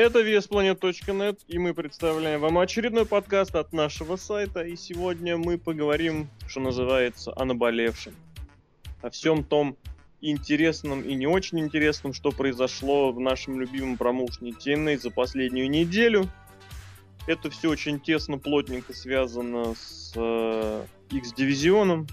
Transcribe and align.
Это 0.00 0.22
VSPlanet.net, 0.22 1.40
и 1.46 1.58
мы 1.58 1.74
представляем 1.74 2.40
вам 2.40 2.56
очередной 2.56 3.04
подкаст 3.04 3.54
от 3.54 3.74
нашего 3.74 4.16
сайта. 4.16 4.62
И 4.62 4.74
сегодня 4.74 5.36
мы 5.36 5.58
поговорим, 5.58 6.30
что 6.48 6.60
называется, 6.60 7.34
о 7.36 7.44
наболевшем. 7.44 8.14
О 9.02 9.10
всем 9.10 9.44
том 9.44 9.76
интересном 10.22 11.02
и 11.02 11.14
не 11.14 11.26
очень 11.26 11.60
интересном, 11.60 12.14
что 12.14 12.30
произошло 12.30 13.12
в 13.12 13.20
нашем 13.20 13.60
любимом 13.60 13.98
промоушне 13.98 14.52
TNA 14.52 15.00
за 15.00 15.10
последнюю 15.10 15.68
неделю. 15.68 16.30
Это 17.26 17.50
все 17.50 17.68
очень 17.68 18.00
тесно, 18.00 18.38
плотненько 18.38 18.94
связано 18.94 19.74
с 19.74 20.14
э, 20.16 20.86
X-дивизионом. 21.10 22.06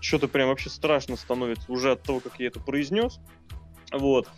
Что-то 0.00 0.28
прям 0.28 0.50
вообще 0.50 0.70
страшно 0.70 1.16
становится 1.16 1.72
уже 1.72 1.90
от 1.90 2.04
того, 2.04 2.20
как 2.20 2.38
я 2.38 2.46
это 2.46 2.60
произнес. 2.60 3.18
Вот. 3.90 4.28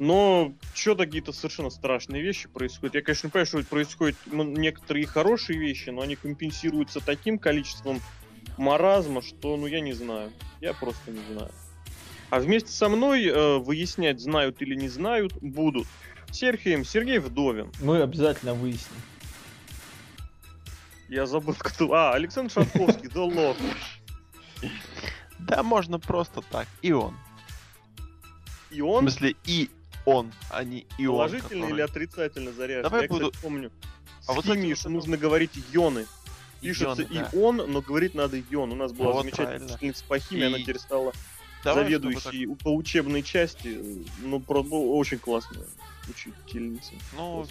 Но 0.00 0.54
что-то 0.74 1.04
какие-то 1.04 1.30
совершенно 1.30 1.68
страшные 1.68 2.22
вещи 2.22 2.48
происходят. 2.48 2.94
Я, 2.94 3.02
конечно, 3.02 3.28
понимаю, 3.28 3.46
что 3.46 3.62
происходят 3.64 4.16
некоторые 4.32 5.06
хорошие 5.06 5.58
вещи, 5.58 5.90
но 5.90 6.00
они 6.00 6.16
компенсируются 6.16 7.00
таким 7.00 7.38
количеством 7.38 8.00
маразма, 8.56 9.20
что, 9.20 9.58
ну, 9.58 9.66
я 9.66 9.80
не 9.80 9.92
знаю. 9.92 10.32
Я 10.62 10.72
просто 10.72 11.10
не 11.10 11.20
знаю. 11.30 11.50
А 12.30 12.40
вместе 12.40 12.70
со 12.72 12.88
мной 12.88 13.26
э, 13.26 13.58
выяснять, 13.58 14.20
знают 14.20 14.62
или 14.62 14.74
не 14.74 14.88
знают, 14.88 15.34
будут 15.42 15.86
Сергеем 16.30 16.82
Сергей 16.82 17.18
Вдовин. 17.18 17.70
Мы 17.82 18.00
обязательно 18.00 18.54
выясним. 18.54 18.96
Я 21.10 21.26
забыл, 21.26 21.54
кто... 21.58 21.92
А, 21.92 22.14
Александр 22.14 22.50
Шатковский, 22.54 23.10
да 23.10 23.20
лох. 23.20 23.56
Да, 25.40 25.62
можно 25.62 25.98
просто 25.98 26.40
так. 26.40 26.66
И 26.80 26.90
он. 26.90 27.14
И 28.70 28.80
он? 28.80 29.04
В 29.04 29.10
смысле, 29.10 29.34
и 29.44 29.68
он, 30.04 30.32
а 30.50 30.64
не 30.64 30.86
и 30.98 31.06
он. 31.06 31.16
Положительно 31.16 31.66
или 31.66 31.80
отрицательно 31.80 32.52
заряжен? 32.52 32.82
Давай 32.82 33.02
Я, 33.02 33.08
буду... 33.08 33.30
кстати, 33.30 33.42
помню. 33.42 33.72
А 34.26 34.32
вот 34.32 34.44
химии, 34.44 34.74
что 34.74 34.88
нужно 34.88 35.16
говорить 35.16 35.52
ионы. 35.72 36.06
Пишется 36.60 37.02
Ионы, 37.02 37.26
и 37.32 37.36
он, 37.36 37.56
но 37.56 37.80
говорить 37.80 38.14
надо 38.14 38.38
ион. 38.38 38.72
У 38.72 38.76
нас 38.76 38.92
была 38.92 39.12
Вот 39.12 39.22
замечательная 39.22 39.66
учительница 39.66 40.04
по 40.06 40.18
химии, 40.18 40.42
И 40.42 40.46
она 40.46 40.58
теперь 40.58 40.78
стала 40.78 41.12
Давай, 41.64 41.84
заведующей 41.84 42.54
по 42.56 42.74
учебной 42.74 43.22
части. 43.22 44.04
Ну, 44.18 44.40
про- 44.40 44.62
ну, 44.62 44.94
очень 44.96 45.18
классная 45.18 45.64
учительница. 46.08 46.90
так- 46.90 47.00
Ну, 47.16 47.46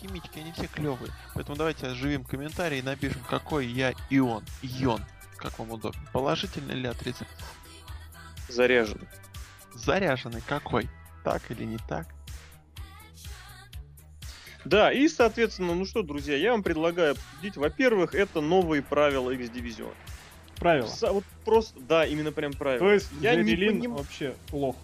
химички, 0.00 0.38
они 0.38 0.52
все 0.52 0.68
клевые. 0.68 1.12
Поэтому 1.34 1.56
давайте 1.56 1.86
оживим 1.88 2.24
комментарий 2.24 2.78
и 2.78 2.82
напишем, 2.82 3.22
какой 3.28 3.66
я 3.66 3.92
ион. 4.10 4.44
Ион. 4.62 5.04
Как 5.36 5.58
вам 5.58 5.72
удобно. 5.72 6.00
Положительный 6.12 6.76
или 6.76 6.86
отрицательный? 6.86 7.28
Заряженный. 8.48 9.08
Заряженный 9.74 10.42
какой? 10.46 10.88
Так 11.24 11.42
или 11.50 11.64
не 11.64 11.78
так? 11.88 12.06
Да, 14.64 14.92
и, 14.92 15.08
соответственно, 15.08 15.74
ну 15.74 15.84
что, 15.86 16.02
друзья, 16.02 16.36
я 16.36 16.52
вам 16.52 16.62
предлагаю 16.62 17.12
обсудить. 17.12 17.56
Во-первых, 17.56 18.14
это 18.14 18.40
новые 18.40 18.80
правила. 18.82 19.30
Правило. 20.56 20.86
Са- 20.86 21.12
Вот 21.12 21.24
просто, 21.44 21.80
да, 21.80 22.06
именно 22.06 22.30
прям 22.30 22.52
правила. 22.52 22.78
То 22.78 22.92
есть 22.92 23.08
я 23.20 23.34
не 23.34 23.56
поним- 23.56 23.94
вообще 23.96 24.36
лох. 24.52 24.76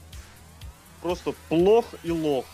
Просто 1.01 1.33
плох 1.49 1.87
и 2.03 2.11
лох. 2.11 2.45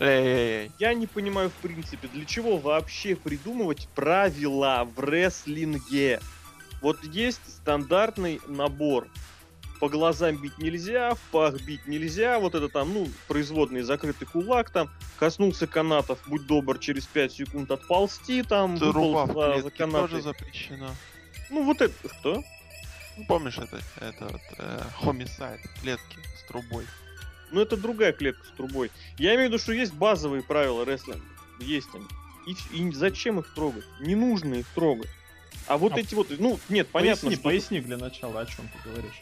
Эй-эй-эй. 0.00 0.72
Я 0.80 0.94
не 0.94 1.06
понимаю, 1.06 1.50
в 1.50 1.54
принципе, 1.54 2.08
для 2.08 2.24
чего 2.24 2.56
вообще 2.56 3.14
придумывать 3.14 3.86
правила 3.94 4.88
в 4.96 4.98
рестлинге. 4.98 6.20
Вот 6.82 7.04
есть 7.04 7.40
стандартный 7.46 8.40
набор. 8.48 9.06
По 9.80 9.88
глазам 9.88 10.36
бить 10.36 10.58
нельзя, 10.58 11.14
в 11.14 11.20
пах 11.32 11.60
бить 11.62 11.86
нельзя, 11.86 12.38
вот 12.38 12.54
это 12.54 12.68
там, 12.68 12.92
ну, 12.92 13.08
производный 13.28 13.80
закрытый 13.80 14.28
кулак 14.28 14.68
там, 14.70 14.90
коснулся 15.18 15.66
канатов, 15.66 16.18
будь 16.26 16.46
добр, 16.46 16.78
через 16.78 17.06
5 17.06 17.32
секунд 17.32 17.70
отползти 17.70 18.42
там, 18.42 18.78
Труба 18.78 19.24
выполз 19.24 19.60
в 19.60 19.62
за, 19.62 19.70
канаты. 19.70 20.08
тоже 20.08 20.22
запрещена. 20.22 20.94
Ну, 21.48 21.64
вот 21.64 21.80
это, 21.80 21.94
что? 22.20 22.42
Ну, 23.16 23.24
помнишь 23.26 23.56
это, 23.58 23.80
это 24.00 24.24
вот, 24.26 24.40
э, 24.58 24.82
homicide, 25.02 25.60
клетки 25.80 26.18
с 26.38 26.46
трубой. 26.46 26.86
Ну, 27.50 27.60
это 27.62 27.76
другая 27.76 28.12
клетка 28.12 28.44
с 28.46 28.50
трубой. 28.50 28.90
Я 29.18 29.34
имею 29.34 29.48
в 29.48 29.52
виду, 29.52 29.58
что 29.62 29.72
есть 29.72 29.94
базовые 29.94 30.42
правила 30.42 30.84
рестлинга. 30.84 31.24
Есть 31.58 31.88
они. 31.94 32.04
И, 32.46 32.56
и 32.76 32.92
зачем 32.92 33.40
их 33.40 33.52
трогать? 33.54 33.84
Не 34.00 34.14
нужно 34.14 34.54
их 34.56 34.66
трогать. 34.74 35.10
А 35.66 35.76
вот 35.78 35.92
А 35.92 36.00
эти 36.00 36.14
вот, 36.14 36.28
ну, 36.38 36.58
нет, 36.68 36.88
понятно, 36.88 37.22
поясни, 37.22 37.34
что 37.34 37.42
поясни 37.42 37.80
для 37.80 37.96
начала, 37.96 38.40
о 38.40 38.46
чем 38.46 38.68
ты 38.68 38.88
говоришь. 38.88 39.20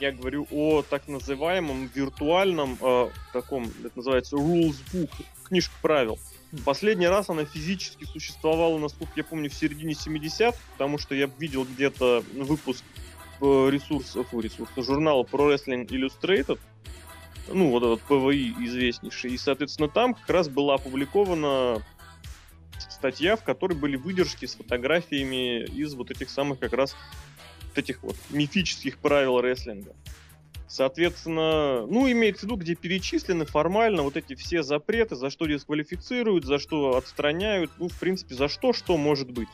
Я 0.00 0.12
говорю 0.12 0.46
о 0.50 0.82
так 0.82 1.08
называемом 1.08 1.90
виртуальном 1.94 2.78
э, 2.80 3.10
таком, 3.32 3.64
это 3.84 3.96
называется 3.96 4.36
rules 4.36 4.76
book, 4.92 5.10
книжка 5.44 5.74
правил. 5.82 6.18
Последний 6.64 7.08
раз 7.08 7.28
она 7.28 7.44
физически 7.44 8.04
существовала, 8.04 8.78
насколько 8.78 9.12
я 9.16 9.24
помню, 9.24 9.50
в 9.50 9.54
середине 9.54 9.94
70 9.94 10.54
потому 10.72 10.98
что 10.98 11.14
я 11.14 11.28
видел 11.38 11.64
где-то 11.64 12.24
выпуск 12.34 12.84
э, 13.40 13.68
ресурсов, 13.70 14.28
фу, 14.28 14.40
ресурса 14.40 14.82
журнала 14.82 15.24
Pro 15.24 15.52
Wrestling 15.52 15.86
Illustrated, 15.86 16.58
ну, 17.52 17.70
вот 17.70 17.82
этот 17.82 18.00
ПВИ 18.02 18.54
известнейший, 18.66 19.32
и, 19.32 19.38
соответственно, 19.38 19.88
там 19.88 20.14
как 20.14 20.28
раз 20.28 20.48
была 20.48 20.74
опубликована 20.74 21.82
статья, 22.78 23.36
в 23.36 23.44
которой 23.44 23.74
были 23.74 23.96
выдержки 23.96 24.46
с 24.46 24.54
фотографиями 24.54 25.64
из 25.64 25.94
вот 25.94 26.10
этих 26.10 26.30
самых 26.30 26.58
как 26.58 26.72
раз 26.72 26.94
вот 27.78 27.84
этих 27.84 28.02
вот 28.02 28.16
мифических 28.30 28.98
правил 28.98 29.40
рестлинга. 29.40 29.94
Соответственно, 30.66 31.86
ну, 31.86 32.10
имеется 32.10 32.40
в 32.40 32.44
виду, 32.44 32.56
где 32.56 32.74
перечислены 32.74 33.46
формально 33.46 34.02
вот 34.02 34.16
эти 34.16 34.34
все 34.34 34.62
запреты, 34.62 35.16
за 35.16 35.30
что 35.30 35.46
дисквалифицируют, 35.46 36.44
за 36.44 36.58
что 36.58 36.96
отстраняют, 36.96 37.70
ну, 37.78 37.88
в 37.88 37.98
принципе, 37.98 38.34
за 38.34 38.48
что, 38.48 38.72
что 38.72 38.96
может 38.98 39.30
быть. 39.30 39.48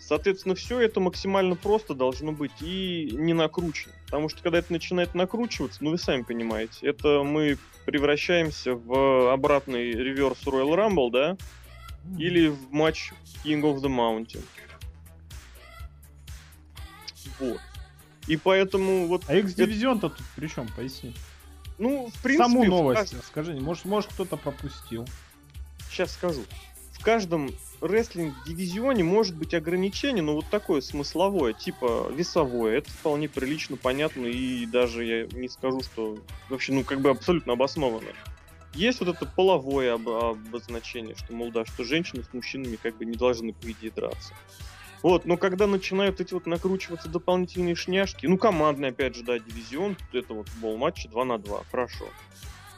Соответственно, 0.00 0.54
все 0.54 0.80
это 0.80 1.00
максимально 1.00 1.54
просто 1.54 1.94
должно 1.94 2.32
быть 2.32 2.60
и 2.60 3.10
не 3.12 3.32
накручено. 3.32 3.94
Потому 4.06 4.28
что 4.28 4.42
когда 4.42 4.58
это 4.58 4.72
начинает 4.72 5.14
накручиваться, 5.14 5.82
ну 5.82 5.90
вы 5.90 5.98
сами 5.98 6.22
понимаете, 6.22 6.86
это 6.86 7.22
мы 7.22 7.56
превращаемся 7.86 8.74
в 8.74 9.32
обратный 9.32 9.92
реверс 9.92 10.42
Royal 10.44 10.74
Rumble, 10.74 11.10
да? 11.10 11.36
Или 12.18 12.48
в 12.48 12.70
матч 12.70 13.12
King 13.44 13.62
of 13.62 13.76
the 13.76 13.88
Mountain. 13.88 14.42
Вот. 17.40 17.60
И 18.26 18.36
поэтому 18.36 19.06
вот... 19.06 19.24
А 19.28 19.34
X-дивизион-то 19.34 20.08
тут 20.08 20.26
при 20.36 20.46
чем? 20.48 20.68
Поясни. 20.68 21.14
Ну, 21.78 22.10
в 22.14 22.22
принципе... 22.22 22.48
Саму 22.48 22.64
новость 22.64 23.12
кажд- 23.12 23.24
скажи. 23.26 23.54
Может, 23.54 23.84
может 23.84 24.12
кто-то 24.12 24.36
пропустил. 24.36 25.06
Сейчас 25.90 26.12
скажу. 26.12 26.44
В 26.92 27.04
каждом 27.04 27.50
рестлинг-дивизионе 27.82 29.04
может 29.04 29.36
быть 29.36 29.52
ограничение, 29.52 30.22
но 30.22 30.34
вот 30.34 30.46
такое 30.48 30.80
смысловое, 30.80 31.52
типа 31.52 32.10
весовое. 32.10 32.78
Это 32.78 32.90
вполне 32.90 33.28
прилично, 33.28 33.76
понятно, 33.76 34.24
и 34.24 34.64
даже 34.64 35.04
я 35.04 35.26
не 35.26 35.48
скажу, 35.48 35.82
что 35.82 36.18
вообще, 36.48 36.72
ну, 36.72 36.82
как 36.82 37.00
бы 37.00 37.10
абсолютно 37.10 37.52
обоснованно. 37.52 38.08
Есть 38.72 39.00
вот 39.00 39.08
это 39.10 39.26
половое 39.26 39.94
об- 39.94 40.08
обозначение, 40.08 41.14
что, 41.14 41.34
мол, 41.34 41.52
да, 41.52 41.66
что 41.66 41.84
женщины 41.84 42.24
с 42.24 42.32
мужчинами 42.32 42.76
как 42.76 42.96
бы 42.96 43.04
не 43.04 43.16
должны, 43.16 43.52
по 43.52 43.70
идее, 43.70 43.90
драться. 43.90 44.32
Вот, 45.04 45.26
но 45.26 45.36
когда 45.36 45.66
начинают 45.66 46.22
эти 46.22 46.32
вот 46.32 46.46
накручиваться 46.46 47.10
дополнительные 47.10 47.74
шняшки, 47.74 48.24
ну, 48.24 48.38
командный, 48.38 48.88
опять 48.88 49.14
же, 49.14 49.22
да, 49.22 49.38
дивизион, 49.38 49.98
это 50.14 50.32
вот 50.32 50.48
футбол 50.48 50.78
матча 50.78 51.10
2 51.10 51.24
на 51.26 51.36
2, 51.36 51.64
хорошо. 51.70 52.06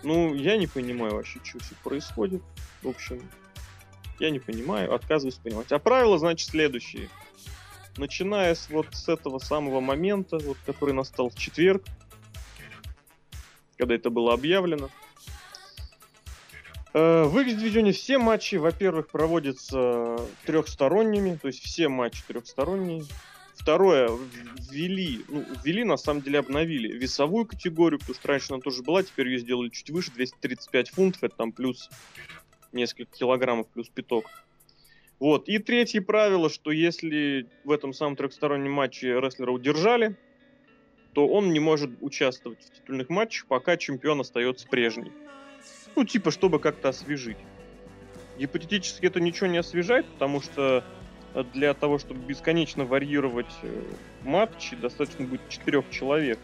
Ну, 0.02 0.34
я 0.34 0.56
не 0.56 0.66
понимаю 0.66 1.14
вообще, 1.14 1.38
что 1.44 1.60
все 1.60 1.76
происходит. 1.84 2.42
В 2.82 2.88
общем, 2.88 3.22
я 4.18 4.30
не 4.30 4.40
понимаю, 4.40 4.92
отказываюсь 4.92 5.36
понимать. 5.36 5.70
А 5.70 5.78
правила, 5.78 6.18
значит, 6.18 6.50
следующие. 6.50 7.08
Начиная 7.96 8.56
с 8.56 8.70
вот 8.70 8.88
с 8.90 9.08
этого 9.08 9.38
самого 9.38 9.78
момента, 9.78 10.38
вот, 10.38 10.56
который 10.66 10.94
настал 10.94 11.30
в 11.30 11.36
четверг, 11.36 11.84
когда 13.78 13.94
это 13.94 14.10
было 14.10 14.34
объявлено, 14.34 14.90
э, 16.96 17.24
в 17.24 17.38
X-дивизионе 17.38 17.92
все 17.92 18.18
матчи, 18.18 18.56
во-первых, 18.56 19.08
проводятся 19.08 20.16
трехсторонними, 20.46 21.38
то 21.40 21.48
есть 21.48 21.62
все 21.62 21.88
матчи 21.88 22.22
трехсторонние. 22.26 23.04
Второе, 23.54 24.10
ввели, 24.70 25.24
ну, 25.28 25.44
ввели, 25.64 25.84
на 25.84 25.96
самом 25.96 26.22
деле 26.22 26.38
обновили 26.38 26.88
весовую 26.92 27.46
категорию, 27.46 27.98
потому 27.98 28.14
что 28.14 28.28
раньше 28.28 28.52
она 28.52 28.60
тоже 28.60 28.82
была, 28.82 29.02
теперь 29.02 29.28
ее 29.28 29.38
сделали 29.38 29.70
чуть 29.70 29.90
выше, 29.90 30.12
235 30.12 30.90
фунтов, 30.90 31.24
это 31.24 31.36
там 31.36 31.52
плюс 31.52 31.88
несколько 32.72 33.16
килограммов, 33.16 33.66
плюс 33.68 33.88
пяток. 33.88 34.30
Вот. 35.18 35.48
И 35.48 35.58
третье 35.58 36.02
правило, 36.02 36.50
что 36.50 36.70
если 36.70 37.46
в 37.64 37.70
этом 37.70 37.92
самом 37.92 38.16
трехстороннем 38.16 38.72
матче 38.72 39.18
рестлера 39.18 39.50
удержали, 39.50 40.16
то 41.14 41.26
он 41.26 41.52
не 41.52 41.60
может 41.60 41.90
участвовать 42.00 42.62
в 42.62 42.74
титульных 42.74 43.08
матчах, 43.08 43.46
пока 43.46 43.78
чемпион 43.78 44.20
остается 44.20 44.68
прежний. 44.68 45.12
Ну, 45.96 46.04
типа, 46.04 46.30
чтобы 46.30 46.60
как-то 46.60 46.90
освежить. 46.90 47.38
Гипотетически 48.38 49.06
это 49.06 49.18
ничего 49.18 49.46
не 49.46 49.56
освежает, 49.56 50.06
потому 50.06 50.42
что 50.42 50.84
э, 51.34 51.44
для 51.54 51.72
того, 51.72 51.98
чтобы 51.98 52.20
бесконечно 52.20 52.84
варьировать 52.84 53.52
э, 53.62 53.82
матчи, 54.22 54.76
достаточно 54.76 55.24
будет 55.24 55.48
четырех 55.48 55.88
человек. 55.90 56.38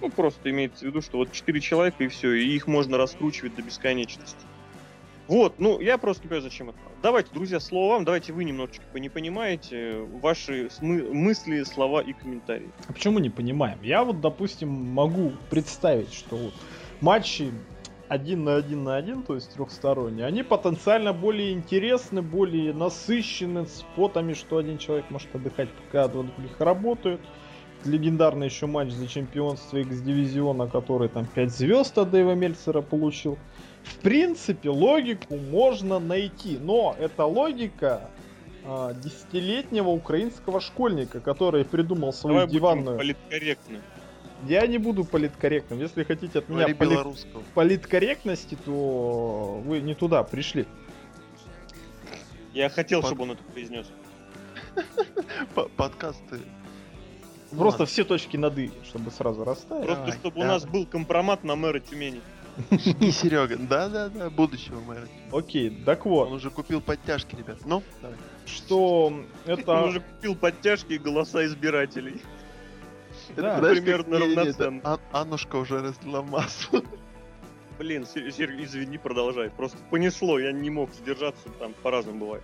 Ну, 0.00 0.08
просто 0.08 0.50
имеется 0.50 0.84
в 0.84 0.88
виду, 0.88 1.02
что 1.02 1.18
вот 1.18 1.32
четыре 1.32 1.60
человека 1.60 2.04
и 2.04 2.08
все, 2.08 2.32
и 2.32 2.46
их 2.54 2.68
можно 2.68 2.96
раскручивать 2.96 3.56
до 3.56 3.62
бесконечности. 3.62 4.46
Вот, 5.26 5.58
ну, 5.58 5.80
я 5.80 5.98
просто 5.98 6.22
не 6.22 6.28
понимаю, 6.28 6.50
зачем 6.50 6.70
это. 6.70 6.78
Давайте, 7.02 7.30
друзья, 7.32 7.60
слово 7.60 7.94
вам, 7.94 8.04
давайте 8.04 8.32
вы 8.32 8.44
немножечко 8.44 8.82
не 8.98 9.08
понимаете 9.08 9.98
ваши 10.22 10.66
смы- 10.66 11.12
мысли, 11.12 11.64
слова 11.64 12.02
и 12.02 12.12
комментарии. 12.12 12.70
А 12.88 12.92
почему 12.92 13.18
не 13.18 13.30
понимаем? 13.30 13.78
Я 13.82 14.04
вот, 14.04 14.20
допустим, 14.20 14.68
могу 14.68 15.32
представить, 15.50 16.12
что 16.12 16.52
матчи 17.00 17.52
один 18.10 18.42
на 18.42 18.56
один 18.56 18.82
на 18.82 18.96
один, 18.96 19.22
то 19.22 19.36
есть 19.36 19.54
трехсторонние, 19.54 20.26
они 20.26 20.42
потенциально 20.42 21.12
более 21.12 21.52
интересны, 21.52 22.22
более 22.22 22.74
насыщены 22.74 23.66
спотами, 23.66 24.32
что 24.32 24.56
один 24.56 24.78
человек 24.78 25.04
может 25.10 25.32
отдыхать, 25.32 25.68
пока 25.70 26.08
два 26.08 26.24
других 26.24 26.58
работают. 26.58 27.20
Легендарный 27.84 28.48
еще 28.48 28.66
матч 28.66 28.90
за 28.90 29.06
чемпионство 29.06 29.76
X-дивизиона, 29.78 30.66
который 30.66 31.08
там 31.08 31.24
5 31.24 31.50
звезд 31.50 31.96
от 31.98 32.10
Дэйва 32.10 32.34
Мельцера 32.34 32.82
получил. 32.82 33.38
В 33.84 33.98
принципе, 33.98 34.70
логику 34.70 35.36
можно 35.36 36.00
найти, 36.00 36.58
но 36.58 36.96
эта 36.98 37.24
логика 37.24 38.10
а, 38.64 38.92
десятилетнего 38.92 39.88
украинского 39.88 40.60
школьника, 40.60 41.20
который 41.20 41.64
придумал 41.64 42.12
свою 42.12 42.34
Давай 42.34 42.46
будем 42.46 42.58
диванную... 42.58 42.98
политкорректны. 42.98 43.80
Я 44.46 44.66
не 44.66 44.78
буду 44.78 45.04
политкорректным. 45.04 45.80
Если 45.80 46.02
хотите 46.04 46.38
от 46.38 46.48
меня 46.48 46.60
Говори 46.60 46.74
поли- 46.74 46.90
белорусского. 46.90 47.42
политкорректности, 47.54 48.56
то 48.64 49.60
вы 49.64 49.80
не 49.80 49.94
туда 49.94 50.22
пришли. 50.22 50.66
Я 52.52 52.68
хотел, 52.68 53.00
Под- 53.00 53.08
чтобы 53.10 53.22
он 53.24 53.30
это 53.32 53.42
произнес. 53.44 53.86
Подкасты. 55.76 56.40
Просто 57.50 57.84
все 57.84 58.04
точки 58.04 58.36
над 58.36 58.56
«и», 58.58 58.70
чтобы 58.84 59.10
сразу 59.10 59.44
расставить. 59.44 59.86
Просто 59.86 60.12
чтобы 60.12 60.40
у 60.40 60.44
нас 60.44 60.64
был 60.64 60.86
компромат 60.86 61.42
на 61.44 61.56
мэра 61.56 61.80
Тюмени. 61.80 62.20
И 63.00 63.10
Серега. 63.10 63.56
Да-да-да, 63.56 64.30
будущего 64.30 64.80
мэра. 64.80 65.08
Окей, 65.32 65.82
так 65.84 66.06
Он 66.06 66.12
вот, 66.12 66.32
уже 66.32 66.50
купил 66.50 66.80
подтяжки, 66.80 67.34
ребят. 67.36 67.58
Ну, 67.64 67.82
давай. 68.00 68.16
что 68.46 69.06
Он 69.06 69.26
это... 69.46 69.82
уже 69.84 70.00
купил 70.00 70.34
подтяжки 70.36 70.92
и 70.94 70.98
голоса 70.98 71.44
избирателей. 71.46 72.20
Да. 73.36 73.58
Это 73.58 73.68
примерно 73.70 74.18
равноценно. 74.18 74.80
Ан- 74.84 75.00
Аннушка 75.12 75.56
уже 75.56 75.80
разлила 75.82 76.22
масло. 76.22 76.82
Блин, 77.78 78.06
Сер- 78.06 78.30
Сер- 78.30 78.62
извини, 78.62 78.98
продолжай. 78.98 79.50
Просто 79.50 79.78
понесло, 79.90 80.38
я 80.38 80.52
не 80.52 80.68
мог 80.70 80.92
сдержаться, 80.92 81.48
там 81.58 81.72
по-разному 81.82 82.20
бывает. 82.20 82.42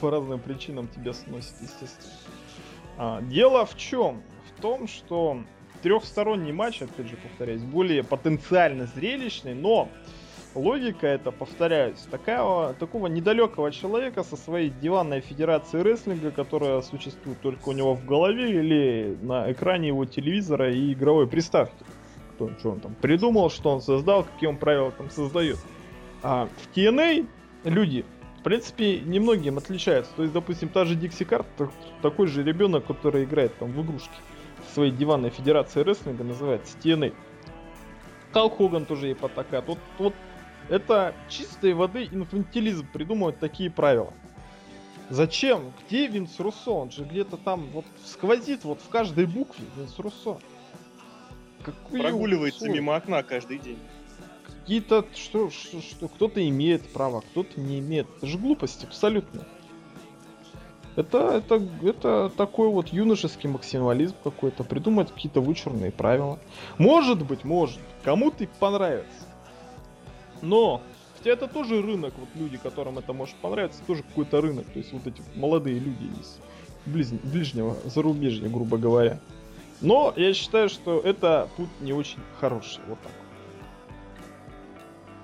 по 0.00 0.10
разным 0.10 0.40
причинам 0.40 0.88
тебя 0.88 1.12
сносит, 1.12 1.54
естественно. 1.60 2.12
А, 2.98 3.20
дело 3.22 3.64
в 3.66 3.76
чем? 3.76 4.22
В 4.56 4.60
том, 4.60 4.88
что 4.88 5.42
трехсторонний 5.82 6.52
матч, 6.52 6.80
опять 6.82 7.06
же 7.06 7.16
повторяюсь, 7.16 7.62
более 7.62 8.02
потенциально 8.02 8.86
зрелищный, 8.86 9.54
но 9.54 9.88
логика 10.56 11.06
это, 11.06 11.30
повторяюсь, 11.30 12.00
такого, 12.10 12.74
такого 12.74 13.06
недалекого 13.06 13.70
человека 13.70 14.22
со 14.22 14.36
своей 14.36 14.70
диванной 14.70 15.20
федерацией 15.20 15.82
рестлинга, 15.82 16.30
которая 16.30 16.80
существует 16.82 17.40
только 17.40 17.68
у 17.68 17.72
него 17.72 17.94
в 17.94 18.04
голове 18.04 18.50
или 18.50 19.16
на 19.22 19.50
экране 19.52 19.88
его 19.88 20.04
телевизора 20.04 20.72
и 20.72 20.92
игровой 20.92 21.26
приставки. 21.26 21.84
Кто, 22.34 22.50
что 22.58 22.70
он 22.72 22.80
там 22.80 22.94
придумал, 23.00 23.50
что 23.50 23.70
он 23.70 23.80
создал, 23.80 24.24
какие 24.24 24.48
он 24.48 24.56
правила 24.56 24.90
там 24.90 25.10
создает. 25.10 25.58
А 26.22 26.46
в 26.46 26.76
TNA 26.76 27.26
люди 27.64 28.04
в 28.38 28.42
принципе, 28.46 29.00
немногим 29.00 29.58
отличаются. 29.58 30.12
То 30.14 30.22
есть, 30.22 30.32
допустим, 30.32 30.68
та 30.68 30.84
же 30.84 30.94
Дикси 30.94 31.24
Карт, 31.24 31.46
так- 31.56 31.72
такой 32.00 32.28
же 32.28 32.44
ребенок, 32.44 32.86
который 32.86 33.24
играет 33.24 33.56
там 33.58 33.72
в 33.72 33.82
игрушки 33.82 34.14
своей 34.72 34.92
диванной 34.92 35.30
федерации 35.30 35.80
рестлинга, 35.80 36.22
называется 36.22 36.76
TNA. 36.78 37.12
Халк 38.32 38.58
Хоган 38.58 38.84
тоже 38.84 39.06
ей 39.06 39.14
потакает. 39.14 39.64
Вот, 39.66 39.78
вот 39.98 40.14
это 40.68 41.14
чистой 41.28 41.74
воды 41.74 42.08
инфантилизм 42.10 42.86
придумывать 42.92 43.38
такие 43.38 43.70
правила. 43.70 44.12
Зачем? 45.08 45.72
Где 45.86 46.08
Винс 46.08 46.40
Руссо? 46.40 46.70
Он 46.70 46.90
же 46.90 47.04
где-то 47.04 47.36
там 47.36 47.66
вот 47.72 47.84
сквозит 48.04 48.64
вот 48.64 48.80
в 48.80 48.88
каждой 48.88 49.26
букве 49.26 49.64
Винс 49.76 49.98
Руссо. 49.98 50.38
Какой 51.62 52.00
Прогуливается 52.00 52.66
Руссо? 52.66 52.74
мимо 52.74 52.96
окна 52.96 53.22
каждый 53.22 53.58
день. 53.58 53.78
Какие-то, 54.46 55.06
что, 55.14 55.50
что, 55.50 55.80
что 55.80 56.08
кто-то 56.08 56.46
имеет 56.48 56.88
право, 56.92 57.20
кто-то 57.20 57.60
не 57.60 57.78
имеет. 57.78 58.08
Это 58.16 58.26
же 58.26 58.36
глупость 58.36 58.82
абсолютно. 58.82 59.46
Это, 60.96 61.18
это, 61.36 61.62
это 61.82 62.32
такой 62.36 62.68
вот 62.70 62.88
юношеский 62.88 63.48
максимализм 63.48 64.16
какой-то, 64.24 64.64
придумать 64.64 65.12
какие-то 65.12 65.40
вычурные 65.40 65.92
правила. 65.92 66.40
Может 66.78 67.24
быть, 67.24 67.44
может, 67.44 67.78
кому-то 68.02 68.44
и 68.44 68.48
понравится. 68.58 69.25
Но, 70.42 70.82
хотя 71.16 71.30
это 71.30 71.48
тоже 71.48 71.82
рынок, 71.82 72.14
вот 72.18 72.28
люди, 72.34 72.56
которым 72.56 72.98
это 72.98 73.12
может 73.12 73.36
понравиться, 73.36 73.82
тоже 73.86 74.02
какой-то 74.02 74.40
рынок. 74.40 74.66
То 74.66 74.78
есть 74.78 74.92
вот 74.92 75.06
эти 75.06 75.22
молодые 75.34 75.78
люди 75.78 76.04
из 76.20 76.38
близ- 76.86 77.20
ближнего 77.22 77.76
зарубежья, 77.84 78.48
грубо 78.48 78.78
говоря. 78.78 79.20
Но 79.80 80.12
я 80.16 80.32
считаю, 80.32 80.68
что 80.68 81.00
это 81.00 81.48
путь 81.56 81.68
не 81.80 81.92
очень 81.92 82.20
хороший. 82.40 82.80
Вот 82.86 82.98
так. 83.02 83.12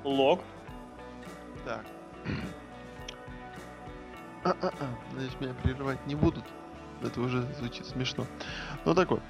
Лог. 0.04 0.40
Так. 1.64 1.86
А-а-а. 4.44 4.86
Надеюсь, 5.12 5.36
меня 5.40 5.54
прерывать 5.62 6.04
не 6.06 6.14
будут. 6.14 6.44
Это 7.02 7.20
уже 7.20 7.42
звучит 7.58 7.86
смешно. 7.86 8.26
Ну 8.84 8.94
так 8.94 9.10
вот. 9.10 9.20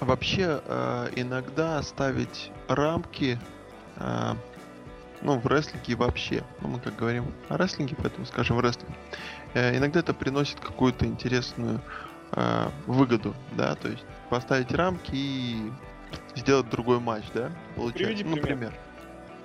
Вообще, 0.00 0.60
э, 0.64 1.08
иногда 1.16 1.82
ставить 1.82 2.52
рамки, 2.68 3.38
э, 3.98 4.34
ну, 5.22 5.38
в 5.38 5.46
рестлинге 5.46 5.96
вообще, 5.96 6.44
ну, 6.60 6.68
мы 6.68 6.80
как 6.80 6.96
говорим 6.96 7.32
о 7.48 7.56
рестлинге, 7.56 7.96
поэтому 8.00 8.26
скажем 8.26 8.60
рестлинг, 8.60 8.90
э, 9.54 9.76
иногда 9.76 10.00
это 10.00 10.14
приносит 10.14 10.60
какую-то 10.60 11.06
интересную 11.06 11.80
э, 12.32 12.68
выгоду, 12.86 13.34
да, 13.56 13.74
то 13.74 13.88
есть 13.88 14.04
поставить 14.30 14.72
рамки 14.72 15.10
и 15.12 15.72
сделать 16.36 16.68
другой 16.70 17.00
матч, 17.00 17.24
да, 17.34 17.50
получается, 17.74 18.06
Приведи 18.08 18.24
ну, 18.24 18.36
пример. 18.36 18.46
пример. 18.46 18.74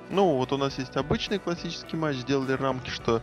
Ну, 0.10 0.36
вот 0.38 0.52
у 0.52 0.58
нас 0.58 0.78
есть 0.78 0.96
обычный 0.96 1.40
классический 1.40 1.96
матч, 1.96 2.18
сделали 2.18 2.52
рамки, 2.52 2.90
что, 2.90 3.22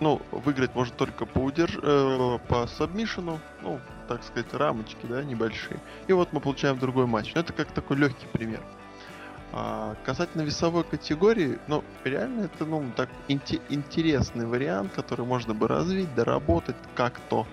ну, 0.00 0.22
выиграть 0.30 0.74
можно 0.74 0.94
только 0.94 1.26
по 1.26 1.38
удерж... 1.38 1.78
э, 1.82 2.38
по 2.48 2.66
сабмишину, 2.66 3.40
ну, 3.62 3.80
так 4.08 4.24
сказать, 4.24 4.52
рамочки, 4.54 5.04
да, 5.04 5.22
небольшие. 5.22 5.78
И 6.06 6.12
вот 6.12 6.32
мы 6.32 6.40
получаем 6.40 6.78
другой 6.78 7.06
матч. 7.06 7.32
Ну, 7.34 7.40
это 7.40 7.52
как 7.52 7.72
такой 7.72 7.96
легкий 7.98 8.26
пример. 8.32 8.60
А, 9.52 9.96
касательно 10.04 10.42
весовой 10.42 10.84
категории, 10.84 11.58
ну, 11.66 11.82
реально 12.04 12.42
это, 12.42 12.64
ну, 12.64 12.92
так, 12.96 13.08
инте- 13.28 13.60
интересный 13.68 14.46
вариант, 14.46 14.92
который 14.92 15.26
можно 15.26 15.54
бы 15.54 15.66
развить, 15.66 16.14
доработать 16.14 16.76
как-то. 16.94 17.46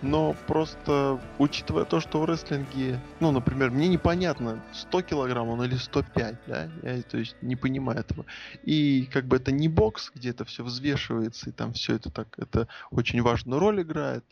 Но 0.00 0.34
просто, 0.46 1.20
учитывая 1.38 1.84
то, 1.84 2.00
что 2.00 2.20
в 2.20 2.24
рестлинге, 2.24 2.98
ну, 3.20 3.30
например, 3.30 3.70
мне 3.70 3.86
непонятно, 3.86 4.60
100 4.72 5.02
килограмм 5.02 5.48
он 5.48 5.62
или 5.62 5.76
105, 5.76 6.36
да, 6.46 6.68
я, 6.82 7.02
то 7.02 7.18
есть, 7.18 7.36
не 7.42 7.54
понимаю 7.54 8.00
этого. 8.00 8.24
И 8.62 9.06
как 9.12 9.26
бы 9.26 9.36
это 9.36 9.52
не 9.52 9.68
бокс, 9.68 10.10
где 10.12 10.30
это 10.30 10.44
все 10.44 10.64
взвешивается, 10.64 11.50
и 11.50 11.52
там 11.52 11.74
все 11.74 11.94
это 11.94 12.10
так, 12.10 12.28
это 12.38 12.66
очень 12.90 13.22
важную 13.22 13.60
роль 13.60 13.82
играет, 13.82 14.24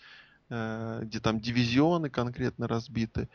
э, 0.48 1.00
где 1.04 1.20
там 1.20 1.38
дивизионы 1.38 2.10
конкретно 2.10 2.66
разбиты. 2.66 3.28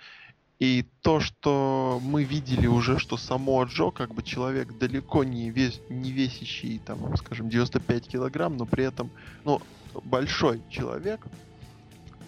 И 0.59 0.85
то, 1.01 1.19
что 1.19 1.99
мы 2.01 2.23
видели 2.23 2.65
уже, 2.67 2.97
что 2.97 3.17
само 3.17 3.63
Джо, 3.65 3.91
как 3.91 4.13
бы 4.13 4.23
человек 4.23 4.77
далеко 4.77 5.23
не, 5.25 5.49
вес, 5.49 5.81
не 5.89 6.11
весящий, 6.11 6.79
там, 6.79 7.15
скажем, 7.17 7.49
95 7.49 8.07
килограмм, 8.07 8.55
но 8.55 8.65
при 8.65 8.85
этом, 8.85 9.09
ну, 9.43 9.61
большой 10.03 10.61
человек, 10.69 11.19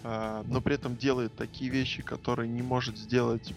а, 0.04 0.44
но 0.46 0.60
при 0.60 0.74
этом 0.74 0.96
делает 0.96 1.34
такие 1.36 1.70
вещи, 1.70 2.02
которые 2.02 2.48
не 2.48 2.62
может 2.62 2.98
сделать 2.98 3.54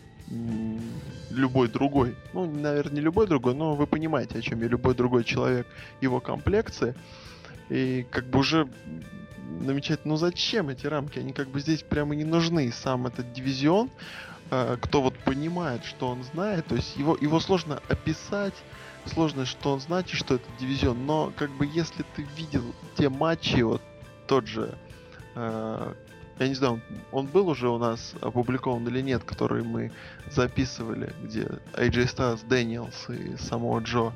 любой 1.29 1.67
другой. 1.67 2.15
Ну, 2.33 2.49
наверное, 2.49 2.95
не 2.95 3.01
любой 3.01 3.27
другой, 3.27 3.53
но 3.53 3.75
вы 3.75 3.85
понимаете, 3.87 4.39
о 4.39 4.41
чем 4.41 4.61
я. 4.61 4.67
Любой 4.67 4.95
другой 4.95 5.23
человек 5.23 5.67
его 5.99 6.19
комплекции. 6.19 6.95
И 7.69 8.05
как 8.09 8.29
бы 8.29 8.39
уже 8.39 8.69
намечать, 9.59 10.05
ну 10.05 10.15
зачем 10.15 10.69
эти 10.69 10.87
рамки? 10.87 11.19
Они 11.19 11.33
как 11.33 11.49
бы 11.49 11.59
здесь 11.59 11.81
прямо 11.83 12.15
не 12.15 12.23
нужны. 12.23 12.71
Сам 12.71 13.07
этот 13.07 13.33
дивизион, 13.33 13.89
кто 14.81 15.01
вот 15.01 15.17
понимает, 15.20 15.86
что 15.86 16.10
он 16.10 16.24
знает, 16.24 16.67
то 16.67 16.75
есть 16.75 16.98
его, 16.98 17.17
его 17.22 17.39
сложно 17.39 17.81
описать, 17.88 18.53
сложно, 19.05 19.46
что 19.46 19.72
он 19.72 19.79
знает, 19.79 20.10
и 20.10 20.15
что 20.15 20.36
это 20.36 20.46
дивизион. 20.60 21.05
Но 21.05 21.31
как 21.38 21.50
бы 21.51 21.65
если 21.65 22.03
ты 22.15 22.27
видел 22.36 22.63
те 22.98 23.08
матчи, 23.08 23.62
вот 23.62 23.81
тот 24.27 24.48
же 24.48 24.77
э, 25.36 25.93
я 26.41 26.48
не 26.48 26.55
знаю, 26.55 26.81
он, 27.12 27.27
был 27.27 27.50
уже 27.50 27.70
у 27.70 27.77
нас 27.77 28.15
опубликован 28.20 28.88
или 28.88 29.01
нет, 29.01 29.24
который 29.24 29.63
мы 29.63 29.91
записывали, 30.31 31.13
где 31.24 31.43
AJ 31.74 32.15
Styles, 32.15 32.48
Дэниелс 32.48 33.10
и 33.10 33.38
самого 33.38 33.79
Джо 33.79 34.12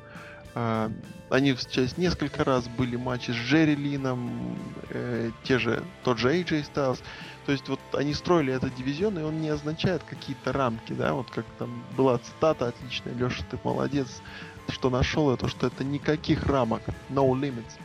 они 0.55 1.55
сейчас 1.55 1.97
несколько 1.97 2.43
раз 2.45 2.67
были 2.67 2.95
матчи 2.95 3.31
с 3.31 3.35
Джерри 3.35 3.75
Лином, 3.75 4.57
э, 4.89 5.31
те 5.43 5.59
же, 5.59 5.83
тот 6.03 6.17
же 6.17 6.33
AJ 6.33 6.65
Styles. 6.73 6.99
То 7.45 7.51
есть 7.51 7.67
вот 7.67 7.79
они 7.93 8.13
строили 8.13 8.53
этот 8.53 8.73
дивизион, 8.75 9.19
и 9.19 9.21
он 9.21 9.41
не 9.41 9.49
означает 9.49 10.01
какие-то 10.03 10.53
рамки, 10.53 10.93
да, 10.93 11.13
вот 11.13 11.29
как 11.29 11.45
там 11.59 11.83
была 11.97 12.17
цитата 12.19 12.69
отличная, 12.69 13.13
Леша, 13.13 13.43
ты 13.51 13.59
молодец, 13.63 14.21
что 14.69 14.89
нашел 14.89 15.31
это, 15.31 15.47
что 15.47 15.67
это 15.67 15.83
никаких 15.83 16.45
рамок, 16.45 16.81
no 17.09 17.29
limits. 17.33 17.77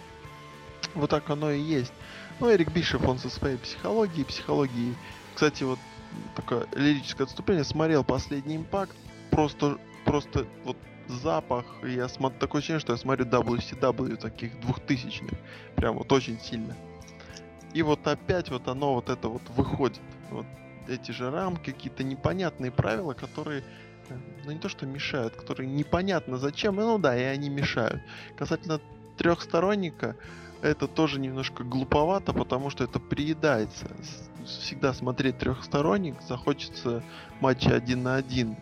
Вот 0.94 1.10
так 1.10 1.28
оно 1.28 1.50
и 1.50 1.60
есть. 1.60 1.92
Ну, 2.38 2.50
Эрик 2.50 2.72
Бишев, 2.72 3.06
он 3.06 3.18
со 3.18 3.28
своей 3.28 3.58
психологией, 3.58 4.24
психологией. 4.24 4.94
Кстати, 5.34 5.62
вот 5.64 5.78
такое 6.36 6.66
лирическое 6.74 7.26
отступление, 7.26 7.64
смотрел 7.64 8.02
последний 8.02 8.56
импакт, 8.56 8.96
просто, 9.30 9.78
просто 10.04 10.46
вот 10.64 10.76
запах, 11.10 11.64
я 11.82 12.08
смотрю, 12.08 12.38
такое 12.40 12.60
ощущение, 12.60 12.80
что 12.80 12.92
я 12.92 12.98
смотрю 12.98 13.26
WCW 13.26 14.16
таких 14.16 14.58
двухтысячных, 14.60 15.32
прям 15.76 15.96
вот 15.96 16.10
очень 16.12 16.40
сильно. 16.40 16.76
И 17.72 17.82
вот 17.82 18.06
опять 18.06 18.50
вот 18.50 18.68
оно 18.68 18.94
вот 18.94 19.08
это 19.08 19.28
вот 19.28 19.42
выходит. 19.56 20.00
Вот 20.30 20.46
эти 20.88 21.12
же 21.12 21.30
рамки, 21.30 21.70
какие-то 21.70 22.02
непонятные 22.02 22.70
правила, 22.70 23.12
которые 23.12 23.62
э, 24.08 24.16
ну 24.44 24.52
не 24.52 24.58
то 24.58 24.68
что 24.68 24.86
мешают, 24.86 25.36
которые 25.36 25.68
непонятно 25.68 26.38
зачем, 26.38 26.76
ну 26.76 26.98
да, 26.98 27.16
и 27.16 27.22
они 27.22 27.48
мешают. 27.48 28.02
Касательно 28.36 28.80
трехсторонника, 29.16 30.16
это 30.62 30.88
тоже 30.88 31.20
немножко 31.20 31.62
глуповато, 31.62 32.32
потому 32.32 32.70
что 32.70 32.84
это 32.84 32.98
приедается. 32.98 33.86
Всегда 34.44 34.92
смотреть 34.92 35.38
трехсторонник, 35.38 36.20
захочется 36.22 37.02
матча 37.40 37.74
один 37.74 38.02
на 38.02 38.16
один. 38.16 38.56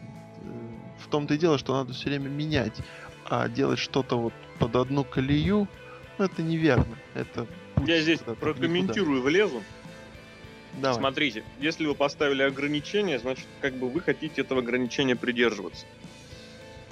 В 1.09 1.11
том-то 1.11 1.35
и 1.35 1.39
дело, 1.39 1.57
что 1.57 1.73
надо 1.73 1.95
все 1.95 2.11
время 2.11 2.29
менять, 2.29 2.75
а 3.25 3.49
делать 3.49 3.79
что-то 3.79 4.19
вот 4.19 4.35
под 4.59 4.77
одну 4.77 5.05
колею, 5.05 5.67
ну 6.19 6.25
это 6.27 6.43
неверно. 6.43 6.99
Это 7.15 7.47
я 7.87 8.01
здесь 8.03 8.21
прокомментирую, 8.41 9.23
влезу. 9.23 9.63
Давай. 10.75 10.99
Смотрите, 10.99 11.45
если 11.61 11.87
вы 11.87 11.95
поставили 11.95 12.43
ограничение, 12.43 13.19
значит, 13.19 13.47
как 13.63 13.73
бы 13.75 13.89
вы 13.89 14.03
хотите 14.03 14.43
этого 14.43 14.61
ограничения 14.61 15.17
придерживаться. 15.17 15.87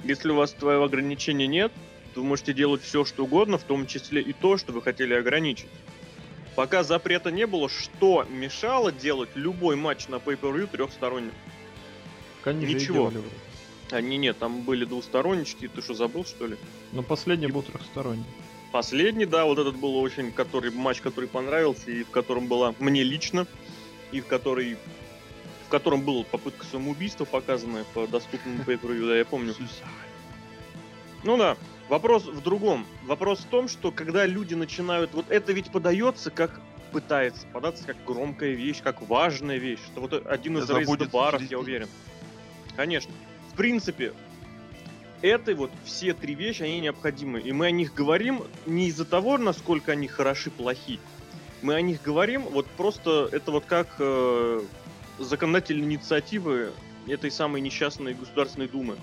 Если 0.03 0.31
у 0.31 0.35
вас 0.35 0.51
твоего 0.53 0.85
ограничения 0.85 1.45
нет, 1.45 1.71
то 2.15 2.21
вы 2.21 2.27
можете 2.27 2.53
делать 2.53 2.81
все, 2.81 3.05
что 3.05 3.25
угодно, 3.25 3.59
в 3.59 3.63
том 3.63 3.85
числе 3.85 4.21
и 4.21 4.33
то, 4.33 4.57
что 4.57 4.73
вы 4.73 4.81
хотели 4.81 5.13
ограничить. 5.13 5.69
Пока 6.55 6.83
запрета 6.83 7.29
не 7.29 7.45
было, 7.45 7.69
что 7.69 8.25
мешало 8.31 8.91
делать 8.91 9.29
любой 9.35 9.75
матч 9.75 10.07
на 10.07 10.15
Pay-Per-View 10.15 10.67
трехсторонним? 10.71 11.33
Они 12.43 12.65
Ничего. 12.65 13.11
Делали, 13.11 13.27
Они 13.91 14.17
нет, 14.17 14.37
там 14.37 14.61
были 14.61 14.85
двустороннички, 14.85 15.67
ты 15.67 15.81
что, 15.81 15.93
забыл, 15.93 16.25
что 16.25 16.47
ли? 16.47 16.57
Но 16.91 17.03
последний 17.03 17.47
был 17.47 17.61
трехсторонний. 17.61 18.25
Последний, 18.71 19.25
да, 19.25 19.45
вот 19.45 19.59
этот 19.59 19.77
был 19.77 19.95
очень 19.97 20.31
который 20.31 20.71
матч, 20.71 20.99
который 20.99 21.29
понравился, 21.29 21.89
и 21.89 22.03
в 22.03 22.09
котором 22.09 22.47
была 22.47 22.75
мне 22.79 23.03
лично, 23.03 23.47
и 24.11 24.19
в 24.19 24.27
который 24.27 24.77
в 25.67 25.69
котором 25.69 26.01
была 26.01 26.23
попытка 26.23 26.65
самоубийства 26.65 27.25
показанная 27.25 27.83
по 27.93 28.07
доступному 28.07 28.63
pay 28.65 29.07
да, 29.07 29.17
я 29.17 29.25
помню. 29.25 29.53
Ну 31.23 31.37
да, 31.37 31.57
вопрос 31.89 32.23
в 32.23 32.41
другом. 32.41 32.85
Вопрос 33.05 33.39
в 33.39 33.45
том, 33.47 33.67
что 33.67 33.91
когда 33.91 34.25
люди 34.25 34.53
начинают... 34.53 35.13
Вот 35.13 35.29
это 35.29 35.51
ведь 35.51 35.71
подается 35.71 36.31
как 36.31 36.61
пытается 36.91 37.45
податься 37.47 37.83
как 37.85 37.97
громкая 38.05 38.51
вещь, 38.51 38.81
как 38.81 39.01
важная 39.01 39.57
вещь. 39.57 39.79
Что 39.91 40.01
вот 40.01 40.25
один 40.25 40.57
из 40.57 40.69
рейсов 40.69 41.11
баров, 41.11 41.41
я 41.41 41.59
уверен. 41.59 41.89
Конечно. 42.77 43.11
Принципе, 43.57 44.13
это 45.21 45.55
вот 45.55 45.71
все 45.83 46.13
три 46.13 46.35
вещи, 46.35 46.61
они 46.61 46.79
необходимы. 46.79 47.39
И 47.39 47.51
мы 47.51 47.65
о 47.65 47.71
них 47.71 47.93
говорим 47.93 48.43
не 48.67 48.87
из-за 48.87 49.03
того, 49.03 49.37
насколько 49.37 49.93
они 49.93 50.07
хороши, 50.07 50.51
плохи. 50.51 50.99
Мы 51.63 51.73
о 51.73 51.81
них 51.81 52.03
говорим, 52.03 52.43
вот 52.43 52.67
просто 52.67 53.27
это 53.31 53.51
вот 53.51 53.65
как 53.65 53.95
э, 53.97 54.61
законодательные 55.17 55.85
инициативы 55.85 56.71
этой 57.07 57.31
самой 57.31 57.61
несчастной 57.61 58.13
Государственной 58.13 58.67
Думы. 58.67 58.95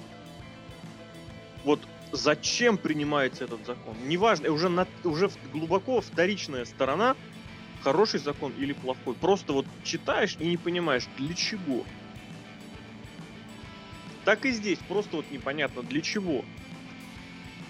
Вот 1.64 1.80
зачем 2.12 2.78
принимается 2.78 3.44
этот 3.44 3.66
закон? 3.66 3.96
Неважно, 4.06 4.52
уже, 4.52 4.68
на, 4.68 4.86
уже 5.02 5.30
глубоко 5.52 6.00
вторичная 6.00 6.64
сторона, 6.64 7.16
хороший 7.82 8.20
закон 8.20 8.52
или 8.56 8.72
плохой. 8.72 9.14
Просто 9.14 9.52
вот 9.52 9.66
читаешь 9.82 10.36
и 10.38 10.46
не 10.46 10.56
понимаешь, 10.56 11.08
для 11.18 11.34
чего. 11.34 11.84
Так 14.24 14.46
и 14.46 14.50
здесь, 14.50 14.78
просто 14.88 15.16
вот 15.16 15.30
непонятно 15.30 15.82
для 15.82 16.00
чего. 16.00 16.44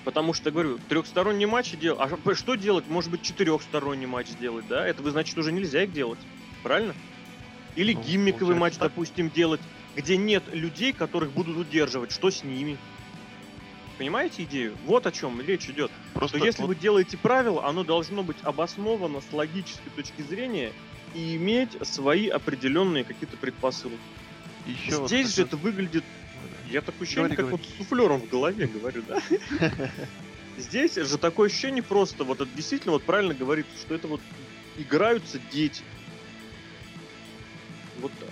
Потому 0.05 0.35
что, 0.35 0.51
говорю, 0.51 0.79
трехсторонний 0.89 1.47
матч 1.47 1.73
делать. 1.73 1.99
А 2.01 2.35
что 2.35 2.55
делать? 2.55 2.87
Может 2.89 3.11
быть, 3.11 3.23
четырехсторонний 3.23 4.07
матч 4.07 4.29
сделать, 4.29 4.67
да? 4.69 4.87
Это, 4.87 5.09
значит, 5.11 5.37
уже 5.39 5.51
нельзя 5.51 5.85
их 5.85 5.93
делать. 5.93 6.19
Правильно? 6.63 6.95
Или 7.75 7.95
ну, 7.95 8.03
гиммиковый 8.03 8.55
матч, 8.55 8.75
так. 8.75 8.91
допустим, 8.91 9.31
делать, 9.31 9.61
где 9.97 10.17
нет 10.17 10.45
людей, 10.53 10.93
которых 10.93 11.33
будут 11.33 11.57
удерживать. 11.57 12.13
Что 12.13 12.31
с 12.31 12.45
ними? 12.45 12.77
Понимаете 13.99 14.43
идею? 14.45 14.77
Вот 14.87 15.07
о 15.07 15.13
чем 15.13 15.41
речь 15.41 15.69
идет. 15.69 15.91
Просто 16.13 16.39
что 16.39 16.47
если 16.47 16.63
вот... 16.63 16.69
вы 16.69 16.75
делаете 16.75 17.17
правила, 17.17 17.67
оно 17.67 17.83
должно 17.83 18.23
быть 18.23 18.37
обосновано 18.43 19.21
с 19.21 19.33
логической 19.33 19.91
точки 19.97 20.23
зрения 20.23 20.73
и 21.15 21.37
иметь 21.37 21.71
свои 21.83 22.29
определенные 22.29 23.05
какие-то 23.05 23.37
предпосылки. 23.37 23.99
Еще 24.67 25.07
Здесь 25.07 25.27
вот 25.27 25.37
же 25.37 25.43
это 25.43 25.57
выглядит 25.57 26.05
я 26.71 26.81
такое 26.81 27.03
ощущение, 27.03 27.29
говори, 27.29 27.37
как 27.37 27.47
говори. 27.47 27.63
вот 27.63 27.77
суфлером 27.77 28.21
в 28.21 28.29
голове 28.29 28.67
говорю, 28.67 29.03
да? 29.07 29.23
Здесь 30.59 30.95
же 30.95 31.19
такое 31.19 31.49
ощущение 31.49 31.83
просто, 31.83 32.25
вот 32.25 32.41
это 32.41 32.51
действительно 32.55 32.93
вот 32.93 33.03
правильно 33.03 33.35
говорит, 33.35 33.67
что 33.81 33.95
это 33.95 34.07
вот 34.07 34.21
играются 34.77 35.39
дети. 35.53 35.83
Вот 38.01 38.13
так. 38.19 38.31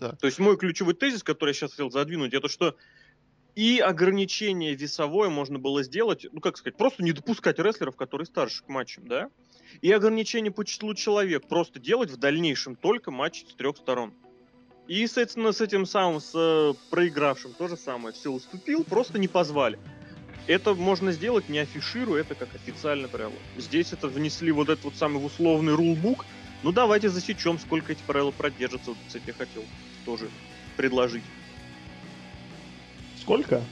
Да. 0.00 0.12
То 0.12 0.26
есть 0.26 0.38
мой 0.38 0.56
ключевой 0.56 0.94
тезис, 0.94 1.22
который 1.22 1.50
я 1.50 1.54
сейчас 1.54 1.72
хотел 1.72 1.90
задвинуть, 1.90 2.32
это 2.32 2.48
что 2.48 2.76
и 3.54 3.80
ограничение 3.80 4.74
весовое 4.74 5.28
можно 5.28 5.58
было 5.58 5.82
сделать, 5.82 6.26
ну 6.30 6.40
как 6.40 6.56
сказать, 6.56 6.76
просто 6.76 7.02
не 7.02 7.10
допускать 7.12 7.58
рестлеров, 7.58 7.96
которые 7.96 8.26
старше 8.26 8.62
к 8.62 8.68
матчам, 8.68 9.08
да? 9.08 9.30
И 9.82 9.90
ограничение 9.90 10.52
по 10.52 10.64
числу 10.64 10.94
человек 10.94 11.48
просто 11.48 11.80
делать 11.80 12.10
в 12.10 12.16
дальнейшем 12.16 12.76
только 12.76 13.10
матч 13.10 13.44
с 13.48 13.54
трех 13.54 13.76
сторон. 13.76 14.14
И, 14.88 15.06
соответственно, 15.06 15.52
с 15.52 15.60
этим 15.60 15.84
самым, 15.84 16.18
с 16.18 16.32
э, 16.34 16.72
проигравшим 16.88 17.52
то 17.52 17.68
же 17.68 17.76
самое. 17.76 18.14
Все 18.14 18.30
уступил, 18.30 18.84
просто 18.84 19.18
не 19.18 19.28
позвали. 19.28 19.78
Это 20.46 20.72
можно 20.72 21.12
сделать, 21.12 21.50
не 21.50 21.58
афишируя 21.58 22.22
это 22.22 22.34
как 22.34 22.48
официальное 22.54 23.08
правило. 23.08 23.34
Здесь 23.58 23.92
это 23.92 24.08
внесли 24.08 24.50
вот 24.50 24.70
этот 24.70 24.84
вот 24.84 24.96
самый 24.96 25.24
условный 25.24 25.74
рулбук. 25.74 26.24
Ну 26.62 26.72
давайте 26.72 27.10
засечем, 27.10 27.58
сколько 27.58 27.92
эти 27.92 28.00
правила 28.06 28.30
продержатся. 28.30 28.90
Вот, 28.90 28.98
кстати, 29.06 29.24
я 29.26 29.34
хотел 29.34 29.62
тоже 30.06 30.30
предложить. 30.78 31.22
Сколько? 33.20 33.62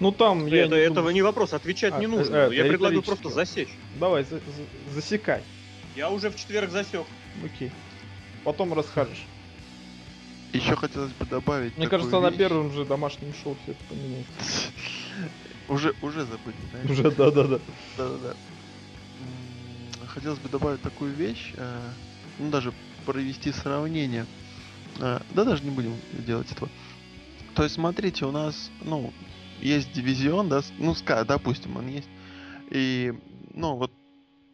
Ну 0.00 0.10
там 0.10 0.46
это, 0.46 0.56
я 0.56 0.66
не 0.66 0.74
этого 0.74 0.94
думаю... 0.94 1.14
не 1.14 1.22
вопрос, 1.22 1.52
отвечать 1.52 1.94
а, 1.94 2.00
не 2.00 2.08
нужно. 2.08 2.48
Э, 2.50 2.50
я 2.52 2.64
предлагаю 2.64 3.00
просто 3.04 3.28
засечь. 3.28 3.70
Давай, 4.00 4.24
за, 4.24 4.38
за, 4.38 4.92
засекай. 4.92 5.44
Я 5.94 6.10
уже 6.10 6.30
в 6.30 6.36
четверг 6.36 6.70
засек. 6.70 7.06
Окей 7.44 7.70
потом 8.44 8.72
расскажешь. 8.72 9.24
Еще 10.52 10.76
хотелось 10.76 11.12
бы 11.12 11.24
добавить. 11.24 11.76
Мне 11.76 11.88
кажется, 11.88 12.20
вещь. 12.20 12.30
на 12.30 12.36
первом 12.36 12.72
же 12.72 12.84
домашнем 12.84 13.32
шоу 13.42 13.56
все 13.62 13.72
это 13.72 13.84
поменяется. 13.88 14.32
Уже, 15.68 15.94
уже 16.02 16.26
забыли, 16.26 16.56
да? 16.72 16.92
Уже, 16.92 17.10
да, 17.10 17.30
да, 17.30 17.44
да. 17.44 17.60
Да, 17.96 18.08
да, 18.08 18.18
да. 18.18 18.34
Хотелось 20.06 20.40
бы 20.40 20.48
добавить 20.50 20.82
такую 20.82 21.14
вещь, 21.14 21.52
э, 21.56 21.90
ну 22.38 22.50
даже 22.50 22.74
провести 23.06 23.52
сравнение. 23.52 24.26
Э, 24.98 25.20
да, 25.30 25.44
даже 25.44 25.64
не 25.64 25.70
будем 25.70 25.94
делать 26.26 26.50
этого. 26.50 26.68
То 27.54 27.62
есть, 27.62 27.76
смотрите, 27.76 28.26
у 28.26 28.32
нас, 28.32 28.70
ну, 28.82 29.12
есть 29.60 29.92
дивизион, 29.92 30.48
да, 30.48 30.62
ну, 30.78 30.94
ска, 30.94 31.24
допустим, 31.24 31.76
он 31.76 31.86
есть. 31.88 32.08
И, 32.70 33.14
ну, 33.54 33.76
вот 33.76 33.92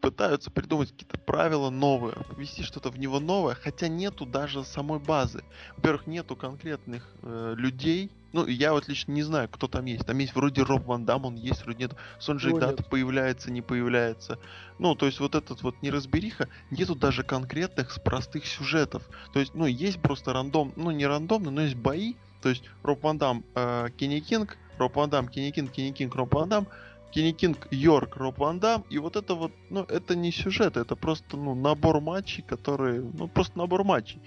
пытаются 0.01 0.51
придумать 0.51 0.93
какие-то 0.93 1.19
правила 1.19 1.71
новые, 1.71 2.15
ввести 2.37 2.63
что-то 2.63 2.91
в 2.91 2.99
него 2.99 3.21
новое, 3.21 3.55
хотя 3.55 3.89
нету 3.89 4.27
даже 4.27 4.65
самой 4.65 4.99
базы. 4.99 5.43
Во-первых, 5.77 6.07
нету 6.07 6.37
конкретных 6.37 7.07
э, 7.23 7.55
людей. 7.57 8.11
Ну, 8.33 8.47
я 8.47 8.73
вот 8.73 8.89
лично 8.89 9.13
не 9.13 9.23
знаю, 9.23 9.49
кто 9.49 9.69
там 9.69 9.87
есть. 9.87 10.07
Там 10.07 10.19
есть 10.19 10.35
вроде 10.35 10.63
Роб 10.63 10.85
Ван 10.85 11.05
Дам, 11.05 11.25
он 11.25 11.35
есть, 11.37 11.65
вроде 11.65 11.85
нет. 11.85 11.97
Сонджи 12.21 12.51
ну, 12.51 12.59
Дат 12.59 12.89
появляется, 12.89 13.51
не 13.51 13.63
появляется. 13.63 14.39
Ну, 14.79 14.95
то 14.95 15.07
есть 15.07 15.19
вот 15.21 15.35
этот 15.35 15.63
вот 15.63 15.81
неразбериха, 15.83 16.49
нету 16.71 16.95
даже 16.95 17.23
конкретных 17.23 17.91
с 17.91 17.99
простых 17.99 18.47
сюжетов. 18.47 19.03
То 19.33 19.41
есть, 19.41 19.55
ну, 19.55 19.67
есть 19.67 20.01
просто 20.01 20.33
рандом, 20.33 20.73
ну, 20.77 20.91
не 20.91 21.07
рандомно, 21.07 21.51
но 21.51 21.63
есть 21.63 21.77
бои. 21.77 22.15
То 22.43 22.51
есть 22.51 22.63
Роб 22.83 23.03
Ван 23.03 23.19
Дам, 23.19 23.45
э, 23.55 23.89
Кенни 23.97 24.21
Кинг, 24.21 24.59
Роб 24.79 24.95
Ван 24.97 25.11
Дам, 25.11 25.29
Кенни 25.29 25.51
Кинг, 25.51 25.73
Кенни 25.73 25.93
Кинг, 25.93 26.15
Роб 26.15 26.33
Ван 26.35 26.49
Дам, 26.49 26.69
Кенни 27.11 27.33
Кинг, 27.33 27.69
Йорк, 27.71 28.17
Роб 28.17 28.39
Ван 28.39 28.61
Дам, 28.61 28.85
и 28.91 28.99
вот 28.99 29.17
это 29.17 29.35
вот, 29.35 29.53
ну, 29.71 29.83
это 29.83 30.15
не 30.15 30.31
сюжет, 30.33 30.77
это 30.77 30.97
просто, 30.97 31.37
ну, 31.37 31.55
набор 31.55 32.01
матчей, 32.01 32.43
которые, 32.43 33.01
ну, 33.01 33.29
просто 33.29 33.59
набор 33.59 33.85
матчей. 33.85 34.21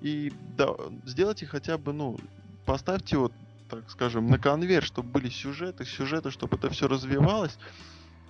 И 0.00 0.32
да, 0.56 0.68
сделайте 1.06 1.46
хотя 1.46 1.78
бы, 1.78 1.92
ну, 1.92 2.18
поставьте 2.66 3.16
вот 3.16 3.32
так 3.68 3.90
скажем, 3.90 4.26
на 4.28 4.38
конвейер, 4.38 4.82
чтобы 4.82 5.08
были 5.08 5.28
сюжеты, 5.28 5.84
сюжеты, 5.84 6.30
чтобы 6.30 6.56
это 6.56 6.70
все 6.70 6.88
развивалось. 6.88 7.58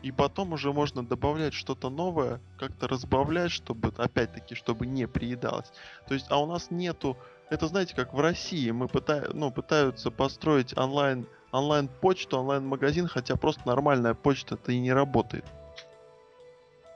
И 0.02 0.12
потом 0.12 0.52
уже 0.52 0.72
можно 0.72 1.04
добавлять 1.04 1.54
что-то 1.54 1.88
новое, 1.88 2.40
как-то 2.58 2.86
разбавлять, 2.88 3.50
чтобы, 3.50 3.92
опять-таки, 3.96 4.54
чтобы 4.54 4.86
не 4.86 5.08
приедалось. 5.08 5.72
То 6.06 6.14
есть, 6.14 6.26
а 6.28 6.42
у 6.42 6.46
нас 6.46 6.70
нету, 6.70 7.16
это 7.50 7.66
знаете, 7.68 7.94
как 7.94 8.14
в 8.14 8.20
России, 8.20 8.70
мы 8.70 8.88
пытаем, 8.88 9.30
ну, 9.34 9.50
пытаются 9.50 10.10
построить 10.10 10.76
онлайн, 10.76 11.26
онлайн-почту, 11.52 12.38
онлайн-магазин, 12.38 13.06
хотя 13.06 13.36
просто 13.36 13.62
нормальная 13.66 14.14
почта-то 14.14 14.72
и 14.72 14.80
не 14.80 14.92
работает. 14.92 15.44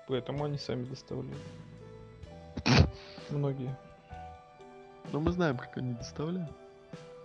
Поэтому 0.08 0.44
они 0.44 0.58
сами 0.58 0.84
доставляют. 0.84 1.42
Многие. 3.30 3.76
Но 5.12 5.20
мы 5.20 5.32
знаем, 5.32 5.58
как 5.58 5.76
они 5.76 5.92
доставляют. 5.92 6.50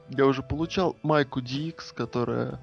Я 0.09 0.25
уже 0.25 0.43
получал 0.43 0.97
майку 1.01 1.39
DX, 1.39 1.93
которая 1.95 2.59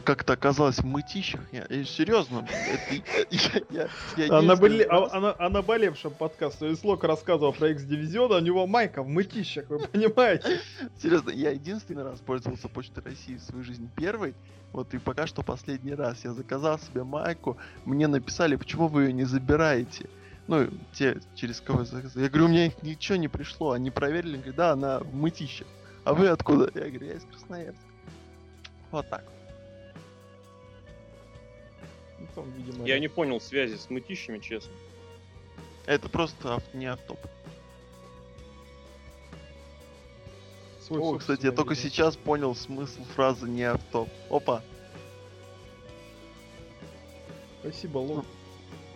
как-то 0.00 0.34
оказалась 0.34 0.78
в 0.78 0.84
мытищах. 0.84 1.40
Я, 1.52 1.66
я 1.68 1.84
серьезно, 1.84 2.46
это, 2.48 3.02
я, 3.30 3.62
я, 3.70 3.88
я, 4.16 4.38
а, 4.38 4.42
на 4.42 4.56
были, 4.56 4.82
а, 4.82 5.08
а, 5.10 5.20
на, 5.20 5.34
а 5.38 5.48
на 5.48 5.62
болевшем 5.62 6.12
подкасте 6.12 6.74
Слок 6.76 7.04
рассказывал 7.04 7.52
про 7.52 7.70
X-дивизион, 7.70 8.32
а 8.32 8.36
у 8.36 8.40
него 8.40 8.66
майка 8.66 9.02
в 9.02 9.08
мытищах, 9.08 9.68
вы 9.68 9.80
понимаете? 9.80 10.60
Серьезно, 11.00 11.30
я 11.30 11.50
единственный 11.50 12.04
раз 12.04 12.20
пользовался 12.20 12.68
Почтой 12.68 13.04
России 13.04 13.36
в 13.36 13.42
свою 13.42 13.64
жизнь 13.64 13.88
первый, 13.94 14.34
вот 14.72 14.92
и 14.94 14.98
пока 14.98 15.26
что 15.26 15.42
последний 15.42 15.94
раз. 15.94 16.24
Я 16.24 16.32
заказал 16.32 16.78
себе 16.78 17.04
майку, 17.04 17.56
мне 17.84 18.06
написали, 18.06 18.56
почему 18.56 18.88
вы 18.88 19.04
ее 19.04 19.12
не 19.12 19.24
забираете. 19.24 20.08
Ну, 20.48 20.68
те, 20.92 21.18
через 21.34 21.60
кого 21.60 21.80
я 21.80 21.86
заказал. 21.86 22.22
Я 22.22 22.28
говорю, 22.28 22.44
у 22.46 22.48
меня 22.48 22.70
ничего 22.82 23.16
не 23.16 23.28
пришло, 23.28 23.72
они 23.72 23.90
проверили, 23.90 24.36
говорят, 24.36 24.56
да, 24.56 24.72
она 24.72 24.98
в 25.00 25.14
мытищах. 25.14 25.66
А 26.04 26.14
вы 26.14 26.28
откуда? 26.28 26.70
Я 26.74 26.88
говорю, 26.88 27.06
я 27.06 27.14
из 27.14 27.24
Красноярска. 27.24 27.82
Вот 28.92 29.08
так. 29.08 29.24
Ну, 32.18 32.26
там, 32.34 32.50
видимо, 32.52 32.86
я 32.86 32.98
не 32.98 33.08
понял 33.08 33.40
связи 33.40 33.76
с 33.76 33.90
мытищами, 33.90 34.38
честно. 34.38 34.72
Это 35.86 36.08
просто 36.08 36.54
ав- 36.56 36.74
не 36.74 36.86
автоп. 36.86 37.18
Свой 40.80 41.00
О, 41.00 41.18
кстати, 41.18 41.46
я 41.46 41.52
только 41.52 41.74
сейчас 41.74 42.16
понял 42.16 42.54
смысл 42.54 43.04
фразы 43.14 43.48
не 43.48 43.64
автоп. 43.64 44.08
Опа. 44.30 44.62
Спасибо, 47.60 47.98
Лок. 47.98 48.24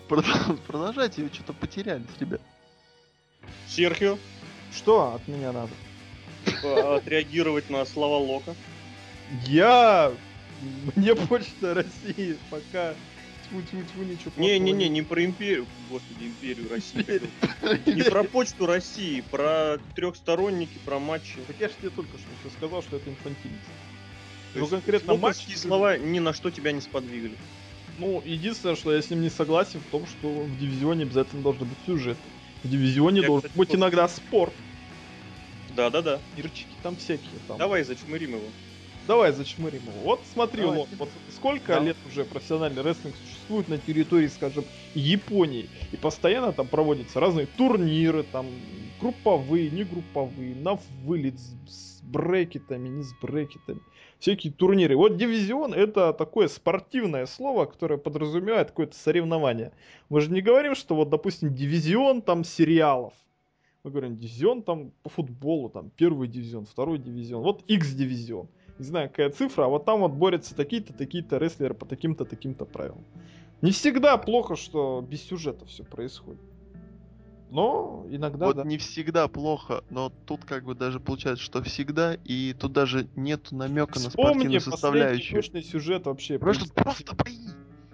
Продолжайте, 0.66 1.22
вы 1.22 1.30
что-то 1.32 1.52
потерялись, 1.52 2.06
ребят. 2.18 2.40
Серхио. 3.68 4.18
Что 4.72 5.14
от 5.14 5.26
меня 5.26 5.52
надо? 5.52 5.72
Э, 6.62 6.96
отреагировать 6.96 7.70
на 7.70 7.84
слова 7.84 8.18
Лока? 8.18 8.54
Я... 9.46 10.12
Мне 10.96 11.14
почта 11.14 11.74
России 11.74 12.36
пока 12.50 12.94
тьфу-тьфу-тьфу, 13.48 14.02
ничего 14.02 14.32
Не-не-не, 14.36 14.88
не 14.88 15.02
про 15.02 15.24
империю, 15.24 15.66
господи, 15.90 16.24
империю 16.24 16.68
России. 16.70 17.22
Не 17.86 18.02
про 18.02 18.24
почту 18.24 18.66
России, 18.66 19.22
про 19.30 19.78
трехсторонники, 19.94 20.78
про 20.84 20.98
матчи. 20.98 21.36
Так 21.46 21.56
я 21.58 21.68
же 21.68 21.74
тебе 21.80 21.90
только 21.90 22.16
что 22.18 22.50
сказал, 22.56 22.82
что 22.82 22.96
это 22.96 23.10
инфантильность. 23.10 23.64
Ну 24.54 24.66
конкретно 24.66 25.14
матчи 25.16 25.56
слова 25.56 25.96
ни 25.96 26.18
на 26.18 26.32
что 26.32 26.50
тебя 26.50 26.72
не 26.72 26.80
сподвигли. 26.80 27.36
Ну, 27.98 28.22
единственное, 28.24 28.76
что 28.76 28.94
я 28.94 29.02
с 29.02 29.10
ним 29.10 29.20
не 29.20 29.28
согласен 29.28 29.80
в 29.80 29.90
том, 29.90 30.06
что 30.06 30.28
в 30.28 30.58
дивизионе 30.58 31.02
обязательно 31.02 31.42
должен 31.42 31.68
быть 31.68 31.76
сюжет. 31.84 32.16
В 32.62 32.68
дивизионе 32.68 33.20
я, 33.20 33.26
должен 33.26 33.48
кстати, 33.48 33.58
быть 33.58 33.74
иногда 33.74 34.08
спорт. 34.08 34.54
Да-да-да. 35.76 36.18
Ирчики 36.36 36.68
там 36.82 36.96
всякие. 36.96 37.30
Там. 37.46 37.58
Давай 37.58 37.84
зачмырим 37.84 38.30
его. 38.30 38.48
Давай 39.10 39.32
зачмырим 39.32 39.82
его. 39.82 40.00
Вот 40.04 40.20
смотри, 40.32 40.62
Лок, 40.62 40.86
вот 40.96 41.08
сколько 41.34 41.74
да. 41.74 41.80
лет 41.80 41.96
уже 42.06 42.24
профессиональный 42.24 42.80
рестлинг 42.80 43.12
существует 43.16 43.66
на 43.66 43.76
территории, 43.76 44.28
скажем, 44.28 44.64
Японии. 44.94 45.68
И 45.90 45.96
постоянно 45.96 46.52
там 46.52 46.68
проводятся 46.68 47.18
разные 47.18 47.46
турниры, 47.46 48.22
там 48.22 48.46
групповые, 49.00 49.68
не 49.68 49.82
групповые, 49.82 50.54
на 50.54 50.78
вылет 51.02 51.34
с 51.66 52.00
брекетами, 52.02 52.86
не 52.86 53.02
с 53.02 53.12
брекетами. 53.20 53.80
Всякие 54.20 54.52
турниры. 54.52 54.96
Вот 54.96 55.16
дивизион 55.16 55.74
это 55.74 56.12
такое 56.12 56.46
спортивное 56.46 57.26
слово, 57.26 57.64
которое 57.64 57.96
подразумевает 57.96 58.68
какое-то 58.68 58.94
соревнование. 58.94 59.72
Мы 60.08 60.20
же 60.20 60.30
не 60.30 60.40
говорим, 60.40 60.76
что 60.76 60.94
вот, 60.94 61.10
допустим, 61.10 61.52
дивизион 61.52 62.22
там 62.22 62.44
сериалов 62.44 63.12
мы 63.82 63.90
говорим, 63.90 64.16
дивизион 64.16 64.62
там 64.62 64.92
по 65.02 65.08
футболу, 65.08 65.70
там 65.70 65.90
первый 65.96 66.28
дивизион, 66.28 66.66
второй 66.66 66.98
дивизион, 66.98 67.42
вот 67.42 67.62
X 67.66 67.92
дивизион. 67.92 68.48
Не 68.80 68.86
знаю, 68.86 69.10
какая 69.10 69.28
цифра, 69.28 69.64
а 69.64 69.68
вот 69.68 69.84
там 69.84 70.00
вот 70.00 70.12
борются 70.12 70.54
такие-то, 70.54 70.94
такие-то 70.94 71.36
рестлеры 71.36 71.74
по 71.74 71.84
таким-то, 71.84 72.24
таким-то 72.24 72.64
правилам. 72.64 73.04
Не 73.60 73.72
всегда 73.72 74.16
плохо, 74.16 74.56
что 74.56 75.06
без 75.06 75.22
сюжета 75.22 75.66
все 75.66 75.84
происходит. 75.84 76.40
Но 77.50 78.06
иногда 78.08 78.46
вот 78.46 78.56
да. 78.56 78.64
не 78.64 78.78
всегда 78.78 79.28
плохо, 79.28 79.84
но 79.90 80.10
тут 80.24 80.46
как 80.46 80.64
бы 80.64 80.74
даже 80.74 80.98
получается, 80.98 81.44
что 81.44 81.62
всегда, 81.62 82.16
и 82.24 82.54
тут 82.58 82.72
даже 82.72 83.06
нет 83.16 83.52
намека 83.52 84.00
на 84.00 84.08
спортивную 84.08 84.62
составляющую. 84.62 85.42
Вспомни 85.42 85.62
сюжет 85.62 86.06
вообще. 86.06 86.38
Просто, 86.38 86.72
просто 86.72 87.14
бои. 87.14 87.36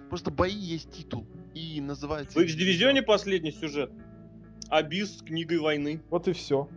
Просто 0.07 0.31
бои 0.31 0.55
есть 0.55 0.89
титул. 0.93 1.27
И 1.53 1.81
называется... 1.81 2.39
В 2.39 2.41
X-дивизионе 2.41 3.01
последний 3.01 3.51
сюжет. 3.51 3.91
Абис 4.69 5.17
с 5.17 5.21
книгой 5.21 5.57
войны. 5.57 6.01
Вот 6.09 6.29
и 6.29 6.31
все. 6.31 6.69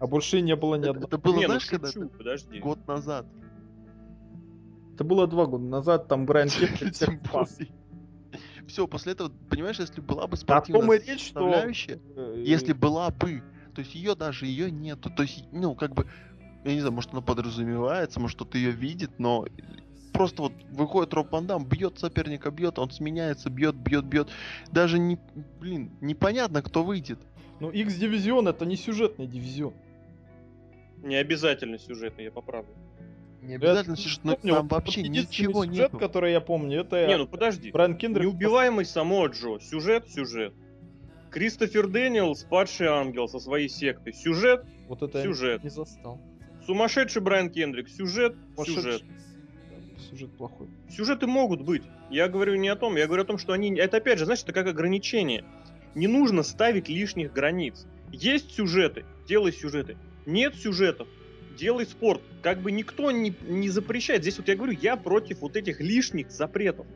А 0.00 0.06
больше 0.06 0.40
не 0.40 0.56
было 0.56 0.76
ни 0.76 0.88
одного. 0.88 1.06
Это 1.06 1.18
было, 1.18 1.34
не, 1.34 1.42
ну 1.42 1.46
знаешь, 1.46 1.70
ну, 1.70 1.78
когда? 1.78 1.92
Шучу, 1.92 2.08
подожди. 2.08 2.60
Год 2.60 2.86
назад. 2.86 3.26
Это 4.94 5.04
было 5.04 5.26
два 5.26 5.46
года 5.46 5.64
назад, 5.64 6.08
там 6.08 6.26
Брайан 6.26 6.48
Все, 8.66 8.86
после 8.86 9.12
этого, 9.12 9.32
понимаешь, 9.50 9.78
если 9.78 10.00
была 10.00 10.26
бы 10.26 10.36
спортивная 10.36 11.00
речь, 11.00 11.24
составляющая, 11.24 12.00
что... 12.12 12.34
если 12.34 12.72
была 12.72 13.10
бы, 13.10 13.42
то 13.74 13.80
есть 13.80 13.94
ее 13.94 14.14
даже 14.14 14.46
ее 14.46 14.70
нету, 14.70 15.10
то 15.10 15.24
есть, 15.24 15.46
ну, 15.50 15.74
как 15.74 15.94
бы, 15.94 16.06
я 16.64 16.72
не 16.72 16.80
знаю, 16.80 16.94
может 16.94 17.12
она 17.12 17.22
подразумевается, 17.22 18.20
может 18.20 18.36
кто-то 18.36 18.58
ее 18.58 18.70
видит, 18.70 19.18
но 19.18 19.46
просто 20.12 20.42
вот 20.42 20.52
выходит 20.70 21.12
Роб 21.14 21.32
Ван 21.32 21.46
Дам, 21.46 21.66
бьет 21.66 21.98
соперника, 21.98 22.50
бьет, 22.50 22.78
он 22.78 22.90
сменяется, 22.90 23.50
бьет, 23.50 23.74
бьет, 23.74 24.04
бьет. 24.04 24.28
Даже 24.70 24.98
не, 24.98 25.18
блин, 25.58 25.96
непонятно, 26.00 26.62
кто 26.62 26.84
выйдет. 26.84 27.18
Ну, 27.62 27.70
X-дивизион 27.70 28.48
это 28.48 28.66
не 28.66 28.74
сюжетный 28.74 29.28
дивизион. 29.28 29.72
Не 31.04 31.14
обязательно 31.14 31.78
сюжетный, 31.78 32.24
я 32.24 32.32
поправлю. 32.32 32.74
Не 33.40 33.54
обязательно 33.54 33.96
сюжет, 33.96 34.24
но 34.24 34.34
там 34.34 34.66
вообще 34.66 35.02
ничего 35.02 35.64
сюжет, 35.64 35.92
нету. 35.92 35.96
который 35.96 36.32
я 36.32 36.40
помню, 36.40 36.80
это... 36.80 37.06
Не, 37.06 37.16
ну 37.18 37.28
подожди. 37.28 37.70
Брайан 37.70 37.96
Кендрик... 37.96 38.22
Неубиваемый 38.22 38.84
Самоа 38.84 39.28
Джо. 39.28 39.60
Сюжет, 39.60 40.10
сюжет. 40.10 40.52
Кристофер 41.30 41.86
Дэниелс, 41.86 42.42
падший 42.50 42.88
ангел 42.88 43.28
со 43.28 43.38
своей 43.38 43.68
сектой. 43.68 44.12
Сюжет, 44.12 44.66
вот 44.88 45.02
это 45.02 45.22
сюжет. 45.22 45.62
не 45.62 45.70
застал. 45.70 46.20
Сумасшедший 46.66 47.22
Брайан 47.22 47.48
Кендрик. 47.48 47.88
Сюжет, 47.88 48.34
сюжет 48.66 49.04
сюжет 50.12 50.30
плохой. 50.36 50.68
Сюжеты 50.90 51.26
могут 51.26 51.62
быть. 51.62 51.82
Я 52.10 52.28
говорю 52.28 52.56
не 52.56 52.68
о 52.68 52.76
том, 52.76 52.96
я 52.96 53.06
говорю 53.06 53.22
о 53.22 53.26
том, 53.26 53.38
что 53.38 53.52
они... 53.52 53.74
Это 53.76 53.96
опять 53.96 54.18
же, 54.18 54.26
знаешь, 54.26 54.42
это 54.42 54.52
как 54.52 54.66
ограничение. 54.66 55.44
Не 55.94 56.06
нужно 56.06 56.42
ставить 56.42 56.88
лишних 56.88 57.32
границ. 57.32 57.86
Есть 58.10 58.52
сюжеты, 58.52 59.04
делай 59.26 59.52
сюжеты. 59.52 59.96
Нет 60.26 60.54
сюжетов, 60.54 61.08
делай 61.58 61.86
спорт. 61.86 62.22
Как 62.42 62.60
бы 62.60 62.72
никто 62.72 63.10
не, 63.10 63.34
не 63.46 63.68
запрещает. 63.68 64.22
Здесь 64.22 64.38
вот 64.38 64.48
я 64.48 64.56
говорю, 64.56 64.72
я 64.80 64.96
против 64.96 65.40
вот 65.40 65.56
этих 65.56 65.80
лишних 65.80 66.30
запретов. 66.30 66.86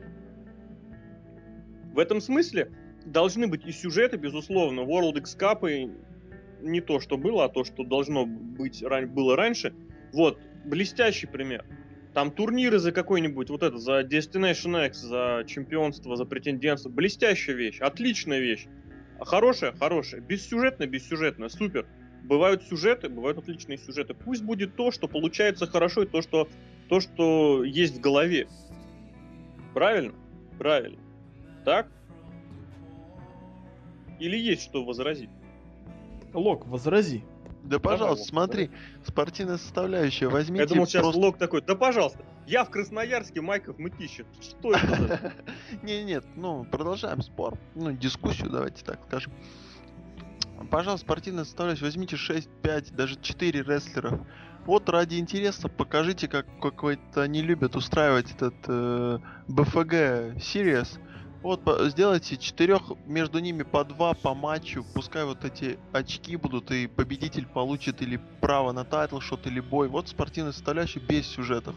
В 1.93 1.99
этом 1.99 2.21
смысле 2.21 2.71
должны 3.05 3.47
быть 3.47 3.65
и 3.65 3.71
сюжеты, 3.71 4.17
безусловно. 4.17 4.81
World 4.81 5.17
X 5.19 5.35
Cup 5.35 5.91
не 6.61 6.81
то, 6.81 6.99
что 6.99 7.17
было, 7.17 7.45
а 7.45 7.49
то, 7.49 7.63
что 7.63 7.83
должно 7.83 8.25
быть 8.25 8.83
было 9.09 9.35
раньше. 9.35 9.73
Вот, 10.13 10.39
блестящий 10.65 11.27
пример. 11.27 11.65
Там 12.13 12.31
турниры 12.31 12.79
за 12.79 12.91
какой-нибудь, 12.91 13.49
вот 13.49 13.61
это, 13.61 13.77
за 13.77 14.01
Destination 14.01 14.87
X, 14.87 14.99
за 15.01 15.43
чемпионство, 15.45 16.15
за 16.15 16.25
претендентство. 16.25 16.89
Блестящая 16.89 17.55
вещь, 17.55 17.79
отличная 17.79 18.39
вещь. 18.39 18.67
А 19.19 19.25
хорошая, 19.25 19.73
хорошая. 19.73 20.21
Бессюжетная, 20.21 20.87
бессюжетная, 20.87 21.49
супер. 21.49 21.85
Бывают 22.23 22.63
сюжеты, 22.63 23.09
бывают 23.09 23.37
отличные 23.37 23.77
сюжеты. 23.77 24.13
Пусть 24.13 24.43
будет 24.43 24.75
то, 24.75 24.91
что 24.91 25.07
получается 25.07 25.65
хорошо, 25.65 26.03
и 26.03 26.05
то, 26.05 26.21
что, 26.21 26.47
то, 26.89 26.99
что 26.99 27.63
есть 27.63 27.97
в 27.97 28.01
голове. 28.01 28.47
Правильно? 29.73 30.13
Правильно. 30.57 30.99
Так? 31.63 31.87
Или 34.19 34.37
есть 34.37 34.63
что 34.63 34.83
возразить? 34.83 35.29
Лок, 36.33 36.67
возрази. 36.67 37.23
Да 37.63 37.79
пожалуйста, 37.79 38.25
смотри, 38.25 38.71
спортивная 39.05 39.57
составляющая, 39.57 40.27
возьмите. 40.27 40.63
Я 40.63 40.69
думал, 40.69 40.87
сейчас 40.87 41.01
просто... 41.03 41.19
Лок 41.19 41.37
такой, 41.37 41.61
да 41.61 41.75
пожалуйста, 41.75 42.23
я 42.47 42.63
в 42.63 42.69
Красноярске, 42.69 43.41
Майков 43.41 43.77
Мытищев. 43.77 44.25
Что 44.41 44.71
это? 44.73 45.33
Не, 45.83 46.03
нет, 46.03 46.25
ну, 46.35 46.63
продолжаем 46.63 47.21
спор. 47.21 47.57
Ну, 47.75 47.91
дискуссию, 47.91 48.49
давайте 48.49 48.83
так 48.85 48.99
скажем. 49.07 49.33
Пожалуйста, 50.71 51.05
спортивная 51.05 51.43
составляющая, 51.43 51.85
возьмите 51.85 52.15
6, 52.15 52.49
5, 52.63 52.95
даже 52.95 53.19
4 53.21 53.61
рестлера. 53.61 54.25
Вот 54.65 54.89
ради 54.89 55.17
интереса 55.17 55.69
покажите, 55.69 56.27
как 56.27 56.45
какой-то 56.61 57.21
они 57.21 57.41
любят 57.41 57.75
устраивать 57.75 58.31
этот 58.31 58.55
э, 58.67 59.19
BFG 59.47 60.41
Series. 60.41 60.99
Вот 61.43 61.61
сделайте 61.85 62.37
четырех 62.37 62.81
между 63.05 63.39
ними 63.39 63.63
по 63.63 63.83
два 63.85 64.13
по 64.13 64.33
матчу, 64.33 64.83
пускай 64.93 65.23
вот 65.23 65.45
эти 65.45 65.77
очки 65.93 66.35
будут 66.35 66.71
и 66.71 66.87
победитель 66.87 67.45
получит 67.45 68.01
или 68.01 68.19
право 68.41 68.71
на 68.71 68.83
title 68.83 69.19
shot 69.19 69.45
или 69.47 69.59
бой. 69.59 69.87
Вот 69.87 70.09
спортивная 70.09 70.51
составляющая 70.51 70.99
без 70.99 71.27
сюжетов. 71.27 71.75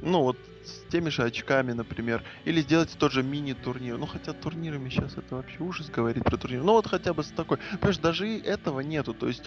Ну 0.00 0.22
вот 0.22 0.38
с 0.64 0.90
теми 0.90 1.08
же 1.08 1.24
очками, 1.24 1.72
например. 1.72 2.22
Или 2.44 2.60
сделайте 2.60 2.96
тот 2.98 3.12
же 3.12 3.22
мини-турнир. 3.22 3.98
Ну 3.98 4.06
хотя 4.06 4.32
турнирами 4.32 4.88
сейчас 4.90 5.16
это 5.16 5.36
вообще 5.36 5.58
ужас 5.60 5.88
говорить 5.88 6.24
про 6.24 6.36
турнир. 6.36 6.62
Ну 6.62 6.72
вот 6.72 6.86
хотя 6.86 7.14
бы 7.14 7.22
с 7.22 7.28
такой. 7.28 7.58
Понимаешь, 7.72 7.98
даже 7.98 8.28
и 8.28 8.40
этого 8.40 8.80
нету. 8.80 9.14
То 9.14 9.28
есть 9.28 9.42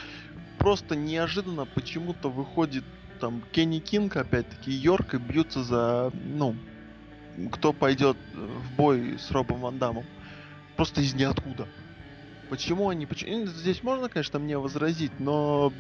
просто 0.58 0.96
неожиданно 0.96 1.66
почему-то 1.66 2.30
выходит 2.30 2.84
там 3.20 3.44
Кенни 3.52 3.80
Кинг, 3.80 4.18
опять-таки, 4.18 4.72
Йорк 4.72 5.14
и 5.14 5.18
бьются 5.18 5.64
за, 5.64 6.12
ну, 6.26 6.56
кто 7.52 7.72
пойдет 7.72 8.18
в 8.34 8.76
бой 8.76 9.18
с 9.20 9.30
Робом 9.32 9.62
Ван 9.62 9.78
Дамом. 9.78 10.06
Просто 10.76 11.02
из 11.02 11.14
ниоткуда. 11.14 11.68
Почему 12.50 12.90
они... 12.90 13.06
Почему... 13.06 13.46
Здесь 13.46 13.84
можно, 13.84 14.10
конечно, 14.10 14.40
мне 14.40 14.58
возразить, 14.58 15.20
но 15.20 15.72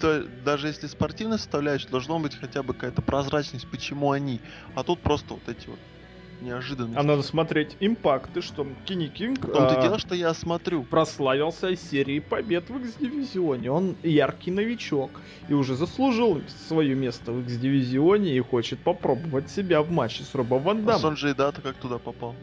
то- 0.00 0.24
даже 0.44 0.68
если 0.68 0.86
спортивная 0.86 1.38
составляющая, 1.38 1.88
должна 1.88 2.18
быть 2.18 2.34
хотя 2.38 2.62
бы 2.62 2.72
какая-то 2.74 3.02
прозрачность, 3.02 3.66
почему 3.70 4.10
они. 4.12 4.40
А 4.74 4.82
тут 4.82 5.00
просто 5.00 5.34
вот 5.34 5.48
эти 5.48 5.68
вот 5.68 5.78
неожиданности. 6.40 6.98
А 6.98 7.02
надо 7.02 7.22
смотреть 7.22 7.76
импакты, 7.80 8.42
что 8.42 8.66
Кенни 8.84 9.06
Кинг 9.06 9.38
В 9.38 9.52
том-то 9.52 9.78
а, 9.78 9.82
дело, 9.82 9.98
что 9.98 10.14
я 10.14 10.34
смотрю. 10.34 10.82
прославился 10.82 11.74
серией 11.76 12.20
побед 12.20 12.68
в 12.68 12.76
X-дивизионе. 12.78 13.70
Он 13.70 13.96
яркий 14.02 14.50
новичок 14.50 15.10
и 15.48 15.54
уже 15.54 15.74
заслужил 15.76 16.42
свое 16.68 16.94
место 16.94 17.32
в 17.32 17.40
X-дивизионе 17.42 18.36
и 18.36 18.40
хочет 18.40 18.80
попробовать 18.80 19.48
себя 19.50 19.80
в 19.82 19.90
матче 19.90 20.24
с 20.24 20.34
Робом 20.34 20.62
Ван 20.64 20.78
А 20.78 20.82
Дамом. 20.82 21.00
Сонджи 21.00 21.34
Дата 21.34 21.62
как 21.62 21.76
туда 21.76 21.98
попал? 21.98 22.34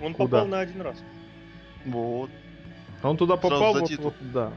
Он 0.00 0.12
Куда? 0.12 0.28
попал 0.40 0.46
на 0.48 0.60
один 0.60 0.82
раз. 0.82 0.98
Вот. 1.86 2.30
А 3.02 3.10
Он 3.10 3.16
туда 3.16 3.36
Сразу 3.36 3.50
попал, 3.54 3.74
за 3.74 3.80
вот, 3.80 3.88
титул. 3.88 4.04
вот, 4.04 4.14
да. 4.32 4.52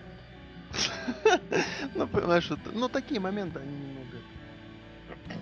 Ну, 1.95 2.07
понимаешь, 2.07 2.49
это- 2.51 2.71
ну 2.73 2.89
такие 2.89 3.19
моменты, 3.19 3.59
они 3.59 3.71
немного 3.71 4.17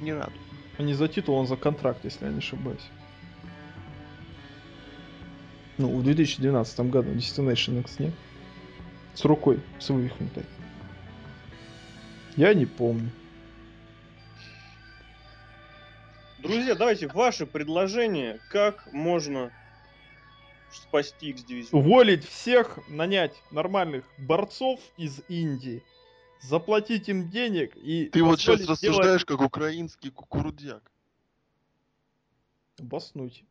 не 0.01 0.13
радуют. 0.13 0.41
А 0.77 0.83
не 0.83 0.93
за 0.93 1.07
титул, 1.07 1.35
он 1.35 1.47
за 1.47 1.55
контракт, 1.55 2.03
если 2.03 2.25
я 2.25 2.31
не 2.31 2.39
ошибаюсь. 2.39 2.87
Ну, 5.77 5.89
в 5.97 6.03
2012 6.03 6.79
году 6.89 7.11
Destination 7.11 7.79
X 7.81 7.99
нет. 7.99 8.13
С 9.13 9.25
рукой, 9.25 9.59
с 9.79 9.89
вывихнутой. 9.89 10.43
Я 12.35 12.53
не 12.53 12.65
помню. 12.65 13.09
Друзья, 16.39 16.75
давайте 16.75 17.07
ваше 17.07 17.45
предложение, 17.45 18.39
как 18.49 18.91
можно 18.93 19.51
спасти 20.71 21.29
X-дивизион. 21.29 21.79
Уволить 21.79 22.27
всех, 22.27 22.79
нанять 22.89 23.33
нормальных 23.51 24.05
борцов 24.17 24.79
из 24.97 25.21
Индии, 25.27 25.83
заплатить 26.41 27.09
им 27.09 27.29
денег 27.29 27.75
и... 27.77 28.05
Ты 28.09 28.23
вот 28.23 28.39
сейчас 28.39 28.59
делать- 28.59 28.69
рассуждаешь 28.69 29.25
как 29.25 29.41
украинский 29.41 30.11
кукурудзяк. 30.11 30.91
Обоснуть. 32.79 33.43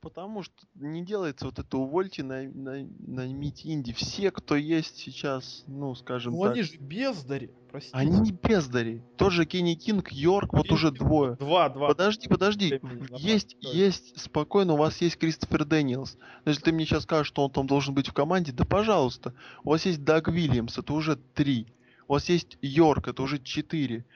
Потому 0.00 0.42
что 0.42 0.54
не 0.76 1.04
делается 1.04 1.44
вот 1.44 1.58
это 1.58 1.76
увольте, 1.76 2.22
на, 2.22 2.42
на, 2.44 2.88
наймите 3.00 3.70
инди. 3.70 3.92
Все, 3.92 4.30
кто 4.30 4.56
есть 4.56 4.96
сейчас, 4.96 5.62
ну, 5.66 5.94
скажем 5.94 6.32
Ну 6.32 6.42
так, 6.42 6.52
они 6.52 6.62
же 6.62 6.78
бездари, 6.78 7.50
простите. 7.70 7.96
они 7.96 8.18
не 8.20 8.32
бездари. 8.32 9.02
Тот 9.18 9.32
же 9.32 9.44
Кенни 9.44 9.74
Кинг, 9.74 10.10
Йорк, 10.10 10.54
вот 10.54 10.62
Кенни 10.64 10.74
уже 10.74 10.86
Кинг. 10.88 10.98
двое. 11.00 11.36
Два, 11.36 11.68
два. 11.68 11.88
Подожди, 11.88 12.28
подожди. 12.28 12.80
Есть, 13.18 13.56
есть, 13.60 14.18
спокойно, 14.18 14.72
у 14.72 14.76
вас 14.78 15.00
есть 15.02 15.18
Кристофер 15.18 15.66
Дэниелс. 15.66 16.16
Но 16.46 16.50
если 16.52 16.62
ты 16.62 16.72
мне 16.72 16.86
сейчас 16.86 17.02
скажешь, 17.02 17.26
что 17.28 17.44
он 17.44 17.50
там 17.50 17.66
должен 17.66 17.92
быть 17.94 18.08
в 18.08 18.14
команде, 18.14 18.52
да 18.52 18.64
пожалуйста. 18.64 19.34
У 19.64 19.70
вас 19.70 19.84
есть 19.84 20.02
Даг 20.02 20.28
Вильямс, 20.28 20.78
это 20.78 20.94
уже 20.94 21.16
три. 21.16 21.66
У 22.08 22.14
вас 22.14 22.26
есть 22.30 22.56
Йорк, 22.62 23.08
это 23.08 23.22
уже 23.22 23.38
четыре. 23.38 24.06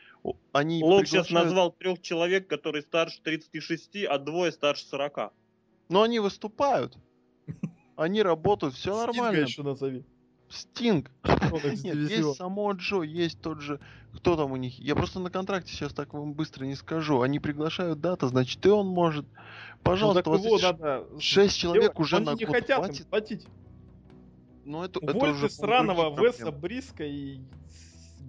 Они 0.53 0.83
Лок 0.83 1.07
сейчас 1.07 1.27
приглашают- 1.27 1.45
назвал 1.45 1.73
трех 1.73 2.01
человек, 2.01 2.49
которые 2.49 2.81
старше 2.81 3.21
36, 3.23 4.07
а 4.07 4.19
двое 4.19 4.51
старше 4.51 4.87
40. 4.87 5.31
Но 5.89 6.03
они 6.03 6.19
выступают. 6.21 6.97
Они 7.97 8.23
работают, 8.23 8.75
все 8.75 8.97
нормально. 8.97 9.43
еще 9.43 9.63
назови. 9.63 10.05
Стинг. 10.49 11.11
Нет, 11.83 11.97
есть 12.11 12.37
само 12.37 12.73
Джо, 12.73 13.03
есть 13.03 13.41
тот 13.41 13.61
же... 13.61 13.81
Кто 14.15 14.37
там 14.37 14.53
у 14.53 14.57
них? 14.57 14.79
Я 14.79 14.95
просто 14.95 15.21
на 15.21 15.31
контракте 15.31 15.73
сейчас 15.73 15.93
так 15.93 16.13
вам 16.15 16.33
быстро 16.35 16.65
не 16.65 16.75
скажу. 16.77 17.21
Они 17.23 17.41
приглашают 17.41 18.01
дата, 18.01 18.29
значит 18.29 18.65
и 18.65 18.69
он 18.69 18.87
может. 18.87 19.27
Ну, 19.27 19.39
Пожалуйста, 19.83 20.23
так 20.23 20.29
у 20.29 20.37
вас 20.37 20.45
его 20.45 20.55
есть 20.55 20.65
ш- 20.65 20.73
надо 20.73 21.21
шесть 21.21 21.59
человек 21.59 21.99
уже 21.99 22.21
на 22.21 22.35
не 22.35 22.45
год 22.45 22.55
хотят 22.55 22.79
хватит. 22.79 23.07
платить. 23.09 23.47
Ну 24.65 24.83
это, 24.83 25.01
это 25.03 25.17
уже 25.17 25.51
сраного 25.51 26.21
Веса. 26.21 26.51
Бриска 26.53 27.05
и 27.05 27.41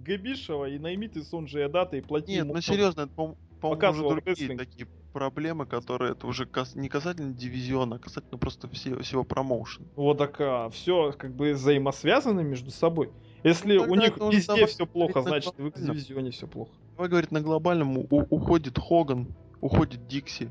Габишева 0.04 0.68
и 0.68 0.78
найми 0.78 1.08
ты 1.08 1.22
Сонджи 1.22 1.62
Адата 1.62 1.96
и 1.96 2.00
плати 2.00 2.32
Нет, 2.32 2.46
ну 2.46 2.60
серьезно, 2.60 3.02
это, 3.02 3.12
по- 3.12 3.36
по-моему, 3.60 4.08
уже 4.08 4.20
другие 4.22 4.56
такие 4.56 4.86
проблемы, 5.20 5.64
которые 5.64 6.12
это 6.12 6.26
уже 6.26 6.44
кас- 6.44 6.74
не 6.74 6.90
касательно 6.90 7.32
дивизиона, 7.32 7.96
а 7.96 7.98
касательно 7.98 8.36
просто 8.36 8.68
все- 8.68 8.98
всего 9.00 9.24
промоушена. 9.24 9.86
Вот 9.96 10.18
так 10.18 10.72
все 10.72 11.12
как 11.16 11.34
бы 11.34 11.52
взаимосвязаны 11.54 12.44
между 12.44 12.70
собой. 12.70 13.10
Если 13.42 13.78
Ну, 13.78 13.84
у 13.84 13.94
них 13.94 14.18
везде 14.18 14.46
давай 14.48 14.66
все 14.66 14.86
плохо, 14.86 15.22
значит 15.22 15.54
в 15.54 15.56
глобальном. 15.56 15.92
X-дивизионе 15.94 16.30
все 16.32 16.46
плохо. 16.46 16.72
Давай 16.96 17.08
говорить 17.08 17.32
на 17.32 17.40
глобальном, 17.40 17.96
у- 17.98 18.06
уходит 18.10 18.78
Хоган, 18.78 19.28
уходит 19.62 20.06
Дикси. 20.06 20.50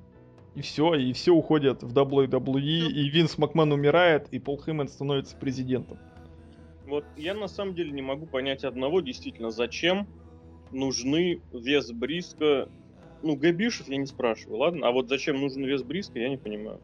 И 0.55 0.61
все, 0.61 0.95
и 0.95 1.13
все 1.13 1.31
уходят 1.31 1.83
в 1.83 1.93
WWE, 1.93 2.87
и 2.87 3.09
Винс 3.09 3.37
Макмен 3.37 3.71
умирает, 3.71 4.29
и 4.31 4.39
Пол 4.39 4.59
Хейман 4.63 4.87
становится 4.87 5.35
президентом. 5.37 5.99
Вот 6.87 7.03
я 7.17 7.33
на 7.35 7.47
самом 7.47 7.75
деле 7.75 7.91
не 7.91 8.01
могу 8.01 8.25
понять 8.25 8.63
одного, 8.63 9.01
действительно, 9.01 9.51
зачем 9.51 10.07
нужны 10.71 11.41
вес 11.53 11.91
Бриска. 11.91 12.67
Ну, 13.25 13.35
Габишев 13.35 13.87
я 13.87 13.97
не 13.97 14.05
спрашиваю, 14.05 14.59
ладно? 14.59 14.87
А 14.87 14.91
вот 14.91 15.09
зачем 15.09 15.41
нужен 15.41 15.63
вес 15.63 15.81
Бриска, 15.81 16.19
я 16.19 16.29
не 16.29 16.37
понимаю. 16.37 16.79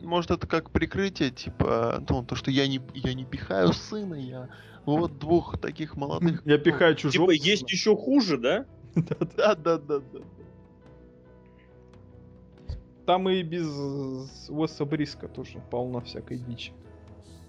Может 0.00 0.30
это 0.30 0.46
как 0.46 0.70
прикрытие, 0.70 1.32
типа, 1.32 2.04
ну, 2.08 2.24
то, 2.24 2.36
что 2.36 2.52
я 2.52 2.68
не, 2.68 2.80
я 2.94 3.14
не 3.14 3.24
пихаю 3.24 3.72
сына, 3.72 4.14
я 4.14 4.48
вот 4.84 5.18
двух 5.18 5.58
таких 5.58 5.96
молодых. 5.96 6.40
Я 6.44 6.58
пихаю 6.58 6.94
чужого. 6.94 7.32
Типа, 7.32 7.44
есть 7.44 7.68
еще 7.68 7.96
хуже, 7.96 8.38
да? 8.38 8.64
Да, 8.94 9.56
да, 9.56 9.76
да, 9.76 9.98
да. 9.98 10.20
Там 13.04 13.28
и 13.28 13.42
без 13.42 13.66
Уэса 14.48 14.84
Бриска 14.84 15.26
тоже 15.26 15.60
полно 15.70 16.00
всякой 16.00 16.38
дичи. 16.38 16.72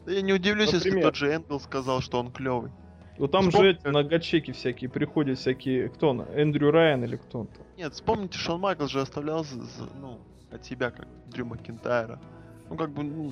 Да 0.07 0.11
я 0.11 0.21
не 0.21 0.33
удивлюсь, 0.33 0.73
если 0.73 0.89
Например? 0.89 1.09
тот 1.09 1.15
же 1.15 1.31
Энгл 1.31 1.59
сказал, 1.59 2.01
что 2.01 2.19
он 2.19 2.31
клевый. 2.31 2.71
Ну 3.19 3.27
там 3.27 3.49
Вспомни, 3.49 3.69
же 3.69 3.73
эти 3.77 3.87
многочеки 3.87 4.51
всякие 4.51 4.89
приходят, 4.89 5.39
всякие. 5.39 5.89
Кто 5.89 6.09
он? 6.09 6.21
Эндрю 6.21 6.71
Райан 6.71 7.03
или 7.03 7.15
кто 7.15 7.39
он 7.39 7.47
там? 7.47 7.65
Нет, 7.77 7.93
вспомните, 7.93 8.37
Шон 8.37 8.59
Майклс 8.61 8.91
же 8.91 9.01
оставлял 9.01 9.43
за- 9.43 9.61
за- 9.63 9.89
ну, 9.99 10.19
от 10.51 10.63
себя, 10.65 10.91
как 10.91 11.07
Дрю 11.27 11.45
Макинтайра. 11.45 12.19
Ну, 12.69 12.75
как 12.75 12.91
бы, 12.91 13.03
ну, 13.03 13.31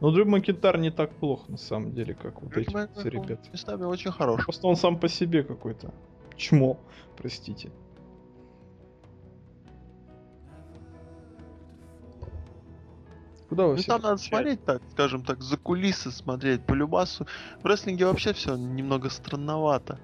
Ну, 0.00 0.10
Дрю 0.10 0.26
Макентар 0.26 0.78
не 0.78 0.90
так 0.90 1.12
плохо, 1.14 1.44
на 1.52 1.56
самом 1.56 1.92
деле, 1.92 2.14
как 2.14 2.42
вот 2.42 2.50
Дрю 2.50 2.62
эти 2.62 2.72
вот 2.72 2.74
Макинтайр, 2.96 3.12
ребят. 3.14 3.40
он 3.46 3.52
местами 3.52 3.84
очень 3.84 4.10
хороший. 4.10 4.44
Просто 4.44 4.66
он 4.66 4.74
сам 4.76 4.98
по 4.98 5.08
себе 5.08 5.44
какой-то. 5.44 5.92
Чмо, 6.36 6.76
простите. 7.16 7.70
Куда 13.52 13.66
вы 13.66 13.74
Ну, 13.74 13.82
все 13.82 13.92
там 13.92 14.00
надо 14.00 14.16
смотреть 14.16 14.64
так, 14.64 14.80
скажем 14.92 15.22
так, 15.24 15.42
за 15.42 15.58
кулисы 15.58 16.10
смотреть. 16.10 16.64
По 16.64 16.72
любасу. 16.72 17.26
В 17.62 17.66
рестлинге 17.66 18.06
вообще 18.06 18.32
все 18.32 18.56
немного 18.56 19.10
странновато. 19.10 19.98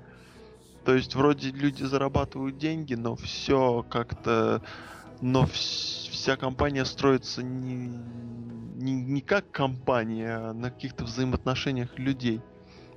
То 0.85 0.95
есть, 0.95 1.15
вроде 1.15 1.51
люди 1.51 1.83
зарабатывают 1.83 2.59
деньги, 2.59 2.93
но 2.93 3.17
все 3.17 3.87
как-то... 3.89 4.61
Но 5.23 5.45
вс- 5.45 6.11
вся 6.11 6.37
компания 6.37 6.85
строится 6.85 7.43
не, 7.43 7.89
не, 8.77 8.93
не 8.93 9.23
как 9.23 9.51
компания, 9.51 10.37
а 10.37 10.53
на 10.53 10.71
каких-то 10.71 11.05
взаимоотношениях 11.05 11.99
людей. 11.99 12.43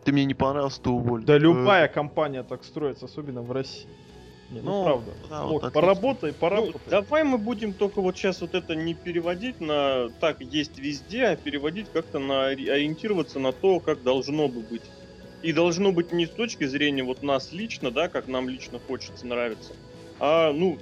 Ты 0.03 0.11
мне 0.11 0.25
не 0.25 0.33
понравился, 0.33 0.81
ты 0.81 0.89
уволь. 0.89 1.23
Да 1.23 1.35
Э, 1.35 1.39
любая 1.39 1.87
компания 1.87 2.43
так 2.43 2.65
строится, 2.65 3.05
особенно 3.05 3.41
в 3.41 3.53
России. 3.53 3.87
Не, 4.51 4.61
ну, 4.61 4.71
Ну, 4.71 4.83
правда. 4.83 5.13
да, 5.29 5.43
Вот, 5.45 5.53
вот 5.53 5.63
отлично. 5.63 5.81
поработай, 5.81 6.31
Ну, 6.31 6.37
поработай. 6.39 6.81
давай 6.89 7.23
мы 7.23 7.37
будем 7.37 7.73
только 7.73 8.01
вот 8.01 8.17
сейчас 8.17 8.41
вот 8.41 8.53
это 8.53 8.75
не 8.75 8.93
переводить 8.93 9.59
на 9.61 10.09
так 10.19 10.41
есть 10.41 10.77
везде, 10.77 11.23
а 11.25 11.35
переводить 11.37 11.89
как-то 11.89 12.19
на 12.19 12.49
ори- 12.49 12.67
ориентироваться 12.67 13.39
на 13.39 13.53
то, 13.53 13.79
как 13.79 14.03
должно 14.03 14.49
бы 14.49 14.61
быть. 14.61 14.83
И 15.41 15.53
должно 15.53 15.91
быть 15.91 16.11
не 16.11 16.25
с 16.27 16.29
точки 16.29 16.65
зрения 16.65 17.03
вот 17.03 17.23
нас 17.23 17.51
лично, 17.51 17.91
да, 17.91 18.09
как 18.09 18.27
нам 18.27 18.49
лично 18.49 18.79
хочется, 18.79 19.25
нравится, 19.25 19.73
а, 20.19 20.51
ну, 20.51 20.77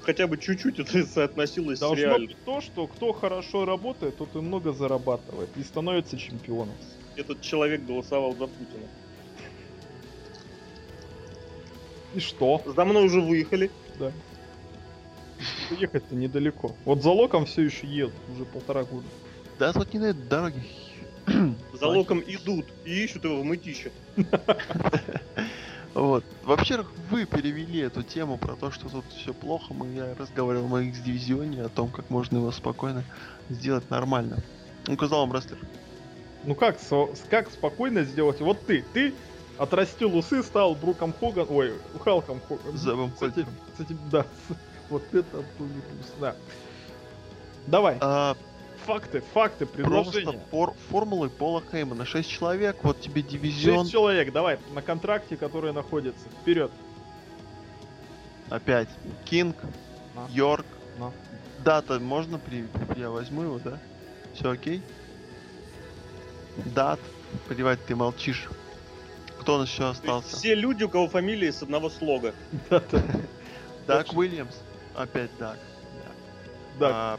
хотя 0.00 0.26
бы 0.26 0.38
чуть-чуть 0.38 0.78
это 0.78 1.02
соотносилось 1.06 1.78
с 1.78 1.80
Должно 1.80 1.96
реальным. 1.96 2.28
быть 2.28 2.44
то, 2.44 2.60
что 2.60 2.86
кто 2.86 3.12
хорошо 3.12 3.64
работает, 3.64 4.16
тот 4.16 4.34
и 4.36 4.38
много 4.38 4.72
зарабатывает 4.72 5.56
и 5.56 5.62
становится 5.62 6.16
чемпионом. 6.16 6.76
Этот 7.16 7.40
человек 7.40 7.84
голосовал 7.84 8.34
за 8.36 8.46
Путина. 8.46 8.88
И 12.14 12.20
что? 12.20 12.62
За 12.64 12.84
мной 12.84 13.06
уже 13.06 13.20
выехали. 13.20 13.70
Да. 13.98 14.12
Ехать-то 15.78 16.14
недалеко. 16.14 16.74
Вот 16.84 17.02
за 17.02 17.10
локом 17.10 17.46
все 17.46 17.62
еще 17.62 17.86
едут 17.86 18.14
уже 18.34 18.44
полтора 18.44 18.84
года. 18.84 19.06
Да 19.58 19.72
тут 19.72 19.92
не 19.92 20.00
на 20.00 20.06
этой 20.06 20.22
дороге. 20.24 20.62
За 21.78 21.86
локом 21.86 22.20
идут 22.26 22.66
и 22.84 23.04
ищут 23.04 23.24
его 23.24 23.40
в 23.40 23.44
мытище. 23.44 23.92
Вот. 25.94 26.24
Во-первых, 26.42 26.90
вы 27.10 27.26
перевели 27.26 27.80
эту 27.80 28.02
тему 28.02 28.38
про 28.38 28.56
то, 28.56 28.70
что 28.70 28.88
тут 28.88 29.04
все 29.14 29.34
плохо. 29.34 29.74
Мы, 29.74 29.88
я 29.92 30.14
разговаривал 30.18 30.66
в 30.68 30.78
X 30.78 31.00
дивизионе 31.00 31.62
о 31.62 31.68
том, 31.68 31.90
как 31.90 32.08
можно 32.08 32.38
его 32.38 32.50
спокойно 32.50 33.04
сделать 33.50 33.90
нормально. 33.90 34.38
Указал 34.88 35.26
вам 35.26 35.36
рестлер. 35.36 35.58
Ну 36.44 36.54
как, 36.54 36.80
со- 36.80 37.10
как 37.28 37.50
спокойно 37.50 38.04
сделать? 38.04 38.40
Вот 38.40 38.64
ты, 38.64 38.84
ты 38.94 39.12
отрастил 39.62 40.16
усы, 40.16 40.42
стал 40.42 40.74
Бруком 40.74 41.12
Хоган, 41.12 41.46
ой, 41.48 41.74
Халком 42.04 42.40
Хоган. 42.48 42.76
Зебом 42.76 43.12
Кстати, 43.12 43.46
кстати, 43.72 43.96
да, 44.10 44.26
вот 44.90 45.02
это 45.12 45.36
был 45.58 45.66
не 45.66 45.80
плюс, 45.80 46.12
да. 46.20 46.34
Давай, 47.66 47.96
А, 48.00 48.36
факты, 48.86 49.22
факты, 49.32 49.66
просто 49.66 50.10
предложения. 50.10 50.40
фор- 50.50 50.74
формулы 50.90 51.30
Пола 51.30 51.62
Хеймана. 51.70 52.04
6 52.04 52.28
человек, 52.28 52.76
вот 52.82 53.00
тебе 53.00 53.22
дивизион. 53.22 53.80
Шесть 53.84 53.92
человек, 53.92 54.32
давай, 54.32 54.58
на 54.74 54.82
контракте, 54.82 55.36
которые 55.36 55.72
находятся. 55.72 56.28
Вперед. 56.40 56.70
Опять. 58.50 58.88
Кинг, 59.24 59.56
На. 60.14 60.26
Йорк. 60.30 60.66
На. 60.98 61.12
Дата 61.64 62.00
можно 62.00 62.38
при... 62.38 62.66
Я 62.96 63.10
возьму 63.10 63.42
его, 63.42 63.58
да? 63.60 63.78
Все 64.34 64.50
окей? 64.50 64.82
Дат. 66.74 66.98
Плевать, 67.48 67.82
ты 67.86 67.94
молчишь. 67.96 68.48
Кто 69.42 69.58
нас 69.58 69.68
еще 69.68 69.88
остался? 69.88 70.36
Все 70.36 70.54
люди, 70.54 70.84
у 70.84 70.88
кого 70.88 71.08
фамилии 71.08 71.50
с 71.50 71.62
одного 71.62 71.90
слога. 71.90 72.32
Дак. 73.88 74.06
Уильямс. 74.12 74.54
Опять 74.94 75.30
Дак. 75.38 75.58
Да. 76.78 77.18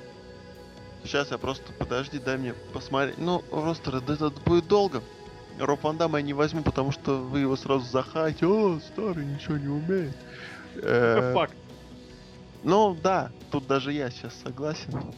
сейчас 1.03 1.31
я 1.31 1.37
просто, 1.37 1.71
подожди, 1.73 2.19
дай 2.19 2.37
мне 2.37 2.53
посмотреть. 2.73 3.17
Ну, 3.17 3.39
просто 3.39 3.97
это 3.97 4.29
будет 4.45 4.67
долго. 4.67 5.03
Роб 5.59 5.83
Ван 5.83 5.97
Дамма 5.97 6.19
я 6.19 6.23
не 6.23 6.33
возьму, 6.33 6.63
потому 6.63 6.91
что 6.91 7.17
вы 7.17 7.41
его 7.41 7.55
сразу 7.57 7.85
захаете. 7.85 8.47
О, 8.47 8.79
старый 8.79 9.25
ничего 9.25 9.57
не 9.57 9.67
умеет. 9.67 10.15
Это 10.77 11.29
Э, 11.29 11.33
факт. 11.33 11.53
Ну 12.63 12.97
да, 13.03 13.31
тут 13.51 13.67
даже 13.67 13.91
я 13.91 14.09
сейчас 14.09 14.33
согласен. 14.43 15.13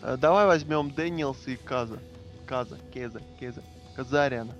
Э, 0.00 0.16
Давай 0.16 0.46
возьмем 0.46 0.90
Дэниелса 0.92 1.50
и 1.50 1.56
Каза. 1.56 1.98
Каза, 2.46 2.78
Кеза, 2.94 3.20
Кеза. 3.40 3.62
Казариана. 3.96 4.54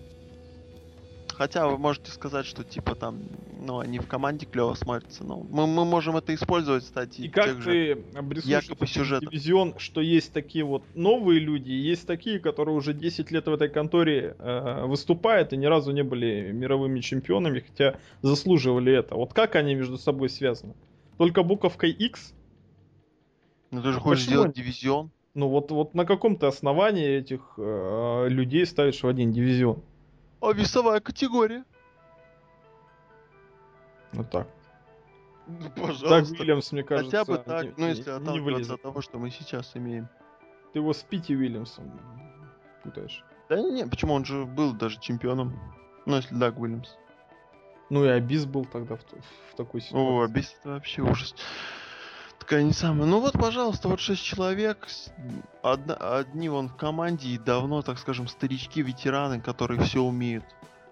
Хотя 1.37 1.69
вы 1.69 1.77
можете 1.77 2.11
сказать, 2.11 2.47
что 2.47 2.65
типа 2.65 2.95
там, 2.95 3.21
ну, 3.61 3.81
они 3.81 3.99
в 3.99 4.07
команде 4.07 4.47
клево 4.47 4.73
смотрятся. 4.73 5.23
Но 5.23 5.47
мы, 5.51 5.67
мы 5.67 5.85
можем 5.85 6.17
это 6.17 6.35
использовать, 6.35 6.85
кстати. 6.85 7.21
И 7.21 7.29
как 7.29 7.63
ты 7.63 8.03
обрисуешь 8.15 8.69
дивизион, 9.21 9.75
что 9.79 10.01
есть 10.01 10.33
такие 10.33 10.65
вот 10.65 10.83
новые 10.95 11.39
люди, 11.39 11.73
есть 11.73 12.07
такие, 12.07 12.41
которые 12.41 12.75
уже 12.75 12.95
10 12.95 13.31
лет 13.31 13.47
в 13.47 13.53
этой 13.53 13.69
конторе 13.69 14.35
э, 14.39 14.87
выступают 14.87 15.53
и 15.53 15.59
ни 15.59 15.67
разу 15.67 15.93
не 15.93 16.03
были 16.03 16.53
мировыми 16.53 17.01
чемпионами, 17.01 17.61
хотя 17.61 17.99
заслуживали 18.23 18.95
это. 18.95 19.15
Вот 19.15 19.35
как 19.35 19.57
они 19.57 19.75
между 19.75 19.99
собой 19.99 20.31
связаны? 20.31 20.73
Только 21.19 21.43
буковкой 21.43 21.91
X? 21.91 22.35
Ну 23.71 23.83
ты 23.83 23.93
же 23.93 24.01
хочешь 24.01 24.25
Почему 24.25 24.41
сделать 24.41 24.57
дивизион? 24.57 25.11
Ну 25.35 25.49
вот, 25.49 25.71
вот 25.71 25.93
на 25.93 26.07
каком-то 26.07 26.49
основании 26.49 27.19
этих 27.19 27.43
э, 27.59 28.29
людей 28.31 28.65
ставишь 28.65 29.03
в 29.03 29.07
один 29.07 29.33
дивизион. 29.33 29.83
А 30.41 30.53
весовая 30.53 31.01
категория? 31.01 31.65
Вот 34.13 34.31
так. 34.31 34.49
Ну, 35.47 35.61
Так, 35.61 35.75
пожалуйста. 35.75 36.35
Вильямс, 36.35 36.73
мне 36.73 36.83
кажется, 36.83 37.19
Хотя 37.19 37.31
бы 37.33 37.39
так, 37.39 37.65
не- 37.65 37.71
ну 37.77 37.85
не- 37.85 37.89
если 37.91 38.31
не 38.33 38.41
вылезет. 38.41 38.73
от 38.75 38.83
того, 38.83 39.01
что 39.01 39.19
мы 39.19 39.31
сейчас 39.31 39.77
имеем. 39.77 40.09
Ты 40.73 40.81
его 40.81 40.93
с 40.93 41.03
Пити 41.03 41.33
Уильямсом 41.33 42.01
путаешь. 42.83 43.25
Да 43.49 43.61
не, 43.61 43.87
почему 43.87 44.15
он 44.15 44.25
же 44.25 44.45
был 44.45 44.73
даже 44.73 44.99
чемпионом? 45.01 45.59
Ну, 46.05 46.17
если 46.17 46.35
Даг 46.35 46.59
Уильямс. 46.59 46.97
Ну 47.91 48.05
и 48.05 48.09
Абис 48.09 48.45
был 48.45 48.65
тогда 48.65 48.97
в, 48.97 49.01
в 49.03 49.55
такой 49.57 49.81
ситуации. 49.81 50.25
О, 50.25 50.27
бесит 50.27 50.59
вообще 50.65 51.03
ужас. 51.03 51.35
Такая 52.47 52.63
не 52.63 52.73
самая. 52.73 53.07
Ну 53.07 53.19
вот, 53.19 53.33
пожалуйста, 53.33 53.89
вот 53.89 53.99
шесть 53.99 54.23
человек. 54.23 54.87
одна- 55.63 55.97
одни 55.97 56.49
вон 56.49 56.69
в 56.69 56.77
команде 56.77 57.31
и 57.31 57.39
давно, 57.39 57.83
так 57.83 57.99
скажем, 57.99 58.29
старички, 58.29 58.83
ветераны, 58.83 59.41
которые 59.41 59.81
все 59.81 60.01
умеют. 60.01 60.45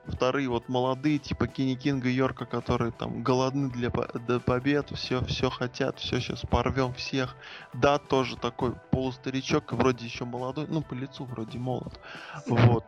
Вторые 0.05 0.49
вот 0.49 0.69
молодые, 0.69 1.21
типа 1.21 1.47
Кенни 1.47 1.77
Кинга 1.77 2.09
и 2.09 2.13
Йорка, 2.13 2.45
которые 2.45 2.91
там 2.91 3.23
голодны 3.23 3.71
для 3.71 3.91
до 3.91 4.41
побед, 4.41 4.91
все, 4.97 5.25
все 5.27 5.49
хотят, 5.49 6.01
все 6.01 6.19
сейчас 6.19 6.41
порвем 6.41 6.93
всех. 6.95 7.37
Да, 7.73 7.99
тоже 7.99 8.37
такой 8.37 8.75
полустаричок, 8.91 9.75
вроде 9.75 10.07
еще 10.07 10.25
молодой, 10.25 10.67
ну 10.69 10.83
по 10.83 10.95
лицу 10.95 11.25
вроде 11.25 11.59
молод. 11.59 12.01
Вот. 12.49 12.85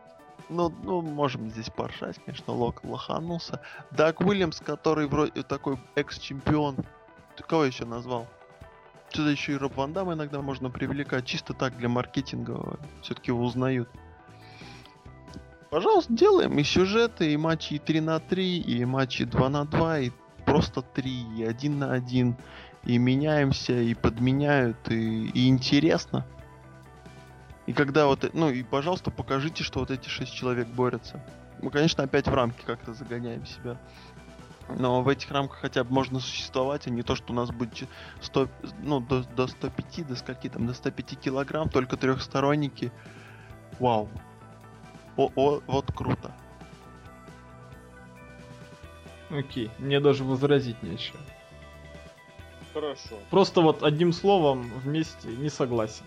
Ну, 0.49 0.73
ну, 0.83 1.01
можем 1.01 1.49
здесь 1.49 1.69
поршать, 1.69 2.17
конечно, 2.25 2.53
Лок 2.53 2.83
лоханулся. 2.83 3.61
Даг 3.91 4.19
Уильямс, 4.19 4.59
который 4.59 5.07
вроде 5.07 5.43
такой 5.43 5.79
экс-чемпион. 5.95 6.75
Кого 7.47 7.63
еще 7.63 7.85
назвал? 7.85 8.27
Сюда 9.11 9.31
еще 9.31 9.53
и 9.53 9.57
Роб 9.57 9.75
Ван 9.77 9.93
Дамма 9.93 10.13
иногда 10.13 10.41
можно 10.41 10.69
привлекать, 10.69 11.25
чисто 11.25 11.53
так 11.53 11.77
для 11.77 11.89
маркетинга. 11.89 12.79
Все-таки 13.01 13.31
его 13.31 13.43
узнают. 13.43 13.89
Пожалуйста, 15.69 16.13
делаем 16.13 16.57
и 16.59 16.63
сюжеты, 16.63 17.33
и 17.33 17.37
матчи 17.37 17.73
и 17.73 17.79
3 17.79 18.01
на 18.01 18.19
3, 18.19 18.59
и 18.59 18.85
матчи 18.85 19.25
2 19.25 19.49
на 19.49 19.65
2, 19.65 19.99
и 19.99 20.11
просто 20.45 20.81
3, 20.81 21.37
и 21.37 21.43
1 21.43 21.79
на 21.79 21.93
1. 21.93 22.35
И 22.85 22.97
меняемся, 22.97 23.73
и 23.73 23.93
подменяют, 23.93 24.89
и, 24.89 25.27
и 25.27 25.49
интересно. 25.49 26.25
И 27.65 27.73
когда 27.73 28.07
вот, 28.07 28.29
ну 28.33 28.49
и 28.49 28.63
пожалуйста, 28.63 29.11
покажите, 29.11 29.63
что 29.63 29.79
вот 29.79 29.91
эти 29.91 30.07
шесть 30.07 30.33
человек 30.33 30.67
борются. 30.67 31.21
Мы, 31.61 31.69
конечно, 31.69 32.03
опять 32.03 32.27
в 32.27 32.33
рамки 32.33 32.63
как-то 32.65 32.93
загоняем 32.93 33.45
себя. 33.45 33.77
Но 34.69 35.01
в 35.01 35.07
этих 35.07 35.31
рамках 35.31 35.59
хотя 35.59 35.83
бы 35.83 35.93
можно 35.93 36.19
существовать, 36.19 36.87
а 36.87 36.89
не 36.89 37.01
то, 37.01 37.15
что 37.15 37.31
у 37.31 37.35
нас 37.35 37.51
будет 37.51 37.73
че- 37.73 37.87
100, 38.21 38.49
ну, 38.83 38.99
до, 38.99 39.23
до 39.23 39.47
105, 39.47 40.07
до 40.07 40.15
скольки 40.15 40.49
там, 40.49 40.67
до 40.67 40.73
105 40.73 41.17
килограмм, 41.19 41.69
только 41.69 41.95
трехсторонники. 41.95 42.91
Вау. 43.79 44.09
О, 45.15 45.31
о, 45.35 45.61
вот 45.67 45.91
круто. 45.93 46.33
Окей, 49.29 49.71
мне 49.77 49.99
даже 49.99 50.23
возразить 50.23 50.81
нечего. 50.83 51.19
Хорошо. 52.73 53.15
Просто 53.29 53.61
вот 53.61 53.83
одним 53.83 54.13
словом 54.13 54.71
вместе 54.83 55.29
не 55.29 55.49
согласен. 55.49 56.05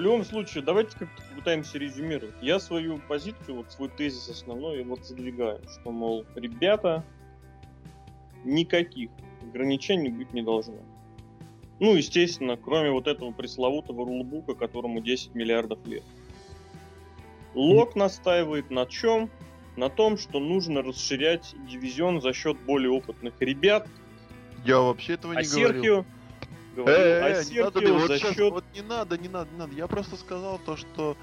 В 0.00 0.02
любом 0.02 0.24
случае, 0.24 0.64
давайте 0.64 0.96
как-то 0.98 1.22
попытаемся 1.28 1.76
резюмировать. 1.76 2.34
Я 2.40 2.58
свою 2.58 2.96
позицию, 3.06 3.56
вот 3.56 3.70
свой 3.70 3.90
тезис 3.90 4.30
основной, 4.30 4.82
вот 4.82 5.04
задвигаю, 5.04 5.60
что, 5.68 5.90
мол, 5.90 6.24
ребята, 6.34 7.04
никаких 8.42 9.10
ограничений 9.42 10.08
быть 10.08 10.32
не 10.32 10.40
должно. 10.40 10.78
Ну, 11.80 11.96
естественно, 11.96 12.56
кроме 12.56 12.90
вот 12.90 13.08
этого 13.08 13.32
пресловутого 13.32 14.06
рулбука, 14.06 14.54
которому 14.54 15.02
10 15.02 15.34
миллиардов 15.34 15.86
лет. 15.86 16.04
Лок 17.54 17.94
настаивает 17.94 18.70
на 18.70 18.86
чем? 18.86 19.28
На 19.76 19.90
том, 19.90 20.16
что 20.16 20.40
нужно 20.40 20.80
расширять 20.80 21.54
дивизион 21.70 22.22
за 22.22 22.32
счет 22.32 22.56
более 22.64 22.90
опытных 22.90 23.34
ребят. 23.40 23.86
Я 24.64 24.80
вообще 24.80 25.12
этого 25.12 25.34
А 25.34 25.42
не. 25.42 25.44
Серхио 25.44 25.74
говорил 25.74 26.06
Э, 26.76 26.82
о 26.82 27.28
э, 27.30 27.44
не 27.44 27.62
надо, 27.62 27.92
вот 27.92 28.08
за 28.08 28.18
счет 28.18 28.38
вот 28.38 28.64
не 28.74 28.82
надо, 28.82 29.18
не 29.18 29.28
надо, 29.28 29.50
не 29.50 29.58
надо. 29.58 29.74
Я 29.74 29.86
просто 29.86 30.16
сказал 30.16 30.58
то, 30.58 30.76
что 30.76 31.16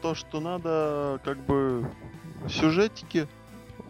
то, 0.00 0.14
что 0.14 0.40
надо, 0.40 1.20
как 1.24 1.38
бы 1.38 1.88
сюжетики, 2.48 3.28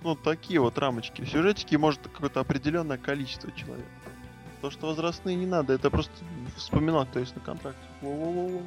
ну 0.02 0.14
такие 0.14 0.60
вот 0.60 0.76
рамочки. 0.78 1.24
Сюжетики 1.24 1.76
может 1.76 2.00
какое-то 2.02 2.40
определенное 2.40 2.98
количество 2.98 3.50
человек. 3.52 3.86
То, 4.60 4.70
что 4.70 4.88
возрастные 4.88 5.34
не 5.36 5.46
надо, 5.46 5.72
это 5.72 5.90
просто 5.90 6.12
вспоминал, 6.56 7.06
кто 7.06 7.18
есть 7.18 7.34
на 7.34 7.40
контракте. 7.40 7.82
Во-во-во-во. 8.00 8.62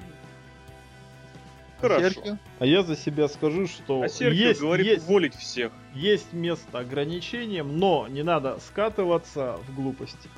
Хорошо. 1.80 2.10
Серхио? 2.10 2.38
А 2.60 2.66
я 2.66 2.84
за 2.84 2.96
себя 2.96 3.28
скажу, 3.28 3.68
что 3.68 4.02
А 4.02 4.10
Серхио 4.10 4.48
есть, 4.48 4.62
говорит 4.62 4.86
есть, 4.88 5.08
уволить 5.08 5.36
всех. 5.36 5.72
есть 5.94 6.34
место 6.34 6.80
ограничениям, 6.80 7.78
но 7.78 8.08
не 8.08 8.24
надо 8.24 8.60
скатываться 8.60 9.60
в 9.68 9.76
глупости. 9.76 10.30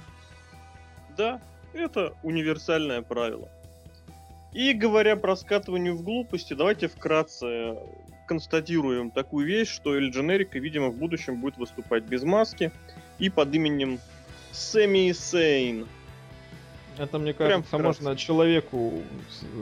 Да, 1.18 1.42
это 1.74 2.14
универсальное 2.24 3.02
правило. 3.02 3.50
И 4.54 4.74
говоря 4.74 5.16
про 5.16 5.36
скатывание 5.36 5.94
в 5.94 6.04
глупости, 6.04 6.54
давайте 6.54 6.88
вкратце 6.88 7.76
констатируем 8.28 9.12
такую 9.12 9.48
вещь, 9.48 9.70
что 9.70 9.96
Эль 9.96 10.10
Дженерика, 10.10 10.60
видимо, 10.60 10.90
в 10.90 10.98
будущем 10.98 11.40
будет 11.42 11.58
выступать 11.58 12.04
без 12.04 12.24
маски 12.24 12.72
и 13.20 13.30
под 13.30 13.54
именем 13.54 14.00
Сэмми 14.52 15.12
Сейн. 15.12 15.88
Это, 16.98 17.20
мне 17.20 17.34
кажется, 17.34 17.78
можно 17.78 18.16
человеку 18.16 19.02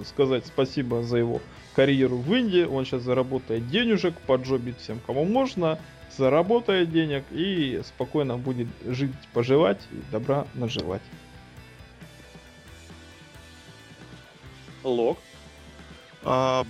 сказать 0.05 0.45
спасибо 0.45 1.03
за 1.03 1.17
его 1.17 1.41
карьеру 1.75 2.17
в 2.17 2.33
Индии. 2.33 2.63
Он 2.63 2.85
сейчас 2.85 3.01
заработает 3.01 3.67
денежек, 3.69 4.17
поджобит 4.21 4.79
всем, 4.79 4.99
кому 5.05 5.25
можно, 5.25 5.77
заработает 6.17 6.91
денег 6.91 7.23
и 7.31 7.81
спокойно 7.85 8.37
будет 8.37 8.67
жить, 8.85 9.11
поживать 9.33 9.81
и 9.91 10.11
добра 10.11 10.47
наживать. 10.53 11.01
Лог. 14.89 15.17
А, 16.23 16.65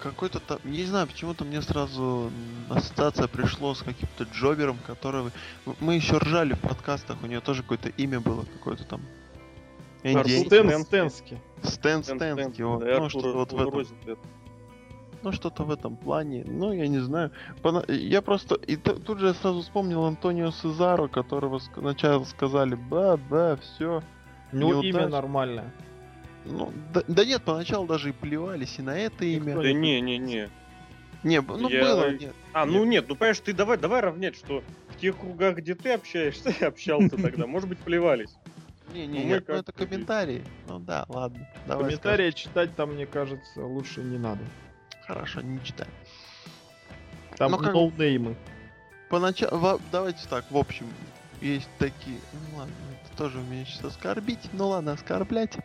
какой-то 0.00 0.40
там, 0.40 0.58
не 0.64 0.84
знаю, 0.84 1.06
почему-то 1.06 1.44
мне 1.44 1.62
сразу 1.62 2.30
ассоциация 2.68 3.28
пришло 3.28 3.74
с 3.74 3.82
каким-то 3.82 4.24
джобером, 4.24 4.78
которого 4.86 5.30
мы 5.80 5.94
еще 5.94 6.18
ржали 6.18 6.54
в 6.54 6.60
подкастах, 6.60 7.18
у 7.22 7.26
нее 7.26 7.40
тоже 7.40 7.62
какое-то 7.62 7.88
имя 7.90 8.20
было, 8.20 8.44
какое-то 8.44 8.84
там. 8.84 9.00
Стэн 10.02 10.82
Стэнски. 10.82 11.40
Стэн 11.62 12.02
вот. 12.58 12.84
Ну, 12.84 13.08
что 13.08 13.32
вот 13.32 13.52
в 13.52 13.68
этом. 13.68 13.86
Ну, 15.22 15.30
что-то 15.30 15.62
в 15.62 15.70
этом 15.70 15.96
плане. 15.96 16.44
Ну, 16.44 16.72
я 16.72 16.88
не 16.88 16.98
знаю. 16.98 17.30
Я 17.86 18.22
просто... 18.22 18.56
И 18.56 18.74
тут 18.76 19.20
же 19.20 19.28
я 19.28 19.34
сразу 19.34 19.62
вспомнил 19.62 20.04
Антонио 20.04 20.50
Сезаро, 20.50 21.06
которого 21.06 21.60
сначала 21.60 22.24
сказали, 22.24 22.74
ба, 22.74 23.16
ба, 23.30 23.56
все. 23.62 24.02
Ну, 24.50 24.82
имя 24.82 25.06
нормальное. 25.06 25.72
Ну, 26.44 26.72
да, 26.92 27.02
да 27.06 27.24
нет, 27.24 27.42
поначалу 27.42 27.86
даже 27.86 28.10
и 28.10 28.12
плевались 28.12 28.78
и 28.78 28.82
на 28.82 28.98
это 28.98 29.24
имя. 29.24 29.56
Да 29.56 29.72
не, 29.72 30.00
не, 30.00 30.18
не. 30.18 30.48
Не, 31.22 31.40
ну 31.40 31.68
я... 31.68 31.82
было, 31.82 32.10
нет. 32.10 32.34
А, 32.52 32.66
ну 32.66 32.84
нет, 32.84 33.06
ну 33.08 33.14
понимаешь, 33.14 33.38
ты 33.38 33.52
давай, 33.52 33.78
давай 33.78 34.00
равнять, 34.00 34.36
что 34.36 34.62
в 34.88 35.00
тех 35.00 35.16
кругах, 35.16 35.56
где 35.56 35.74
ты 35.74 35.92
общаешься, 35.92 36.50
и 36.50 36.64
общался 36.64 37.16
тогда, 37.16 37.46
может 37.46 37.68
быть, 37.68 37.78
плевались. 37.78 38.34
Не, 38.92 39.06
не, 39.06 39.24
ну, 39.24 39.42
ну 39.46 39.54
это 39.54 39.72
комментарии. 39.72 40.44
Ну 40.68 40.78
да, 40.80 41.06
ладно. 41.08 41.48
Комментарии 41.66 42.30
читать 42.32 42.74
там, 42.74 42.94
мне 42.94 43.06
кажется, 43.06 43.64
лучше 43.64 44.02
не 44.02 44.18
надо. 44.18 44.42
Хорошо, 45.06 45.40
не 45.40 45.62
читаю. 45.64 45.90
Там 47.36 47.52
ноунеймы. 47.52 48.36
Поначалу, 49.08 49.80
давайте 49.90 50.26
так, 50.28 50.50
в 50.50 50.56
общем, 50.56 50.86
есть 51.40 51.68
такие... 51.78 52.18
Ну 52.32 52.58
ладно, 52.58 52.74
тоже 53.12 53.38
умею 53.38 53.66
сейчас 53.66 53.84
оскорбить. 53.84 54.40
Ну 54.52 54.68
ладно, 54.68 54.92
оскорблять. 54.92 55.56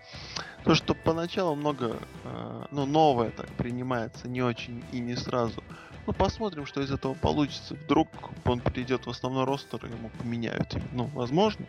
То, 0.63 0.75
что 0.75 0.93
поначалу 0.93 1.55
много, 1.55 1.97
э, 2.23 2.65
ну, 2.71 2.85
новое 2.85 3.31
так 3.31 3.47
принимается 3.49 4.27
не 4.27 4.41
очень 4.41 4.83
и 4.91 4.99
не 4.99 5.15
сразу. 5.15 5.63
Ну, 6.05 6.13
посмотрим, 6.13 6.65
что 6.65 6.81
из 6.81 6.91
этого 6.91 7.13
получится. 7.13 7.75
Вдруг 7.75 8.07
он 8.45 8.61
перейдет 8.61 9.05
в 9.05 9.09
основной 9.09 9.45
ростер, 9.45 9.85
и 9.85 9.89
ему 9.89 10.09
поменяют. 10.17 10.75
Ну, 10.93 11.05
возможно. 11.13 11.65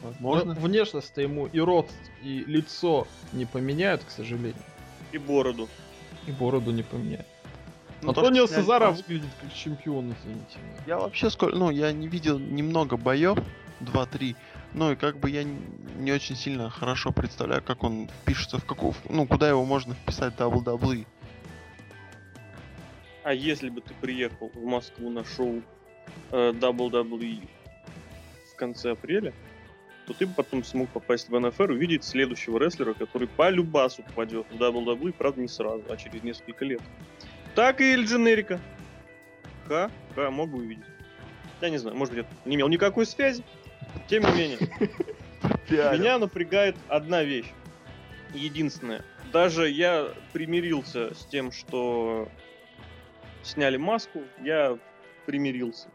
Возможно. 0.00 0.54
Но 0.54 0.60
внешность-то 0.60 1.20
ему 1.20 1.46
и 1.46 1.60
рост, 1.60 1.94
и 2.22 2.44
лицо 2.46 3.06
не 3.32 3.44
поменяют, 3.44 4.04
к 4.04 4.10
сожалению. 4.10 4.62
И 5.12 5.18
бороду. 5.18 5.68
И 6.26 6.32
бороду 6.32 6.70
не 6.70 6.82
поменяют. 6.82 7.26
Ну, 8.02 8.08
Антонио 8.08 8.46
Сезара 8.46 8.90
выглядит 8.90 9.30
как 9.40 9.52
чемпион, 9.52 10.12
извините. 10.12 10.58
Я 10.86 10.98
вообще 10.98 11.30
сколько, 11.30 11.56
ну, 11.56 11.70
я 11.70 11.92
не 11.92 12.08
видел 12.08 12.38
немного 12.38 12.96
боев, 12.96 13.38
2-3, 13.80 14.34
ну 14.74 14.92
и 14.92 14.96
как 14.96 15.18
бы 15.18 15.30
я 15.30 15.44
не 15.44 16.12
очень 16.12 16.36
сильно 16.36 16.70
хорошо 16.70 17.12
представляю, 17.12 17.62
как 17.62 17.82
он 17.84 18.08
пишется 18.24 18.58
в 18.58 18.64
какую, 18.64 18.94
ну, 19.08 19.26
куда 19.26 19.48
его 19.48 19.64
можно 19.64 19.94
вписать 19.94 20.34
WWE. 20.34 21.06
А 23.24 23.34
если 23.34 23.68
бы 23.68 23.80
ты 23.80 23.94
приехал 24.00 24.50
в 24.54 24.64
Москву 24.64 25.10
на 25.10 25.24
шоу 25.24 25.62
э, 26.32 26.52
WWE 26.52 27.48
в 28.52 28.56
конце 28.56 28.92
апреля, 28.92 29.32
то 30.06 30.14
ты 30.14 30.26
бы 30.26 30.34
потом 30.34 30.64
смог 30.64 30.88
попасть 30.88 31.28
в 31.28 31.38
НФР 31.38 31.70
и 31.70 31.74
увидеть 31.74 32.04
следующего 32.04 32.58
рестлера, 32.58 32.94
который 32.94 33.28
по 33.28 33.48
любасу 33.50 34.02
попадет 34.02 34.46
в 34.50 34.54
WWE, 34.60 35.12
правда 35.12 35.40
не 35.40 35.48
сразу, 35.48 35.84
а 35.88 35.96
через 35.96 36.22
несколько 36.22 36.64
лет. 36.64 36.80
Так 37.54 37.80
и 37.80 37.84
Эль 37.84 38.04
Дженерика. 38.04 38.60
Ха, 39.68 39.90
ха, 40.16 40.30
мог 40.30 40.50
бы 40.50 40.58
увидеть. 40.58 40.84
Я 41.60 41.70
не 41.70 41.78
знаю, 41.78 41.96
может 41.96 42.14
быть, 42.14 42.24
это 42.24 42.34
не 42.44 42.56
имел 42.56 42.68
никакой 42.68 43.06
связи. 43.06 43.44
Тем 44.12 44.24
не 44.24 44.32
менее, 44.32 44.58
меня 45.70 46.18
напрягает 46.18 46.76
одна 46.88 47.22
вещь. 47.22 47.50
Единственная. 48.34 49.02
Даже 49.32 49.70
я 49.70 50.12
примирился 50.34 51.14
с 51.14 51.24
тем, 51.24 51.50
что 51.50 52.28
сняли 53.42 53.78
маску, 53.78 54.20
я 54.42 54.78
примирился. 55.24 55.88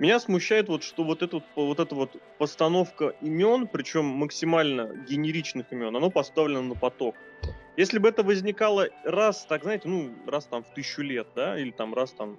Меня 0.00 0.18
смущает 0.18 0.66
вот, 0.66 0.82
что 0.82 1.04
вот, 1.04 1.22
это, 1.22 1.40
вот 1.54 1.78
эта 1.78 1.94
вот 1.94 2.20
постановка 2.38 3.14
имен, 3.20 3.68
причем 3.68 4.06
максимально 4.06 4.96
генеричных 5.08 5.72
имен, 5.72 5.94
оно 5.94 6.10
поставлено 6.10 6.62
на 6.62 6.74
поток. 6.74 7.14
Если 7.76 8.00
бы 8.00 8.08
это 8.08 8.24
возникало 8.24 8.88
раз, 9.04 9.46
так 9.46 9.62
знаете, 9.62 9.88
ну, 9.88 10.12
раз 10.26 10.46
там 10.46 10.64
в 10.64 10.74
тысячу 10.74 11.02
лет, 11.02 11.28
да, 11.36 11.56
или 11.56 11.70
там 11.70 11.94
раз 11.94 12.10
там 12.10 12.36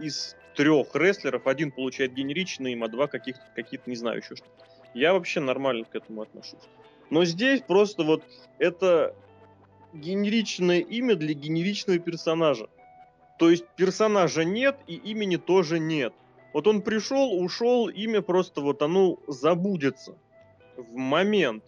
из 0.00 0.36
трех 0.54 0.94
рестлеров 0.94 1.46
один 1.46 1.70
получает 1.70 2.14
генеричный 2.14 2.72
им, 2.72 2.84
а 2.84 2.88
два 2.88 3.06
каких-то, 3.06 3.44
какие-то, 3.54 3.88
не 3.90 3.96
знаю 3.96 4.18
еще 4.18 4.36
что. 4.36 4.46
Я 4.94 5.12
вообще 5.12 5.40
нормально 5.40 5.84
к 5.84 5.94
этому 5.94 6.22
отношусь. 6.22 6.68
Но 7.10 7.24
здесь 7.24 7.60
просто 7.60 8.04
вот 8.04 8.22
это 8.58 9.14
генеричное 9.92 10.80
имя 10.80 11.14
для 11.14 11.34
генеричного 11.34 11.98
персонажа. 11.98 12.68
То 13.38 13.50
есть 13.50 13.66
персонажа 13.76 14.44
нет 14.44 14.78
и 14.86 14.94
имени 14.94 15.36
тоже 15.36 15.78
нет. 15.78 16.14
Вот 16.52 16.66
он 16.68 16.82
пришел, 16.82 17.40
ушел, 17.40 17.88
имя 17.88 18.22
просто 18.22 18.60
вот 18.60 18.82
оно 18.82 19.18
забудется 19.26 20.16
в 20.76 20.94
момент. 20.94 21.64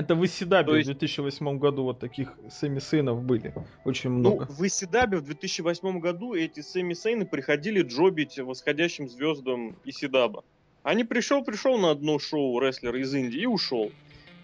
Это 0.00 0.14
в 0.14 0.24
Исидабе 0.24 0.78
есть... 0.78 0.88
в 0.88 0.92
2008 0.92 1.58
году 1.58 1.82
вот 1.84 1.98
таких 1.98 2.32
семи-сейнов 2.50 3.22
были. 3.22 3.52
Очень 3.84 4.10
ну, 4.10 4.18
много. 4.18 4.46
Ну, 4.48 4.54
в 4.54 4.66
Исидабе 4.66 5.18
в 5.18 5.24
2008 5.24 6.00
году 6.00 6.32
эти 6.32 6.60
семи-сейны 6.60 7.26
приходили 7.26 7.82
джобить 7.82 8.38
восходящим 8.38 9.10
звездам 9.10 9.76
Исидаба. 9.84 10.42
Они 10.82 11.04
пришел, 11.04 11.44
пришел 11.44 11.76
на 11.76 11.90
одно 11.90 12.18
шоу 12.18 12.58
рестлер 12.60 12.96
из 12.96 13.14
Индии 13.14 13.40
и 13.40 13.46
ушел. 13.46 13.92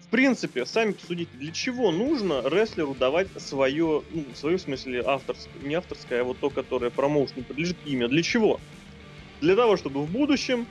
В 0.01 0.09
принципе, 0.09 0.63
сами 0.67 0.91
посудите, 0.91 1.31
для 1.33 1.51
чего 1.51 1.91
нужно 1.91 2.43
рестлеру 2.45 2.93
давать 2.93 3.27
свое, 3.37 4.03
ну, 4.11 4.25
в 4.31 4.59
смысле 4.59 5.01
авторское, 5.03 5.63
не 5.63 5.73
авторское, 5.73 6.21
а 6.21 6.23
вот 6.23 6.37
то, 6.37 6.51
которое 6.51 6.91
промоушену 6.91 7.43
подлежит 7.43 7.77
имя. 7.83 8.07
Для 8.07 8.21
чего? 8.21 8.59
Для 9.41 9.55
того, 9.55 9.75
чтобы 9.75 10.03
в 10.03 10.11
будущем 10.11 10.67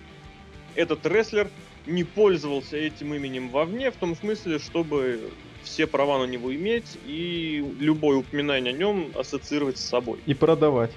этот 0.76 1.04
рестлер 1.06 1.50
не 1.86 2.04
пользовался 2.04 2.76
этим 2.76 3.14
именем 3.14 3.48
вовне, 3.48 3.90
в 3.90 3.96
том 3.96 4.16
смысле, 4.16 4.58
чтобы 4.58 5.30
все 5.62 5.86
права 5.86 6.18
на 6.18 6.30
него 6.30 6.54
иметь 6.54 6.98
и 7.04 7.64
любое 7.78 8.18
упоминание 8.18 8.74
о 8.74 8.76
нем 8.76 9.12
ассоциировать 9.14 9.78
с 9.78 9.84
собой. 9.84 10.18
И 10.26 10.34
продавать. 10.34 10.92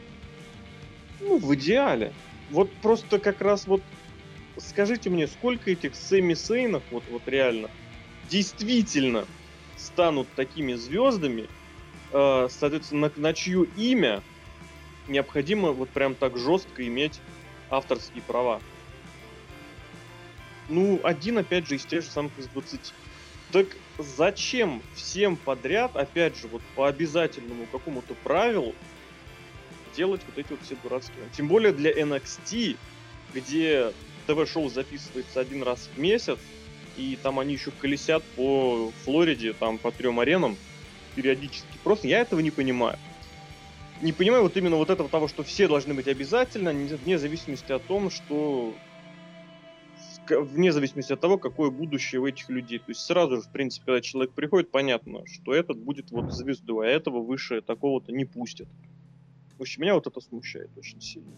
Ну, 1.20 1.38
в 1.38 1.54
идеале. 1.56 2.14
Вот 2.50 2.72
просто 2.82 3.20
как 3.20 3.42
раз 3.42 3.68
вот 3.68 3.82
скажите 4.58 5.10
мне, 5.10 5.28
сколько 5.28 5.72
этих 5.72 5.96
Сэмми 5.96 6.34
Сейнов, 6.34 6.84
вот, 6.92 7.04
вот 7.10 7.22
реально, 7.28 7.70
действительно 8.30 9.26
станут 9.78 10.28
такими 10.36 10.74
звездами, 10.74 11.48
э, 12.12 12.48
соответственно, 12.50 13.12
на, 13.16 13.22
на 13.22 13.34
чье 13.34 13.66
имя 13.78 14.22
необходимо 15.08 15.72
вот 15.72 15.90
прям 15.90 16.16
так 16.16 16.38
жестко 16.38 16.86
иметь 16.88 17.20
авторские 17.70 18.24
права. 18.24 18.62
Ну, 20.70 21.00
один, 21.04 21.38
опять 21.38 21.68
же, 21.68 21.76
из 21.76 21.86
тех 21.86 22.04
же 22.04 22.10
самых 22.10 22.32
из 22.38 22.48
20. 22.48 22.94
Так 23.52 23.68
зачем 23.98 24.82
всем 24.96 25.36
подряд, 25.36 25.96
опять 25.96 26.38
же, 26.38 26.48
вот 26.48 26.62
по 26.76 26.88
обязательному 26.88 27.66
какому-то 27.72 28.14
правилу 28.24 28.76
делать 29.96 30.22
вот 30.28 30.38
эти 30.38 30.52
вот 30.52 30.60
все 30.64 30.76
дурацкие? 30.82 31.26
Тем 31.36 31.48
более 31.48 31.74
для 31.74 31.92
NXT, 31.92 32.78
где 33.34 33.92
ТВ-шоу 34.28 34.70
записывается 34.70 35.40
один 35.40 35.64
раз 35.64 35.90
в 35.96 36.00
месяц, 36.00 36.38
и 36.96 37.18
там 37.22 37.40
они 37.40 37.54
еще 37.54 37.72
колесят 37.72 38.24
по 38.36 38.92
Флориде, 39.04 39.54
там 39.54 39.80
по 39.80 39.92
трем 39.92 40.20
аренам 40.20 40.56
периодически. 41.16 41.66
Просто 41.84 42.08
я 42.08 42.20
этого 42.20 42.40
не 42.40 42.52
понимаю 42.52 43.00
не 44.02 44.14
понимаю 44.14 44.44
вот 44.44 44.56
именно 44.56 44.78
вот 44.78 44.90
этого 44.90 45.10
того, 45.10 45.28
что 45.28 45.44
все 45.44 45.68
должны 45.68 45.94
быть 45.94 46.08
обязательно, 46.08 46.72
вне 46.72 47.18
зависимости 47.18 47.72
от 47.72 47.86
том, 47.86 48.10
что 48.10 48.74
вне 50.30 50.72
зависимости 50.72 51.14
от 51.14 51.20
того, 51.20 51.38
какое 51.38 51.70
будущее 51.70 52.22
у 52.22 52.28
этих 52.28 52.50
людей. 52.50 52.80
То 52.80 52.86
есть 52.90 53.02
сразу 53.02 53.38
же, 53.38 53.42
в 53.42 53.52
принципе, 53.52 53.86
когда 53.86 54.02
человек 54.02 54.34
приходит, 54.34 54.72
понятно, 54.72 55.26
что 55.26 55.54
этот 55.54 55.78
будет 55.78 56.12
вот 56.12 56.32
звездой, 56.32 56.88
а 56.88 56.92
этого 56.92 57.22
выше 57.22 57.62
такого-то 57.62 58.12
не 58.12 58.26
пустят. 58.26 58.68
В 59.58 59.62
общем, 59.62 59.82
меня 59.82 59.96
вот 59.96 60.08
это 60.08 60.22
смущает 60.22 60.70
очень 60.78 61.02
сильно. 61.02 61.36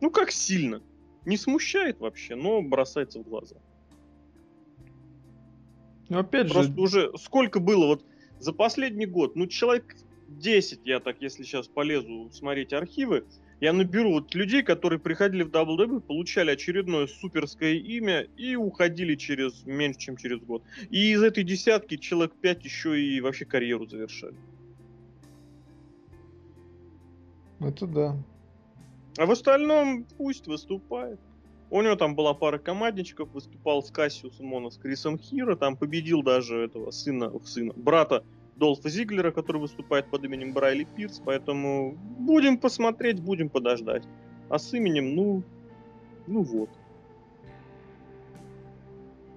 Ну 0.00 0.10
как 0.10 0.30
сильно? 0.30 0.82
Не 1.26 1.36
смущает 1.36 2.00
вообще, 2.00 2.34
но 2.34 2.62
бросается 2.62 3.18
в 3.18 3.22
глаза. 3.22 3.56
Ну 6.08 6.18
опять 6.18 6.50
Просто 6.50 6.72
же... 6.72 6.80
уже 6.80 7.12
сколько 7.18 7.60
было 7.60 7.86
вот 7.86 8.04
за 8.38 8.52
последний 8.52 9.06
год, 9.06 9.36
ну, 9.36 9.46
человек 9.46 9.94
10, 10.28 10.80
я 10.84 11.00
так, 11.00 11.20
если 11.20 11.42
сейчас 11.42 11.68
полезу 11.68 12.30
смотреть 12.32 12.72
архивы, 12.72 13.26
Я 13.60 13.74
наберу 13.74 14.12
вот 14.12 14.34
людей, 14.34 14.62
которые 14.62 14.98
приходили 14.98 15.42
в 15.42 15.50
WWE, 15.50 16.00
получали 16.00 16.50
очередное 16.50 17.06
суперское 17.06 17.74
имя 17.74 18.22
и 18.38 18.56
уходили 18.56 19.14
через 19.16 19.64
меньше, 19.66 19.98
чем 19.98 20.16
через 20.16 20.40
год. 20.40 20.62
И 20.88 21.12
из 21.12 21.22
этой 21.22 21.44
десятки 21.44 21.98
человек 21.98 22.32
5 22.40 22.64
еще 22.64 23.00
и 23.00 23.20
вообще 23.20 23.44
карьеру 23.44 23.86
завершали. 23.86 24.36
Это 27.60 27.86
да. 27.86 28.16
А 29.18 29.26
в 29.26 29.30
остальном 29.30 30.06
пусть 30.16 30.46
выступает. 30.46 31.20
У 31.68 31.82
него 31.82 31.94
там 31.96 32.16
была 32.16 32.32
пара 32.32 32.58
командничков, 32.58 33.30
выступал 33.32 33.82
с 33.82 33.90
Кассиусом 33.90 34.46
Моно, 34.46 34.70
с 34.70 34.78
Крисом 34.78 35.18
Хиро, 35.18 35.54
там 35.54 35.76
победил 35.76 36.22
даже 36.22 36.64
этого 36.64 36.90
сына, 36.90 37.30
сына, 37.44 37.74
брата 37.76 38.24
Долфа 38.56 38.88
Зиглера, 38.88 39.30
который 39.30 39.60
выступает 39.60 40.10
под 40.10 40.24
именем 40.24 40.52
Брайли 40.52 40.84
Пирс, 40.84 41.22
поэтому 41.24 41.96
будем 42.18 42.58
посмотреть, 42.58 43.20
будем 43.20 43.48
подождать. 43.48 44.04
А 44.48 44.58
с 44.58 44.72
именем, 44.74 45.14
ну, 45.14 45.42
ну 46.26 46.42
вот. 46.42 46.70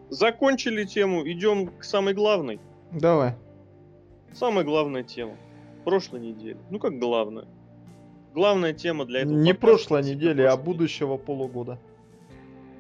Закончили 0.10 0.84
тему, 0.84 1.28
идем 1.28 1.68
к 1.68 1.84
самой 1.84 2.14
главной. 2.14 2.60
Давай. 2.92 3.36
Самая 4.34 4.64
главная 4.64 5.04
тема. 5.04 5.38
Прошлой 5.86 6.20
недели. 6.20 6.58
Ну 6.70 6.80
как 6.80 7.00
главная? 7.00 7.48
Главная 8.34 8.74
тема 8.74 9.06
для 9.06 9.22
этого. 9.22 9.34
Не 9.34 9.54
прошлой 9.54 10.04
недели, 10.04 10.42
а 10.42 10.58
будущего 10.58 11.18
полугода. 11.18 11.80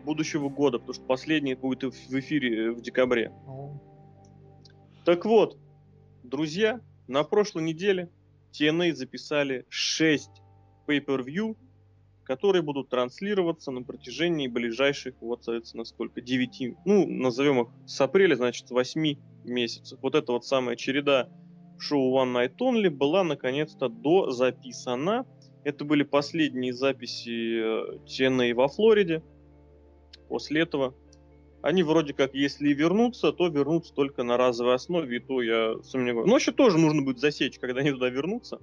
Будущего 0.04 0.50
года, 0.50 0.80
потому 0.80 0.94
что 0.94 1.06
последний 1.06 1.56
будет 1.56 1.94
в 1.94 2.20
эфире 2.20 2.72
в 2.72 2.82
декабре. 2.82 3.32
О. 3.48 3.70
Так 5.06 5.26
вот, 5.26 5.58
друзья, 6.34 6.82
на 7.08 7.24
прошлой 7.24 7.62
неделе 7.62 8.10
TNA 8.54 8.96
записали 8.96 9.68
6 9.70 10.32
pay-per-view, 10.88 11.56
которые 12.24 12.64
будут 12.64 12.90
транслироваться 12.90 13.70
на 13.70 13.84
протяжении 13.84 14.48
ближайших, 14.48 15.14
вот, 15.22 15.44
соответственно, 15.44 15.86
сколько, 15.86 16.22
9, 16.22 16.76
ну, 16.86 17.06
назовем 17.08 17.62
их 17.62 17.68
с 17.86 18.02
апреля, 18.02 18.36
значит, 18.36 18.72
8 18.72 19.16
месяцев. 19.44 20.00
Вот 20.02 20.16
эта 20.16 20.32
вот 20.32 20.44
самая 20.44 20.76
череда 20.76 21.30
шоу 21.78 22.18
One 22.18 22.34
Night 22.34 22.58
Only 22.58 22.90
была 22.90 23.24
наконец-то 23.24 23.88
дозаписана. 23.88 25.28
Это 25.64 25.86
были 25.86 26.02
последние 26.02 26.74
записи 26.74 28.00
TNA 28.08 28.50
э, 28.50 28.54
во 28.56 28.70
Флориде. 28.70 29.22
После 30.30 30.62
этого 30.62 30.96
они 31.64 31.82
вроде 31.82 32.14
как, 32.14 32.36
если 32.36 32.74
вернутся, 32.74 33.32
то 33.32 33.47
вернутся 33.47 33.93
только 33.93 34.24
на 34.24 34.36
разовой 34.36 34.76
основе, 34.76 35.16
и 35.16 35.20
то 35.20 35.41
я 35.41 35.76
сомневаюсь. 35.82 36.30
Но 36.30 36.36
еще 36.36 36.51
тоже 36.51 36.78
нужно 36.78 37.01
будет 37.01 37.20
засечь, 37.20 37.57
когда 37.57 37.80
они 37.80 37.91
туда 37.91 38.09
вернутся. 38.09 38.59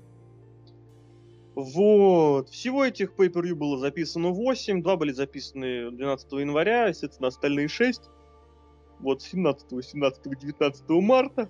Вот. 1.55 2.51
Всего 2.51 2.85
этих 2.85 3.15
pay 3.15 3.33
per 3.33 3.55
было 3.55 3.79
записано 3.79 4.29
8, 4.29 4.83
два 4.83 4.97
были 4.97 5.13
записаны 5.13 5.91
12 5.91 6.33
января, 6.33 6.89
естественно, 6.89 7.29
остальные 7.29 7.69
6. 7.69 8.03
Вот 8.99 9.23
17, 9.23 9.73
18, 9.73 10.39
19 10.39 10.91
марта. 10.91 11.49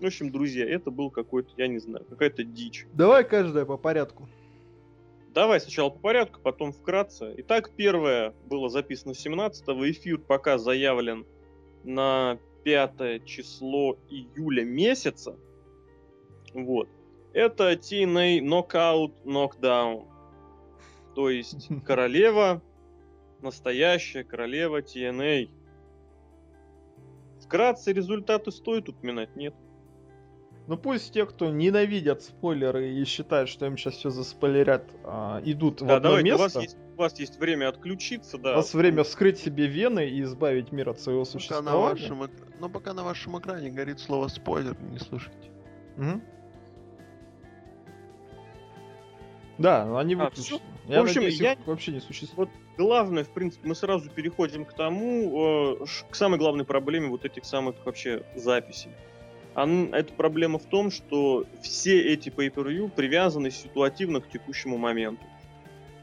В 0.00 0.06
общем, 0.06 0.32
друзья, 0.32 0.66
это 0.66 0.90
был 0.90 1.10
какой-то, 1.10 1.50
я 1.58 1.68
не 1.68 1.78
знаю, 1.78 2.06
какая-то 2.08 2.44
дичь. 2.44 2.86
Давай 2.94 3.28
каждая 3.28 3.66
по 3.66 3.76
порядку. 3.76 4.26
Давай 5.38 5.60
сначала 5.60 5.88
по 5.88 6.00
порядку, 6.00 6.40
потом 6.40 6.72
вкратце. 6.72 7.32
Итак, 7.36 7.70
первое 7.76 8.34
было 8.46 8.68
записано 8.68 9.12
17-го. 9.12 9.88
Эфир 9.88 10.18
пока 10.18 10.58
заявлен 10.58 11.28
на 11.84 12.40
5 12.64 13.24
число 13.24 13.96
июля 14.10 14.64
месяца. 14.64 15.38
Вот. 16.54 16.88
Это 17.34 17.74
TNA 17.74 18.40
Knockout 18.40 19.12
Knockdown. 19.24 20.08
То 21.14 21.30
есть 21.30 21.68
королева, 21.86 22.60
настоящая 23.40 24.24
королева 24.24 24.80
TNA. 24.80 25.50
Вкратце 27.44 27.92
результаты 27.92 28.50
стоит 28.50 28.88
упоминать, 28.88 29.36
нет. 29.36 29.54
Ну 30.68 30.76
пусть 30.76 31.14
те, 31.14 31.24
кто 31.24 31.48
ненавидят 31.48 32.22
спойлеры 32.22 32.90
и 32.90 33.04
считают, 33.06 33.48
что 33.48 33.64
им 33.64 33.78
сейчас 33.78 33.94
все 33.94 34.10
заспойлерят, 34.10 34.84
а, 35.02 35.40
идут 35.42 35.78
да, 35.78 35.86
в 35.86 35.90
одно 35.96 36.08
давайте, 36.10 36.30
место. 36.30 36.38
У 36.38 36.42
вас, 36.42 36.62
есть, 36.62 36.76
у 36.94 36.98
вас 36.98 37.18
есть 37.18 37.38
время 37.38 37.68
отключиться, 37.70 38.36
да. 38.36 38.52
У 38.52 38.56
вас 38.56 38.74
время 38.74 39.02
вскрыть 39.02 39.38
себе 39.38 39.66
вены 39.66 40.06
и 40.06 40.22
избавить 40.24 40.70
мир 40.70 40.90
от 40.90 41.00
своего 41.00 41.24
существования. 41.24 41.94
Пока 41.94 42.14
на 42.14 42.20
вашем, 42.20 42.30
но 42.60 42.68
пока 42.68 42.92
на 42.92 43.02
вашем 43.02 43.38
экране 43.38 43.70
горит 43.70 43.98
слово 43.98 44.28
спойлер, 44.28 44.76
не 44.78 44.98
слушайте. 44.98 45.50
Угу. 45.96 46.20
Да, 49.56 49.98
они 49.98 50.16
выключены. 50.16 50.60
А, 50.86 50.92
я 50.92 51.00
в 51.00 51.04
общем, 51.04 51.22
надеюсь, 51.22 51.40
я... 51.40 51.56
вообще 51.64 51.92
не 51.92 52.00
существует. 52.00 52.50
Вот 52.50 52.60
главное, 52.76 53.24
в 53.24 53.30
принципе, 53.30 53.66
мы 53.66 53.74
сразу 53.74 54.10
переходим 54.10 54.66
к 54.66 54.74
тому, 54.74 55.78
э, 55.80 55.86
к 56.10 56.14
самой 56.14 56.38
главной 56.38 56.66
проблеме 56.66 57.08
вот 57.08 57.24
этих 57.24 57.46
самых 57.46 57.74
вообще 57.86 58.22
записей. 58.34 58.90
Ан, 59.58 59.92
эта 59.92 60.12
проблема 60.12 60.60
в 60.60 60.66
том, 60.66 60.92
что 60.92 61.44
все 61.62 62.00
эти 62.00 62.28
pay-per-view 62.28 62.92
привязаны 62.94 63.50
ситуативно 63.50 64.20
к 64.20 64.28
текущему 64.28 64.78
моменту. 64.78 65.24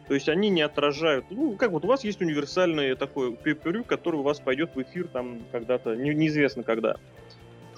То 0.10 0.14
есть 0.14 0.28
они 0.28 0.50
не 0.50 0.62
отражают, 0.62 1.28
ну, 1.30 1.56
как 1.56 1.72
вот 1.72 1.86
у 1.86 1.88
вас 1.88 2.04
есть 2.04 2.20
универсальный 2.20 2.96
такой 2.96 3.32
pay-per-view, 3.32 3.86
который 3.86 4.18
у 4.18 4.24
вас 4.24 4.42
пойдет 4.42 4.76
в 4.76 4.82
эфир 4.82 5.08
там 5.08 5.40
когда-то, 5.54 5.96
не, 5.96 6.14
неизвестно 6.14 6.64
когда. 6.64 6.98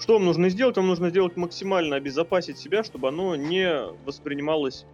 Что 0.00 0.14
вам 0.14 0.24
нужно 0.24 0.48
сделать? 0.48 0.76
Вам 0.76 0.88
нужно 0.88 1.10
сделать 1.10 1.36
максимально 1.36 1.94
обезопасить 1.94 2.58
себя, 2.58 2.82
чтобы 2.82 3.06
оно 3.06 3.36
не 3.36 3.72
воспринималось 4.04 4.84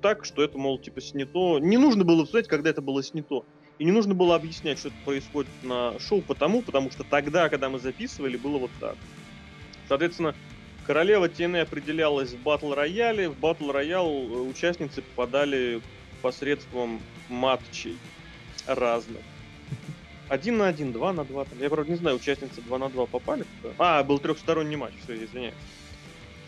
так, 0.00 0.24
что 0.24 0.42
это, 0.42 0.56
мол, 0.56 0.78
типа 0.78 1.02
снято. 1.02 1.58
Не 1.58 1.76
нужно 1.76 2.04
было 2.04 2.24
сказать, 2.24 2.48
когда 2.48 2.70
это 2.70 2.80
было 2.80 3.02
снято. 3.02 3.44
И 3.78 3.84
не 3.84 3.92
нужно 3.92 4.14
было 4.14 4.34
объяснять, 4.34 4.78
что 4.78 4.88
это 4.88 4.96
происходит 5.04 5.50
на 5.62 5.98
шоу 5.98 6.22
потому, 6.22 6.62
потому 6.62 6.90
что 6.90 7.04
тогда, 7.04 7.50
когда 7.50 7.68
мы 7.68 7.78
записывали, 7.78 8.38
было 8.38 8.56
вот 8.56 8.70
так. 8.80 8.96
Соответственно, 9.90 10.36
королева 10.86 11.24
TNA 11.24 11.62
определялась 11.62 12.30
в 12.30 12.38
батл 12.38 12.74
рояле. 12.74 13.28
В 13.28 13.36
батл 13.36 13.72
роял 13.72 14.06
э, 14.06 14.40
участницы 14.42 15.02
попадали 15.02 15.82
посредством 16.22 17.02
матчей 17.28 17.98
разных. 18.68 19.20
Один 20.28 20.58
на 20.58 20.68
один, 20.68 20.92
два 20.92 21.12
на 21.12 21.24
два. 21.24 21.44
Я, 21.58 21.68
правда, 21.68 21.90
не 21.90 21.98
знаю, 21.98 22.18
участницы 22.18 22.62
два 22.62 22.78
на 22.78 22.88
два 22.88 23.06
попали 23.06 23.44
туда. 23.60 23.74
А, 23.78 24.04
был 24.04 24.20
трехсторонний 24.20 24.76
матч, 24.76 24.94
все, 25.02 25.14
я 25.14 25.24
извиняюсь. 25.24 25.54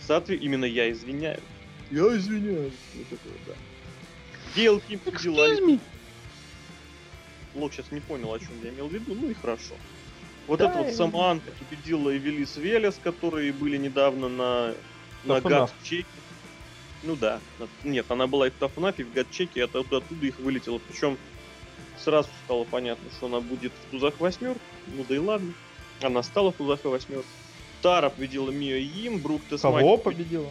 Соответственно, 0.07 0.47
именно 0.47 0.64
я 0.64 0.88
извиняюсь. 0.93 1.40
Я 1.90 2.16
извиняюсь. 2.16 2.74
Вот 2.95 3.09
такое, 3.09 3.32
да. 3.49 3.55
Гейл 4.55 4.78
Ким 4.86 5.01
победила... 5.01 5.49
Лок 7.57 7.72
сейчас 7.72 7.90
не 7.90 7.99
понял, 7.99 8.32
о 8.32 8.38
чем 8.38 8.51
я 8.62 8.70
имел 8.70 8.86
в 8.86 8.93
виду, 8.93 9.16
ну 9.16 9.28
и 9.28 9.34
хорошо. 9.34 9.74
Вот 10.47 10.59
да, 10.59 10.70
эта 10.70 10.82
вот 10.82 10.95
Саманка 10.95 11.51
победила 11.53 12.16
Эвелис 12.16 12.57
Велес, 12.57 12.99
которые 13.03 13.53
были 13.53 13.76
недавно 13.76 14.28
на, 14.28 14.74
на 15.24 15.40
Гатчеке. 15.40 16.07
Ну 17.03 17.16
да. 17.16 17.40
Нет, 17.84 18.07
она 18.11 18.26
была 18.26 18.49
и 18.49 18.51
в 18.51 18.55
Тафнафе, 18.55 19.03
и 19.03 19.05
в 19.05 19.12
Гатчеке, 19.12 19.61
и 19.61 19.62
оттуда, 19.62 19.99
оттуда 19.99 20.26
их 20.26 20.38
вылетела. 20.38 20.78
Причем 20.78 21.16
сразу 21.99 22.28
стало 22.45 22.64
понятно, 22.64 23.09
что 23.16 23.26
она 23.26 23.40
будет 23.40 23.72
в 23.72 23.90
тузах 23.90 24.18
восьмер. 24.20 24.57
Ну 24.86 25.05
да 25.09 25.14
и 25.14 25.18
ладно. 25.18 25.53
Она 26.01 26.22
стала 26.22 26.53
в 26.53 26.57
тузах 26.57 26.84
восьмер. 26.84 27.22
Тара 27.80 28.11
победила 28.11 28.51
Мия 28.51 28.78
Им, 28.78 29.18
Брук 29.18 29.43
Тесмаки. 29.51 29.78
Кого 29.80 29.97
победила? 29.97 30.49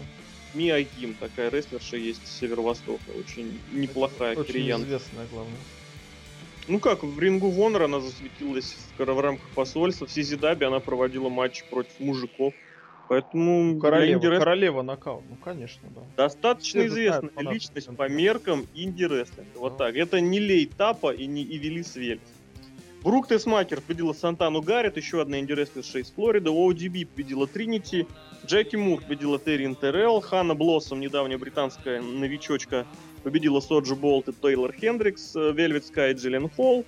Мия 0.53 0.77
Им, 0.99 1.13
такая 1.15 1.49
рестлерша 1.49 1.95
есть 1.95 2.25
с 2.27 2.39
Северо-Востока. 2.39 3.11
Очень 3.17 3.59
неплохая 3.71 4.35
Очень 4.35 4.47
кореянка. 4.47 4.85
известная, 4.87 5.27
главное. 5.31 5.57
Ну 6.68 6.80
как, 6.80 7.03
в 7.03 7.20
рингу 7.20 7.49
Вонер 7.49 7.84
она 7.84 7.99
засветилась 7.99 8.76
в, 8.97 9.03
в 9.03 9.20
рамках 9.20 9.47
посольства. 9.49 10.07
В 10.07 10.12
Сизидабе 10.12 10.68
она 10.68 10.80
проводила 10.80 11.30
матч 11.30 11.64
против 11.66 11.99
мужиков. 11.99 12.53
Поэтому... 13.09 13.78
Королева, 13.78 14.26
инди 14.26 14.39
королева 14.39 14.82
нокаут, 14.84 15.26
ну 15.30 15.36
конечно, 15.36 15.82
да. 15.93 16.01
Достаточно 16.16 16.82
Все 16.82 16.88
известная 16.88 17.51
личность 17.51 17.93
по 17.97 18.07
меркам 18.07 18.66
инди-рестлинга. 18.74 19.57
Вот 19.57 19.78
так. 19.78 19.95
Это 19.95 20.22
не 20.22 20.39
Лей 20.39 20.66
Тапа 20.66 21.14
и 21.14 21.26
не 21.26 21.43
Ивелис 21.43 21.97
Вельс. 21.97 22.22
Брук 23.03 23.28
Тесмакер 23.28 23.82
победила 23.82 24.14
Сантану 24.14 24.62
Гаррет, 24.62 24.95
еще 24.95 25.22
одна 25.22 25.39
инди-рестлерша 25.39 25.99
из 25.99 26.12
Флориды. 26.12 26.51
ODB 26.51 27.05
победила 27.05 27.47
Тринити. 27.47 28.07
Джеки 28.45 28.76
Мур 28.76 29.01
победила 29.01 29.39
Террин 29.39 29.76
Террелл. 29.76 30.22
Ханна 30.22 30.55
Блоссом, 30.55 30.99
недавняя 30.99 31.38
британская 31.38 31.99
новичочка, 31.99 32.86
победила 33.24 33.59
Соджо 33.59 33.95
Болт 33.95 34.30
и 34.30 34.34
Тейлор 34.34 34.74
Хендрикс, 34.74 35.36
Вельвет 35.36 35.86
Скай 35.86 36.11
и 36.11 36.15
Джиллен 36.15 36.49
Холл. 36.49 36.86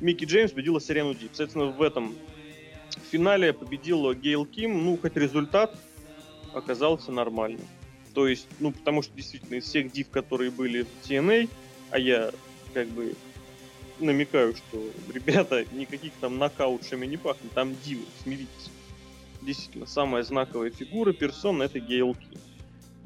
Микки 0.00 0.24
Джеймс 0.24 0.52
победила 0.52 0.80
Сирену 0.80 1.14
Дип. 1.14 1.30
Соответственно, 1.32 1.66
в 1.66 1.80
этом 1.80 2.14
финале 3.10 3.52
победила 3.52 4.14
Гейл 4.14 4.44
Ким. 4.44 4.84
Ну, 4.84 4.98
хоть 4.98 5.16
результат 5.16 5.76
оказался 6.52 7.12
нормальным. 7.12 7.66
То 8.14 8.26
есть, 8.26 8.46
ну, 8.60 8.72
потому 8.72 9.02
что 9.02 9.14
действительно 9.14 9.56
из 9.56 9.64
всех 9.64 9.92
див, 9.92 10.08
которые 10.08 10.50
были 10.50 10.82
в 10.82 11.08
TNA, 11.08 11.48
а 11.90 11.98
я 11.98 12.30
как 12.72 12.88
бы 12.88 13.14
намекаю, 14.00 14.54
что 14.54 14.82
ребята 15.12 15.64
никаких 15.72 16.12
там 16.20 16.38
нокаутшами 16.38 17.06
не 17.06 17.16
пахнет, 17.16 17.52
там 17.52 17.76
дивы, 17.84 18.04
смиритесь. 18.22 18.70
Действительно, 19.42 19.86
самая 19.86 20.22
знаковая 20.22 20.70
фигура 20.70 21.12
персона 21.12 21.64
это 21.64 21.78
Гейл 21.78 22.14
Ким. 22.14 22.40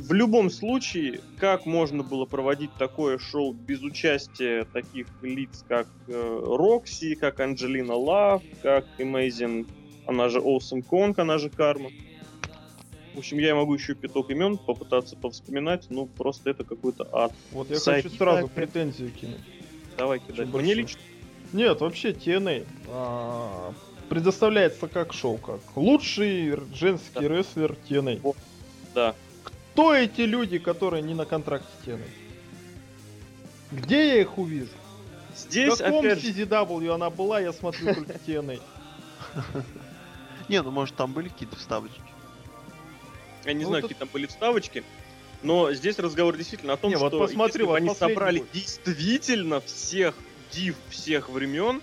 В 0.01 0.13
любом 0.13 0.51
случае, 0.51 1.21
как 1.39 1.67
можно 1.67 2.03
было 2.03 2.25
проводить 2.25 2.71
такое 2.79 3.19
шоу 3.19 3.53
без 3.53 3.83
участия 3.83 4.65
таких 4.65 5.07
лиц, 5.23 5.65
как 5.69 5.87
э, 6.09 6.41
Рокси, 6.43 7.15
как 7.15 7.39
Анджелина 7.41 7.95
Лав, 7.95 8.43
как 8.63 8.87
Amazing, 8.99 9.67
она 10.07 10.29
же 10.29 10.39
Awesome 10.39 10.83
Kong, 10.89 11.15
она 11.19 11.39
же 11.39 11.51
Карма. 11.51 11.91
В 13.15 13.19
общем, 13.19 13.39
я 13.39 13.55
могу 13.55 13.75
еще 13.75 13.95
пяток 13.95 14.31
имен 14.31 14.57
попытаться 14.57 15.17
повспоминать, 15.17 15.87
ну 15.91 16.07
просто 16.07 16.51
это 16.51 16.65
какой-то 16.65 17.07
ад. 17.13 17.33
Вот 17.53 17.69
я 17.71 17.77
Сайт- 17.79 18.05
хочу 18.05 18.17
сразу 18.17 18.47
Так, 18.47 18.53
претензию 18.53 19.11
кинуть. 19.11 19.41
Давай 19.99 20.19
кидать. 20.21 20.39
Очень 20.39 20.45
Мне 20.47 20.53
большой. 20.55 20.75
лично 20.75 21.01
Нет, 21.53 21.81
вообще 21.81 22.13
TNA 22.13 22.65
а, 22.89 23.75
предоставляется 24.09 24.89
как 24.89 25.13
шоу, 25.13 25.37
как 25.37 25.61
лучший 25.77 26.57
женский 26.75 27.21
Да. 27.21 27.29
рестлер 27.29 27.77
TNA. 27.89 28.21
Вот. 28.23 28.37
да. 28.95 29.15
Кто 29.73 29.95
эти 29.95 30.23
люди, 30.23 30.59
которые 30.59 31.03
не 31.03 31.15
на 31.15 31.25
контракте 31.25 31.69
TNA? 31.87 32.09
Где 33.71 34.09
я 34.09 34.21
их 34.21 34.37
увижу? 34.37 34.73
В 35.33 35.39
Здесь 35.39 35.77
каком 35.79 36.01
опять 36.01 36.19
CZW 36.25 36.93
она 36.93 37.09
была, 37.09 37.41
я 37.41 37.53
смотрю 37.53 37.95
только 37.95 38.13
TNA. 38.15 38.61
Не, 40.49 40.63
ну 40.63 40.73
может 40.73 40.97
там 40.97 41.13
были 41.13 41.29
какие-то 41.29 41.55
вставочки. 41.57 42.03
я 43.45 43.53
не 43.53 43.63
ну, 43.63 43.69
знаю, 43.69 43.83
тут- 43.83 43.91
какие 43.91 44.01
там 44.01 44.09
были 44.13 44.27
вставочки, 44.27 44.83
но 45.43 45.73
здесь 45.73 45.99
разговор 46.01 46.37
действительно 46.37 46.73
о 46.73 46.77
том, 46.77 46.91
Не, 46.91 46.97
вот 46.97 47.13
что 47.13 47.21
посмотри, 47.21 47.53
если 47.53 47.63
бы 47.63 47.69
вот 47.69 47.77
они 47.77 47.95
собрали 47.95 48.45
действительно 48.53 49.61
всех 49.61 50.17
див 50.51 50.77
всех 50.89 51.29
времен, 51.29 51.81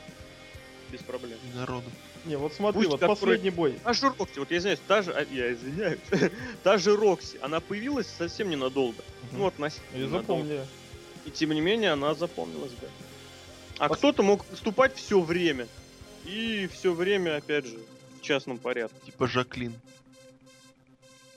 без 0.92 1.00
проблем. 1.02 1.38
Народу. 1.56 1.90
Не, 2.28 2.36
вот 2.38 2.54
смотри, 2.54 2.80
Пусть 2.80 2.92
вот 2.92 3.00
который- 3.00 3.16
последний 3.16 3.50
бой. 3.52 3.80
Та 3.84 3.94
же 3.94 4.08
Рокси, 4.10 4.40
вот 4.40 4.52
я 4.52 4.58
извиняюсь, 4.58 4.80
та 4.88 5.02
же, 5.02 5.12
а, 5.14 5.26
я 5.34 5.54
извиняюсь, 5.54 6.00
та 6.64 6.78
же 6.78 6.96
Рокси, 6.96 7.38
она 7.42 7.60
появилась 7.62 8.08
совсем 8.08 8.50
ненадолго. 8.50 9.02
Ну, 9.32 9.38
Мгм. 9.40 9.48
относительно 9.48 9.96
И 9.96 10.00
ненадолго. 10.00 10.22
запомни. 10.44 10.60
И 11.26 11.32
тем 11.32 11.52
не 11.52 11.62
менее 11.62 11.92
она 11.92 12.14
запомнилась, 12.16 12.72
да. 12.82 12.88
А 13.80 13.88
Пос- 13.88 13.98
кто-то 13.98 14.24
мог 14.24 14.46
выступать 14.50 14.96
все 14.96 15.20
время. 15.22 15.68
И 16.26 16.68
все 16.74 16.92
время, 16.94 17.38
опять 17.38 17.66
же, 17.66 17.78
в 18.20 18.22
частном 18.22 18.58
порядке. 18.58 18.96
Типа 19.06 19.28
Жаклин. 19.28 19.74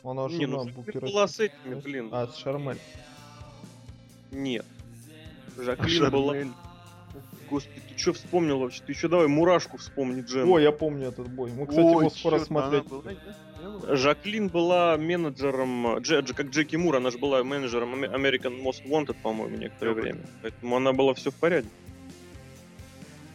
Она 0.02 0.26
Не, 0.28 0.46
жена 0.46 0.64
ну 0.64 0.64
Жаклин 0.84 1.00
была 1.00 1.28
с 1.28 1.38
этими, 1.38 1.74
блин. 1.74 2.08
А, 2.10 2.26
с 2.26 2.36
Шармель. 2.36 2.78
Нет. 4.32 4.64
Жаклин 5.56 6.10
была... 6.10 6.34
Шармель. 6.34 6.52
Господи, 7.50 7.82
ты 7.88 8.00
что 8.00 8.12
вспомнил 8.12 8.60
вообще? 8.60 8.82
Ты 8.86 8.92
еще 8.92 9.08
давай 9.08 9.26
мурашку 9.26 9.76
вспомни, 9.76 10.22
Джен. 10.22 10.48
Ой, 10.48 10.62
я 10.62 10.70
помню 10.70 11.08
этот 11.08 11.28
бой. 11.28 11.50
Мы, 11.50 11.66
кстати, 11.66 11.84
Ой, 11.84 12.04
его 12.04 12.10
скоро 12.10 12.38
смотреть. 12.38 12.84
была? 12.84 13.02
Жаклин 13.96 14.48
была 14.48 14.96
менеджером, 14.96 15.96
Дже- 15.98 16.22
Дже- 16.22 16.34
как 16.34 16.50
Джеки 16.50 16.76
Мур, 16.76 16.96
она 16.96 17.10
же 17.10 17.18
была 17.18 17.42
менеджером 17.42 17.94
American 18.04 18.62
Most 18.62 18.86
Wanted, 18.86 19.16
по-моему, 19.22 19.56
некоторое 19.56 19.94
Я 19.96 20.00
время. 20.00 20.20
Поэтому 20.42 20.76
она 20.76 20.92
была 20.92 21.12
все 21.14 21.30
в 21.30 21.34
порядке. 21.34 21.68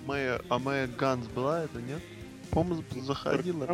Моя, 0.05 0.39
а 0.49 0.59
моя 0.59 0.87
Ганс 0.87 1.27
была 1.27 1.63
это, 1.63 1.81
нет? 1.81 2.01
По-моему, 2.51 2.83
заходила. 3.01 3.67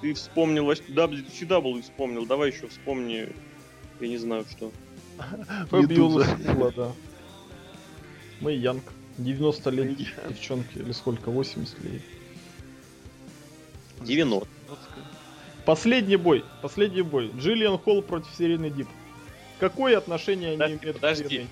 Ты 0.00 0.14
вспомнил 0.14 0.64
вообще 0.64 0.82
WCW 0.88 1.82
вспомнил, 1.82 2.26
давай 2.26 2.50
еще 2.50 2.66
вспомни, 2.68 3.28
я 4.00 4.08
не 4.08 4.16
знаю 4.16 4.44
что. 4.50 4.72
Медуза. 5.72 6.26
Сила, 6.42 6.72
да. 6.74 6.92
Мэй 8.40 8.56
Янг. 8.56 8.82
90 9.24 9.70
лет 9.70 9.96
девчонки, 10.28 10.78
или 10.78 10.92
сколько, 10.92 11.30
80 11.30 11.84
лет. 11.84 12.02
90. 14.02 14.48
Последний 15.64 16.16
бой, 16.16 16.44
последний 16.62 17.02
бой. 17.02 17.30
Джиллиан 17.36 17.78
Холл 17.78 18.02
против 18.02 18.34
Серийный 18.36 18.70
Дип. 18.70 18.88
Какое 19.58 19.98
отношение 19.98 20.52
Подожди, 20.52 20.72
они 20.72 20.82
имеют 20.82 20.96
к 20.96 21.00
подожди. 21.00 21.38
TNA? 21.38 21.46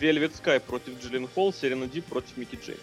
Velvet 0.00 0.32
Sky 0.32 0.60
против 0.60 1.00
Джиллин 1.02 1.28
Холл, 1.28 1.52
Серена 1.52 1.86
Дип 1.86 2.04
против 2.04 2.36
Микки 2.36 2.56
Джеймс. 2.56 2.80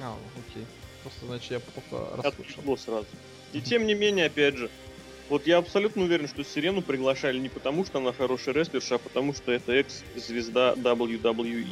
А, 0.00 0.16
окей. 0.48 0.64
Просто, 1.02 1.26
значит, 1.26 1.50
я 1.50 1.60
плохо 1.60 2.22
расслышал. 2.22 2.78
Сразу. 2.78 3.06
И 3.52 3.60
тем 3.60 3.86
не 3.86 3.94
менее, 3.94 4.26
опять 4.26 4.56
же, 4.56 4.70
вот 5.28 5.46
я 5.46 5.58
абсолютно 5.58 6.02
уверен, 6.04 6.28
что 6.28 6.44
Сирену 6.44 6.82
приглашали 6.82 7.38
не 7.38 7.48
потому, 7.48 7.84
что 7.84 7.98
она 7.98 8.12
хорошая 8.12 8.54
рестлерша, 8.54 8.96
а 8.96 8.98
потому 8.98 9.34
что 9.34 9.52
это 9.52 9.72
экс-звезда 9.72 10.74
WWE. 10.74 11.66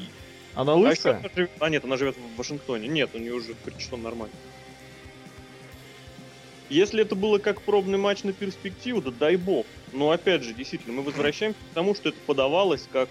Она 0.55 0.73
А, 0.73 0.77
лысая? 0.77 1.19
она 1.19 1.29
живет- 1.35 1.51
а 1.59 1.69
нет, 1.71 1.85
она 1.85 1.97
живет 1.97 2.17
в 2.17 2.37
Вашингтоне. 2.37 2.89
Нет, 2.89 3.11
у 3.15 3.19
нее 3.19 3.35
уже 3.35 3.55
причем 3.65 4.03
нормально. 4.03 4.35
Если 6.71 7.03
это 7.03 7.15
было 7.15 7.39
как 7.39 7.63
пробный 7.63 7.99
матч 7.99 8.23
на 8.23 8.33
перспективу, 8.33 9.01
да 9.03 9.11
дай 9.11 9.37
бог. 9.37 9.67
Но 9.93 10.11
опять 10.11 10.43
же, 10.43 10.55
действительно, 10.55 10.95
мы 10.95 11.03
возвращаемся 11.03 11.61
к 11.71 11.75
тому, 11.75 11.95
что 11.95 12.09
это 12.09 12.19
подавалось 12.27 12.89
как 12.91 13.11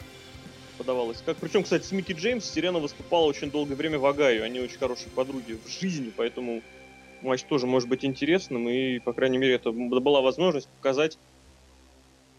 подавалось 0.78 1.22
как. 1.24 1.38
Причем, 1.38 1.64
кстати, 1.64 1.86
с 1.86 1.92
Микки 1.92 2.14
Джеймс 2.14 2.46
Сирена 2.46 2.80
выступала 2.80 3.26
очень 3.26 3.52
долгое 3.52 3.76
время 3.76 4.00
в 4.00 4.06
Огайо. 4.08 4.44
Они 4.44 4.60
очень 4.60 4.78
хорошие 4.80 5.12
подруги 5.12 5.54
в 5.54 5.68
жизни, 5.70 6.12
поэтому 6.16 6.64
матч 7.22 7.44
тоже 7.44 7.68
может 7.68 7.88
быть 7.88 8.04
интересным. 8.04 8.68
И, 8.68 8.98
по 9.00 9.14
крайней 9.14 9.38
мере, 9.38 9.54
это 9.54 9.72
была 9.72 10.22
возможность 10.22 10.68
показать 10.70 11.20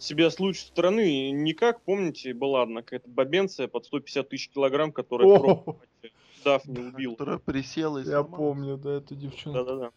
себя 0.04 0.30
с 0.30 0.38
лучшей 0.38 0.66
стороны. 0.66 1.28
И 1.28 1.30
не 1.30 1.52
как, 1.54 1.82
помните, 1.82 2.34
была 2.34 2.62
одна 2.62 2.82
какая-то 2.82 3.08
бабенция 3.08 3.68
под 3.68 3.86
150 3.86 4.28
тысяч 4.28 4.48
килограмм, 4.48 4.92
которая 4.92 5.26
О, 5.28 5.64
матче 5.66 6.14
Дафни 6.44 6.78
убил. 6.78 7.12
Которая 7.12 7.38
присела 7.38 7.98
и 7.98 8.06
Я 8.06 8.22
помню, 8.22 8.76
да, 8.76 8.98
эту 8.98 9.14
девчонку. 9.14 9.64
Да-да-да. 9.64 9.90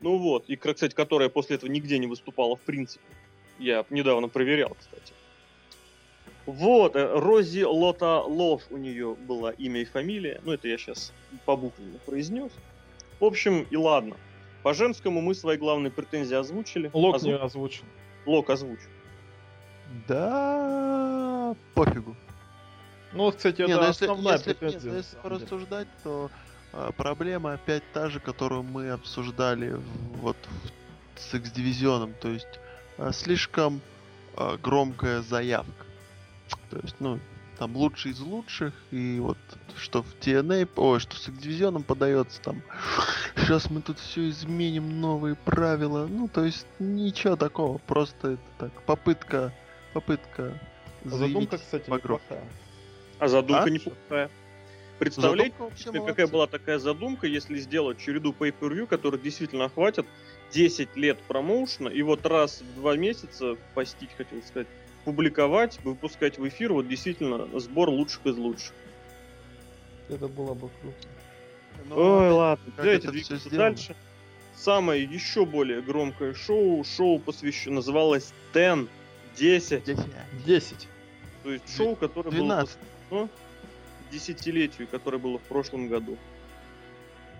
Ну 0.00 0.18
вот, 0.18 0.48
и, 0.48 0.56
кстати, 0.56 0.94
которая 0.94 1.28
после 1.28 1.56
этого 1.56 1.70
нигде 1.70 1.98
не 1.98 2.08
выступала 2.08 2.56
в 2.56 2.60
принципе. 2.60 3.04
Я 3.58 3.84
недавно 3.90 4.28
проверял, 4.28 4.74
кстати. 4.78 5.12
Вот, 6.44 6.96
э, 6.96 7.18
Рози 7.18 7.62
Лота 7.62 8.20
Лов 8.22 8.62
у 8.70 8.76
нее 8.76 9.14
была 9.14 9.52
имя 9.52 9.82
и 9.82 9.84
фамилия. 9.84 10.40
Ну, 10.44 10.52
это 10.52 10.66
я 10.66 10.76
сейчас 10.76 11.12
по 11.44 11.56
буквенно 11.56 11.98
произнес. 12.04 12.50
В 13.20 13.24
общем, 13.24 13.64
и 13.70 13.76
ладно. 13.76 14.16
По 14.64 14.74
женскому 14.74 15.20
мы 15.20 15.34
свои 15.34 15.56
главные 15.56 15.92
претензии 15.92 16.34
озвучили. 16.34 16.90
Лок 16.92 17.16
Озву- 17.16 17.26
не 17.26 17.36
озвучил. 17.36 17.84
Лок 18.26 18.50
озвучил. 18.50 18.88
Да, 20.08 21.54
пофигу. 21.74 22.16
Ну, 23.12 23.24
вот, 23.24 23.36
кстати, 23.36 23.60
Не, 23.62 23.72
это 23.72 23.80
ну 23.82 23.86
если, 23.88 24.04
основная 24.06 24.34
если, 24.38 24.52
претензия. 24.54 24.80
нет, 24.80 24.92
ну 24.92 24.96
если 24.98 25.16
порассуждать, 25.16 25.88
то 26.02 26.30
а, 26.72 26.92
проблема 26.92 27.52
опять 27.52 27.82
та 27.92 28.08
же, 28.08 28.20
которую 28.20 28.62
мы 28.62 28.90
обсуждали 28.90 29.72
в- 29.72 29.82
вот 30.22 30.36
в- 31.16 31.20
с 31.20 31.34
X-дивизионом. 31.34 32.14
То 32.20 32.28
есть 32.28 32.48
а, 32.96 33.12
слишком 33.12 33.80
а, 34.36 34.56
громкая 34.56 35.20
заявка. 35.20 35.84
То 36.70 36.78
есть, 36.82 36.96
ну, 37.00 37.20
там 37.58 37.76
лучший 37.76 38.12
из 38.12 38.20
лучших, 38.20 38.72
и 38.90 39.18
вот 39.20 39.36
что 39.76 40.02
в 40.02 40.14
TNA, 40.20 40.68
ой, 40.76 41.00
что 41.00 41.16
с 41.16 41.28
X-дивизионом 41.28 41.82
подается 41.82 42.40
там, 42.40 42.62
сейчас 43.36 43.68
мы 43.70 43.82
тут 43.82 43.98
все 43.98 44.30
изменим, 44.30 45.00
новые 45.02 45.34
правила. 45.34 46.06
Ну, 46.06 46.28
то 46.28 46.44
есть 46.44 46.66
ничего 46.78 47.36
такого, 47.36 47.76
просто 47.78 48.32
это 48.32 48.42
так, 48.58 48.82
попытка, 48.82 49.52
попытка 49.92 50.58
Задумка, 51.04 51.16
заявить 51.16 51.50
кстати, 51.50 51.90
по-громкому. 51.90 52.40
неплохая. 52.40 52.48
А 53.18 53.28
задумка 53.28 53.64
А? 53.64 53.70
неплохая. 53.70 54.30
Представляете, 54.98 55.54
Задумка 55.58 55.82
какая 56.10 56.26
молодцы. 56.26 56.32
была 56.32 56.46
такая 56.46 56.78
задумка, 56.78 57.26
если 57.26 57.58
сделать 57.58 57.98
череду 57.98 58.32
pay-per-view, 58.38 58.86
которые 58.86 59.20
действительно 59.20 59.64
охватят 59.64 60.06
10 60.52 60.96
лет 60.96 61.18
промоушена, 61.26 61.88
и 61.88 62.02
вот 62.02 62.24
раз 62.26 62.60
в 62.62 62.74
два 62.76 62.96
месяца 62.96 63.56
постить, 63.74 64.10
хотел 64.16 64.40
сказать, 64.42 64.68
публиковать, 65.04 65.80
выпускать 65.82 66.38
в 66.38 66.46
эфир, 66.46 66.72
вот 66.72 66.86
действительно 66.86 67.48
сбор 67.58 67.88
лучших 67.88 68.24
из 68.26 68.36
лучших. 68.36 68.72
Это 70.08 70.28
было 70.28 70.54
бы 70.54 70.68
круто. 70.80 70.96
Ну, 71.88 71.96
Ой, 71.96 72.30
ладно, 72.30 72.72
давайте 72.76 73.10
двигаться 73.10 73.50
дальше. 73.50 73.96
Самое 74.54 75.02
еще 75.02 75.44
более 75.46 75.82
громкое 75.82 76.34
шоу, 76.34 76.84
шоу 76.84 77.18
посвящено, 77.18 77.76
называлось 77.76 78.32
Ten 78.52 78.88
10, 79.36 79.82
Здесь 79.82 79.98
10. 80.46 80.88
то 81.42 81.52
есть 81.52 81.76
шоу, 81.76 81.96
которое 81.96 82.30
было 82.30 82.44
12. 82.44 82.76
посвящено 82.78 83.28
десятилетию, 84.10 84.88
которое 84.88 85.18
было 85.18 85.38
в 85.38 85.42
прошлом 85.42 85.88
году. 85.88 86.16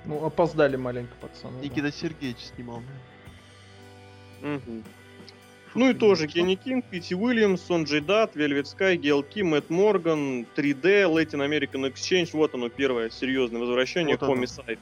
Ну, 0.04 0.24
опоздали 0.24 0.76
маленько, 0.76 1.14
пацаны. 1.20 1.58
да. 1.58 1.64
Никита 1.64 1.92
Сергеевич 1.92 2.38
снимал. 2.54 2.82
Мгм. 4.40 4.82
Ну 5.74 5.88
и 5.90 5.94
тоже 5.94 6.26
Кенни 6.26 6.54
Кинг, 6.54 6.84
Пити 6.86 7.14
Уильямс, 7.14 7.62
Сон 7.62 7.84
Джей 7.84 8.00
Дат, 8.00 8.36
Вельвет 8.36 8.66
Скай, 8.66 8.96
Гел 8.96 9.22
Ки, 9.22 9.40
Мэтт 9.40 9.70
Морган, 9.70 10.44
3D, 10.54 11.04
Latin 11.04 11.40
American 11.46 11.90
Exchange. 11.90 12.30
Вот 12.32 12.54
оно, 12.54 12.68
первое 12.68 13.08
серьезное 13.10 13.60
возвращение 13.60 14.18
Вот. 14.18 14.28
Homicide. 14.28 14.78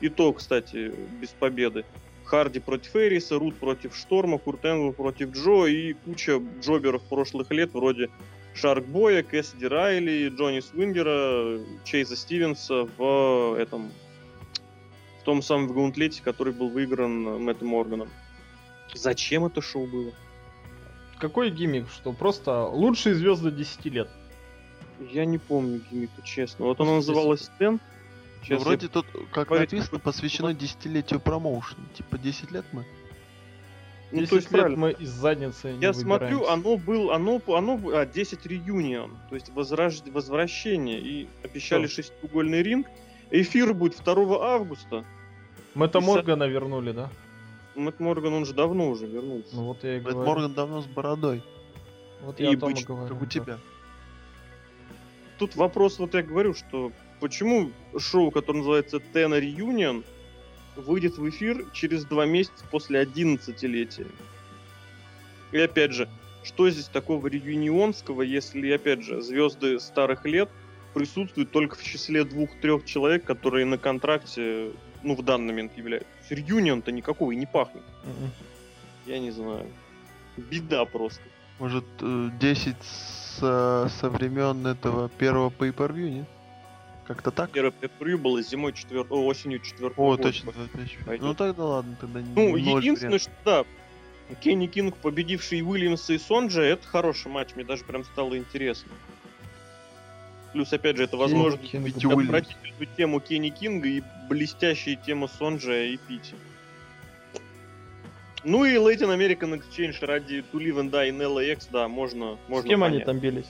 И 0.00 0.08
то, 0.08 0.32
кстати, 0.32 0.92
без 1.20 1.28
победы. 1.30 1.84
Харди 2.28 2.60
против 2.60 2.94
Эриса, 2.96 3.38
Рут 3.38 3.56
против 3.56 3.96
Шторма, 3.96 4.38
Курт 4.38 4.64
Энгл 4.64 4.92
против 4.92 5.32
Джо 5.32 5.66
и 5.66 5.94
куча 5.94 6.40
джоберов 6.60 7.02
прошлых 7.02 7.50
лет 7.50 7.72
вроде 7.72 8.10
Шаркбоя, 8.54 9.22
Кэссиди 9.22 9.66
Райли, 9.66 10.28
Джонни 10.28 10.60
Свингера, 10.60 11.60
Чейза 11.84 12.16
Стивенса 12.16 12.88
в 12.96 13.54
этом 13.58 13.90
в 15.20 15.24
том 15.24 15.42
самом 15.42 15.72
гаунтлете, 15.72 16.22
который 16.22 16.52
был 16.52 16.68
выигран 16.68 17.42
Мэттом 17.42 17.68
Морганом. 17.68 18.08
Зачем 18.94 19.44
это 19.44 19.60
шоу 19.60 19.86
было? 19.86 20.12
какой 21.18 21.50
гиммик, 21.50 21.86
что 21.90 22.12
просто 22.12 22.66
лучшие 22.66 23.14
звезды 23.14 23.50
10 23.50 23.84
лет. 23.86 24.08
Я 25.12 25.24
не 25.24 25.38
помню 25.38 25.80
гиммика, 25.90 26.22
честно. 26.22 26.66
Вот 26.66 26.80
она 26.80 26.92
Просто 26.92 27.12
называлась 27.12 27.44
Стэн. 27.44 27.74
Ну, 27.74 27.80
Сейчас 28.42 28.62
вроде 28.62 28.88
тут, 28.88 29.06
как 29.32 29.48
Давайте 29.48 29.76
написано, 29.76 29.98
посвящено 29.98 30.54
десятилетию 30.54 31.20
промоушена. 31.20 31.84
Типа 31.96 32.18
10 32.18 32.50
лет 32.52 32.64
мы. 32.72 32.84
Ну, 34.10 34.20
10 34.20 34.30
то 34.30 34.36
есть 34.36 34.50
лет 34.52 34.60
правильно. 34.60 34.78
мы 34.80 34.92
из 34.92 35.10
задницы 35.10 35.72
не 35.74 35.82
Я 35.82 35.92
смотрю, 35.92 36.38
выбираемся. 36.38 36.52
оно 36.52 36.76
был, 36.78 37.10
оно, 37.10 37.42
оно, 37.48 37.80
а, 37.92 38.06
10 38.06 38.46
реюнион, 38.46 39.18
то 39.28 39.34
есть 39.34 39.50
возраж... 39.50 40.00
возвращение, 40.06 40.98
и 40.98 41.28
обещали 41.44 41.86
Что? 41.86 41.96
шестиугольный 42.02 42.62
ринг. 42.62 42.86
Эфир 43.30 43.74
будет 43.74 44.02
2 44.02 44.54
августа. 44.54 45.04
Мэтта 45.74 45.98
и 45.98 46.00
со- 46.00 46.06
Моргана 46.06 46.44
вернули, 46.44 46.92
да? 46.92 47.10
Мэтт 47.74 48.00
Морган, 48.00 48.32
он 48.32 48.46
же 48.46 48.54
давно 48.54 48.88
уже 48.88 49.06
вернулся. 49.06 49.54
Ну 49.54 49.64
вот 49.64 49.84
я 49.84 49.96
и 49.98 50.00
Мэтт 50.00 50.14
говорю. 50.14 50.26
Морган 50.30 50.54
давно 50.54 50.80
с 50.80 50.86
бородой, 50.86 51.42
Вот 52.22 52.40
и 52.40 52.44
я 52.44 52.56
том 52.56 52.72
и 52.72 52.82
говорю. 52.82 53.08
как 53.08 53.22
у 53.22 53.26
тебя. 53.26 53.58
Тут 55.38 55.54
вопрос, 55.54 55.98
вот 55.98 56.14
я 56.14 56.22
говорю, 56.22 56.54
что 56.54 56.92
почему 57.20 57.70
шоу, 57.98 58.30
которое 58.30 58.58
называется 58.58 58.98
Ten 58.98 59.38
Reunion, 59.38 60.04
выйдет 60.76 61.18
в 61.18 61.28
эфир 61.28 61.66
через 61.72 62.04
два 62.04 62.26
месяца 62.26 62.64
после 62.70 63.02
11-летия. 63.02 64.06
И 65.52 65.58
опять 65.58 65.92
же, 65.92 66.08
что 66.44 66.70
здесь 66.70 66.86
такого 66.86 67.26
реюнионского, 67.26 68.22
если, 68.22 68.70
опять 68.70 69.02
же, 69.02 69.20
звезды 69.22 69.80
старых 69.80 70.24
лет 70.24 70.48
присутствуют 70.94 71.50
только 71.50 71.76
в 71.76 71.82
числе 71.82 72.24
двух-трех 72.24 72.84
человек, 72.84 73.24
которые 73.24 73.66
на 73.66 73.78
контракте, 73.78 74.70
ну, 75.02 75.14
в 75.14 75.22
данный 75.22 75.48
момент 75.48 75.76
являются. 75.76 76.08
Реюнион-то 76.30 76.92
никакого 76.92 77.32
и 77.32 77.36
не 77.36 77.46
пахнет. 77.46 77.82
Мгм. 78.04 78.30
Я 79.06 79.18
не 79.18 79.30
знаю. 79.30 79.66
Беда 80.36 80.84
просто. 80.84 81.22
Может, 81.58 81.84
э, 82.00 82.30
10 82.40 82.76
со, 83.38 83.90
со 84.00 84.10
времен 84.10 84.66
этого 84.66 85.08
первого 85.08 85.50
pay-per-view, 85.50 86.10
нет? 86.10 86.28
Как-то 87.08 87.30
так? 87.30 87.50
Первый 87.50 87.72
превью 87.72 88.18
было 88.18 88.42
зимой 88.42 88.74
четвертого, 88.74 89.20
осенью 89.24 89.60
четвертого 89.60 90.04
О, 90.04 90.10
года. 90.10 90.24
точно, 90.24 90.52
25. 90.52 90.98
Пойдет. 91.06 91.26
Ну 91.26 91.34
тогда 91.34 91.64
ладно, 91.64 91.96
тогда 91.98 92.20
не 92.20 92.28
Ну, 92.34 92.54
единственное, 92.56 93.18
что 93.18 93.30
да, 93.46 93.64
Кенни 94.42 94.66
Кинг, 94.66 94.94
победивший 94.98 95.62
Уильямса 95.62 96.12
и 96.12 96.18
Сонджа, 96.18 96.60
это 96.60 96.86
хороший 96.86 97.30
матч, 97.30 97.54
мне 97.54 97.64
даже 97.64 97.84
прям 97.84 98.04
стало 98.04 98.36
интересно. 98.36 98.92
Плюс, 100.52 100.70
опять 100.70 100.98
же, 100.98 101.04
это 101.04 101.16
возможно 101.16 101.58
отвратительную 101.58 102.88
тему 102.94 103.20
Кенни 103.20 103.48
Кинга 103.48 103.88
и 103.88 104.02
блестящие 104.28 104.96
темы 104.96 105.28
Сонджа 105.28 105.84
и 105.84 105.96
Пити. 105.96 106.34
Ну 108.44 108.66
и 108.66 108.74
Latin 108.74 109.16
American 109.16 109.58
Exchange 109.58 110.04
ради 110.04 110.44
To 110.52 110.58
Live 110.58 110.76
and 110.78 110.90
Die 110.90 111.08
in 111.08 111.18
LAX, 111.18 111.68
да, 111.72 111.88
можно, 111.88 112.36
С 112.46 112.48
можно 112.50 112.68
кем 112.68 112.84
они 112.84 112.98
понять. 113.00 113.06
там 113.06 113.18
бились? 113.18 113.46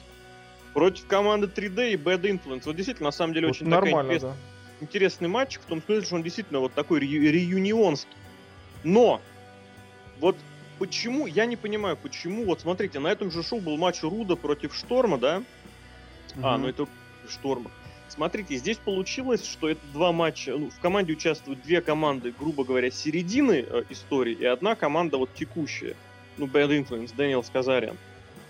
Против 0.79 1.07
команды 1.09 1.49
3D 1.49 1.95
и 1.95 1.97
Bad 1.97 2.21
Influence. 2.21 2.63
Вот 2.67 2.77
действительно, 2.77 3.09
на 3.09 3.13
самом 3.13 3.35
деле, 3.35 3.49
Вот 3.49 3.57
очень 3.57 3.67
такая 3.69 3.81
нормально, 3.81 4.13
интересная 4.13 4.31
да. 4.35 4.85
интересный 4.85 5.29
матч, 5.29 5.57
в 5.57 5.65
том 5.65 5.83
смысле, 5.83 6.05
что 6.07 6.15
он 6.15 6.23
действительно 6.23 6.61
вот 6.61 6.73
такой 6.73 7.01
ре- 7.01 7.33
реюнионский. 7.33 8.13
Но, 8.85 9.21
вот 10.21 10.37
почему, 10.79 11.27
я 11.27 11.47
не 11.47 11.57
понимаю, 11.57 11.97
почему, 11.97 12.45
вот 12.45 12.61
смотрите, 12.61 13.01
на 13.01 13.09
этом 13.09 13.33
же 13.33 13.43
шоу 13.43 13.59
был 13.61 13.77
матч 13.77 14.05
Руда 14.05 14.37
против 14.37 14.73
Шторма, 14.73 15.19
да? 15.19 15.43
А, 16.41 16.53
Мгм. 16.53 16.63
ну 16.63 16.69
это 16.69 16.87
Шторма. 17.29 17.73
Смотрите, 18.09 18.55
здесь 18.57 18.77
получилось, 18.79 19.45
что 19.45 19.69
это 19.69 19.81
два 19.93 20.13
матча, 20.13 20.53
ну, 20.57 20.71
в 20.71 20.79
команде 20.79 21.15
участвуют 21.15 21.61
две 21.63 21.81
команды, 21.81 22.33
грубо 22.39 22.63
говоря, 22.63 22.93
середины 22.93 23.67
э, 23.69 23.83
истории, 23.91 24.35
и 24.35 24.45
одна 24.45 24.77
команда 24.77 25.17
вот 25.17 25.35
текущая. 25.35 25.97
Ну, 26.37 26.47
Bad 26.47 26.69
Influence, 26.69 27.17
Дэниел 27.17 27.43
Сказариан. 27.43 27.99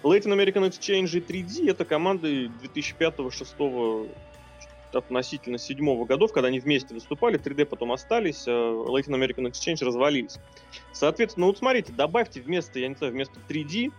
Latin 0.02 0.32
American 0.32 0.68
Exchange 0.68 1.18
и 1.18 1.20
3D 1.20 1.70
это 1.70 1.84
команды 1.84 2.50
2005-2006 2.74 4.08
относительно 4.92 5.58
седьмого 5.58 6.06
годов, 6.06 6.32
когда 6.32 6.48
они 6.48 6.60
вместе 6.60 6.94
выступали, 6.94 7.38
3D 7.38 7.66
потом 7.66 7.92
остались, 7.92 8.44
а 8.46 8.50
Latin 8.50 9.14
American 9.14 9.50
Exchange 9.50 9.84
развалились. 9.84 10.38
Соответственно, 10.92 11.46
вот 11.46 11.58
смотрите, 11.58 11.92
добавьте 11.92 12.40
вместо, 12.40 12.78
я 12.78 12.88
не 12.88 12.94
знаю, 12.94 13.12
вместо 13.12 13.38
3D 13.48 13.92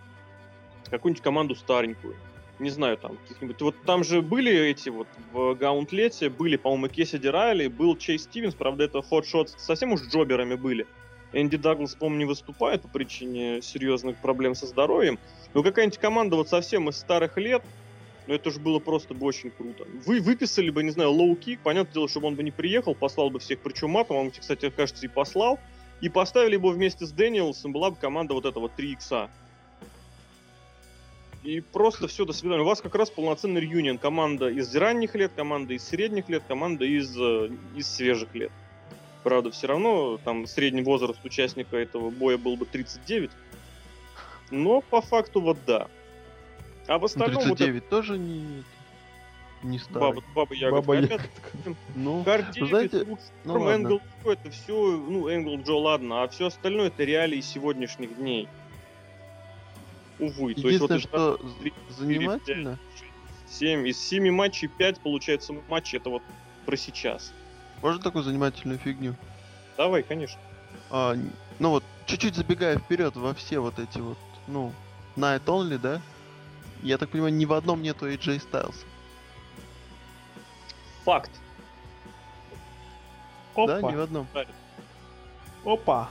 какую-нибудь 0.90 1.22
команду 1.22 1.54
старенькую. 1.54 2.16
Не 2.58 2.70
знаю, 2.70 2.98
там, 2.98 3.16
каких-нибудь... 3.16 3.62
Вот 3.62 3.74
там 3.86 4.04
же 4.04 4.20
были 4.20 4.52
эти 4.52 4.90
вот 4.90 5.08
в 5.32 5.54
Гаунтлете, 5.54 6.28
были, 6.28 6.56
по-моему, 6.56 6.88
Кесиди 6.88 7.28
Райли, 7.28 7.68
был 7.68 7.96
Чейз 7.96 8.24
Стивенс, 8.24 8.54
правда, 8.54 8.84
это 8.84 9.00
хот-шот 9.00 9.48
совсем 9.56 9.92
уж 9.92 10.02
джоберами 10.02 10.56
были. 10.56 10.86
Энди 11.32 11.56
Даглас, 11.56 11.94
по-моему, 11.94 12.18
не 12.18 12.24
выступает 12.24 12.82
по 12.82 12.88
причине 12.88 13.62
серьезных 13.62 14.16
проблем 14.16 14.54
со 14.54 14.66
здоровьем. 14.66 15.18
Но 15.54 15.62
какая-нибудь 15.62 15.98
команда 15.98 16.36
вот 16.36 16.48
совсем 16.48 16.88
из 16.88 16.96
старых 16.96 17.36
лет, 17.36 17.62
ну 18.26 18.34
это 18.34 18.50
же 18.50 18.60
было 18.60 18.78
просто 18.78 19.14
бы 19.14 19.26
очень 19.26 19.50
круто. 19.50 19.84
Вы 20.06 20.20
выписали 20.20 20.70
бы, 20.70 20.82
не 20.82 20.90
знаю, 20.90 21.10
Лоу 21.10 21.34
Ки, 21.34 21.58
понятное 21.62 21.94
дело, 21.94 22.08
чтобы 22.08 22.28
он 22.28 22.34
бы 22.34 22.42
не 22.42 22.50
приехал, 22.50 22.94
послал 22.94 23.30
бы 23.30 23.38
всех 23.38 23.60
причем 23.60 23.90
матом, 23.90 24.16
он, 24.16 24.30
кстати, 24.30 24.70
кажется, 24.70 25.06
и 25.06 25.08
послал, 25.08 25.58
и 26.00 26.08
поставили 26.08 26.56
бы 26.56 26.70
вместе 26.70 27.06
с 27.06 27.12
Дэниелсом, 27.12 27.72
была 27.72 27.90
бы 27.90 27.96
команда 27.96 28.34
вот 28.34 28.44
этого 28.44 28.68
3 28.68 28.92
икса. 28.92 29.30
И 31.42 31.60
просто 31.60 32.06
все, 32.06 32.26
до 32.26 32.32
свидания. 32.34 32.62
У 32.62 32.66
вас 32.66 32.82
как 32.82 32.94
раз 32.94 33.10
полноценный 33.10 33.62
реюнион. 33.62 33.96
Команда 33.96 34.48
из 34.48 34.74
ранних 34.76 35.14
лет, 35.14 35.32
команда 35.34 35.72
из 35.72 35.84
средних 35.84 36.28
лет, 36.28 36.42
команда 36.46 36.84
из, 36.84 37.16
э, 37.18 37.50
из 37.74 37.88
свежих 37.88 38.34
лет. 38.34 38.52
Правда, 39.22 39.50
все 39.50 39.66
равно 39.66 40.18
там 40.24 40.46
средний 40.46 40.82
возраст 40.82 41.22
участника 41.24 41.76
этого 41.76 42.10
боя 42.10 42.38
был 42.38 42.56
бы 42.56 42.64
39. 42.64 43.30
Но 44.50 44.80
по 44.80 45.00
факту 45.00 45.40
вот 45.40 45.58
да. 45.66 45.88
А 46.86 46.98
в 46.98 47.04
остальном 47.04 47.42
вот 47.48 47.58
39 47.58 47.88
тоже 47.88 48.18
не, 48.18 48.64
не 49.62 49.76
это 49.76 49.84
старый. 49.84 50.08
баба, 50.08 50.22
баба 50.34 50.54
ягодка. 50.54 50.80
Баба 50.80 50.94
ягодка. 50.96 51.30
Ну, 51.94 52.24
Хард 52.24 52.56
вы 52.56 52.66
знаете, 52.66 53.02
Лук 53.02 53.20
ну. 53.44 53.70
Энгл 53.70 54.00
это 54.24 54.50
все, 54.50 54.72
ну, 54.74 55.28
Энгл 55.28 55.58
Джо, 55.62 55.74
ладно, 55.74 56.22
а 56.22 56.28
все 56.28 56.46
остальное 56.46 56.88
это 56.88 57.04
реалии 57.04 57.40
сегодняшних 57.40 58.16
дней. 58.16 58.48
Увы. 60.18 60.54
То 60.54 60.68
есть 60.68 60.80
вот 60.80 60.90
единственное, 60.90 60.98
что 60.98 61.36
три, 61.60 61.72
з- 61.88 61.94
занимательно, 61.94 62.78
7, 63.48 63.86
из 63.86 63.98
7 63.98 64.30
матчей 64.30 64.68
5 64.68 65.00
получается 65.00 65.54
матчи, 65.68 65.96
это 65.96 66.10
вот 66.10 66.22
про 66.66 66.76
сейчас. 66.76 67.32
Можно 67.82 68.02
такую 68.02 68.24
занимательную 68.24 68.78
фигню? 68.78 69.14
Давай, 69.76 70.02
конечно. 70.02 70.40
А, 70.90 71.14
ну 71.58 71.70
вот, 71.70 71.84
чуть-чуть 72.06 72.34
забегая 72.34 72.78
вперед 72.78 73.16
во 73.16 73.34
все 73.34 73.58
вот 73.60 73.78
эти 73.78 73.98
вот, 73.98 74.18
ну, 74.46 74.72
Night 75.16 75.44
Only, 75.44 75.78
да? 75.78 76.00
Я 76.82 76.98
так 76.98 77.10
понимаю, 77.10 77.32
ни 77.34 77.44
в 77.44 77.52
одном 77.52 77.82
нету 77.82 78.08
AJ 78.08 78.42
Styles. 78.50 78.76
Факт. 81.04 81.30
Да, 83.56 83.78
ни 83.82 83.82
в 83.82 83.88
Опа, 83.88 84.02
одном. 84.02 84.28
опа. 85.64 86.10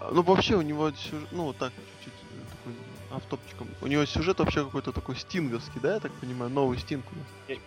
А, 0.00 0.10
Ну, 0.12 0.22
вообще 0.22 0.54
у 0.56 0.62
него 0.62 0.90
сюжет, 0.92 1.28
ну, 1.32 1.44
вот 1.44 1.56
так, 1.58 1.72
чуть-чуть 2.04 2.14
э, 2.32 2.40
такой 2.56 2.74
автопчиком. 3.10 3.68
У 3.82 3.86
него 3.86 4.04
сюжет 4.06 4.38
вообще 4.38 4.64
какой-то 4.64 4.92
такой 4.92 5.16
стинговский, 5.16 5.80
да, 5.80 5.94
я 5.94 6.00
так 6.00 6.12
понимаю? 6.14 6.50
Новый 6.50 6.78
стинг 6.78 7.04
у 7.12 7.16
нас. 7.16 7.58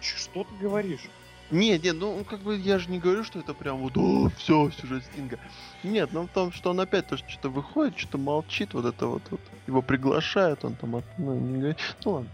Ч- 0.00 0.16
Что 0.16 0.44
ты 0.44 0.54
говоришь? 0.56 1.08
Не, 1.50 1.78
не, 1.78 1.92
ну 1.92 2.24
как 2.24 2.40
бы 2.40 2.56
я 2.56 2.78
же 2.78 2.90
не 2.90 2.98
говорю, 2.98 3.22
что 3.22 3.38
это 3.38 3.54
прям 3.54 3.78
вот, 3.78 3.96
о, 3.96 4.30
все, 4.38 4.70
сюжет 4.70 5.04
Стинга. 5.04 5.38
Нет, 5.82 6.10
ну 6.12 6.26
в 6.26 6.30
том, 6.30 6.50
что 6.52 6.70
он 6.70 6.80
опять 6.80 7.06
тоже 7.06 7.22
что-то 7.28 7.48
выходит, 7.50 7.98
что-то 7.98 8.18
молчит, 8.18 8.74
вот 8.74 8.86
это 8.86 9.06
вот, 9.06 9.22
вот. 9.30 9.40
Его 9.66 9.82
приглашают, 9.82 10.64
он 10.64 10.74
там, 10.74 10.96
от- 10.96 11.04
ну, 11.18 11.34
не 11.38 11.58
говорит. 11.58 11.78
Ну 12.04 12.10
ладно. 12.12 12.30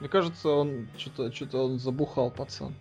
Мне 0.00 0.08
кажется, 0.08 0.48
он 0.50 0.88
что-то 0.98 1.32
что-то 1.32 1.64
он 1.64 1.78
забухал, 1.78 2.30
пацан. 2.30 2.74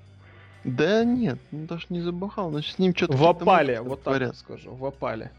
Да 0.63 1.03
нет, 1.03 1.39
ну 1.51 1.65
даже 1.65 1.85
не 1.89 2.01
забахал, 2.01 2.51
значит 2.51 2.75
с 2.75 2.79
ним 2.79 2.95
что-то... 2.95 3.17
В 3.17 3.25
опале, 3.25 3.81
вот 3.81 4.03
так 4.03 4.21
вот 4.21 4.35
скажу, 4.37 4.73
в 4.73 4.85
опале. 4.85 5.31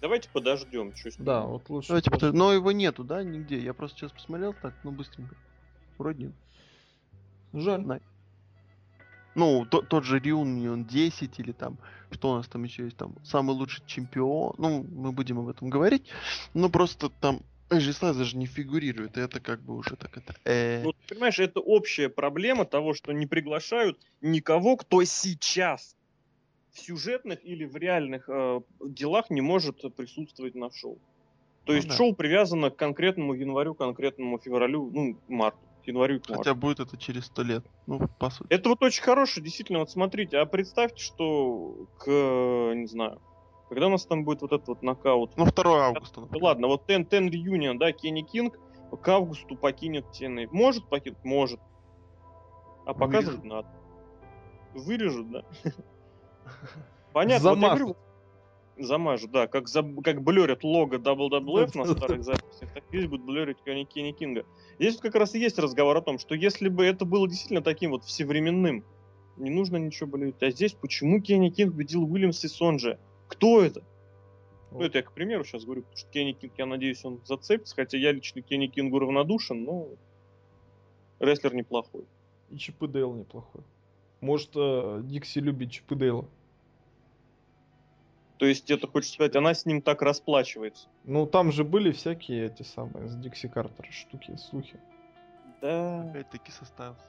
Давайте 0.00 0.28
подождем. 0.30 0.92
ним. 0.94 1.12
Да, 1.18 1.42
вот 1.42 1.68
лучше. 1.68 1.88
Давайте 1.88 2.10
подожди. 2.10 2.32
подожди- 2.32 2.38
Но 2.38 2.52
его 2.52 2.72
нету, 2.72 3.04
да, 3.04 3.22
нигде. 3.22 3.58
Я 3.58 3.74
просто 3.74 3.98
сейчас 3.98 4.12
посмотрел 4.12 4.54
так, 4.62 4.72
ну 4.82 4.92
быстренько. 4.92 5.34
Вроде 5.98 6.24
нет. 6.24 6.32
Жаль. 7.52 8.00
Ну, 9.34 9.64
то- 9.64 9.82
тот 9.82 10.04
же 10.04 10.18
Реunion 10.18 10.84
10 10.84 11.38
или 11.38 11.52
там, 11.52 11.78
что 12.10 12.32
у 12.32 12.36
нас 12.36 12.48
там 12.48 12.64
еще 12.64 12.84
есть, 12.84 12.96
там, 12.96 13.14
самый 13.24 13.54
лучший 13.56 13.84
чемпион. 13.86 14.54
Ну, 14.58 14.82
мы 14.82 15.12
будем 15.12 15.38
об 15.38 15.48
этом 15.48 15.70
говорить. 15.70 16.08
Ну, 16.54 16.68
просто 16.70 17.10
там 17.20 17.40
Styles 17.68 18.18
даже 18.18 18.36
не 18.36 18.46
фигурирует. 18.46 19.16
Это 19.16 19.40
как 19.40 19.60
бы 19.62 19.76
уже 19.76 19.94
так 19.96 20.16
это... 20.16 20.34
э, 20.44 20.82
Ну, 20.82 20.92
ты 20.92 21.14
понимаешь, 21.14 21.38
это 21.38 21.60
общая 21.60 22.08
проблема 22.08 22.64
того, 22.64 22.94
что 22.94 23.12
не 23.12 23.26
приглашают 23.26 23.98
никого, 24.20 24.76
кто 24.76 25.04
сейчас 25.04 25.96
в 26.72 26.80
сюжетных 26.80 27.38
или 27.44 27.64
в 27.64 27.76
реальных 27.76 28.28
э, 28.28 28.60
делах 28.84 29.30
не 29.30 29.40
может 29.40 29.94
присутствовать 29.94 30.56
на 30.56 30.70
шоу. 30.72 30.98
То 31.64 31.72
Ну 31.72 31.76
есть 31.76 31.88
да. 31.88 31.94
шоу 31.94 32.14
привязано 32.14 32.70
к 32.70 32.76
конкретному 32.76 33.34
январю, 33.34 33.74
конкретному 33.74 34.38
февралю, 34.38 34.90
ну, 34.92 35.16
марту. 35.28 35.60
Январю 35.90 36.20
к 36.20 36.28
марту. 36.28 36.42
Хотя 36.42 36.54
будет 36.54 36.80
это 36.80 36.96
через 36.96 37.26
сто 37.26 37.42
лет. 37.42 37.64
Ну, 37.86 38.08
по 38.18 38.30
сути. 38.30 38.48
Это 38.50 38.68
вот 38.68 38.82
очень 38.82 39.02
хорошее, 39.02 39.44
действительно, 39.44 39.80
вот 39.80 39.90
смотрите, 39.90 40.38
а 40.38 40.46
представьте, 40.46 41.02
что 41.02 41.86
к, 41.98 42.06
не 42.08 42.86
знаю, 42.86 43.20
Когда 43.68 43.86
у 43.86 43.90
нас 43.90 44.04
там 44.06 44.24
будет 44.24 44.42
вот 44.42 44.52
этот 44.52 44.66
вот 44.68 44.82
нокаут? 44.82 45.36
Ну, 45.36 45.44
2 45.46 45.86
августа. 45.86 46.20
Например. 46.22 46.44
ладно, 46.44 46.66
вот 46.66 46.90
Ten, 46.90 47.08
Ten 47.08 47.28
Reunion, 47.30 47.78
да, 47.78 47.92
Кенни 47.92 48.22
Кинг 48.22 48.58
к 48.96 49.08
августу 49.08 49.56
покинет 49.56 50.06
TNA. 50.12 50.48
Может 50.50 50.88
покинуть? 50.88 51.22
Может. 51.24 51.60
А 52.86 52.94
показывать 52.94 53.44
надо. 53.44 53.68
Вырежут, 54.74 55.30
да? 55.30 55.44
Понятно. 57.12 57.50
вот 57.50 57.58
я 57.58 57.60
Замажут. 57.62 57.78
говорю, 57.78 57.96
Замажут, 58.80 59.30
да. 59.30 59.46
Как, 59.46 59.68
за, 59.68 59.82
как 60.02 60.22
блюрят 60.22 60.64
лого 60.64 60.94
WWF 60.94 61.76
на 61.76 61.84
старых 61.84 62.24
записях, 62.24 62.72
так 62.72 62.84
здесь 62.88 63.06
будет 63.06 63.22
блюрить 63.22 63.58
Кенни, 63.64 63.84
Кенни 63.84 64.12
Кинга. 64.12 64.46
Здесь 64.78 64.94
вот 64.94 65.02
как 65.02 65.14
раз 65.16 65.34
и 65.34 65.38
есть 65.38 65.58
разговор 65.58 65.96
о 65.96 66.00
том, 66.00 66.18
что 66.18 66.34
если 66.34 66.68
бы 66.68 66.84
это 66.84 67.04
было 67.04 67.28
действительно 67.28 67.60
таким 67.60 67.90
вот 67.90 68.04
всевременным, 68.04 68.84
не 69.36 69.50
нужно 69.50 69.76
ничего 69.76 70.08
блюрить. 70.08 70.42
А 70.42 70.50
здесь 70.50 70.72
почему 70.72 71.20
Кенни 71.20 71.50
Кинг 71.50 71.72
победил 71.72 72.04
Уильямса 72.04 72.42
и 72.44 72.48
Сонджея? 72.48 72.98
Кто 73.28 73.62
это? 73.62 73.82
Ну, 74.70 74.80
это 74.80 74.98
я 74.98 75.02
к 75.02 75.12
примеру 75.12 75.44
сейчас 75.44 75.64
говорю, 75.64 75.82
потому 75.82 75.98
что 75.98 76.10
Кенни 76.10 76.32
Кинг, 76.32 76.52
я 76.56 76.66
надеюсь, 76.66 77.04
он 77.04 77.20
зацепится, 77.24 77.74
хотя 77.74 77.98
я 77.98 78.12
лично 78.12 78.40
Кенни 78.40 78.68
Кингу 78.68 78.98
равнодушен, 78.98 79.62
но 79.62 79.88
рестлер 81.18 81.54
неплохой. 81.54 82.04
И 82.50 82.56
Чип 82.56 82.82
и 82.82 82.88
Дейл 82.88 83.12
неплохой. 83.12 83.62
Может, 84.20 84.50
э, 84.54 85.00
Дикси 85.04 85.38
любит 85.38 85.70
Чип 85.70 85.92
и 85.92 85.94
Дейла. 85.96 86.28
То 88.40 88.46
есть 88.46 88.70
это, 88.70 88.86
хочешь 88.86 89.12
сказать, 89.12 89.36
она 89.36 89.52
с 89.52 89.66
ним 89.66 89.82
так 89.82 90.00
расплачивается. 90.00 90.88
Ну, 91.04 91.26
там 91.26 91.52
же 91.52 91.62
были 91.62 91.92
всякие 91.92 92.46
эти 92.46 92.62
самые 92.62 93.06
с 93.06 93.14
Дикси 93.14 93.48
Картер 93.48 93.86
штуки, 93.90 94.34
слухи. 94.36 94.80
Да. 95.60 96.00
Опять-таки 96.08 96.50
составился. 96.50 97.04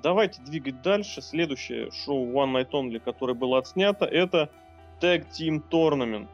Давайте 0.00 0.40
двигать 0.42 0.80
дальше. 0.80 1.20
Следующее 1.22 1.90
шоу 1.90 2.24
One 2.24 2.54
Night 2.54 2.70
Only, 2.70 3.00
которое 3.00 3.34
было 3.34 3.58
отснято, 3.58 4.04
это 4.04 4.48
Tag 5.00 5.26
Team 5.32 5.60
Tournament. 5.68 6.28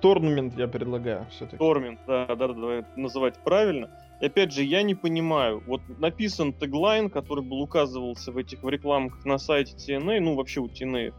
Торнамент 0.00 0.56
я 0.56 0.66
предлагаю 0.66 1.26
все-таки. 1.30 1.58
Тормент, 1.58 2.00
да, 2.06 2.24
да, 2.26 2.48
да, 2.48 2.54
давай 2.54 2.84
называть 2.96 3.36
правильно. 3.44 3.90
И 4.22 4.26
опять 4.26 4.52
же, 4.52 4.62
я 4.62 4.82
не 4.82 4.94
понимаю, 4.94 5.62
вот 5.66 5.82
написан 5.98 6.54
теглайн, 6.54 7.10
который 7.10 7.44
был 7.44 7.60
указывался 7.60 8.32
в 8.32 8.38
этих 8.38 8.62
в 8.62 8.68
рекламах 8.70 9.22
на 9.26 9.36
сайте 9.36 9.76
TNA, 9.76 10.20
ну 10.20 10.34
вообще 10.34 10.60
у 10.60 10.66
TNA, 10.66 11.12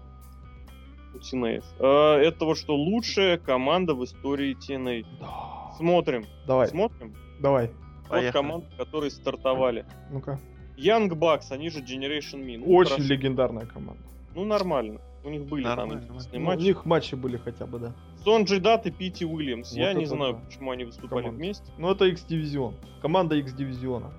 у 1.15 1.19
TNA, 1.19 1.63
э, 1.79 2.21
это 2.27 2.45
вот 2.45 2.57
что 2.57 2.75
лучшая 2.75 3.37
команда 3.37 3.93
в 3.95 4.03
истории 4.03 4.55
TNA. 4.55 5.05
Да. 5.19 5.71
Смотрим, 5.77 6.25
Давай, 6.47 6.67
смотрим. 6.67 7.13
давай. 7.39 7.67
Вот 8.03 8.09
Поехали. 8.09 8.31
команды, 8.31 8.67
которые 8.77 9.11
стартовали. 9.11 9.85
Ну-ка. 10.11 10.39
Young 10.77 11.09
Bucks, 11.09 11.51
они 11.51 11.69
же 11.69 11.79
Generation 11.79 12.43
Me. 12.45 12.57
Ну, 12.57 12.73
Очень 12.75 12.91
хорошо. 12.95 13.09
легендарная 13.13 13.65
команда. 13.65 14.03
Ну, 14.35 14.45
нормально. 14.45 14.99
У 15.23 15.29
них 15.29 15.45
были 15.45 15.63
Нормально, 15.63 15.93
там 15.93 16.01
нормально. 16.01 16.13
интересные 16.19 16.39
Ну, 16.39 16.45
у 16.45 16.49
матчи. 16.49 16.63
них 16.63 16.85
матчи 16.85 17.15
были 17.15 17.37
хотя 17.37 17.65
бы, 17.65 17.79
да. 17.79 17.93
Сонджи 18.23 18.59
Дат 18.59 18.85
и 18.85 18.91
Пити 18.91 19.23
Уильямс. 19.23 19.71
Вот 19.71 19.77
Я 19.79 19.93
не 19.93 20.05
знаю, 20.05 20.33
да. 20.33 20.39
почему 20.45 20.69
они 20.71 20.83
выступали 20.83 21.23
Команда. 21.23 21.37
вместе. 21.37 21.65
Ну, 21.79 21.89
это 21.91 22.05
X-дивизион. 22.05 22.75
Команда 23.01 23.35
X-дивизиона. 23.37 24.11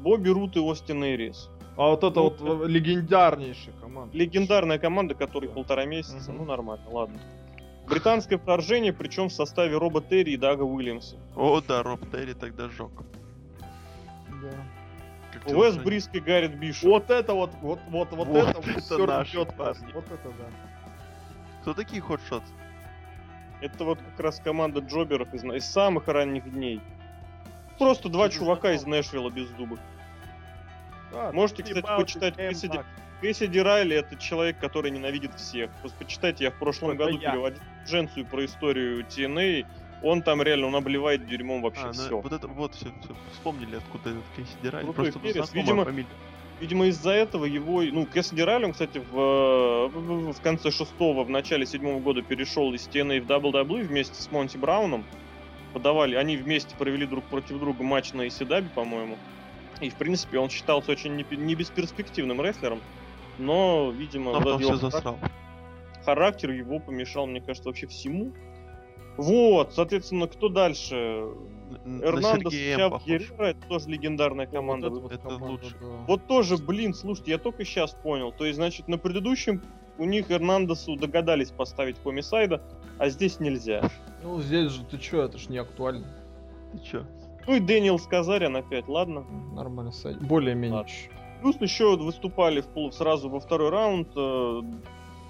Бобби 0.00 0.28
Рут 0.30 0.56
и 0.56 0.60
Остин 0.60 1.04
Эрис. 1.04 1.48
А 1.76 1.88
вот 1.88 2.04
это 2.04 2.20
Ну, 2.20 2.30
вот 2.30 2.68
легендарнейшая 2.68 3.74
команда. 3.80 4.16
Легендарная 4.16 4.78
команда, 4.78 5.14
которой 5.14 5.46
Да. 5.48 5.54
полтора 5.54 5.84
месяца. 5.84 6.30
Мгм. 6.30 6.38
Ну, 6.38 6.44
нормально, 6.44 6.84
ладно. 6.90 7.18
Британское 7.88 8.38
вторжение, 8.38 8.92
причем 8.92 9.28
в 9.28 9.32
составе 9.32 9.76
Роба 9.76 10.00
Терри 10.00 10.32
и 10.32 10.36
Дага 10.36 10.62
Уильямса. 10.62 11.16
О, 11.36 11.60
да, 11.60 11.82
Роб 11.82 12.00
Терри 12.10 12.32
тогда 12.32 12.68
жег. 12.68 12.90
Да. 14.28 15.52
Уэс. 15.54 15.76
Бриск 15.76 16.14
и 16.14 16.20
Гаррит 16.20 16.56
Бишоп. 16.58 16.84
Вот 16.84 17.10
это 17.10 17.34
вот, 17.34 17.50
вот, 17.60 17.80
вот, 17.88 18.12
вот, 18.12 18.28
Вот 18.28 18.36
это, 18.48 18.60
вот 18.60 18.68
это 18.68 19.52
парни. 19.52 19.92
Вот 19.92 20.04
это 20.06 20.28
да. 20.28 20.44
Кто 21.62 21.74
такие 21.74 22.00
хотшотс? 22.00 22.44
Это 23.60 23.84
вот 23.84 23.98
как 23.98 24.20
раз 24.20 24.40
команда 24.40 24.80
джоберов 24.80 25.32
из, 25.34 25.44
из 25.44 25.64
самых 25.64 26.08
ранних 26.08 26.50
дней. 26.50 26.80
Просто 27.78 28.08
два 28.08 28.28
чувака 28.28 28.72
из. 28.72 28.86
Нэшвилла 28.86 29.30
без 29.30 29.48
зубок. 29.56 29.80
Да, 31.14 31.32
Можете, 31.32 31.62
кстати, 31.62 31.86
почитать 31.86 32.36
Кэссиди. 32.36 32.80
Кэссиди 33.20 33.60
Райли 33.60 33.96
это 33.96 34.16
человек, 34.16 34.58
который 34.58 34.90
ненавидит 34.90 35.34
всех. 35.34 35.70
Просто 35.80 35.96
почитайте, 35.98 36.44
я 36.44 36.50
в 36.50 36.58
прошлом 36.58 36.90
Это 36.90 37.04
году 37.04 37.18
я. 37.18 37.30
переводил 37.30 37.62
дженцию 37.86 38.26
про 38.26 38.44
историю 38.44 39.04
TNA. 39.08 39.66
Он 40.02 40.20
там 40.22 40.42
реально, 40.42 40.66
он 40.66 40.76
обливает 40.76 41.26
дерьмом 41.26 41.62
вообще 41.62 41.84
А, 41.84 41.86
ну, 41.86 41.92
все. 41.92 42.20
вот 42.20 42.32
это 42.32 42.46
вот 42.48 42.74
все, 42.74 42.88
вспомнили, 43.32 43.76
откуда 43.76 44.10
этот 44.10 44.24
Кейси 44.36 44.50
Дирайли. 44.62 44.84
Крутой 44.84 45.04
Просто 45.12 45.20
перец. 45.20 45.52
Видимо, 45.54 45.84
фамилия. 45.84 46.06
Видимо, 46.60 46.86
из-за 46.86 47.10
этого 47.10 47.46
его, 47.46 47.82
ну, 47.82 48.06
Кэссиди 48.06 48.42
Райли, 48.42 48.66
он, 48.66 48.72
кстати, 48.72 48.98
в, 48.98 49.88
в, 49.88 50.32
в 50.32 50.40
конце 50.42 50.70
шестого, 50.70 51.24
в 51.24 51.30
начале 51.30 51.64
седьмого 51.66 52.00
года 52.00 52.22
перешел 52.22 52.72
из 52.74 52.86
TNA 52.86 53.22
в 53.22 53.26
WWE 53.26 53.82
вместе 53.82 54.20
с 54.20 54.30
Монти 54.30 54.56
Брауном. 54.56 55.04
Подавали, 55.72 56.14
они 56.14 56.36
вместе 56.36 56.76
провели 56.76 57.06
друг 57.06 57.24
против 57.24 57.58
друга 57.58 57.82
матч 57.82 58.12
на 58.12 58.26
ECW, 58.26 58.68
по-моему. 58.74 59.16
И, 59.84 59.90
в 59.90 59.96
принципе, 59.96 60.38
он 60.38 60.48
считался 60.48 60.92
очень 60.92 61.14
не, 61.14 61.54
бесперспективным 61.54 62.40
рестлером. 62.40 62.80
Но, 63.38 63.90
видимо, 63.90 64.32
Но 64.32 64.40
вот 64.40 64.60
его 64.60 64.72
все 64.72 64.76
засрал. 64.76 65.18
характер 66.04 66.50
его 66.52 66.78
помешал, 66.78 67.26
мне 67.26 67.40
кажется, 67.40 67.68
вообще 67.68 67.86
всему. 67.86 68.32
Вот, 69.16 69.72
соответственно, 69.74 70.26
кто 70.26 70.48
дальше? 70.48 71.28
На 71.84 72.04
Эрнандо 72.04 72.50
Сергея 72.50 72.90
это 73.38 73.68
тоже 73.68 73.88
легендарная 73.88 74.46
Вот 74.46 74.54
команда. 74.54 74.86
это 74.88 74.96
вот 75.00 75.12
Это 75.12 75.22
команда, 75.22 75.46
лучше. 75.46 75.76
да. 75.80 75.86
Вот 76.08 76.26
тоже, 76.26 76.56
блин, 76.56 76.94
слушайте, 76.94 77.32
я 77.32 77.38
только 77.38 77.64
сейчас 77.64 77.92
понял. 77.94 78.32
То 78.32 78.44
есть, 78.44 78.56
значит, 78.56 78.88
на 78.88 78.96
предыдущем 78.98 79.62
у 79.98 80.04
них 80.04 80.30
Эрнандесу 80.30 80.96
догадались 80.96 81.50
поставить 81.50 81.96
комисайда, 82.02 82.62
а 82.98 83.08
здесь 83.08 83.38
нельзя. 83.40 83.90
Ну, 84.22 84.40
здесь 84.40 84.72
же 84.72 84.84
ты 84.84 84.98
чё, 84.98 85.22
это 85.22 85.38
ж 85.38 85.48
не 85.48 85.58
актуально. 85.58 86.06
Ты 86.72 86.78
чё? 86.78 87.06
Ну 87.46 87.56
и 87.56 87.60
Дэниел 87.60 87.98
Сказарян 87.98 88.56
опять, 88.56 88.88
ладно. 88.88 89.24
Нормально, 89.54 89.92
сайт. 89.92 90.20
Более-менее. 90.20 90.84
Плюс 91.42 91.56
еще 91.60 91.96
выступали 91.96 92.60
в 92.62 92.66
пол- 92.68 92.90
сразу 92.92 93.28
во 93.28 93.38
второй 93.40 93.68
раунд, 93.70 94.08
э, 94.16 94.62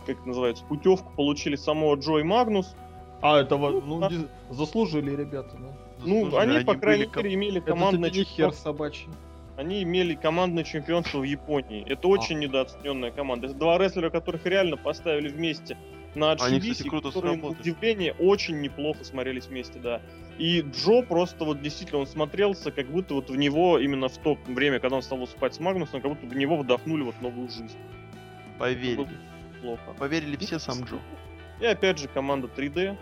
как 0.06 0.18
это 0.18 0.28
называется, 0.28 0.64
путевку 0.68 1.12
получили 1.16 1.56
самого 1.56 1.96
Джой 1.96 2.22
Магнус. 2.22 2.76
А, 3.20 3.40
это 3.40 3.56
во- 3.56 3.70
Ну, 3.70 3.80
ну, 3.80 4.00
да. 4.00 4.10
заслужили 4.50 5.10
ребята, 5.16 5.56
да. 5.58 5.76
Ну, 6.04 6.24
Заслужили, 6.26 6.56
они, 6.56 6.64
по 6.64 6.74
крайней 6.74 7.06
мере, 7.06 7.34
имели 7.34 7.58
Это 7.58 7.66
командное 7.72 8.10
тебе 8.10 8.20
не 8.20 8.24
хер 8.26 8.34
чемпионство. 8.36 8.62
собачий. 8.72 9.08
Они 9.56 9.82
имели 9.82 10.14
командное 10.14 10.64
чемпионство 10.64 11.18
в 11.18 11.22
Японии. 11.24 11.84
А. 11.88 11.92
Это 11.92 12.08
очень 12.08 12.38
недооцененная 12.40 13.10
команда. 13.12 13.46
Это 13.46 13.56
два 13.56 13.78
рестлера, 13.78 14.10
которых 14.10 14.44
реально 14.46 14.76
поставили 14.76 15.28
вместе 15.28 15.78
на 16.14 16.32
Они, 16.32 16.60
кстати, 16.60 16.88
круто 16.88 17.10
которые, 17.10 17.36
на 17.36 17.48
удивление, 17.48 18.14
очень 18.18 18.60
неплохо 18.60 19.04
смотрелись 19.04 19.46
вместе, 19.46 19.78
да. 19.78 20.00
И 20.38 20.62
Джо 20.62 21.02
просто 21.02 21.44
вот 21.44 21.60
действительно 21.62 22.00
он 22.00 22.06
смотрелся, 22.06 22.70
как 22.72 22.86
будто 22.86 23.14
вот 23.14 23.30
в 23.30 23.36
него 23.36 23.78
именно 23.78 24.08
в 24.08 24.18
то 24.18 24.36
время, 24.46 24.80
когда 24.80 24.96
он 24.96 25.02
стал 25.02 25.18
выступать 25.18 25.54
с 25.54 25.60
Магнусом, 25.60 26.00
как 26.00 26.10
будто 26.10 26.26
в 26.26 26.36
него 26.36 26.56
вдохнули 26.56 27.02
вот 27.02 27.20
новую 27.20 27.48
жизнь. 27.48 27.76
Поверили. 28.58 29.08
Плохо. 29.60 29.94
Поверили 29.98 30.36
все, 30.36 30.58
сам 30.58 30.80
Джо. 30.84 30.96
И 31.60 31.66
опять 31.66 31.98
же 31.98 32.08
команда 32.08 32.48
3D. 32.48 32.96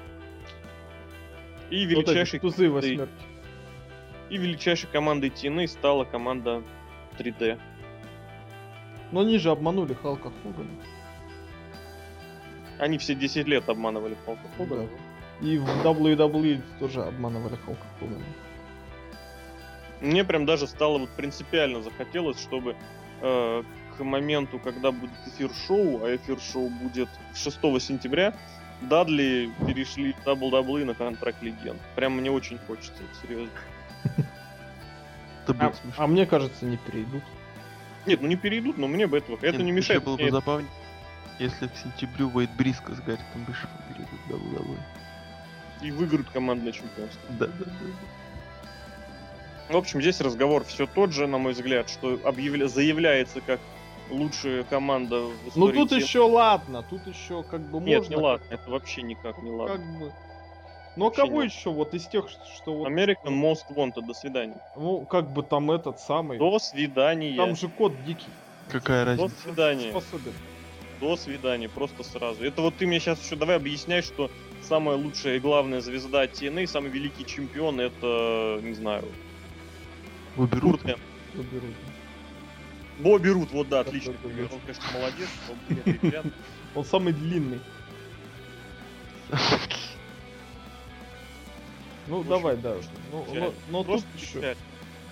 И 1.71 1.87
Вот 1.95 2.07
величайшей, 2.07 2.39
тузы 2.39 2.69
восьмерки. 2.69 3.11
и 4.29 4.37
величайшей 4.37 4.91
командой 4.91 5.31
TNA 5.31 5.67
стала 5.69 6.05
команда 6.05 6.63
3D. 7.19 7.59
Но 9.11 9.21
они 9.21 9.39
же 9.39 9.51
обманули 9.51 9.95
Халка 9.95 10.31
Хогана. 10.43 10.69
Они 12.83 12.99
все 12.99 13.14
10 13.14 13.47
лет 13.47 13.68
обманывали 13.68 14.16
Халка 14.26 14.43
Хогана. 14.59 14.89
Да. 15.41 15.47
И 15.47 15.57
в 15.57 15.68
WWE 15.87 16.61
тоже 16.80 17.01
обманывали 17.03 17.55
Халка 17.64 17.87
Хогана. 18.01 18.24
Мне 20.01 20.24
прям 20.24 20.47
даже 20.47 20.66
стало 20.66 20.99
вот 20.99 21.11
принципиально 21.11 21.80
захотелось, 21.80 22.41
чтобы 22.41 22.74
э, 23.20 23.62
к 23.97 24.03
моменту, 24.03 24.59
когда 24.59 24.91
будет 24.91 25.12
эфир 25.28 25.53
шоу, 25.68 26.05
а 26.05 26.16
эфир 26.16 26.41
шоу 26.41 26.70
будет 26.70 27.09
6 27.37 27.55
сентября, 27.80 28.35
Дадли 28.80 29.53
перешли 29.64 30.12
в 30.14 30.26
WWE 30.26 30.85
на 30.85 30.95
контракт 30.95 31.41
легенд. 31.41 31.80
Прям 31.95 32.16
мне 32.16 32.33
очень 32.33 32.59
хочется, 32.66 33.03
серьезно. 33.22 33.53
А, 35.59 35.72
а 35.97 36.07
мне 36.07 36.24
кажется, 36.24 36.64
не 36.64 36.76
перейдут. 36.76 37.22
Нет, 38.07 38.20
ну 38.22 38.28
не 38.28 38.37
перейдут, 38.37 38.78
но 38.78 38.87
мне 38.87 39.09
бы 39.09 39.18
этого. 39.18 39.37
Это 39.39 39.57
Нет, 39.57 39.66
не 39.66 39.72
мешает. 39.72 40.05
было 40.05 40.16
бы 40.16 40.30
забавнее, 40.30 40.70
если 41.39 41.66
к 41.66 41.76
сентябрю 41.76 42.28
Вейд 42.30 42.51
Бриска 42.57 42.95
с 42.95 43.01
Гарритом 43.01 43.45
Бишефом 43.47 43.70
перейдут 43.89 44.20
в 44.26 44.30
WWE. 44.33 44.78
И 45.83 45.91
выиграют 45.91 46.28
командное 46.30 46.72
чемпионство. 46.72 47.20
Да, 47.30 47.47
да, 47.47 47.64
да. 47.64 47.72
В 49.74 49.76
общем, 49.76 50.01
здесь 50.01 50.20
разговор 50.20 50.64
все 50.64 50.87
тот 50.87 51.12
же, 51.12 51.26
на 51.26 51.39
мой 51.39 51.53
взгляд, 51.53 51.89
что 51.89 52.18
объявля... 52.24 52.68
заявляется 52.68 53.41
как 53.41 53.59
лучшая 54.11 54.64
команда 54.64 55.22
в 55.22 55.33
Ну 55.57 55.70
истории 55.70 55.78
тут 55.78 55.93
TNA. 55.93 56.01
еще 56.03 56.20
ладно, 56.20 56.83
тут 56.89 57.07
еще 57.07 57.43
как 57.45 57.61
бы 57.62 57.80
Нет, 57.80 58.01
можно. 58.01 58.11
не 58.14 58.16
ладно, 58.20 58.45
это 58.51 58.70
вообще 58.70 59.03
никак 59.03 59.39
не 59.43 59.51
Ну, 59.51 59.57
ладно. 59.57 59.76
Как 59.76 59.99
бы. 59.99 60.12
Ну 60.97 61.07
а 61.07 61.11
кого 61.11 61.43
нет. 61.43 61.53
еще 61.53 61.70
вот 61.70 61.95
из 61.95 62.07
тех, 62.07 62.28
что 62.28 62.74
вот, 62.74 62.89
American 62.89 63.28
Most 63.41 63.64
Wanted, 63.74 64.07
до 64.07 64.12
свидания. 64.12 64.61
ну 64.76 65.07
как 65.07 65.30
бы 65.33 65.43
там 65.43 65.70
этот 65.70 65.99
самый, 66.01 66.37
До 66.39 66.59
свидания. 66.59 67.35
там 67.37 67.57
же 67.57 67.68
кот 67.68 67.93
дикий, 68.05 68.28
Какая 68.68 69.05
До 69.05 69.11
разница? 69.22 69.43
свидания. 69.43 69.91
способен. 69.91 70.33
До 71.03 71.16
свидания, 71.16 71.68
просто 71.68 72.05
сразу. 72.05 72.44
Это 72.44 72.62
вот 72.62 72.76
ты 72.76 72.86
мне 72.86 73.00
сейчас 73.00 73.22
еще 73.22 73.34
давай 73.34 73.57
объясняй, 73.57 74.03
что 74.03 74.30
самая 74.62 74.96
лучшая 74.96 75.36
и 75.36 75.40
главная 75.40 75.80
звезда 75.80 76.24
TNA, 76.24 76.66
самый 76.68 76.90
великий 76.90 77.26
чемпион, 77.26 77.80
это, 77.80 78.61
не 78.62 78.74
знаю, 78.74 79.05
Бобби 80.36 80.57
Рут. 80.57 80.84
Энн. 80.86 80.98
Выберу. 81.34 81.66
Бобби 82.98 83.28
Рут, 83.28 83.50
вот 83.50 83.68
да, 83.68 83.80
отлично. 83.80 84.14
Бобби. 84.22 84.42
Рут. 84.42 84.53
Он, 84.53 84.61
конечно, 84.61 84.84
молодец. 84.94 86.24
он 86.76 86.84
самый 86.84 87.12
длинный. 87.12 87.61
Ну, 92.09 92.18
Очень 92.18 92.28
давай, 92.30 92.57
да. 92.57 92.74
Ну, 93.12 93.26
но, 93.32 93.55
но 93.70 93.84
тут 93.84 94.05
еще... 94.16 94.40
тут 94.40 94.57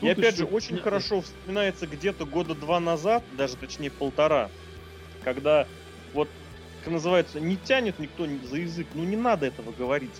И 0.02 0.08
опять 0.08 0.36
же, 0.36 0.42
еще 0.42 0.52
очень 0.52 0.74
не- 0.74 0.80
хорошо 0.82 1.20
вспоминается 1.20 1.86
где-то 1.86 2.26
года 2.26 2.56
два 2.56 2.80
назад, 2.80 3.22
даже 3.36 3.56
точнее 3.56 3.92
полтора, 3.92 4.50
когда 5.22 5.66
вот, 6.12 6.28
как 6.82 6.92
называется, 6.92 7.40
не 7.40 7.56
тянет 7.56 7.98
никто 7.98 8.26
ни- 8.26 8.44
за 8.44 8.56
язык, 8.56 8.88
ну 8.94 9.04
не 9.04 9.16
надо 9.16 9.46
этого 9.46 9.72
говорить. 9.72 10.14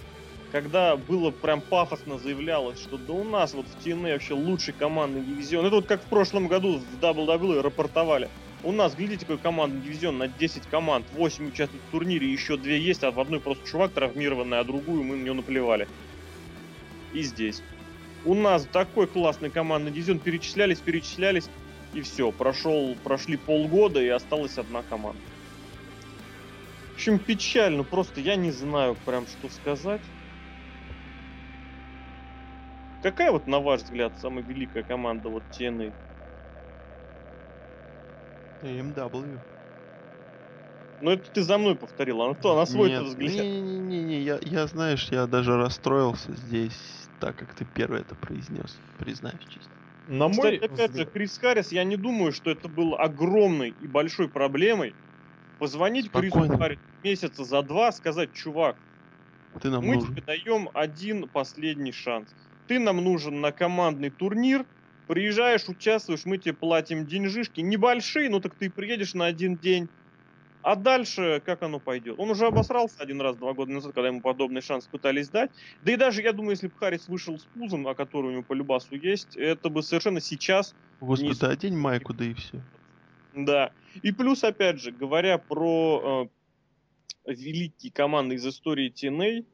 Когда 0.53 0.96
было 0.96 1.30
прям 1.30 1.61
пафосно 1.61 2.18
заявлялось, 2.18 2.80
что 2.80 2.98
да 2.98 3.12
у 3.12 3.22
нас 3.22 3.55
вот 3.55 3.66
в 3.66 3.86
TNA 3.86 4.14
вообще 4.14 4.34
лучший 4.34 4.74
командный 4.74 5.22
дивизион. 5.22 5.66
Это 5.66 5.76
вот 5.76 5.86
как 5.86 6.03
в 6.03 6.07
прошлом 6.09 6.48
году 6.48 6.78
в 6.78 7.05
WWE 7.05 7.62
рапортовали. 7.62 8.28
У 8.62 8.72
нас, 8.72 8.94
глядите, 8.94 9.24
какой 9.24 9.38
командный 9.38 9.80
дивизион 9.80 10.18
на 10.18 10.28
10 10.28 10.66
команд, 10.66 11.07
8 11.12 11.48
участвуют 11.48 11.82
в 11.86 11.90
турнире, 11.92 12.30
еще 12.30 12.57
2 12.57 12.72
есть, 12.72 13.05
а 13.05 13.11
в 13.11 13.20
одной 13.20 13.40
просто 13.40 13.66
чувак 13.66 13.92
травмированный, 13.92 14.59
а 14.59 14.64
другую 14.64 15.05
мы 15.05 15.16
на 15.16 15.22
нее 15.22 15.32
наплевали. 15.32 15.88
И 17.12 17.22
здесь. 17.22 17.62
У 18.24 18.34
нас 18.34 18.66
такой 18.70 19.07
классный 19.07 19.51
командный 19.51 19.92
дивизион, 19.92 20.18
перечислялись, 20.18 20.78
перечислялись, 20.78 21.48
и 21.93 22.01
все, 22.03 22.32
прошел, 22.32 22.97
прошли 23.03 23.36
полгода, 23.36 24.01
и 24.01 24.09
осталась 24.09 24.59
одна 24.59 24.82
команда. 24.82 25.20
В 26.91 26.95
общем, 26.95 27.18
печально, 27.18 27.82
просто 27.82 28.20
я 28.20 28.36
не 28.36 28.51
знаю 28.51 28.95
прям, 28.95 29.26
что 29.26 29.49
сказать. 29.49 30.03
Какая 33.03 33.32
вот, 33.32 33.47
на 33.47 33.61
ваш 33.61 33.82
взгляд, 33.82 34.18
самая 34.18 34.45
великая 34.45 34.82
команда 34.82 35.30
вот 35.30 35.43
TNA? 35.59 35.95
AMW. 38.62 39.41
Ну 41.01 41.11
это 41.11 41.30
ты 41.32 41.43
за 41.43 41.57
мной 41.57 41.76
повторил, 41.76 42.20
а 42.20 42.34
кто? 42.34 42.55
На 42.55 42.66
свой 42.66 42.91
Нет, 42.91 43.05
взгляд. 43.05 43.47
Не-не-не, 43.47 44.20
я, 44.20 44.38
я, 44.43 44.66
знаешь, 44.66 45.09
я 45.11 45.26
даже 45.26 45.57
расстроился 45.57 46.36
здесь, 46.36 47.09
так 47.18 47.38
как 47.38 47.55
ты 47.55 47.64
первый 47.64 48.03
это 48.03 48.14
произнес, 48.14 48.78
признаюсь 48.99 49.47
честно. 49.47 49.80
На 50.11 50.28
мой 50.28 50.56
Кстати, 50.56 50.64
опять 50.64 50.94
же, 50.96 51.06
Крис 51.06 51.38
Харрис, 51.38 51.72
я 51.72 51.84
не 51.84 51.96
думаю, 51.96 52.32
что 52.32 52.50
это 52.50 52.68
было 52.68 52.98
огромной 52.98 53.70
и 53.70 53.86
большой 53.86 54.28
проблемой. 54.30 54.96
Позвонить 55.58 56.12
Крису 56.12 56.44
Спокойно. 56.44 56.58
Харрису 56.58 56.80
месяца 57.02 57.44
за 57.44 57.62
два, 57.62 57.92
сказать, 57.92 58.32
чувак, 58.32 58.78
Ты 59.61 59.70
нам 59.70 59.86
мы 59.86 59.96
нужен. 59.96 60.16
тебе 60.16 60.22
даем 60.22 60.70
один 60.74 61.28
последний 61.28 61.92
шанс. 61.92 62.34
Ты 62.66 62.78
нам 62.78 62.98
нужен 62.98 63.40
на 63.40 63.52
командный 63.52 64.11
турнир, 64.11 64.66
приезжаешь, 65.06 65.68
участвуешь, 65.68 66.24
мы 66.24 66.38
тебе 66.38 66.54
платим 66.54 67.06
деньжишки, 67.06 67.61
небольшие, 67.61 68.30
но 68.30 68.40
так 68.40 68.56
ты 68.56 68.70
приедешь 68.70 69.14
на 69.14 69.26
один 69.26 69.58
день. 69.58 69.90
А 70.62 70.76
дальше 70.76 71.42
как 71.44 71.62
оно 71.62 71.80
пойдет? 71.80 72.16
Он 72.18 72.30
уже 72.30 72.46
обосрался 72.46 72.96
один 72.98 73.20
раз 73.20 73.36
два 73.36 73.54
года 73.54 73.72
назад, 73.72 73.94
когда 73.94 74.08
ему 74.08 74.20
подобный 74.20 74.61
шанс 74.61 74.86
пытались 74.86 75.28
дать. 75.30 75.50
Да 75.82 75.92
и 75.92 75.96
даже, 75.96 76.22
я 76.22 76.32
думаю, 76.32 76.52
если 76.52 76.68
бы 76.68 76.74
Харрис 76.76 77.08
вышел 77.08 77.38
с 77.38 77.44
пузом, 77.44 77.86
а 77.88 77.94
который 77.94 78.26
у 78.26 78.30
него 78.32 78.42
по 78.42 78.52
любасу 78.52 78.94
есть, 78.94 79.36
это 79.36 79.70
бы 79.70 79.82
совершенно 79.82 80.20
сейчас 80.20 80.74
Господи, 81.00 81.38
да 81.40 81.48
одень 81.48 81.76
майку, 81.76 82.12
да 82.12 82.24
и 82.24 82.34
все. 82.34 82.61
да. 83.34 83.72
И 84.02 84.12
плюс, 84.12 84.44
опять 84.44 84.80
же, 84.80 84.92
говоря 84.92 85.38
про 85.38 86.28
э, 87.24 87.32
великие 87.32 87.90
команды 87.90 88.34
из 88.34 88.46
истории 88.46 88.92
TNA, 88.92 89.46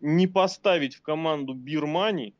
не 0.00 0.26
поставить 0.26 0.96
в 0.96 1.02
команду 1.02 1.54
Бирмани, 1.54 2.34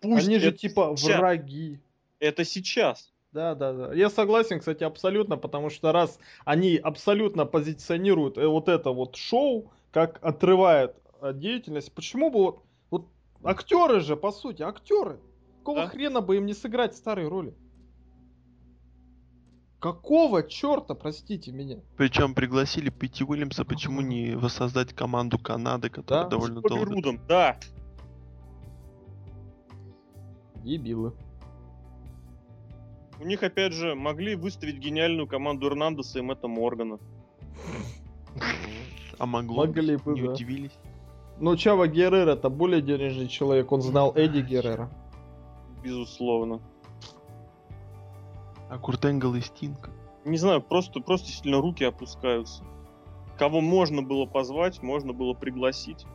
пусть 0.00 0.26
Они 0.26 0.38
же 0.38 0.48
это 0.48 0.58
типа 0.58 0.94
сейчас, 0.96 1.18
враги. 1.18 1.80
это 2.18 2.44
сейчас. 2.44 3.09
Да, 3.32 3.54
да, 3.54 3.72
да. 3.72 3.94
Я 3.94 4.10
согласен, 4.10 4.58
кстати, 4.58 4.82
абсолютно, 4.82 5.36
потому 5.36 5.70
что 5.70 5.92
раз 5.92 6.18
они 6.44 6.76
абсолютно 6.76 7.46
позиционируют 7.46 8.38
э, 8.38 8.46
вот 8.46 8.68
это 8.68 8.90
вот 8.90 9.14
шоу, 9.14 9.70
как 9.92 10.18
отрывает 10.22 10.96
от 11.20 11.38
деятельности, 11.38 11.92
почему 11.94 12.30
бы 12.30 12.38
вот, 12.38 12.64
вот 12.90 13.06
актеры 13.44 14.00
же, 14.00 14.16
по 14.16 14.32
сути, 14.32 14.62
актеры. 14.62 15.20
Какого 15.58 15.82
Да. 15.82 15.88
хрена 15.88 16.20
бы 16.20 16.36
им 16.36 16.46
не 16.46 16.54
сыграть 16.54 16.96
старые 16.96 17.28
роли? 17.28 17.54
Какого 19.78 20.42
черта, 20.42 20.94
простите 20.94 21.52
меня? 21.52 21.78
Причем 21.96 22.34
пригласили 22.34 22.90
Пити 22.90 23.22
Уильямса, 23.22 23.64
почему 23.64 24.00
не 24.00 24.34
воссоздать 24.34 24.92
команду 24.92 25.38
Канады, 25.38 25.88
которая 25.88 26.24
Да, 26.24 26.30
довольно 26.30 26.60
долго... 26.60 26.84
Рудом, 26.84 27.20
да. 27.26 27.58
Дебилы. 30.56 31.14
У 33.20 33.24
них, 33.24 33.42
опять 33.42 33.74
же, 33.74 33.94
могли 33.94 34.34
выставить 34.34 34.78
гениальную 34.78 35.26
команду 35.26 35.66
Эрнандеса 35.68 36.18
и 36.18 36.22
Мэтта 36.22 36.48
Моргана. 36.48 36.98
А 39.18 39.26
могло 39.26 39.66
Могли 39.66 39.96
бы, 39.96 40.14
не 40.14 40.22
да. 40.22 40.32
удивились. 40.32 40.72
Но 41.38 41.54
Чава 41.54 41.86
Геррера 41.86 42.30
это 42.30 42.48
более 42.48 42.80
денежный 42.80 43.28
человек, 43.28 43.70
он 43.72 43.82
знал 43.82 44.12
Эдди 44.16 44.40
Геррера. 44.40 44.90
Безусловно. 45.82 46.60
А 48.70 48.78
Курт 48.78 49.04
Энгл 49.04 49.34
и 49.34 49.40
Стинг. 49.42 49.90
Не 50.24 50.38
знаю, 50.38 50.62
просто, 50.62 51.00
просто 51.00 51.28
сильно 51.28 51.58
руки 51.58 51.84
опускаются. 51.84 52.64
Кого 53.38 53.60
можно 53.60 54.00
было 54.00 54.24
позвать, 54.24 54.82
можно 54.82 55.12
было 55.12 55.34
пригласить. 55.34 56.06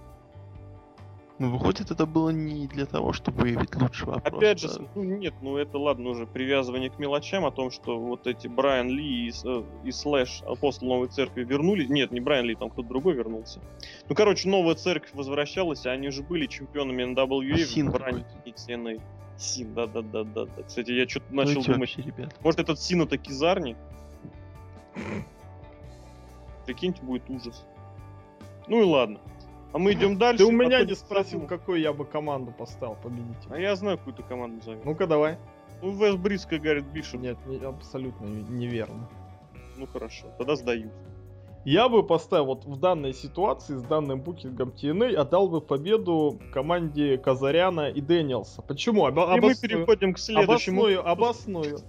Ну, 1.37 1.51
выходит, 1.51 1.91
это 1.91 2.05
было 2.05 2.29
не 2.29 2.65
для 2.67 2.85
того, 2.85 3.11
чтобы 3.11 3.41
выявить 3.41 3.75
лучшего, 3.75 4.15
а 4.15 4.27
Опять 4.27 4.59
же, 4.59 4.69
ну 4.95 5.03
нет, 5.03 5.33
ну 5.41 5.57
это 5.57 5.77
ладно 5.77 6.09
уже 6.09 6.25
привязывание 6.25 6.89
к 6.89 6.97
мелочам 6.97 7.45
о 7.45 7.51
том, 7.51 7.71
что 7.71 7.99
вот 7.99 8.25
эти 8.25 8.47
Брайан 8.47 8.87
Ли 8.87 9.27
и, 9.27 9.33
э, 9.43 9.63
и 9.83 9.91
Слэш, 9.91 10.43
апостол 10.43 10.87
новой 10.87 11.09
церкви, 11.09 11.43
вернулись. 11.43 11.89
Нет, 11.89 12.11
не 12.11 12.21
Брайан 12.21 12.45
Ли, 12.45 12.55
там 12.55 12.69
кто-то 12.69 12.87
другой 12.87 13.15
вернулся. 13.15 13.59
Ну, 14.07 14.15
короче, 14.15 14.47
новая 14.47 14.75
церковь 14.75 15.09
возвращалась, 15.13 15.85
а 15.85 15.91
они 15.91 16.09
же 16.09 16.23
были 16.23 16.45
чемпионами 16.45 17.03
NWA 17.03 17.65
Син 17.65 17.89
в 17.89 17.95
ранней 17.97 18.23
какой-то. 18.23 18.71
TNA. 18.71 19.01
Син, 19.37 19.73
да-да-да-да. 19.73 20.45
да. 20.45 20.63
Кстати, 20.63 20.91
я 20.91 21.05
что-то 21.07 21.25
Ну, 21.31 21.43
начал 21.43 21.61
думать, 21.63 21.79
вообще, 21.79 22.01
ребят. 22.01 22.33
может 22.41 22.61
этот 22.61 22.79
Син 22.79 23.01
это 23.01 23.17
Кизарни? 23.17 23.75
Прикиньте, 26.65 27.01
будет 27.03 27.29
ужас. 27.29 27.65
Ну 28.67 28.81
и 28.81 28.85
ладно. 28.85 29.19
А 29.75 29.77
мы 29.77 29.91
идем 29.91 30.17
дальше. 30.17 30.37
Ты 30.37 30.45
у 30.45 30.51
меня 30.51 30.77
А 30.77 30.79
то 30.83 30.85
не 30.85 30.95
спросил, 30.95 31.41
какую 31.41 31.81
я 31.81 31.91
бы 31.91 32.05
команду 32.05 32.53
поставил 32.57 32.93
А 32.93 33.03
победитель. 33.03 33.61
я 33.61 33.75
знаю, 33.75 33.97
какую 33.97 34.13
ты 34.13 34.23
команду 34.23 34.63
зовешь. 34.63 34.79
Ну-ка 34.85 35.05
давай. 35.05 35.37
Ну, 35.81 35.91
Вест 35.91 36.17
Бриска 36.17 36.57
говорит 36.59 36.85
Бишоп. 36.85 37.19
Нет, 37.19 37.37
не- 37.45 37.57
абсолютно 37.57 38.25
неверно. 38.25 39.09
Ну 39.75 39.85
хорошо, 39.85 40.27
тогда 40.37 40.55
сдаюсь. 40.55 40.93
Я 41.65 41.89
бы 41.89 42.03
поставил 42.03 42.45
вот 42.45 42.63
в 42.63 42.79
данной 42.79 43.13
ситуации 43.13 43.75
с 43.75 43.81
данным 43.83 44.21
букингом 44.21 44.69
TNA 44.69 45.13
отдал 45.15 45.49
бы 45.49 45.59
победу 45.59 46.39
команде 46.53 47.17
Казаряна 47.17 47.89
и 47.89 47.99
Дэниелса. 47.99 48.61
Почему? 48.61 49.01
Оба- 49.01 49.23
И 49.35 49.41
мы 49.41 49.47
обосную- 49.49 49.59
переходим 49.59 50.13
к 50.13 50.19
следующему. 50.19 50.83
Обосную, 50.85 51.09
обосную. 51.09 51.79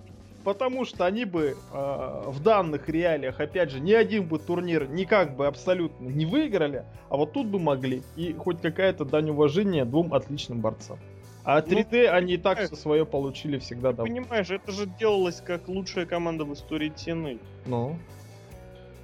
Потому 0.47 0.85
что 0.85 1.05
они 1.07 1.25
бы 1.25 1.57
э, 1.73 2.23
в 2.27 2.41
данных 2.41 2.89
реалиях, 2.89 3.41
опять 3.41 3.73
же, 3.73 3.81
ни 3.81 3.93
один 3.93 4.29
бы 4.29 4.39
турнир 4.39 4.89
никак 4.89 5.35
бы 5.35 5.49
абсолютно 5.49 6.07
не 6.07 6.25
выиграли, 6.25 6.85
а 7.09 7.17
вот 7.17 7.33
тут 7.33 7.49
бы 7.49 7.59
могли. 7.59 8.05
И 8.15 8.33
хоть 8.33 8.61
какая-то 8.63 9.05
дань 9.05 9.31
уважения 9.31 9.85
двум 9.85 10.15
отличным 10.15 10.61
борцам. 10.61 11.01
А 11.43 11.61
3D 11.61 12.07
они 12.07 12.35
и 12.35 12.37
так 12.37 12.61
э, 12.61 12.67
все 12.67 12.77
свое 12.77 13.05
получили 13.05 13.59
всегда 13.59 13.91
давно. 13.91 14.05
Понимаешь, 14.05 14.49
это 14.49 14.71
же 14.71 14.87
делалось 14.87 15.41
как 15.41 15.67
лучшая 15.67 16.07
команда 16.07 16.45
в 16.45 16.53
истории 16.53 16.93
TNA. 16.93 17.41
Ну, 17.67 17.97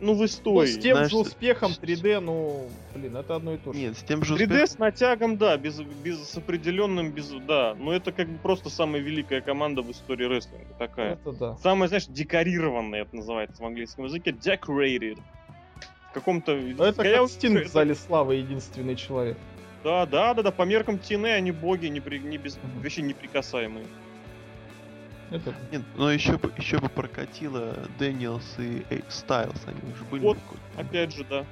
Ну, 0.02 0.14
в 0.14 0.18
ну, 0.18 0.24
истории. 0.24 0.66
с 0.66 0.78
тем 0.78 0.96
знаешь, 0.96 1.12
же 1.12 1.16
успехом 1.16 1.72
3D, 1.80 2.18
ну, 2.18 2.68
блин, 2.92 3.16
это 3.16 3.36
одно 3.36 3.54
и 3.54 3.56
то 3.56 3.72
же. 3.72 3.78
Нет, 3.78 3.96
с 3.96 4.02
тем 4.02 4.24
же 4.24 4.34
3D 4.34 4.42
успехом. 4.42 4.66
с 4.66 4.78
натягом, 4.78 5.36
да, 5.38 5.56
без, 5.56 5.80
без, 5.80 6.28
с 6.28 6.36
определенным, 6.36 7.12
без, 7.12 7.28
да. 7.46 7.76
Но 7.78 7.92
это 7.92 8.10
как 8.10 8.28
бы 8.28 8.36
просто 8.38 8.68
самая 8.68 9.00
великая 9.00 9.40
команда 9.40 9.82
в 9.82 9.92
истории 9.92 10.24
рестлинга 10.24 10.74
такая. 10.76 11.12
Это 11.12 11.32
да. 11.32 11.56
Самая, 11.58 11.86
знаешь, 11.86 12.06
декорированная, 12.06 13.02
это 13.02 13.14
называется 13.14 13.62
в 13.62 13.66
английском 13.66 14.06
языке, 14.06 14.32
decorated. 14.32 15.20
В 16.10 16.14
каком-то... 16.14 16.56
Ну, 16.56 16.82
Это 16.82 17.00
как 17.00 17.30
Стинг 17.30 17.64
в 17.64 17.68
зале 17.68 17.94
славы 17.94 18.34
единственный 18.34 18.96
человек. 18.96 19.38
Да, 19.84 20.04
да, 20.06 20.34
да, 20.34 20.42
да, 20.42 20.50
по 20.50 20.62
меркам 20.62 20.96
TNA 20.96 21.34
они 21.34 21.52
боги, 21.52 21.86
не, 21.86 22.00
при- 22.00 22.18
не 22.18 22.38
без, 22.38 22.58
вообще 22.82 23.02
неприкасаемые. 23.02 23.86
Это 25.32 25.54
Нет, 25.70 25.82
но 25.96 26.10
еще 26.10 26.36
бы, 26.36 26.52
еще 26.58 26.78
бы 26.78 26.88
прокатило 26.88 27.74
Дэниелс 27.98 28.56
и 28.58 28.84
Эй- 28.90 29.04
Стайлз, 29.08 29.56
они 29.66 29.92
уже 29.92 30.04
были. 30.04 30.22
Вот, 30.22 30.38
Опять 30.76 31.14
же, 31.14 31.24
да. 31.24 31.44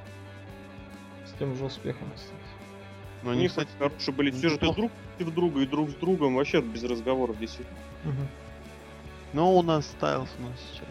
с 1.26 1.32
тем 1.38 1.56
же 1.56 1.64
успехом, 1.64 2.08
кстати. 2.14 2.34
Но 3.22 3.30
У 3.30 3.32
они, 3.32 3.42
них 3.42 3.50
кстати, 3.50 3.68
хорошие 3.78 4.14
были 4.14 4.30
неплохо. 4.30 4.48
сюжеты 4.48 4.74
друг 4.74 4.92
против 5.16 5.34
друга 5.34 5.60
и 5.60 5.66
друг 5.66 5.90
с 5.90 5.94
другом, 5.94 6.34
вообще 6.36 6.60
без 6.60 6.82
разговоров 6.84 7.38
действительно. 7.38 7.78
но 9.32 9.54
у 9.56 9.62
нас 9.62 9.86
Стайлз 9.86 10.28
у 10.38 10.42
нас 10.42 10.58
сейчас. 10.72 10.88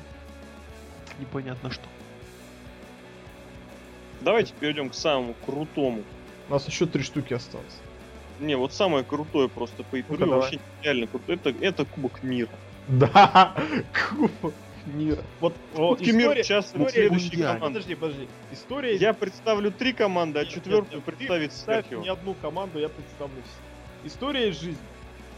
непонятно 1.20 1.70
что. 1.72 1.84
Давайте 4.22 4.54
перейдем 4.60 4.90
к 4.90 4.94
самому 4.96 5.34
крутому. 5.46 6.04
У 6.50 6.52
нас 6.54 6.68
еще 6.68 6.86
три 6.86 7.04
штуки 7.04 7.34
осталось. 7.34 7.80
Не, 8.40 8.56
вот 8.56 8.74
самое 8.74 9.04
крутое 9.04 9.50
просто 9.50 9.84
по 9.84 9.98
давай. 10.18 10.28
вообще 10.40 10.60
реально 10.82 11.08
круто. 11.08 11.34
Это, 11.34 11.50
это 11.50 11.86
Кубок 11.86 12.24
Мира. 12.24 12.50
Да, 12.90 13.56
Кубок 14.10 14.54
мира. 14.88 15.24
Вот 15.40 15.54
о, 15.76 15.90
Кубки 15.96 16.10
Мира 16.10 16.42
сейчас 16.42 16.74
Мундиаль. 16.74 17.10
команды. 17.10 17.60
Подожди, 17.60 17.96
подожди. 17.96 18.28
История... 18.52 18.96
Я 18.96 19.14
представлю 19.14 19.72
три 19.72 19.94
команды, 19.94 20.40
а 20.40 20.44
Нет, 20.44 20.52
четвертую 20.52 20.96
нет, 20.96 21.04
представь 21.04 21.54
Серхио. 21.54 22.02
ни 22.02 22.08
одну 22.08 22.34
команду, 22.34 22.80
я 22.80 22.90
представлю 22.90 23.42
все. 23.44 24.08
История 24.08 24.50
из 24.50 24.60
жизни. 24.60 24.82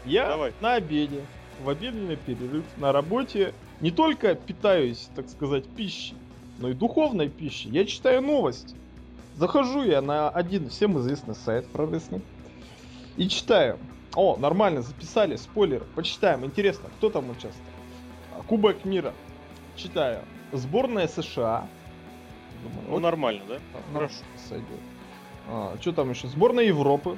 Я 0.06 0.28
Давай. 0.28 0.52
на 0.60 0.74
обеде, 0.74 1.20
в 1.62 1.68
обеденный 1.68 2.16
перерыв, 2.16 2.64
на 2.78 2.90
работе 2.90 3.52
не 3.80 3.90
только 3.90 4.34
питаюсь, 4.34 5.10
так 5.14 5.28
сказать, 5.28 5.68
пищей, 5.68 6.14
но 6.58 6.70
и 6.70 6.72
духовной 6.72 7.28
пищей. 7.28 7.68
Я 7.70 7.84
читаю 7.84 8.22
новости. 8.22 8.74
Захожу 9.36 9.82
я 9.82 10.00
на 10.00 10.30
один 10.30 10.70
всем 10.70 10.98
известный 10.98 11.34
сайт 11.34 11.66
про 11.68 11.86
рестлинг 11.86 12.24
и 13.16 13.28
читаю. 13.28 13.78
О, 14.14 14.36
нормально, 14.36 14.82
записали, 14.82 15.36
спойлер. 15.36 15.84
Почитаем, 15.94 16.44
интересно, 16.44 16.88
кто 16.98 17.10
там 17.10 17.30
участвовал. 17.30 17.70
А, 18.38 18.42
Кубок 18.42 18.84
мира. 18.84 19.14
Читаю. 19.76 20.20
Сборная 20.52 21.08
США. 21.08 21.66
Думаю, 22.62 22.82
Ну, 22.88 22.92
окей. 22.96 23.02
нормально, 23.02 23.42
да? 23.48 23.54
А, 23.74 23.92
Хорошо. 23.94 24.14
Сойдет. 24.48 25.80
что 25.80 25.92
там 25.92 26.10
еще? 26.10 26.28
Сборная 26.28 26.64
Европы. 26.64 27.16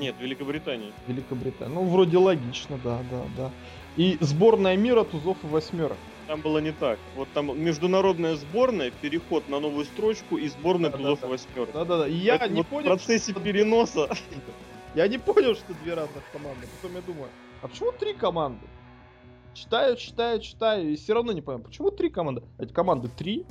Нет, 0.00 0.16
Великобритании. 0.20 0.92
Великобритания. 1.06 1.72
Ну, 1.72 1.84
вроде 1.84 2.18
логично, 2.18 2.78
да, 2.82 2.98
да, 3.10 3.22
да. 3.36 3.50
И 3.96 4.18
сборная 4.20 4.76
мира 4.76 5.04
тузов 5.04 5.36
и 5.44 5.46
восьмерок. 5.46 5.96
Там 6.26 6.40
было 6.40 6.58
не 6.58 6.72
так. 6.72 6.98
Вот 7.14 7.28
там 7.34 7.56
международная 7.62 8.34
сборная, 8.34 8.90
переход 8.90 9.48
на 9.48 9.60
новую 9.60 9.84
строчку 9.84 10.36
и 10.38 10.48
сборная 10.48 10.90
Да, 10.90 10.96
тузов 10.98 11.20
да. 11.20 11.26
и 11.28 11.30
восьмерок. 11.30 11.68
Да, 11.72 11.84
да, 11.84 11.98
да. 11.98 12.06
Я 12.06 12.34
Это 12.34 12.48
не 12.48 12.56
вот 12.56 12.66
понял. 12.66 12.86
в 12.86 12.88
процессе 12.88 13.30
что- 13.30 13.40
переноса. 13.40 14.08
Я 14.94 15.08
не 15.08 15.18
понял, 15.18 15.54
что 15.54 15.74
две 15.82 15.94
разных 15.94 16.22
команды. 16.32 16.66
Потом 16.80 16.96
я 16.96 17.02
думаю, 17.02 17.28
а 17.62 17.68
почему 17.68 17.92
три 17.92 18.14
команды? 18.14 18.66
Читаю, 19.52 19.96
читаю, 19.96 20.40
читаю, 20.40 20.92
и 20.92 20.96
все 20.96 21.14
равно 21.14 21.32
не 21.32 21.40
понимаю, 21.40 21.64
почему 21.64 21.90
три 21.90 22.10
команды? 22.10 22.42
Эти 22.58 22.72
команды 22.72 23.08
три. 23.08 23.46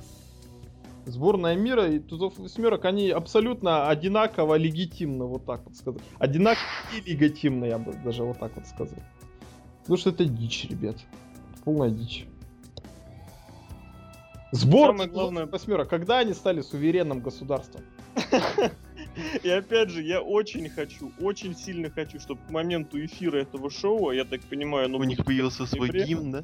Сборная 1.06 1.56
мира 1.58 1.90
и 1.90 2.00
тузов 2.00 2.38
восьмерок, 2.38 2.86
они 2.86 3.10
абсолютно 3.10 3.90
одинаково 3.90 4.56
легитимны, 4.56 5.26
вот 5.26 5.46
так 5.46 5.66
вот 5.66 5.76
сказать. 5.76 6.02
Одинаково 6.18 6.64
и 6.96 7.02
легитимны, 7.02 7.66
я 7.66 7.78
бы 7.78 7.92
даже 7.92 8.24
вот 8.24 8.40
так 8.40 8.56
вот 8.56 8.66
сказал. 8.68 9.00
Потому 9.82 9.98
что 9.98 10.12
это 10.12 10.24
дичь, 10.24 10.66
ребят. 10.70 10.96
Полная 11.66 11.90
дичь. 11.90 12.26
Сборная 14.54 15.08
Самое 15.08 15.10
главное- 15.10 15.46
восьмерок, 15.46 15.90
когда 15.90 16.20
они 16.20 16.34
стали 16.34 16.62
суверенным 16.62 17.20
государством? 17.20 17.82
И 19.44 19.50
опять 19.50 19.90
же, 19.90 20.02
я 20.02 20.22
очень 20.22 20.70
хочу, 20.70 21.12
очень 21.20 21.56
сильно 21.56 21.90
хочу, 21.90 22.20
чтобы 22.20 22.42
к 22.48 22.50
моменту 22.52 23.04
эфира 23.04 23.38
этого 23.38 23.70
шоу, 23.70 24.12
я 24.12 24.26
так 24.26 24.42
понимаю, 24.42 24.90
ну... 24.90 24.98
У 24.98 25.04
них 25.04 25.24
появился 25.24 25.66
свой 25.66 25.90
гимн, 25.90 26.32
да? 26.32 26.44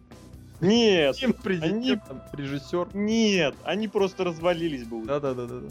Нет, 0.61 1.15
Тем 1.15 1.34
президентом, 1.34 2.22
режиссер. 2.34 2.89
нет, 2.93 3.55
они 3.63 3.88
просто 3.88 4.24
развалились 4.26 4.84
бы. 4.84 4.97
уже. 4.97 5.07
Да, 5.07 5.20
да, 5.20 5.34
да, 5.34 5.45
да, 5.47 5.59
да. 5.61 5.67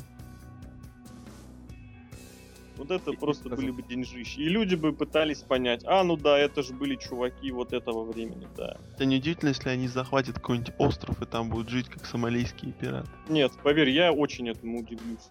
Вот 2.76 2.90
это 2.92 3.10
И- 3.10 3.16
просто 3.16 3.48
были 3.48 3.70
бы 3.72 3.82
деньжищи. 3.82 4.38
И 4.38 4.48
люди 4.48 4.76
бы 4.76 4.92
пытались 4.92 5.38
понять, 5.40 5.82
а, 5.84 6.04
ну 6.04 6.16
да, 6.16 6.38
это 6.38 6.62
же 6.62 6.72
были 6.74 6.94
чуваки 6.94 7.50
вот 7.50 7.72
этого 7.72 8.04
времени, 8.04 8.46
да. 8.56 8.76
Это 8.94 9.04
неудивительно, 9.04 9.48
если 9.48 9.68
они 9.68 9.88
захватят 9.88 10.36
какой-нибудь 10.36 10.72
остров 10.78 11.20
и 11.20 11.26
там 11.26 11.48
будут 11.50 11.68
жить 11.70 11.88
как 11.88 12.06
сомалийские 12.06 12.72
пираты. 12.72 13.08
Нет, 13.28 13.52
поверь, 13.64 13.90
я 13.90 14.12
очень 14.12 14.48
этому 14.48 14.78
удивлюсь. 14.80 15.28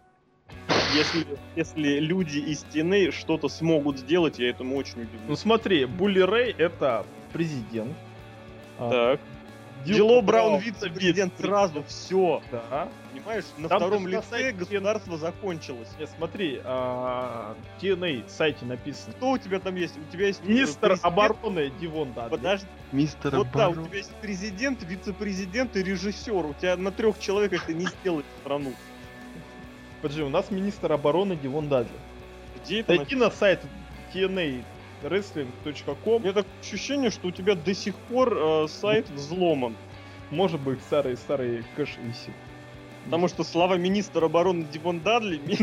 Если, 0.95 1.25
если 1.55 1.99
люди 1.99 2.37
из 2.39 2.61
стены 2.61 3.11
что-то 3.11 3.49
смогут 3.49 3.99
сделать, 3.99 4.39
я 4.39 4.49
этому 4.49 4.75
очень 4.77 4.97
Ну 4.97 5.03
удивлюсь. 5.03 5.39
смотри, 5.39 5.85
Булли 5.85 6.19
Рэй 6.21 6.55
это 6.57 7.05
президент. 7.33 7.95
А, 8.79 9.15
Так. 9.15 9.19
Дело 9.85 10.21
Браун 10.21 10.59
вице-президент 10.59 11.33
сразу, 11.39 11.83
все. 11.87 12.41
Да. 12.51 12.89
Понимаешь, 13.13 13.43
на 13.57 13.69
Там 13.69 13.79
втором 13.79 14.07
лице 14.07 14.23
сайте 14.29 14.51
государство 14.57 15.17
закончилось. 15.17 15.87
Не, 15.99 16.07
смотри, 16.07 16.59
а, 16.63 17.55
TNA 17.79 18.23
сайте 18.27 18.65
написано. 18.65 19.13
Что 19.17 19.31
у 19.31 19.37
тебя 19.37 19.59
там 19.59 19.75
есть? 19.75 19.95
У 19.97 20.11
тебя 20.11 20.27
есть 20.27 20.41
э, 20.43 20.49
Министр 20.49 20.89
президент- 20.89 21.05
обороны 21.05 21.71
Дивон 21.79 22.11
Дадли. 22.13 22.35
Подожди, 22.35 22.67
Мистер 22.91 23.37
вот 23.37 23.47
да, 23.53 23.69
у 23.69 23.75
тебя 23.75 23.97
есть 23.97 24.11
президент, 24.21 24.83
вице-президент 24.83 25.75
и 25.77 25.83
режиссер. 25.83 26.45
У 26.45 26.53
тебя 26.55 26.75
на 26.75 26.91
трех 26.91 27.19
человеках 27.19 27.65
ты 27.65 27.73
не 27.75 27.85
сделаешь 27.85 28.25
страну. 28.41 28.73
Подожди, 30.01 30.21
у 30.23 30.29
нас 30.29 30.51
министр 30.51 30.93
обороны 30.93 31.35
Дивон 31.35 31.69
Дадли. 31.69 31.97
Где 32.63 32.81
это? 32.81 32.95
Зайди 32.95 33.15
на 33.15 33.31
сайт 33.31 33.61
TNA 34.13 34.63
wrestling.com. 35.03 36.21
Меня 36.21 36.33
такое 36.33 36.51
ощущение, 36.61 37.09
что 37.09 37.27
у 37.27 37.31
тебя 37.31 37.55
до 37.55 37.73
сих 37.73 37.95
пор 37.95 38.37
э, 38.37 38.67
сайт 38.67 39.09
взломан. 39.09 39.75
Может 40.29 40.59
быть, 40.59 40.81
старый-старый 40.81 41.63
кэш 41.75 41.97
висит. 42.03 42.33
Потому 43.05 43.27
что 43.27 43.43
слова 43.43 43.77
министра 43.77 44.25
обороны 44.25 44.65
Дивон 44.71 44.99
Дадли 44.99 45.41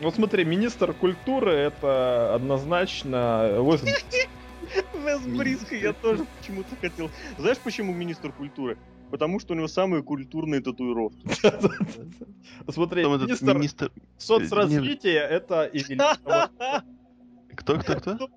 Вот 0.00 0.14
смотри, 0.14 0.44
министр 0.44 0.92
культуры 0.92 1.52
это 1.52 2.34
однозначно 2.34 3.48
Вес 4.94 5.20
Бриско 5.22 5.76
я 5.76 5.92
тоже 5.92 6.26
почему-то 6.38 6.76
хотел. 6.80 7.10
Знаешь, 7.38 7.58
почему 7.58 7.92
министр 7.92 8.32
культуры? 8.32 8.76
Потому 9.14 9.38
что 9.38 9.52
у 9.54 9.56
него 9.56 9.68
самые 9.68 10.02
культурные 10.02 10.60
татуировки. 10.60 11.24
Смотри, 12.68 13.04
министр 13.04 13.92
соцразвития 14.18 15.22
это 15.22 15.70
Эвелиса. 15.72 16.18
вот- 16.24 16.82
Кто, 17.56 17.78
кто, 17.78 17.94
кто? 18.00 18.28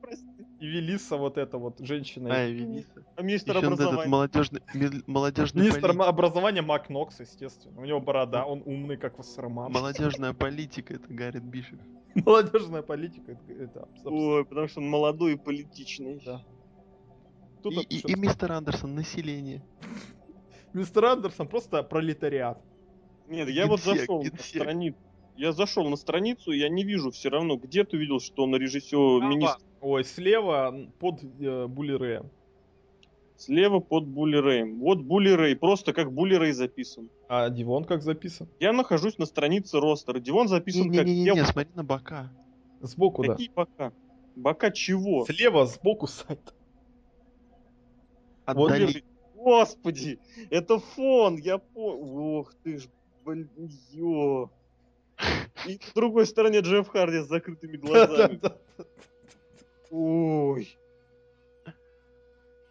Эвелиса, 0.59 1.17
вот 1.17 1.39
эта 1.39 1.57
вот 1.57 1.79
женщина. 1.79 2.29
А, 2.31 2.47
Эвелиса. 2.47 3.03
А 3.15 3.23
министр 3.23 3.57
Еще 3.57 3.59
этот 3.65 3.71
образования? 3.79 4.09
молодежный, 4.11 4.61
молодежный 5.07 5.61
Министр 5.63 5.99
образования 5.99 6.61
Мак 6.61 6.89
Нокс, 6.91 7.19
естественно. 7.21 7.81
У 7.81 7.85
него 7.85 7.99
борода, 7.99 8.45
он 8.45 8.61
умный, 8.63 8.97
как 8.97 9.17
Вассерман. 9.17 9.71
Молодежная 9.71 10.33
политика, 10.33 10.93
это 10.93 11.11
Гаррит 11.11 11.43
Бишев. 11.43 11.79
Молодежная 12.13 12.83
политика, 12.83 13.35
это. 13.49 13.87
Ой, 14.05 14.45
потому 14.45 14.67
что 14.67 14.79
он 14.81 14.89
молодой 14.89 15.33
и 15.33 15.37
политичный. 15.37 16.21
Да. 16.23 16.43
И- 17.89 17.97
и 17.97 18.15
мистер 18.15 18.51
Андерсон, 18.51 18.93
население. 18.93 19.63
Мистер 20.73 21.05
Андерсон 21.05 21.47
просто 21.47 21.83
пролетариат. 21.83 22.59
Нет, 23.27 23.49
я 23.49 23.67
вот 23.67 23.81
зашел 23.81 24.23
на 24.23 24.37
страницу. 24.37 24.97
Я 25.35 25.51
зашел 25.51 25.87
на 25.87 25.95
страницу, 25.97 26.51
и 26.51 26.57
я 26.57 26.67
не 26.67 26.83
вижу 26.83 27.11
все 27.11 27.29
равно, 27.29 27.57
где 27.57 27.83
ты 27.83 27.97
увидел, 27.97 28.19
что 28.19 28.43
он 28.43 28.55
режиссер, 28.55 29.21
министр. 29.21 29.61
Ой, 29.81 30.03
слева 30.03 30.75
под 30.99 31.23
э, 31.39 31.67
Булли 31.67 31.91
Рэем. 31.91 32.31
Слева 33.35 33.79
под 33.79 34.07
Булли 34.07 34.37
Рэем. 34.37 34.79
Вот 34.79 34.99
Булли 35.01 35.29
Рэй, 35.29 35.55
просто 35.55 35.93
как 35.93 36.11
Булли 36.11 36.33
Рэй 36.33 36.53
записан. 36.53 37.11
А 37.29 37.49
Дивон 37.49 37.83
как 37.83 38.01
записан? 38.01 38.47
Я 38.59 38.73
нахожусь 38.73 39.19
на 39.19 39.27
странице 39.27 39.79
ростера. 39.79 40.19
Дивон 40.19 40.47
записан 40.47 40.91
как 40.91 41.05
Не-не-не, 41.05 41.25
девушка. 41.25 41.53
смотри 41.53 41.71
на 41.75 41.83
бока. 41.83 42.31
Сбоку, 42.81 43.23
да. 43.23 43.33
Какие 43.33 43.49
бока? 43.49 43.93
Бока 44.35 44.71
чего? 44.71 45.23
Слева, 45.25 45.67
сбоку 45.67 46.07
сайта. 46.07 46.53
Вот 48.47 48.71
Отдали. 48.71 48.87
Держи. 48.87 49.03
Господи, 49.37 50.19
это 50.49 50.79
фон, 50.79 51.37
я 51.37 51.59
понял. 51.59 52.39
Ох 52.39 52.53
ты 52.63 52.79
ж, 52.79 52.87
блин, 53.23 53.49
ё. 53.91 54.49
И 55.67 55.73
на 55.73 55.93
другой 55.93 56.25
стороне 56.25 56.59
Джефф 56.61 56.87
Харди 56.87 57.19
с 57.19 57.27
закрытыми 57.27 57.77
глазами. 57.77 58.41
Ой, 59.91 60.77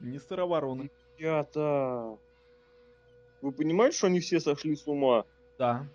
Министр 0.01 0.41
обороны. 0.41 0.91
ребята. 1.19 2.19
Вы 3.41 3.53
понимаете, 3.53 3.97
что 3.97 4.09
они 4.09 4.19
все 4.21 4.41
сошли 4.41 4.75
с 4.75 4.89
ума? 4.89 5.25
Да. 5.59 5.87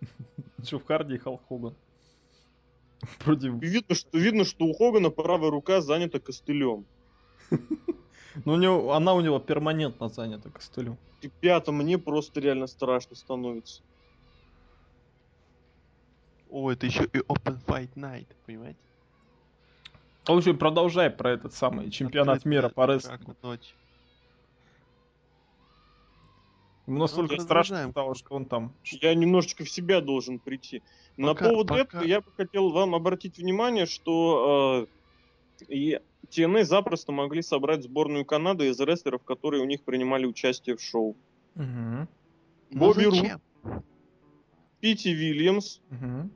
Джефф 0.60 0.84
Харди 0.84 1.14
и 1.14 1.18
Халк 1.18 1.42
Хоган. 1.48 1.76
Против... 3.18 3.62
И 3.62 3.66
видно, 3.66 3.94
что, 3.94 4.18
видно, 4.18 4.44
что 4.44 4.64
у 4.64 4.72
Хогана 4.72 5.10
правая 5.10 5.50
рука 5.50 5.80
занята 5.80 6.20
костылем. 6.20 6.84
Ну, 8.46 8.54
у 8.54 8.56
него, 8.56 8.94
она 8.94 9.12
у 9.12 9.20
него 9.20 9.38
перманентно 9.38 10.08
занята 10.08 10.48
костылем. 10.48 10.96
Ребята, 11.20 11.70
мне 11.70 11.98
просто 11.98 12.40
реально 12.40 12.66
страшно 12.66 13.14
становится. 13.14 13.82
О, 16.50 16.70
это 16.70 16.86
еще 16.86 17.04
и 17.04 17.18
Open 17.18 17.58
Fight 17.66 17.90
Night, 17.94 18.26
понимаете? 18.46 18.78
В 20.24 20.30
общем, 20.30 20.56
продолжай 20.56 21.10
про 21.10 21.32
этот 21.32 21.52
самый 21.52 21.90
чемпионат 21.90 22.38
Открытая 22.38 22.50
мира 22.50 22.68
по 22.70 22.86
рестлингу. 22.86 23.36
Ему 26.86 26.98
настолько 26.98 27.36
Ну, 27.36 27.42
страшно 27.42 27.90
стало, 27.90 28.14
что 28.14 28.34
он 28.34 28.44
там... 28.44 28.74
Я 28.84 29.14
немножечко 29.14 29.64
в 29.64 29.70
себя 29.70 30.00
должен 30.00 30.38
прийти. 30.40 30.82
На 31.16 31.28
Пока- 31.34 31.48
повод 31.50 31.68
пока- 31.68 31.80
этого 31.82 32.02
я 32.04 32.20
бы 32.20 32.30
хотел 32.36 32.70
вам 32.70 32.94
обратить 32.94 33.38
внимание, 33.38 33.86
что 33.86 34.88
э, 35.60 35.72
и 35.72 36.00
TNA 36.28 36.64
запросто 36.64 37.12
могли 37.12 37.42
собрать 37.42 37.84
сборную 37.84 38.24
Канады 38.24 38.68
из 38.68 38.80
рестлеров, 38.80 39.22
которые 39.22 39.62
у 39.62 39.66
них 39.66 39.82
принимали 39.82 40.26
участие 40.26 40.76
в 40.76 40.80
шоу. 40.82 41.16
Ну 41.54 42.08
Бобби 42.70 43.04
Рут. 43.04 43.14
зачем? 43.14 43.40
Пити 44.80 45.08
Вильямс, 45.08 45.78
Мгм. 45.90 46.32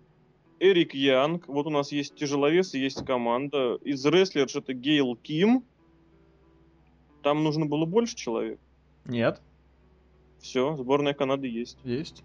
Эрик 0.61 0.95
Янг, 0.95 1.49
вот 1.49 1.67
у 1.67 1.71
нас 1.71 1.91
есть 1.91 2.15
тяжеловес 2.15 2.75
и 2.75 2.79
есть 2.79 3.05
команда. 3.05 3.79
Из 3.83 4.05
рестлерш 4.07 4.55
это 4.57 4.73
Гейл 4.75 5.17
Ким. 5.17 5.65
Там 7.23 7.43
нужно 7.43 7.67
было 7.67 7.85
больше 7.87 8.15
человек. 8.15 8.61
Нет, 9.05 9.41
Все, 10.39 10.77
сборная 10.77 11.15
Канады 11.15 11.49
есть. 11.49 11.79
есть. 11.85 12.25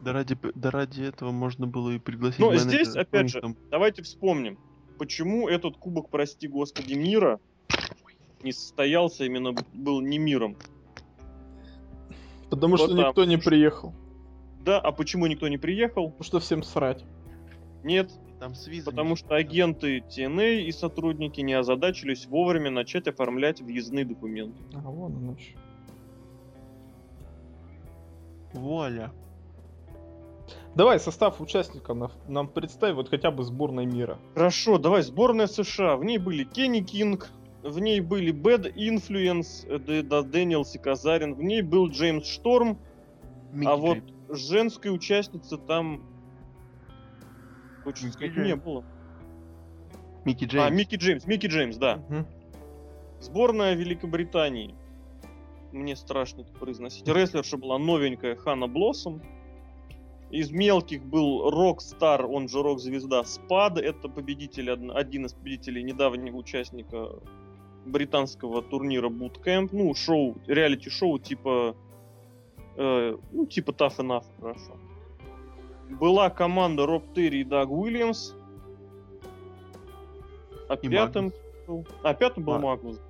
Да 0.00 0.12
ради, 0.12 0.36
да 0.54 0.70
ради 0.70 1.02
этого 1.02 1.30
можно 1.30 1.66
было 1.66 1.90
и 1.90 1.98
пригласить 1.98 2.40
Но 2.40 2.48
менеджера, 2.48 2.84
здесь, 2.84 2.96
опять 2.96 3.22
ну, 3.22 3.28
же, 3.28 3.40
там, 3.40 3.56
Давайте 3.70 4.02
вспомним, 4.02 4.58
почему 4.98 5.48
этот 5.48 5.78
кубок, 5.78 6.10
прости 6.10 6.46
господи, 6.46 6.94
мира 6.94 7.40
не 8.42 8.52
состоялся, 8.52 9.24
именно 9.24 9.54
был 9.72 10.00
не 10.00 10.18
миром. 10.18 10.56
Потому 12.50 12.76
что 12.76 12.88
Потому 12.88 13.08
никто 13.08 13.24
не 13.24 13.38
приехал. 13.38 13.94
Да, 14.60 14.78
а 14.78 14.92
почему 14.92 15.26
никто 15.26 15.48
не 15.48 15.58
приехал? 15.58 16.10
Потому 16.10 16.24
что 16.24 16.40
всем 16.40 16.62
срать. 16.62 17.04
Нет, 17.82 18.10
там 18.40 18.54
с 18.54 18.66
визами 18.66 18.94
потому 18.94 19.16
что 19.16 19.34
агенты 19.34 19.98
TNA 19.98 20.62
и 20.62 20.72
сотрудники 20.72 21.40
не 21.40 21.54
озадачились 21.54 22.26
вовремя 22.26 22.70
начать 22.70 23.08
оформлять 23.08 23.60
въездные 23.60 24.04
документы. 24.04 24.62
А, 24.74 24.90
вон 24.90 25.16
оно 25.16 25.32
ещё. 25.32 25.58
Вуаля. 28.54 29.12
Давай 30.74 30.98
состав 30.98 31.40
участников 31.40 31.96
нам, 31.96 32.10
нам 32.26 32.48
представь, 32.48 32.94
вот 32.94 33.08
хотя 33.08 33.30
бы 33.30 33.44
сборной 33.44 33.86
мира. 33.86 34.18
Хорошо, 34.34 34.78
давай, 34.78 35.02
сборная 35.02 35.46
США. 35.46 35.96
В 35.96 36.04
ней 36.04 36.18
были 36.18 36.44
Кенни 36.44 36.80
Кинг, 36.80 37.30
в 37.62 37.78
ней 37.78 38.00
были 38.00 38.32
Bad 38.32 38.74
Influence, 38.74 39.66
э, 39.68 40.02
да, 40.02 40.22
Дэниелс 40.22 40.74
и 40.74 40.78
Казарин, 40.78 41.34
в 41.34 41.42
ней 41.42 41.62
был 41.62 41.88
Джеймс 41.88 42.26
Шторм, 42.26 42.78
Микки 43.52 43.70
а 43.70 43.76
вот 43.76 43.98
женской 44.28 44.92
участницы 44.92 45.58
там... 45.58 46.02
Микки 47.86 48.10
сказать, 48.10 48.36
не 48.36 48.56
было. 48.56 48.84
Микки 50.24 50.44
Джеймс. 50.44 50.66
А, 50.66 50.70
Микки 50.70 50.96
Джеймс, 50.96 51.26
Микки 51.26 51.46
Джеймс, 51.46 51.76
да. 51.76 51.96
Мгм. 52.08 52.26
Сборная 53.20 53.74
Великобритании. 53.74 54.74
Мне 55.74 55.96
страшно 55.96 56.42
это 56.42 56.52
произносить. 56.52 57.06
Рестлерша 57.08 57.56
была 57.56 57.78
новенькая 57.78 58.36
Хана 58.36 58.68
Блоссом. 58.68 59.20
Из 60.30 60.50
мелких 60.50 61.04
был 61.04 61.50
Рок-стар, 61.50 62.26
он 62.26 62.48
же 62.48 62.62
рок-звезда 62.62 63.24
Спад. 63.24 63.78
Это 63.78 64.08
победитель, 64.08 64.70
од- 64.70 64.96
один 64.96 65.26
из 65.26 65.32
победителей 65.32 65.82
недавнего 65.82 66.36
участника 66.36 67.10
британского 67.86 68.62
турнира 68.62 69.08
Bootcamp. 69.08 69.70
Ну, 69.72 69.92
шоу, 69.94 70.36
реалити-шоу 70.46 71.18
типа... 71.18 71.76
э, 72.76 73.16
ну, 73.32 73.46
типа 73.46 73.70
Tough 73.72 73.96
Enough, 73.98 74.24
хорошо. 74.40 74.76
Была 75.90 76.30
команда 76.30 76.86
Роб 76.86 77.02
Терри 77.14 77.38
и 77.40 77.44
Даг 77.44 77.70
Уильямс. 77.70 78.32
А 80.68 80.74
И 80.74 80.88
пятым... 80.88 81.32
Магнус. 81.66 81.86
А 82.02 82.14
пятым 82.14 82.44
был 82.44 82.54
А. 82.54 82.58
Магнус. 82.60 83.00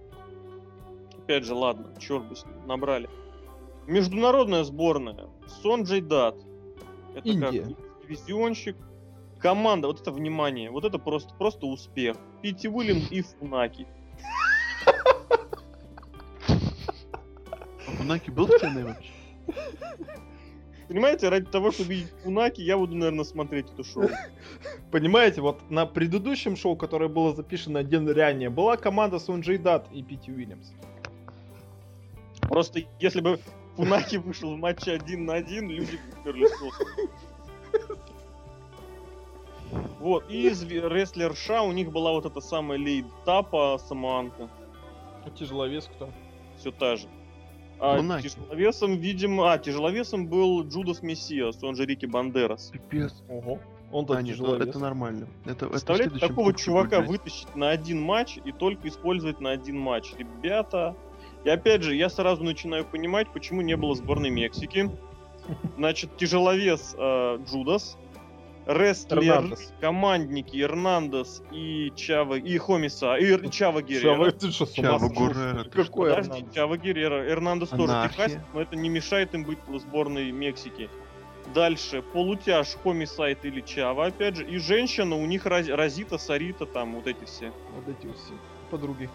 Опять 1.24 1.44
же, 1.44 1.54
ладно, 1.54 1.88
черт 1.98 2.28
бы 2.28 2.36
с 2.36 2.44
ним, 2.44 2.66
набрали. 2.66 3.08
Международная 3.86 4.62
сборная. 4.62 5.30
Сонджей 5.62 6.02
Дат. 6.02 6.36
Это 7.14 7.28
Индия. 7.28 7.62
как 7.62 8.02
дивизионщик. 8.02 8.76
Команда, 9.38 9.88
вот 9.88 10.02
это 10.02 10.10
внимание, 10.10 10.70
вот 10.70 10.84
это 10.84 10.98
просто, 10.98 11.34
просто 11.34 11.66
успех. 11.66 12.16
Пити 12.42 12.66
Уильямс 12.66 13.10
и 13.10 13.22
Фунаки. 13.22 13.86
А 16.46 17.90
Фунаки 17.96 18.30
был 18.30 18.46
в 18.46 18.50
вообще? 18.50 19.10
Понимаете, 20.88 21.30
ради 21.30 21.46
того, 21.46 21.70
чтобы 21.70 21.94
видеть 21.94 22.12
Фунаки, 22.22 22.60
я 22.60 22.76
буду, 22.76 22.94
наверное, 22.96 23.24
смотреть 23.24 23.70
это 23.72 23.82
шоу. 23.82 24.10
Понимаете, 24.90 25.40
вот 25.40 25.70
на 25.70 25.86
предыдущем 25.86 26.56
шоу, 26.56 26.76
которое 26.76 27.08
было 27.08 27.34
записано 27.34 27.82
день 27.82 28.06
ранее, 28.10 28.50
была 28.50 28.76
команда 28.76 29.18
Сонджей 29.18 29.56
Дат 29.56 29.88
и 29.90 30.02
Пити 30.02 30.30
Уильямс. 30.30 30.72
Просто 32.54 32.82
если 33.00 33.20
бы 33.20 33.40
Фунаки 33.74 34.14
вышел 34.14 34.54
в 34.54 34.58
матче 34.58 34.92
один 34.92 35.24
на 35.24 35.34
один, 35.34 35.68
люди 35.68 35.96
бы 35.96 36.20
уперли 36.20 36.48
Вот, 39.98 40.30
и 40.30 40.46
из 40.46 40.62
рестлерша 40.62 41.62
у 41.62 41.72
них 41.72 41.90
была 41.90 42.12
вот 42.12 42.26
эта 42.26 42.40
самая 42.40 42.78
Лейд 42.78 43.06
Тапа 43.24 43.76
Самуанка. 43.88 44.48
А 45.26 45.30
тяжеловес 45.30 45.90
кто? 45.96 46.10
Все 46.56 46.70
та 46.70 46.94
же. 46.94 47.08
А 47.80 47.96
Фунаки. 47.96 48.28
тяжеловесом, 48.28 48.98
видимо... 48.98 49.52
А, 49.52 49.58
тяжеловесом 49.58 50.28
был 50.28 50.62
Джудас 50.62 51.02
Мессиас, 51.02 51.60
он 51.64 51.74
же 51.74 51.84
Рики 51.84 52.06
Бандерас. 52.06 52.70
Пипец. 52.72 53.20
Ого. 53.28 53.58
Он 53.90 54.06
то 54.06 54.12
А, 54.12 54.22
нет, 54.22 54.38
ну, 54.38 54.44
тяжеловес. 54.44 54.68
это 54.68 54.78
нормально. 54.78 55.26
Это, 55.44 55.50
это 55.50 55.70
Представляете, 55.70 56.10
следующем 56.10 56.28
такого 56.28 56.54
чувака 56.54 57.00
вытащить 57.00 57.56
на 57.56 57.70
один 57.70 58.00
матч 58.00 58.38
и 58.44 58.52
только 58.52 58.86
использовать 58.86 59.40
на 59.40 59.50
один 59.50 59.76
матч. 59.76 60.14
Ребята... 60.16 60.94
И 61.44 61.48
опять 61.50 61.82
же, 61.82 61.94
я 61.94 62.08
сразу 62.08 62.42
начинаю 62.42 62.84
понимать, 62.84 63.28
почему 63.32 63.60
не 63.60 63.76
было 63.76 63.94
сборной 63.94 64.30
Мексики. 64.30 64.90
Значит, 65.76 66.16
тяжеловес 66.16 66.94
э, 66.96 67.38
Джудас, 67.46 67.98
рестлер, 68.66 69.18
Эрнандес. 69.18 69.72
командники 69.78 70.56
Эрнандес 70.62 71.42
и 71.52 71.92
Чава, 71.94 72.34
и 72.38 72.56
Хомиса, 72.56 73.16
и 73.16 73.26
Чава 73.50 73.50
Чава, 73.50 73.82
Геррера. 73.82 74.30
ты 74.30 74.50
что, 74.50 74.64
Чава 74.66 75.10
ты 75.10 75.68
Какой 75.70 76.08
Подожди, 76.08 76.30
Эрнандес? 76.30 76.54
Чава 76.54 76.76
Геррера. 76.78 77.28
Эрнандес 77.30 77.68
тоже 77.68 77.92
Анархия. 77.92 78.08
техасец, 78.28 78.40
но 78.54 78.60
это 78.62 78.76
не 78.76 78.88
мешает 78.88 79.34
им 79.34 79.44
быть 79.44 79.58
в 79.66 79.78
сборной 79.78 80.30
Мексики. 80.32 80.88
Дальше, 81.54 82.00
полутяж, 82.00 82.68
Хомисайт 82.82 83.44
или 83.44 83.60
Чава, 83.60 84.06
опять 84.06 84.36
же. 84.36 84.48
И 84.48 84.56
женщина, 84.56 85.14
у 85.14 85.26
них 85.26 85.44
Раз- 85.44 85.68
Розита, 85.68 86.16
Сарита, 86.16 86.64
там 86.64 86.94
вот 86.94 87.06
эти 87.06 87.22
все. 87.26 87.52
Вот 87.76 87.86
эти 87.86 88.10
все 88.14 88.32
подруги. 88.70 89.10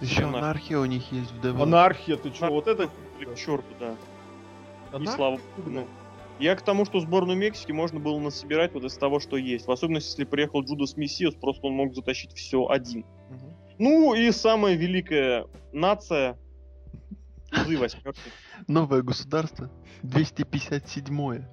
Еще 0.00 0.22
Анархия. 0.22 0.38
анархия 0.38 0.78
у 0.78 0.84
них 0.84 1.12
есть 1.12 1.30
в 1.32 1.40
ДВ. 1.40 1.60
Анархия, 1.60 2.16
ты 2.16 2.32
что, 2.32 2.48
вот 2.48 2.66
это... 2.66 2.88
К 2.88 3.34
черту, 3.34 3.66
да. 3.80 3.92
И 3.92 4.96
Анархия? 4.96 5.16
слава 5.16 5.40
богу. 5.56 5.70
ну. 5.70 5.86
Я 6.38 6.54
к 6.54 6.62
тому, 6.62 6.84
что 6.84 7.00
сборную 7.00 7.36
Мексики 7.36 7.72
можно 7.72 7.98
было 7.98 8.18
насобирать 8.20 8.72
вот 8.72 8.84
из 8.84 8.96
того, 8.96 9.18
что 9.18 9.36
есть. 9.36 9.66
В 9.66 9.72
особенности, 9.72 10.10
если 10.10 10.24
приехал 10.24 10.62
Джудас 10.62 10.96
Мессиас, 10.96 11.34
просто 11.34 11.66
он 11.66 11.72
мог 11.72 11.94
затащить 11.94 12.32
все 12.32 12.66
один. 12.68 13.04
Мгм. 13.28 13.56
Ну 13.78 14.14
и 14.14 14.30
самая 14.30 14.74
великая 14.74 15.46
нация. 15.72 16.38
Новое 18.68 19.02
государство. 19.02 19.70
257 20.02 21.44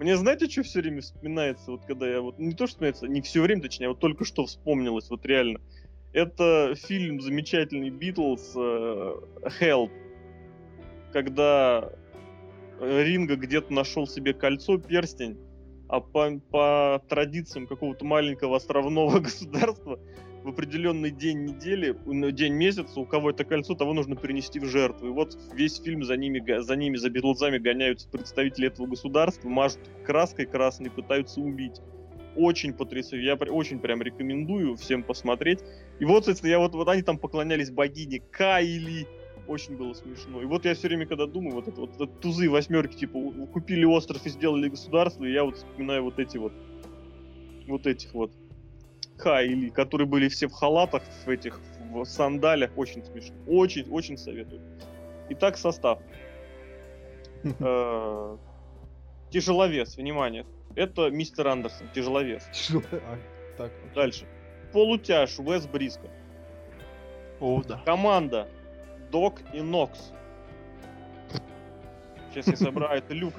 Мне 0.00 0.16
знаете, 0.16 0.50
что 0.50 0.62
все 0.64 0.80
время 0.80 1.00
вспоминается, 1.00 1.70
вот 1.70 1.86
когда 1.86 2.06
я 2.06 2.20
вот 2.20 2.38
не 2.38 2.52
то 2.52 2.66
что 2.66 2.74
вспоминается, 2.74 3.08
не 3.08 3.22
все 3.22 3.40
время, 3.40 3.62
точнее, 3.62 3.86
а 3.86 3.90
вот 3.90 4.00
только 4.00 4.26
что 4.26 4.44
вспомнилось, 4.44 5.08
вот 5.08 5.24
реально. 5.24 5.60
Это 6.12 6.74
фильм 6.76 7.20
замечательный 7.20 7.90
Битлз 7.90 8.54
Help, 8.56 9.90
когда 11.12 11.92
э, 12.80 13.02
Ринга 13.04 13.36
где-то 13.36 13.72
нашел 13.72 14.06
себе 14.06 14.32
кольцо, 14.34 14.78
перстень, 14.78 15.38
а 15.88 16.00
по, 16.00 16.38
по 16.50 17.02
традициям 17.08 17.66
какого-то 17.66 18.04
маленького 18.04 18.56
островного 18.56 19.18
государства 19.20 19.98
в 20.46 20.50
определенный 20.50 21.10
день 21.10 21.44
недели, 21.44 21.96
ну, 22.06 22.30
день 22.30 22.54
месяца, 22.54 23.00
у 23.00 23.04
кого 23.04 23.30
это 23.30 23.44
кольцо, 23.44 23.74
того 23.74 23.92
нужно 23.92 24.14
перенести 24.14 24.60
в 24.60 24.64
жертву. 24.66 25.08
И 25.08 25.10
вот 25.10 25.36
весь 25.52 25.82
фильм 25.82 26.04
за 26.04 26.16
ними, 26.16 26.60
за 26.60 26.76
ними, 26.76 26.96
за 26.96 27.10
Битлзами 27.10 27.58
гоняются 27.58 28.08
представители 28.08 28.68
этого 28.68 28.86
государства, 28.86 29.48
мажут 29.48 29.80
краской 30.04 30.46
красной, 30.46 30.90
пытаются 30.90 31.40
убить. 31.40 31.80
Очень 32.36 32.74
потрясающе. 32.74 33.26
Я 33.26 33.34
очень 33.34 33.80
прям 33.80 34.02
рекомендую 34.02 34.76
всем 34.76 35.02
посмотреть. 35.02 35.64
И 35.98 36.04
вот, 36.04 36.24
соответственно, 36.24 36.50
я 36.50 36.58
вот, 36.58 36.74
вот 36.74 36.88
они 36.88 37.02
там 37.02 37.18
поклонялись 37.18 37.70
богине 37.70 38.20
Кайли. 38.30 39.06
Очень 39.46 39.76
было 39.76 39.94
смешно. 39.94 40.42
И 40.42 40.44
вот 40.44 40.64
я 40.64 40.74
все 40.74 40.88
время, 40.88 41.06
когда 41.06 41.26
думаю, 41.26 41.54
вот 41.54 41.68
это 41.68 41.80
вот 41.80 41.94
это 41.94 42.06
тузы 42.06 42.50
восьмерки, 42.50 42.96
типа, 42.96 43.18
купили 43.52 43.84
остров 43.84 44.26
и 44.26 44.28
сделали 44.28 44.68
государство, 44.68 45.24
и 45.24 45.32
я 45.32 45.44
вот 45.44 45.56
вспоминаю 45.56 46.02
вот 46.02 46.18
эти 46.18 46.36
вот, 46.36 46.52
вот 47.68 47.86
этих 47.86 48.12
вот 48.12 48.32
Кайли, 49.16 49.68
которые 49.68 50.06
были 50.08 50.28
все 50.28 50.48
в 50.48 50.52
халатах, 50.52 51.02
в 51.24 51.28
этих, 51.28 51.60
в 51.92 52.04
сандалях. 52.04 52.72
Очень 52.76 53.04
смешно. 53.04 53.36
Очень, 53.46 53.88
очень 53.88 54.18
советую. 54.18 54.60
Итак, 55.30 55.56
состав. 55.56 56.00
Э, 57.60 58.36
Тяжеловес, 59.30 59.96
внимание. 59.96 60.44
Это 60.74 61.10
мистер 61.10 61.46
Андерсон, 61.48 61.88
тяжеловес. 61.94 62.42
Тяжело- 62.52 62.82
а, 62.92 63.18
Так. 63.56 63.72
Дальше. 63.94 64.26
Полутяж, 64.72 65.38
Уэс 65.38 65.66
Бриско. 65.66 66.08
О, 67.40 67.62
да. 67.62 67.80
Команда 67.84 68.48
Док 69.10 69.40
и 69.52 69.60
Нокс. 69.60 70.12
Сейчас 72.30 72.48
я 72.48 72.56
собрал. 72.56 72.90
А, 72.90 72.96
это 72.96 73.14
Люк. 73.14 73.34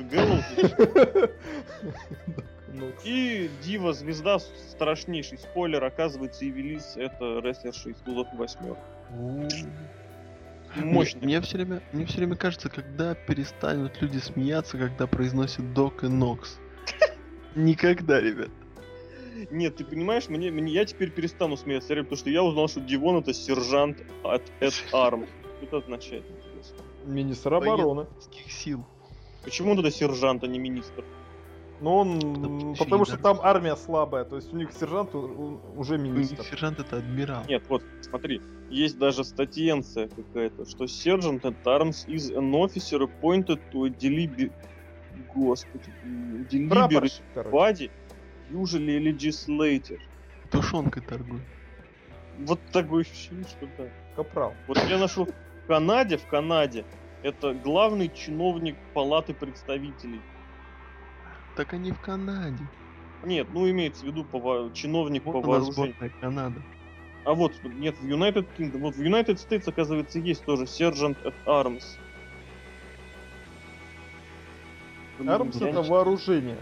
Ну, 2.73 2.91
И 3.03 3.49
Дива, 3.63 3.93
звезда, 3.93 4.39
страшнейший 4.39 5.37
спойлер, 5.37 5.83
оказывается, 5.83 6.45
и 6.45 6.49
Велис 6.49 6.93
это 6.95 7.39
рестлерша 7.39 7.89
из 7.89 7.97
Тузов 7.97 8.27
восьмерок. 8.33 8.77
Мощный. 10.75 11.21
Мне, 11.21 11.41
все 11.41 11.57
время, 11.57 11.81
мне 11.91 12.05
все 12.05 12.17
время 12.17 12.35
кажется, 12.35 12.69
когда 12.69 13.15
перестанут 13.15 13.99
люди 14.01 14.17
смеяться, 14.17 14.77
когда 14.77 15.07
произносят 15.07 15.73
Док 15.73 16.03
и 16.03 16.07
Нокс. 16.07 16.59
Никогда, 17.55 18.19
ребят. 18.19 18.49
Нет, 19.51 19.75
ты 19.75 19.85
понимаешь, 19.85 20.29
мне, 20.29 20.51
мне, 20.51 20.71
я 20.73 20.85
теперь 20.85 21.11
перестану 21.11 21.57
смеяться, 21.57 21.95
потому 21.95 22.15
что 22.15 22.29
я 22.29 22.43
узнал, 22.43 22.67
что 22.67 22.81
Дивон 22.81 23.17
это 23.17 23.33
сержант 23.33 24.03
от 24.23 24.43
Эд 24.59 24.73
Арм. 24.93 25.25
Что 25.57 25.65
это 25.65 25.77
означает, 25.77 26.23
интересно? 26.29 26.77
Министр 27.05 27.53
обороны. 27.55 28.05
Сил. 28.47 28.85
Почему 29.43 29.71
он 29.71 29.79
это 29.79 29.91
сержант, 29.91 30.43
а 30.43 30.47
не 30.47 30.59
министр? 30.59 31.03
Ну 31.79 31.95
он, 31.95 32.75
потому 32.75 33.05
что 33.05 33.17
там 33.17 33.39
армия 33.41 33.75
слабая, 33.75 34.25
то 34.25 34.35
есть 34.35 34.51
у 34.51 34.57
них 34.57 34.71
сержант 34.71 35.13
уже 35.13 35.93
У 35.93 35.97
них 35.97 36.13
министр. 36.13 36.43
сержант 36.43 36.79
это 36.79 36.97
адмирал. 36.97 37.43
Нет, 37.47 37.63
вот, 37.69 37.83
смотри, 38.01 38.41
есть 38.69 38.97
даже 38.97 39.23
статьенция 39.23 40.07
какая-то, 40.09 40.65
что 40.65 40.85
Sergeant 40.85 41.41
at 41.41 41.55
Arms 41.65 42.07
is 42.07 42.35
an 42.35 42.51
officer 42.53 42.99
appointed 43.01 43.59
to 43.71 43.85
a 43.85 43.89
deliber... 43.89 44.51
Господи, 45.33 45.91
deliberate 46.49 47.21
body, 47.51 47.91
usually 48.51 48.99
legislator. 48.99 49.99
Тушенкой 50.51 51.03
торгует. 51.03 51.43
Вот 52.39 52.59
такое 52.71 53.03
ощущение, 53.03 53.45
что 53.45 53.67
да. 53.77 53.89
Капрал. 54.15 54.53
Вот 54.67 54.77
я 54.89 54.97
нашел 54.97 55.25
в 55.25 55.67
Канаде, 55.67 56.17
в 56.17 56.25
Канаде, 56.27 56.85
это 57.23 57.53
главный 57.53 58.09
чиновник 58.09 58.75
Палаты 58.93 59.33
представителей. 59.33 60.21
Так 61.55 61.73
они 61.73 61.91
в 61.91 61.99
Канаде. 61.99 62.63
Нет, 63.23 63.47
ну 63.51 63.69
имеется 63.69 64.05
в 64.05 64.07
виду 64.07 64.23
по 64.23 64.39
во- 64.39 64.69
чиновник 64.71 65.25
Вот 65.25 65.33
по 65.33 65.41
вооружению. 65.41 65.95
Канады. 66.21 66.61
А 67.25 67.33
вот, 67.33 67.51
нет, 67.63 67.95
в 67.99 68.05
United 68.05 68.47
Kingdom, 68.57 68.77
вот 68.77 68.95
в 68.95 69.01
United 69.01 69.35
States, 69.35 69.67
оказывается, 69.67 70.19
есть 70.19 70.45
тоже 70.45 70.63
Sergeant 70.63 71.17
at 71.23 71.33
Arms. 71.45 71.83
Армс 75.27 75.59
я 75.59 75.69
это 75.69 75.81
не 75.81 75.89
вооружение. 75.89 76.57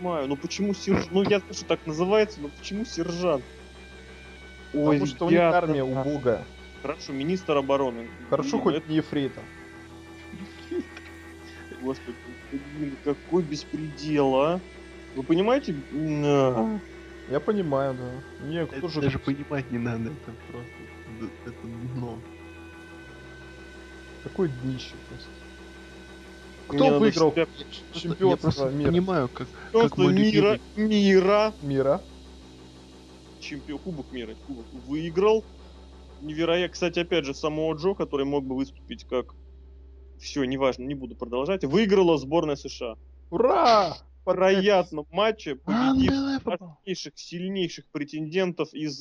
Понимаю, 0.00 0.28
ну 0.28 0.36
почему 0.36 0.74
сержант? 0.74 1.10
Ну 1.12 1.22
я 1.22 1.38
знаю, 1.38 1.54
что 1.54 1.64
так 1.66 1.86
называется, 1.86 2.40
но 2.40 2.48
почему 2.48 2.84
сержант? 2.84 3.44
Ой, 4.72 4.98
Потому 4.98 5.06
что 5.06 5.26
у 5.26 5.30
них 5.30 5.38
ребята, 5.38 5.58
армия 5.58 5.84
убогая. 5.84 6.44
Хорошо, 6.82 7.12
министр 7.12 7.56
обороны. 7.58 8.08
Хорошо, 8.30 8.52
Блин, 8.52 8.62
хоть 8.62 8.74
это- 8.76 8.90
не 8.90 8.96
ефрейтор. 8.96 9.42
Господи, 11.82 12.16
блин, 12.52 12.96
какой 13.04 13.42
беспредел, 13.42 14.34
а? 14.36 14.60
Вы 15.16 15.22
понимаете? 15.22 15.74
На. 15.90 16.80
Я 17.28 17.40
понимаю, 17.40 17.94
да. 17.94 18.46
Не, 18.46 18.66
кто 18.66 18.76
Это 18.76 18.88
же... 18.88 19.00
даже 19.02 19.18
понимать 19.18 19.70
не 19.70 19.78
надо, 19.78 20.10
это 20.10 20.32
просто... 20.50 21.30
Это 21.46 21.66
дно. 21.94 22.18
Какой 24.24 24.48
днище 24.48 24.94
просто. 25.08 25.28
Мне 26.70 26.78
Кто 26.78 26.86
надо 26.86 26.98
выиграл 27.00 27.32
себя- 27.32 27.46
Я 27.94 28.00
чемпионство 28.00 28.50
просто 28.50 28.70
мира? 28.70 28.88
понимаю, 28.90 29.28
как... 29.28 29.48
Чемпионство 29.72 30.02
мой 30.02 30.12
мира, 30.14 30.60
мира, 30.76 31.54
мира? 31.62 32.00
чемпион, 33.40 33.78
кубок 33.80 34.12
мира, 34.12 34.34
кубок 34.46 34.66
выиграл. 34.86 35.44
Невероятно. 36.20 36.72
Кстати, 36.72 36.98
опять 37.00 37.24
же, 37.24 37.34
самого 37.34 37.74
Джо, 37.74 37.94
который 37.94 38.26
мог 38.26 38.44
бы 38.44 38.54
выступить 38.56 39.04
как... 39.04 39.34
Все, 40.18 40.44
неважно, 40.44 40.84
не 40.84 40.94
буду 40.94 41.16
продолжать. 41.16 41.64
Выиграла 41.64 42.18
сборная 42.18 42.56
США. 42.56 42.96
Ура! 43.30 43.96
В 44.26 44.32
вероятном 44.32 45.06
матче 45.10 45.54
победив 45.56 46.12
Unbelievable. 46.12 46.74
сильнейших, 46.84 47.12
сильнейших 47.16 47.86
претендентов 47.86 48.74
из 48.74 49.00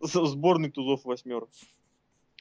сборной 0.00 0.70
Тузов 0.70 1.04
восьмерок. 1.04 1.50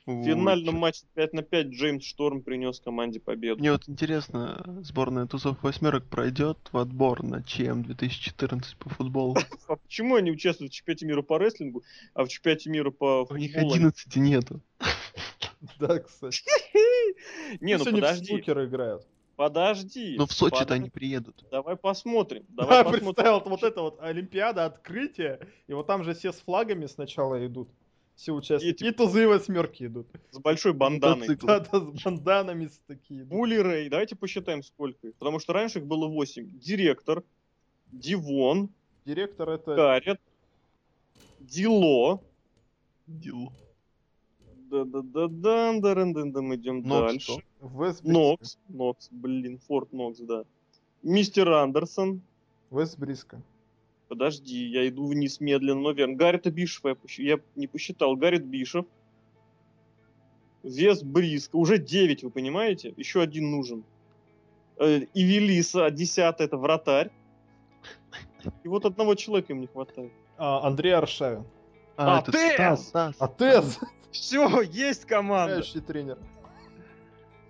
В 0.06 0.24
финальном 0.24 0.76
матче 0.76 1.02
5 1.16 1.34
на 1.34 1.42
5 1.42 1.68
Джеймс 1.68 2.06
Шторм 2.06 2.42
принес 2.44 2.80
команде 2.80 3.20
победу. 3.20 3.60
Мне 3.60 3.72
вот 3.72 3.90
интересно, 3.90 4.64
сборная 4.84 5.26
тусов 5.26 5.58
восьмерок 5.64 6.06
пройдет 6.06 6.60
в 6.72 6.78
отбор 6.78 7.24
на 7.24 7.42
ЧМ 7.42 7.82
2014 7.82 8.78
по 8.78 8.90
футболу? 8.90 9.36
А 9.68 9.78
почему 9.78 10.16
они 10.16 10.30
участвуют 10.32 10.74
в 10.74 10.76
чемпионате 10.76 11.06
мира 11.08 11.22
по 11.24 11.40
рестлингу, 11.40 11.84
а 12.14 12.24
в 12.24 12.28
чемпионате 12.28 12.70
мира 12.70 12.92
по 12.92 13.26
У 13.28 13.36
них 13.36 13.54
футболу? 13.54 13.74
11 13.74 14.16
нету. 14.18 14.62
Да, 15.80 15.98
кстати. 15.98 16.44
Не, 17.60 17.78
ну 17.78 17.86
в 17.86 17.92
подожди, 17.92 18.36
играют. 18.36 19.08
подожди. 19.36 20.16
Но 20.16 20.28
в 20.28 20.34
Сочи-то 20.34 20.76
они 20.76 20.92
приедут. 20.92 21.44
Давай 21.50 21.76
посмотрим. 21.76 22.46
Давай 22.50 22.84
Да, 22.84 22.84
посмотрим. 22.84 23.14
представил, 23.16 23.40
вот 23.50 23.64
это 23.64 23.82
вот 23.82 24.00
Олимпиада, 24.00 24.66
открытие, 24.66 25.40
и 25.66 25.74
вот 25.74 25.88
там 25.88 26.04
же 26.04 26.14
все 26.14 26.32
с 26.32 26.36
флагами 26.36 26.86
сначала 26.86 27.44
идут. 27.44 27.70
Все 28.16 28.32
участники. 28.32 28.84
И 28.84 28.88
И 28.88 28.92
тузы 28.92 29.28
восьмерки 29.28 29.86
идут. 29.86 30.08
С 30.32 30.40
большой 30.40 30.74
банданой. 30.74 31.36
Да, 31.36 31.60
да, 31.60 31.80
с 31.82 32.04
банданами 32.04 32.68
с 32.68 32.82
такие. 32.88 33.26
Рэй, 33.30 33.90
давайте 33.90 34.16
посчитаем 34.16 34.64
сколько 34.64 35.08
их. 35.08 35.16
Потому 35.16 35.40
что 35.40 35.54
раньше 35.54 35.80
их 35.80 35.86
было 35.86 36.08
8. 36.08 36.60
Директор, 36.60 37.24
Дивон, 37.92 38.70
Директор 39.06 39.50
это... 39.50 39.76
Карет, 39.76 40.22
Дило. 41.40 42.22
Дило. 43.06 43.52
Да-да-да-дан, 44.70 45.80
даран-дан-дам, 45.82 46.56
идем 46.56 46.82
Нокс 46.82 47.12
дальше. 47.12 47.32
кто? 47.60 47.68
Вестбриско. 47.86 48.12
Нокс, 48.12 48.58
Нокс, 48.68 49.10
блин, 49.12 49.60
Форт 49.68 49.94
Нокс, 49.94 50.20
да. 50.20 50.44
Мистер 51.04 51.50
Андерсон. 51.52 52.22
Вестбриско. 52.72 53.42
Подожди, 54.08 54.66
я 54.68 54.88
иду 54.88 55.08
вниз 55.08 55.40
медленно, 55.40 55.82
но 55.82 55.92
верно. 55.92 56.16
Гаррита 56.16 56.52
Бишефа 56.52 56.90
я, 56.90 56.94
посч- 56.96 57.22
я 57.24 57.40
не 57.56 57.68
посчитал. 57.68 58.16
Гаррит 58.16 58.46
Бишев. 58.46 58.86
Вес 60.64 61.04
Бриска. 61.04 61.56
Уже 61.56 61.78
9, 61.78 62.24
вы 62.24 62.30
понимаете? 62.32 62.94
Еще 62.98 63.22
один 63.22 63.52
нужен. 63.52 63.84
Э, 64.78 65.00
И 65.14 65.24
Велиса, 65.24 65.90
10 65.90 66.40
это 66.42 66.58
вратарь. 66.58 67.12
И 68.64 68.68
вот 68.68 68.86
одного 68.86 69.16
человека 69.16 69.54
им 69.54 69.62
не 69.62 69.68
хватает. 69.68 70.12
А, 70.38 70.68
Андрей 70.68 70.92
Аршавин. 70.96 71.46
А, 71.98 72.18
А, 72.18 72.22
это! 72.22 72.32
Стас, 72.32 72.88
Стас. 72.88 73.16
А 73.20 73.28
Тесс, 73.28 73.80
Все, 74.12 74.62
есть 74.62 75.06
команда. 75.06 75.54
играющий 75.56 75.82
тренер. 75.82 76.18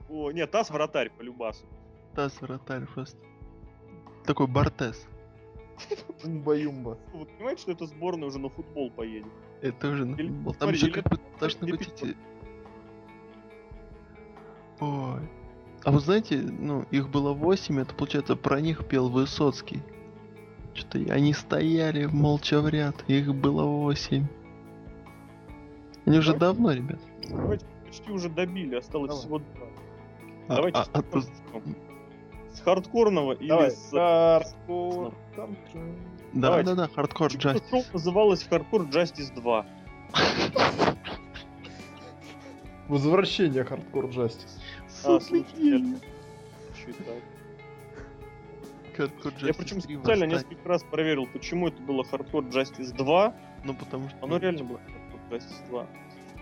О, 0.10 0.32
нет, 0.32 0.52
Тас 0.52 0.69
вратарь 0.69 1.10
по 1.10 1.22
любасу. 1.22 1.65
Стас 2.14 2.40
вратарь 2.41 2.86
просто. 2.86 3.18
Такой 4.26 4.48
Бартес. 4.48 5.06
Умба-юмба. 6.23 6.97
Вы 7.14 7.26
понимаете, 7.26 7.61
что 7.61 7.72
эта 7.72 7.85
сборная 7.85 8.27
уже 8.27 8.39
на 8.39 8.49
футбол 8.49 8.91
поедет? 8.91 9.31
Это 9.61 9.89
уже 9.89 10.06
на 10.06 10.18
футбол. 10.18 10.53
Там 10.53 10.73
же 10.73 10.91
как 10.91 11.03
бы 11.10 11.15
это 11.15 11.39
должны 11.39 11.68
быть 11.68 11.81
эти... 11.88 12.15
Ой. 14.80 15.22
А 15.84 15.91
вы 15.91 15.99
знаете, 15.99 16.38
ну, 16.41 16.85
их 16.91 17.10
было 17.10 17.34
8, 17.34 17.80
это 17.80 17.93
получается 17.93 18.35
про 18.35 18.60
них 18.60 18.88
пел 18.88 19.10
Высоцкий. 19.10 19.81
Что-то 20.73 20.97
они 21.14 21.34
стояли 21.34 22.06
молча 22.06 22.60
в 22.60 22.68
ряд, 22.68 23.03
их 23.07 23.34
было 23.34 23.64
8. 23.64 24.26
Они 26.06 26.18
уже 26.18 26.35
давно, 26.35 26.72
ребят. 26.72 26.99
Давайте 27.30 27.65
почти 27.85 28.11
уже 28.11 28.30
добили, 28.30 28.76
осталось 28.76 29.10
Давай. 29.10 29.22
всего 29.22 29.39
два. 29.39 29.68
А- 30.47 30.56
Давайте 30.56 30.80
а- 30.80 30.88
а 30.93 31.03
с 32.56 32.61
хардкорного 32.61 33.34
или 33.34 33.49
Давай. 33.49 33.72
с... 33.72 33.90
Хардкор. 33.91 35.14
Да, 35.36 35.48
Давайте. 36.34 36.69
да, 36.69 36.76
да, 36.76 36.88
Hardcore 36.93 37.31
Justice. 37.32 37.69
шоу 37.69 37.84
называлось 37.94 38.44
Hardcore 38.43 38.84
Justice 38.84 39.34
2? 39.36 39.65
Возвращение 42.88 43.64
Хардкор 43.64 44.07
Джастис. 44.07 44.61
А, 45.03 45.19
слушай, 45.19 45.45
я 45.57 45.80
читал. 46.76 47.15
Хардкор 48.95 49.34
Я 49.41 49.49
Justice 49.49 49.53
причем 49.57 49.82
3 49.82 49.98
специально 49.98 50.23
несколько 50.26 50.69
раз 50.69 50.84
проверил, 50.84 51.27
почему 51.27 51.68
это 51.68 51.82
было 51.82 52.03
Hardcore 52.03 52.49
Justice 52.49 52.95
2. 52.95 53.36
Ну, 53.64 53.73
потому 53.73 54.10
что... 54.10 54.18
Оно 54.22 54.38
реально 54.38 54.64
было 54.64 54.77
Hardcore 54.77 55.40
Justice 55.40 55.68
2. 55.69 55.88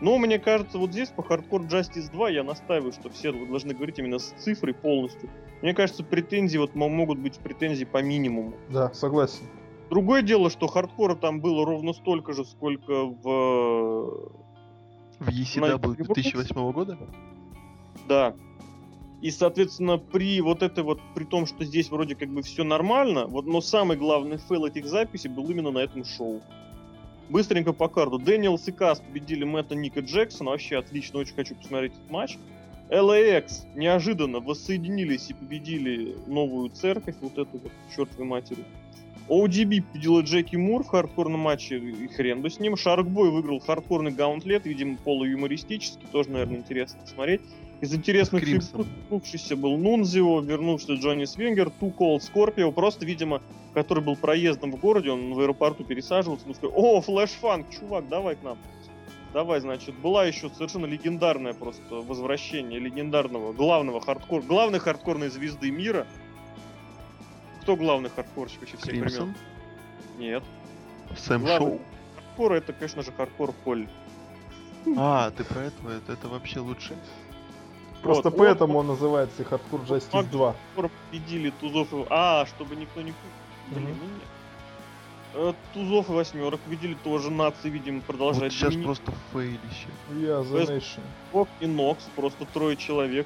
Но 0.01 0.17
мне 0.17 0.39
кажется, 0.39 0.77
вот 0.77 0.91
здесь 0.91 1.09
по 1.09 1.21
Hardcore 1.21 1.67
Justice 1.69 2.11
2 2.11 2.29
я 2.29 2.43
настаиваю, 2.43 2.91
что 2.91 3.09
все 3.09 3.31
должны 3.31 3.73
говорить 3.73 3.99
именно 3.99 4.19
с 4.19 4.31
цифрой 4.37 4.73
полностью. 4.73 5.29
Мне 5.61 5.73
кажется, 5.73 6.03
претензии 6.03 6.57
вот 6.57 6.75
мо- 6.75 6.89
могут 6.89 7.19
быть 7.19 7.37
претензии 7.39 7.85
по 7.85 8.01
минимуму. 8.01 8.53
Да, 8.69 8.93
согласен. 8.93 9.45
Другое 9.89 10.21
дело, 10.23 10.49
что 10.49 10.67
хардкора 10.67 11.15
там 11.15 11.39
было 11.39 11.65
ровно 11.65 11.93
столько 11.93 12.33
же, 12.33 12.45
сколько 12.45 13.05
в... 13.05 14.31
В 15.19 15.29
ECW 15.29 15.79
United 15.79 15.95
2008 16.03 16.71
года? 16.71 16.97
Да. 18.07 18.35
И, 19.21 19.31
соответственно, 19.31 19.97
при 19.97 20.41
вот 20.41 20.63
это 20.63 20.83
вот, 20.83 20.99
при 21.15 21.23
том, 21.23 21.45
что 21.45 21.63
здесь 21.63 21.89
вроде 21.89 22.15
как 22.15 22.27
бы 22.27 22.41
все 22.41 22.65
нормально, 22.65 23.25
вот, 23.27 23.45
но 23.45 23.61
самый 23.61 23.95
главный 23.95 24.37
фейл 24.37 24.65
этих 24.65 24.85
записей 24.85 25.29
был 25.29 25.49
именно 25.49 25.71
на 25.71 25.79
этом 25.79 26.03
шоу. 26.03 26.41
Быстренько 27.29 27.73
по 27.73 27.87
карду. 27.87 28.19
Дэниелс 28.19 28.67
и 28.67 28.71
Кас 28.71 28.99
победили 28.99 29.43
Мэтта 29.43 29.75
Ника 29.75 30.01
Джексона. 30.01 30.51
Вообще 30.51 30.77
отлично, 30.77 31.19
очень 31.19 31.35
хочу 31.35 31.55
посмотреть 31.55 31.93
этот 31.93 32.11
матч. 32.11 32.37
LAX 32.89 33.65
неожиданно 33.75 34.39
воссоединились 34.39 35.29
и 35.29 35.33
победили 35.33 36.15
новую 36.27 36.69
церковь, 36.69 37.15
вот 37.21 37.37
эту 37.37 37.57
вот 37.57 37.71
чертовой 37.95 38.25
матери. 38.25 38.63
ODB 39.29 39.83
победила 39.83 40.21
Джеки 40.21 40.57
Мур 40.57 40.83
в 40.83 40.87
хардкорном 40.87 41.39
матче, 41.39 41.77
и 41.77 42.07
хрен 42.07 42.41
бы 42.41 42.49
с 42.49 42.59
ним. 42.59 42.75
Шаркбой 42.75 43.31
выиграл 43.31 43.59
хардкорный 43.59 44.11
gauntlet, 44.11 44.65
видимо, 44.65 44.97
полуюмористический, 44.97 46.05
тоже, 46.11 46.29
наверное, 46.29 46.57
интересно 46.57 46.99
посмотреть. 47.01 47.41
Из 47.83 47.93
интересных 47.93 48.45
фигур 48.45 48.85
вернувшийся 49.09 49.57
был 49.57 49.75
Нунзио, 49.75 50.39
вернувшийся 50.39 50.93
Джонни 50.93 51.25
Свингер, 51.25 51.69
Ту 51.69 51.91
Колд 51.91 52.23
Скорпио, 52.23 52.71
просто, 52.71 53.05
видимо, 53.05 53.41
который 53.73 54.01
был 54.01 54.15
проездом 54.15 54.71
в 54.71 54.77
городе, 54.77 55.11
он 55.11 55.33
в 55.33 55.39
аэропорту 55.41 55.83
пересаживался, 55.83 56.45
ну, 56.47 56.53
сказал, 56.53 56.71
о, 56.77 57.01
флэш-фанк, 57.01 57.69
чувак, 57.77 58.07
давай 58.07 58.37
к 58.37 58.43
нам. 58.43 58.57
Давай, 59.33 59.59
значит, 59.59 59.95
была 59.95 60.23
еще 60.23 60.49
совершенно 60.51 60.85
легендарное 60.85 61.53
просто 61.53 61.95
возвращение 61.95 62.79
легендарного 62.79 63.51
главного 63.51 63.99
хардкор, 63.99 64.43
главной 64.43 64.79
хардкорной 64.79 65.27
звезды 65.27 65.69
мира. 65.69 66.07
Кто 67.63 67.75
главный 67.75 68.09
хардкорщик 68.09 68.61
вообще 68.61 68.77
всех 68.77 68.91
времен? 68.93 69.03
Кримсон, 69.09 69.35
Нет. 70.19 70.43
Сэм 71.17 71.41
Главный 71.41 71.67
Шоу. 71.67 71.81
хардкор 72.15 72.53
это, 72.53 72.71
конечно 72.71 73.03
же, 73.03 73.11
хардкор 73.11 73.53
Холли. 73.65 73.89
А, 74.97 75.31
ты 75.31 75.43
про 75.43 75.63
этого? 75.63 75.91
Это, 75.91 76.13
это 76.13 76.29
вообще 76.29 76.59
лучше. 76.61 76.95
Просто 78.03 78.29
Вот, 78.29 78.37
поэтому 78.37 78.73
вот, 78.73 78.79
он 78.81 78.87
называется 78.87 79.41
и 79.43 79.45
Hardcore 79.45 79.85
Justice 79.87 80.11
Маг- 80.13 80.29
2. 80.29 80.53
Хардкор 80.75 80.91
победили 81.09 81.49
Тузов 81.51 81.93
и... 81.93 82.05
А, 82.09 82.45
чтобы 82.45 82.75
никто 82.75 83.01
не... 83.01 83.13
Блин, 83.71 83.83
Мгм. 83.91 83.97
ну 84.01 84.05
нет. 84.15 84.23
Э, 85.35 85.53
Тузов 85.73 86.09
и 86.09 86.11
восьмерок 86.11 86.59
видели 86.67 86.93
тоже 86.95 87.31
нации, 87.31 87.69
видимо, 87.69 87.97
Вот 87.99 88.05
продолжают. 88.05 88.53
сейчас 88.53 88.75
просто 88.75 89.11
фейлище. 89.31 89.87
Я 90.09 90.41
Бест- 90.41 90.69
Nation. 90.69 91.01
Бог 91.31 91.47
и 91.61 91.65
Нокс, 91.65 92.03
просто 92.15 92.45
трое 92.45 92.75
человек. 92.75 93.25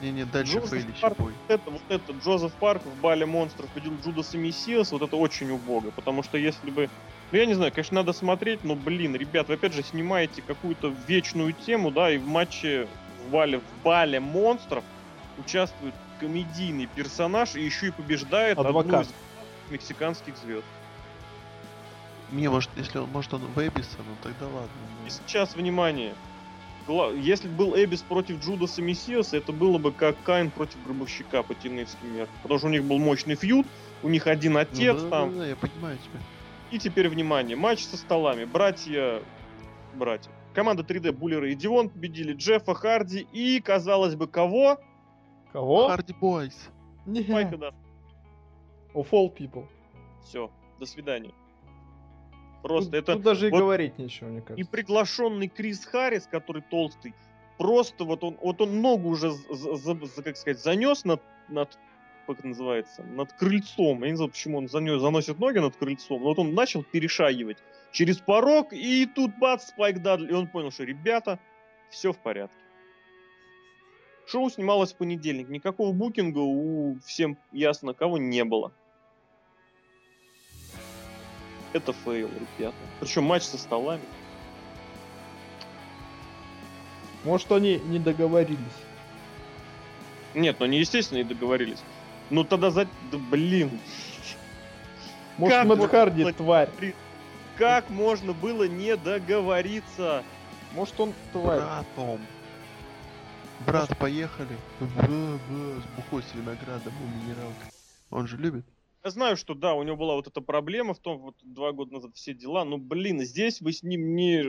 Не-не, 0.00 0.24
дальше 0.24 0.54
Джозеф 0.58 0.70
фейлище 0.70 1.00
Парк, 1.00 1.16
бой. 1.18 1.32
Вот 1.48 1.60
это, 1.60 1.70
вот 1.70 1.82
это, 1.88 2.12
Джозеф 2.12 2.52
Парк 2.54 2.82
в 2.84 3.00
Бале 3.00 3.24
Монстров 3.24 3.70
победил 3.70 3.96
Джудас 4.04 4.34
и 4.34 4.38
Мессиас, 4.38 4.90
вот 4.90 5.02
это 5.02 5.14
очень 5.16 5.48
убого, 5.52 5.90
потому 5.92 6.24
что 6.24 6.36
если 6.38 6.70
бы... 6.70 6.90
Ну, 7.30 7.38
я 7.38 7.46
не 7.46 7.54
знаю, 7.54 7.70
конечно, 7.72 7.94
надо 7.94 8.12
смотреть, 8.12 8.64
но, 8.64 8.74
блин, 8.74 9.14
ребят, 9.14 9.46
вы 9.48 9.54
опять 9.54 9.72
же 9.72 9.84
снимаете 9.84 10.42
какую-то 10.42 10.92
вечную 11.06 11.52
тему, 11.52 11.92
да, 11.92 12.10
и 12.10 12.18
в 12.18 12.26
матче 12.26 12.88
в 13.26 13.30
Бале, 13.30 13.58
в 13.58 13.82
Бале 13.84 14.20
Монстров 14.20 14.84
участвует 15.38 15.94
комедийный 16.20 16.86
персонаж 16.86 17.54
и 17.56 17.62
еще 17.62 17.88
и 17.88 17.90
побеждает 17.90 18.58
одну 18.58 18.78
Адвокат. 18.78 19.06
из 19.06 19.12
мексиканских 19.70 20.36
звезд. 20.36 20.64
Не, 22.30 22.48
может, 22.48 22.70
если 22.76 22.98
он, 22.98 23.10
может 23.10 23.32
он 23.34 23.42
Вебиса, 23.56 23.98
ну 23.98 24.14
тогда 24.22 24.46
ладно. 24.46 24.70
ну. 25.00 25.06
И 25.06 25.10
сейчас, 25.10 25.54
внимание, 25.54 26.14
если 27.16 27.48
бы 27.48 27.54
был 27.54 27.76
Эбис 27.76 28.02
против 28.02 28.42
Джудаса 28.42 28.80
Мессиаса, 28.82 29.36
это 29.36 29.52
было 29.52 29.78
бы 29.78 29.92
как 29.92 30.16
Кайн 30.22 30.50
против 30.50 30.82
Гробовщика 30.84 31.42
по 31.42 31.54
теневским 31.54 32.14
меркам. 32.14 32.34
Потому 32.42 32.58
что 32.58 32.66
у 32.68 32.70
них 32.70 32.84
был 32.84 32.98
мощный 32.98 33.34
фьюд, 33.34 33.66
у 34.02 34.08
них 34.08 34.26
один 34.26 34.54
Ну 34.54 34.60
отец 34.60 35.00
да, 35.02 35.10
там. 35.10 35.32
да, 35.34 35.40
да, 35.40 35.46
я 35.46 35.56
понимаю 35.56 35.98
тебя. 35.98 36.20
И 36.70 36.78
теперь, 36.78 37.08
внимание, 37.08 37.56
матч 37.56 37.84
со 37.84 37.96
столами. 37.96 38.44
Братья... 38.44 39.20
Братья. 39.94 40.30
Команда 40.54 40.82
3D 40.82 41.12
Буллера 41.12 41.48
и 41.50 41.54
Дивон 41.54 41.88
победили 41.88 42.32
Джеффа 42.34 42.74
Харди 42.74 43.26
и, 43.32 43.60
казалось 43.60 44.14
бы, 44.14 44.26
кого? 44.26 44.78
Кого? 45.52 45.88
Харди 45.88 46.14
Бойс. 46.20 46.70
Не. 47.06 47.22
Майка 47.28 47.56
да. 47.56 47.70
Of 48.94 49.10
all 49.10 49.34
people. 49.34 49.66
Все, 50.22 50.50
до 50.78 50.86
свидания. 50.86 51.32
Просто 52.62 52.90
тут, 52.90 52.94
это... 53.02 53.12
тут 53.14 53.22
даже 53.22 53.48
и 53.48 53.50
вот 53.50 53.58
говорить 53.58 53.98
нечего, 53.98 54.28
мне 54.28 54.38
И 54.38 54.42
кажется. 54.42 54.70
приглашенный 54.70 55.48
Крис 55.48 55.84
Харрис, 55.84 56.28
который 56.30 56.62
толстый, 56.62 57.12
просто 57.58 58.04
вот 58.04 58.22
он, 58.22 58.36
вот 58.40 58.60
он 58.60 58.80
ногу 58.80 59.08
уже, 59.08 59.30
з- 59.32 59.46
з- 59.54 59.76
за- 59.76 60.06
за- 60.06 60.22
как 60.22 60.36
сказать, 60.36 60.60
занес 60.62 61.04
над, 61.04 61.20
над, 61.48 61.76
как 62.26 62.38
это 62.38 62.48
называется, 62.48 63.02
над 63.02 63.32
крыльцом. 63.32 64.02
Я 64.02 64.10
не 64.10 64.16
знаю, 64.16 64.30
почему 64.30 64.58
он 64.58 64.68
занес, 64.68 65.00
заносит 65.00 65.38
ноги 65.38 65.58
над 65.58 65.76
крыльцом, 65.76 66.22
но 66.22 66.28
вот 66.28 66.38
он 66.38 66.54
начал 66.54 66.82
перешагивать 66.82 67.58
через 67.92 68.18
порог, 68.18 68.72
и 68.72 69.06
тут 69.06 69.36
бац, 69.38 69.68
Спайк 69.68 70.02
Дадли, 70.02 70.30
и 70.30 70.34
он 70.34 70.46
понял, 70.46 70.70
что, 70.70 70.84
ребята, 70.84 71.38
все 71.90 72.12
в 72.12 72.18
порядке. 72.18 72.56
Шоу 74.26 74.48
снималось 74.50 74.92
в 74.92 74.96
понедельник, 74.96 75.48
никакого 75.48 75.92
букинга 75.92 76.38
у 76.38 76.98
всем 77.04 77.36
ясно 77.50 77.92
кого 77.92 78.18
не 78.18 78.44
было. 78.44 78.72
Это 81.72 81.92
фейл, 81.92 82.28
ребята. 82.58 82.76
Причем 83.00 83.24
матч 83.24 83.44
со 83.44 83.58
столами. 83.58 84.02
Может, 87.24 87.50
они 87.52 87.78
не 87.78 87.98
договорились. 87.98 88.58
Нет, 90.34 90.56
ну 90.58 90.64
они, 90.64 90.78
естественно, 90.78 91.18
и 91.18 91.24
договорились. 91.24 91.82
Ну 92.32 92.44
тогда 92.44 92.70
за... 92.70 92.86
Да 93.12 93.18
блин. 93.30 93.70
Может, 95.36 95.58
Как 95.58 95.66
Мэтт 95.66 95.90
Харди 95.90 96.22
это- 96.22 96.32
тварь. 96.32 96.70
Как 97.58 97.90
можно 97.90 98.32
было 98.32 98.66
не 98.66 98.96
договориться? 98.96 100.24
Может, 100.74 100.98
он 100.98 101.12
тварь. 101.32 101.60
Братом. 101.60 102.20
Брат, 103.66 103.96
поехали. 103.98 104.56
Бра, 104.80 105.06
бра, 105.06 105.80
с 105.82 105.96
бухой 105.96 106.22
с 106.22 106.34
виноградом 106.34 106.92
и 107.00 107.22
минералкой. 107.22 107.70
Он 108.10 108.26
же 108.26 108.38
любит. 108.38 108.64
Я 109.04 109.10
знаю, 109.10 109.36
что 109.36 109.54
да, 109.54 109.74
у 109.74 109.82
него 109.82 109.96
была 109.96 110.14
вот 110.14 110.26
эта 110.26 110.40
проблема 110.40 110.94
в 110.94 110.98
том, 111.00 111.18
вот 111.18 111.36
два 111.42 111.72
года 111.72 111.92
назад 111.92 112.12
все 112.14 112.32
дела, 112.32 112.64
но, 112.64 112.78
блин, 112.78 113.20
здесь 113.20 113.60
вы 113.60 113.72
с 113.74 113.82
ним 113.82 114.16
не... 114.16 114.44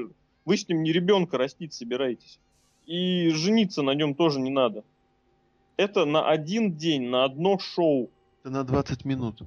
Вы 0.46 0.58
с 0.58 0.70
ним 0.70 0.84
не 0.84 0.94
ребенка 0.94 1.38
растить 1.38 1.74
собираетесь. 1.74 2.40
И 2.86 3.30
жениться 3.30 3.82
на 3.82 3.92
нем 3.92 4.16
тоже 4.16 4.40
не 4.40 4.52
надо. 4.52 4.86
Это 5.78 6.06
на 6.06 6.30
один 6.30 6.76
день, 6.76 7.10
на 7.10 7.26
одно 7.26 7.58
шоу. 7.60 8.10
Это 8.42 8.52
на 8.52 8.64
20 8.64 9.06
минут. 9.06 9.42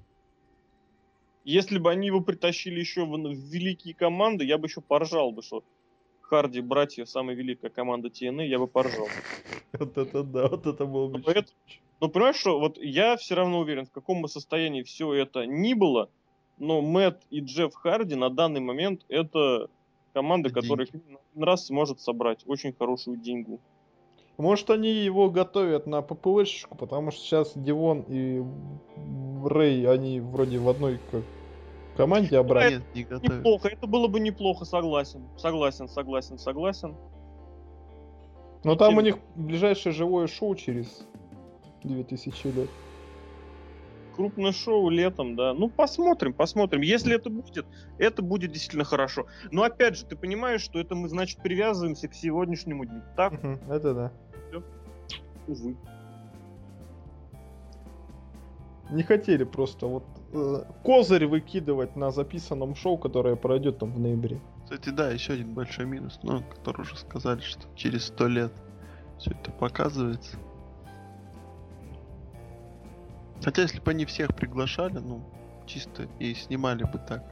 Если 1.44 1.78
бы 1.78 1.90
они 1.90 2.08
его 2.08 2.20
притащили 2.20 2.80
еще 2.80 3.04
в, 3.04 3.12
в 3.12 3.32
великие 3.52 3.94
команды, 3.94 4.44
я 4.44 4.58
бы 4.58 4.66
еще 4.66 4.80
поржал 4.80 5.30
бы, 5.30 5.42
что 5.42 5.62
Харди, 6.22 6.60
братья, 6.60 7.04
самая 7.04 7.36
великая 7.36 7.70
команда 7.70 8.08
TNA, 8.08 8.46
я 8.46 8.58
бы 8.58 8.66
поржал. 8.66 9.06
Вот 9.72 9.96
это 9.96 10.24
да, 10.24 10.48
вот 10.48 10.66
это 10.66 10.84
было 10.86 11.08
бы. 11.08 11.22
Но 11.24 11.44
Но 12.00 12.08
понимаешь, 12.08 12.36
что 12.36 12.58
вот 12.58 12.78
я 12.78 13.16
все 13.16 13.36
равно 13.36 13.60
уверен, 13.60 13.86
в 13.86 13.92
каком 13.92 14.22
бы 14.22 14.28
состоянии 14.28 14.82
все 14.82 15.12
это 15.14 15.46
ни 15.46 15.74
было, 15.74 16.10
но 16.58 16.80
Мэтт 16.80 17.22
и 17.30 17.40
Джефф 17.40 17.74
Харди 17.74 18.16
на 18.16 18.30
данный 18.30 18.60
момент 18.60 19.04
это 19.08 19.68
команда, 20.14 20.50
которая 20.50 20.88
раз 21.36 21.66
сможет 21.66 22.00
собрать 22.00 22.42
очень 22.46 22.72
хорошую 22.72 23.18
деньгу. 23.18 23.60
Может, 24.38 24.68
они 24.70 24.90
его 24.90 25.30
готовят 25.30 25.86
на 25.86 26.02
ППВшечку, 26.02 26.76
потому 26.76 27.10
что 27.10 27.20
сейчас 27.22 27.52
Дивон 27.54 28.04
и 28.08 28.42
Рэй, 29.44 29.88
они 29.88 30.20
вроде 30.20 30.58
в 30.58 30.68
одной 30.68 31.00
как, 31.10 31.22
команде 31.96 32.38
обратно. 32.38 32.76
Нет, 32.76 32.82
не 32.94 33.04
готовят. 33.04 33.38
Неплохо, 33.38 33.68
это 33.68 33.86
было 33.86 34.08
бы 34.08 34.20
неплохо, 34.20 34.66
согласен. 34.66 35.26
Согласен, 35.38 35.88
согласен, 35.88 36.38
согласен. 36.38 36.94
Но 38.62 38.74
там 38.76 38.90
Тем- 38.90 38.98
у 38.98 39.00
них 39.00 39.18
ближайшее 39.36 39.92
живое 39.92 40.26
шоу 40.26 40.54
через 40.54 41.06
2000 41.84 42.48
лет. 42.48 42.68
Крупное 44.14 44.52
шоу 44.52 44.88
летом, 44.88 45.36
да. 45.36 45.52
Ну, 45.52 45.68
посмотрим, 45.68 46.32
посмотрим. 46.32 46.80
Если 46.80 47.14
это 47.14 47.28
будет, 47.28 47.66
это 47.98 48.22
будет 48.22 48.50
действительно 48.50 48.84
хорошо. 48.84 49.26
Но 49.50 49.62
опять 49.62 49.96
же, 49.96 50.06
ты 50.06 50.16
понимаешь, 50.16 50.62
что 50.62 50.78
это 50.78 50.94
мы, 50.94 51.08
значит, 51.08 51.42
привязываемся 51.42 52.08
к 52.08 52.14
сегодняшнему 52.14 52.86
дню. 52.86 53.02
Так, 53.14 53.34
Это 53.68 53.94
да. 53.94 54.12
Увы. 55.48 55.76
Не 58.90 59.02
хотели 59.02 59.44
просто 59.44 59.86
вот 59.86 60.04
э, 60.32 60.62
козырь 60.84 61.26
выкидывать 61.26 61.96
на 61.96 62.10
записанном 62.10 62.76
шоу, 62.76 62.98
которое 62.98 63.34
пройдет 63.34 63.78
там 63.78 63.92
в 63.92 63.98
ноябре. 63.98 64.40
Кстати, 64.64 64.90
да, 64.90 65.10
еще 65.10 65.32
один 65.32 65.54
большой 65.54 65.86
минус, 65.86 66.20
ну, 66.22 66.42
который 66.42 66.82
уже 66.82 66.96
сказали, 66.96 67.40
что 67.40 67.62
через 67.74 68.06
сто 68.06 68.28
лет 68.28 68.52
все 69.18 69.32
это 69.32 69.50
показывается. 69.50 70.36
Хотя, 73.42 73.62
если 73.62 73.80
бы 73.80 73.90
они 73.90 74.04
всех 74.04 74.34
приглашали, 74.34 74.98
ну, 74.98 75.22
чисто 75.66 76.08
и 76.20 76.34
снимали 76.34 76.84
бы 76.84 76.98
так, 76.98 77.24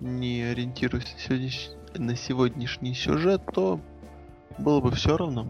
не 0.00 0.42
ориентируясь 0.42 1.70
на 1.94 2.16
сегодняшний 2.16 2.94
сюжет, 2.94 3.42
то 3.52 3.80
было 4.58 4.80
бы 4.80 4.92
все 4.92 5.16
равно. 5.16 5.46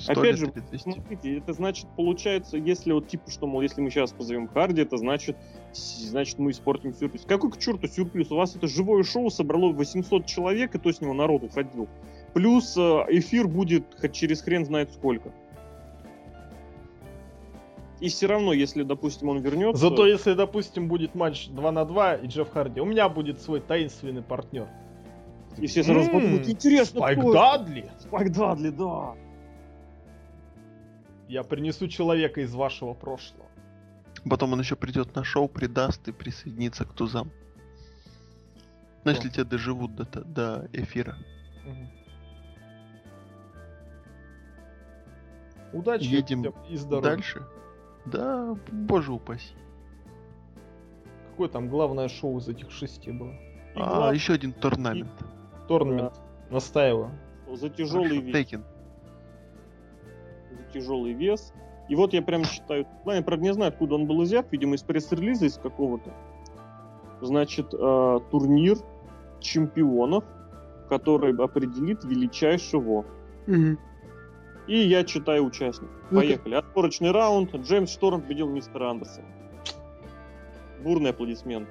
100 0.00 0.12
Опять 0.12 0.36
же, 0.36 0.46
или 0.46 0.60
200. 0.60 0.82
Смотрите, 0.82 1.38
это 1.38 1.52
значит, 1.52 1.86
получается, 1.96 2.56
если 2.56 2.92
вот 2.92 3.08
типа, 3.08 3.30
что, 3.30 3.46
мол, 3.46 3.60
если 3.60 3.80
мы 3.80 3.90
сейчас 3.90 4.12
позовем 4.12 4.48
Харди, 4.48 4.82
это 4.82 4.96
значит, 4.96 5.36
значит, 5.72 6.38
мы 6.38 6.50
испортим 6.50 6.94
сюрприз. 6.94 7.24
Какой 7.26 7.50
к 7.50 7.58
черту 7.58 7.86
сюрприз? 7.86 8.30
У 8.30 8.36
вас 8.36 8.56
это 8.56 8.66
живое 8.66 9.02
шоу 9.02 9.30
собрало 9.30 9.72
800 9.72 10.26
человек, 10.26 10.74
и 10.74 10.78
то 10.78 10.92
с 10.92 11.00
него 11.00 11.14
народ 11.14 11.44
уходил. 11.44 11.88
Плюс 12.34 12.76
э, 12.76 12.80
эфир 13.08 13.48
будет 13.48 13.84
хоть 13.98 14.12
через 14.12 14.42
хрен 14.42 14.64
знает 14.64 14.92
сколько. 14.92 15.32
И 18.00 18.08
все 18.08 18.26
равно, 18.26 18.52
если, 18.52 18.82
допустим, 18.82 19.30
он 19.30 19.40
вернется... 19.40 19.80
Зато 19.80 20.06
если, 20.06 20.34
допустим, 20.34 20.86
будет 20.86 21.14
матч 21.14 21.48
2 21.48 21.72
на 21.72 21.84
2 21.84 22.14
и 22.16 22.26
Джефф 22.26 22.50
Харди, 22.50 22.80
у 22.80 22.84
меня 22.84 23.08
будет 23.08 23.40
свой 23.40 23.60
таинственный 23.60 24.22
партнер. 24.22 24.68
И 25.56 25.66
все 25.66 25.82
сразу 25.82 26.10
М, 26.10 26.12
подумают, 26.12 26.48
интересно, 26.48 27.00
Спайк 27.00 27.18
кто 27.18 27.30
это?» 27.30 27.38
Дадли? 27.38 27.90
Спайк 27.98 28.32
Дадли, 28.32 28.70
да. 28.70 29.14
Я 31.28 31.42
принесу 31.42 31.88
человека 31.88 32.40
из 32.40 32.54
вашего 32.54 32.94
прошлого. 32.94 33.48
Потом 34.28 34.52
он 34.52 34.60
еще 34.60 34.76
придет 34.76 35.14
на 35.14 35.24
шоу, 35.24 35.48
придаст 35.48 36.06
и 36.08 36.12
присоединится 36.12 36.84
к 36.84 36.92
тузам. 36.92 37.30
Ну, 39.04 39.10
если 39.10 39.28
те 39.28 39.44
доживут 39.44 39.94
до, 39.94 40.04
до 40.04 40.68
эфира. 40.72 41.16
Мгм. 41.64 41.88
Удачи 45.72 46.04
Едем 46.04 46.54
и 46.68 46.76
здоровья. 46.76 47.10
Дальше? 47.10 47.46
Да, 48.06 48.56
боже 48.72 49.12
упаси. 49.12 49.54
Какое 51.30 51.48
там 51.48 51.68
главное 51.68 52.08
шоу 52.08 52.38
из 52.38 52.48
этих 52.48 52.70
шести 52.70 53.10
было? 53.10 53.32
И 53.32 53.78
А, 53.78 53.84
главное, 53.84 54.14
еще 54.14 54.32
один 54.32 54.52
торнамент. 54.52 55.10
Торнамент. 55.68 56.14
Настаиваю. 56.50 57.10
за 57.52 57.68
тяжелый 57.68 58.08
Хорошо, 58.08 58.26
вес. 58.26 58.32
Тейкен. 58.32 58.64
Тяжелый 60.76 61.12
вес. 61.12 61.52
И 61.88 61.94
вот 61.94 62.12
я 62.12 62.22
прям 62.22 62.44
считаю, 62.44 62.86
ну, 63.04 63.12
я, 63.12 63.22
правда, 63.22 63.44
не 63.44 63.52
знаю, 63.52 63.68
откуда 63.68 63.94
он 63.94 64.06
был 64.06 64.22
взят, 64.22 64.46
видимо, 64.50 64.74
из 64.74 64.82
пресс-релиза 64.82 65.46
из 65.46 65.56
какого-то. 65.56 66.12
Значит, 67.20 67.72
э, 67.72 68.20
турнир 68.30 68.76
чемпионов, 69.40 70.24
который 70.88 71.34
определит 71.34 72.04
величайшего. 72.04 73.04
И 74.66 74.78
я 74.78 75.04
читаю 75.04 75.44
участников. 75.44 75.94
Ну-ка. 76.10 76.26
Поехали. 76.26 76.54
Отборочный 76.56 77.12
раунд. 77.12 77.54
Джеймс 77.54 77.92
Шторм 77.92 78.20
победил 78.22 78.48
мистера 78.48 78.90
Андерсона. 78.90 79.26
Бурный 80.82 81.10
аплодисмент. 81.10 81.68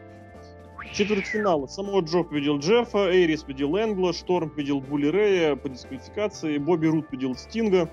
Четвертьфинала. 0.94 1.68
Самого 1.68 2.00
Джо 2.02 2.24
победил 2.24 2.60
Джеффа, 2.60 3.10
Эйрис 3.10 3.44
победил 3.44 3.76
Энгла, 3.76 4.14
Шторм 4.14 4.50
победил 4.50 4.80
Булли 4.80 5.08
Рэя 5.08 5.58
по 5.58 5.68
дисквалификации, 5.68 6.58
Бобби 6.58 6.88
Рут 6.88 7.10
победил 7.10 7.36
Стинга. 7.36 7.90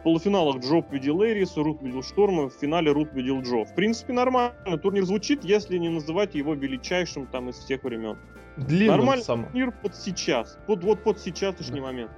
В 0.00 0.02
полуфиналах 0.02 0.60
Джо 0.60 0.80
победил 0.80 1.20
Эйрис, 1.20 1.56
Рут 1.58 1.80
победил 1.80 2.02
Шторма, 2.02 2.48
в 2.48 2.54
финале 2.54 2.90
Рут 2.90 3.10
победил 3.10 3.42
Джо. 3.42 3.64
В 3.66 3.74
принципе, 3.74 4.14
нормально. 4.14 4.78
Турнир 4.82 5.04
звучит, 5.04 5.44
если 5.44 5.76
не 5.76 5.90
называть 5.90 6.34
его 6.34 6.54
величайшим 6.54 7.26
там 7.26 7.50
из 7.50 7.56
всех 7.56 7.84
времен. 7.84 8.16
Длинным 8.56 8.96
Нормально. 8.96 9.22
сам. 9.24 9.44
Турнир 9.44 9.72
под 9.72 9.94
сейчас. 9.94 10.58
Под, 10.66 10.82
вот 10.84 11.02
под 11.02 11.18
сейчасшний 11.18 11.82
момент. 11.82 12.10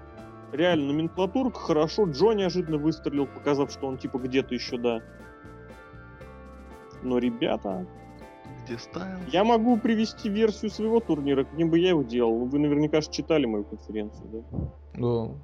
Реально, 0.52 0.92
номенклатурка 0.92 1.58
хорошо. 1.58 2.04
Джо 2.04 2.32
неожиданно 2.32 2.78
выстрелил, 2.78 3.26
показав, 3.26 3.72
что 3.72 3.88
он 3.88 3.98
типа 3.98 4.18
где-то 4.18 4.54
еще, 4.54 4.78
да. 4.78 5.00
Но, 7.02 7.18
ребята, 7.18 7.84
Где 8.64 8.78
Стайл? 8.78 9.18
я 9.32 9.42
могу 9.42 9.76
привести 9.76 10.28
версию 10.28 10.70
своего 10.70 11.00
турнира, 11.00 11.42
каким 11.42 11.68
бы 11.68 11.80
я 11.80 11.88
его 11.88 12.04
делал. 12.04 12.44
Вы 12.44 12.60
наверняка 12.60 13.00
же 13.00 13.10
читали 13.10 13.44
мою 13.44 13.64
конференцию, 13.64 14.28
да? 14.30 14.70
Да. 14.94 15.34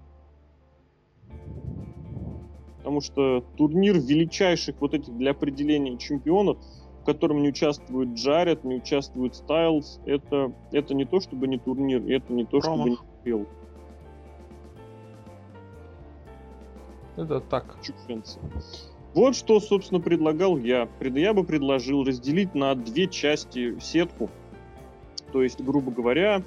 Потому 2.79 3.01
что 3.01 3.45
турнир 3.57 3.99
величайших 3.99 4.77
вот 4.81 4.95
этих 4.95 5.17
для 5.17 5.33
определения 5.33 5.97
чемпионов, 5.99 6.59
в 7.03 7.05
котором 7.05 7.43
не 7.43 7.49
участвует 7.49 8.11
Джаред, 8.11 8.65
не 8.65 8.77
участвует 8.77 9.35
Стайлз, 9.35 10.01
это, 10.07 10.53
это 10.73 10.95
не 10.95 11.05
то, 11.05 11.21
чтобы 11.21 11.49
не 11.49 11.59
турнир, 11.59 12.03
и 12.05 12.13
это 12.13 12.33
не 12.33 12.45
то, 12.45 12.61
чтобы 12.61 12.77
не 12.91 12.97
Промах. 12.97 13.05
успел. 13.19 13.47
Это 17.17 17.41
так. 17.41 17.77
чухнется. 17.83 18.39
Вот 19.15 19.35
что, 19.35 19.59
собственно, 19.59 20.01
предлагал 20.01 20.57
я. 20.57 20.87
Пред- 21.01 21.17
Я 21.17 21.35
бы 21.35 21.43
предложил 21.43 22.05
разделить 22.05 22.55
на 22.55 22.75
две 22.77 23.09
части 23.09 23.79
сетку. 23.81 24.31
То 25.33 25.43
есть, 25.43 25.61
грубо 25.61 25.91
говоря, 25.91 26.43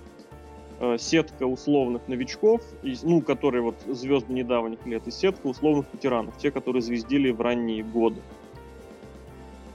сетка 0.97 1.45
условных 1.45 2.07
новичков, 2.07 2.61
ну, 3.03 3.21
которые 3.21 3.61
вот 3.61 3.75
звезды 3.87 4.33
недавних 4.33 4.85
лет, 4.85 5.07
и 5.07 5.11
сетка 5.11 5.47
условных 5.47 5.85
ветеранов, 5.93 6.37
те, 6.37 6.51
которые 6.51 6.81
звездили 6.81 7.31
в 7.31 7.41
ранние 7.41 7.83
годы. 7.83 8.21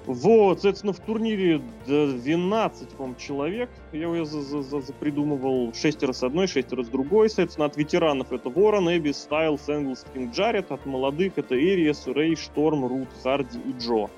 Вот, 0.07 0.61
соответственно, 0.61 0.93
в 0.93 1.01
турнире 1.01 1.61
12, 1.87 2.91
по-моему, 2.91 3.16
человек. 3.19 3.70
Я 3.93 4.03
его 4.03 4.24
за- 4.24 4.62
за- 4.62 4.81
за- 4.81 4.93
придумывал 4.93 5.73
шестеро 5.74 6.12
с 6.12 6.23
одной, 6.23 6.47
шестеро 6.47 6.85
с 6.85 6.89
другой. 6.89 7.28
Соответственно, 7.28 7.66
от 7.66 7.77
ветеранов 7.77 8.31
это 8.33 8.49
Ворон, 8.49 8.89
Эбби, 8.89 9.11
Стайлс, 9.11 9.69
Энглс, 9.69 10.07
Кинг 10.15 10.33
Джаред. 10.33 10.70
От 10.70 10.87
молодых 10.87 11.33
это 11.37 11.57
Эриас, 11.57 12.07
Рэй, 12.07 12.37
Шторм, 12.37 12.87
Рут, 12.87 13.09
Харди 13.24 13.59
и 13.59 13.73
Джо. 13.81 14.09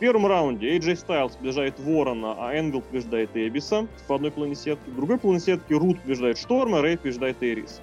Первом 0.00 0.26
раунде 0.26 0.78
AJ 0.78 1.06
Styles 1.06 1.36
побеждает 1.36 1.78
Ворона, 1.78 2.34
а 2.38 2.54
Энгл 2.54 2.80
побеждает 2.80 3.36
Эбиса 3.36 3.86
в 4.08 4.12
одной 4.12 4.32
сетки. 4.54 4.88
В 4.88 4.96
другой 4.96 5.38
сетки 5.38 5.74
Рут 5.74 6.00
побеждает 6.00 6.38
Шторма, 6.38 6.80
Рэй 6.80 6.96
побеждает 6.96 7.36
Эриса. 7.42 7.82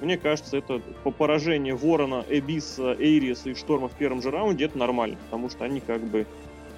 Мне 0.00 0.18
кажется, 0.18 0.56
это 0.56 0.82
по 1.04 1.12
поражению 1.12 1.76
Ворона, 1.76 2.24
Эбиса, 2.28 2.96
Эйриса 2.98 3.50
и 3.50 3.54
Шторма 3.54 3.88
в 3.88 3.92
первом 3.92 4.20
же 4.20 4.32
раунде 4.32 4.64
это 4.64 4.76
нормально, 4.76 5.16
потому 5.26 5.48
что 5.48 5.64
они 5.64 5.78
как 5.78 6.00
бы 6.00 6.26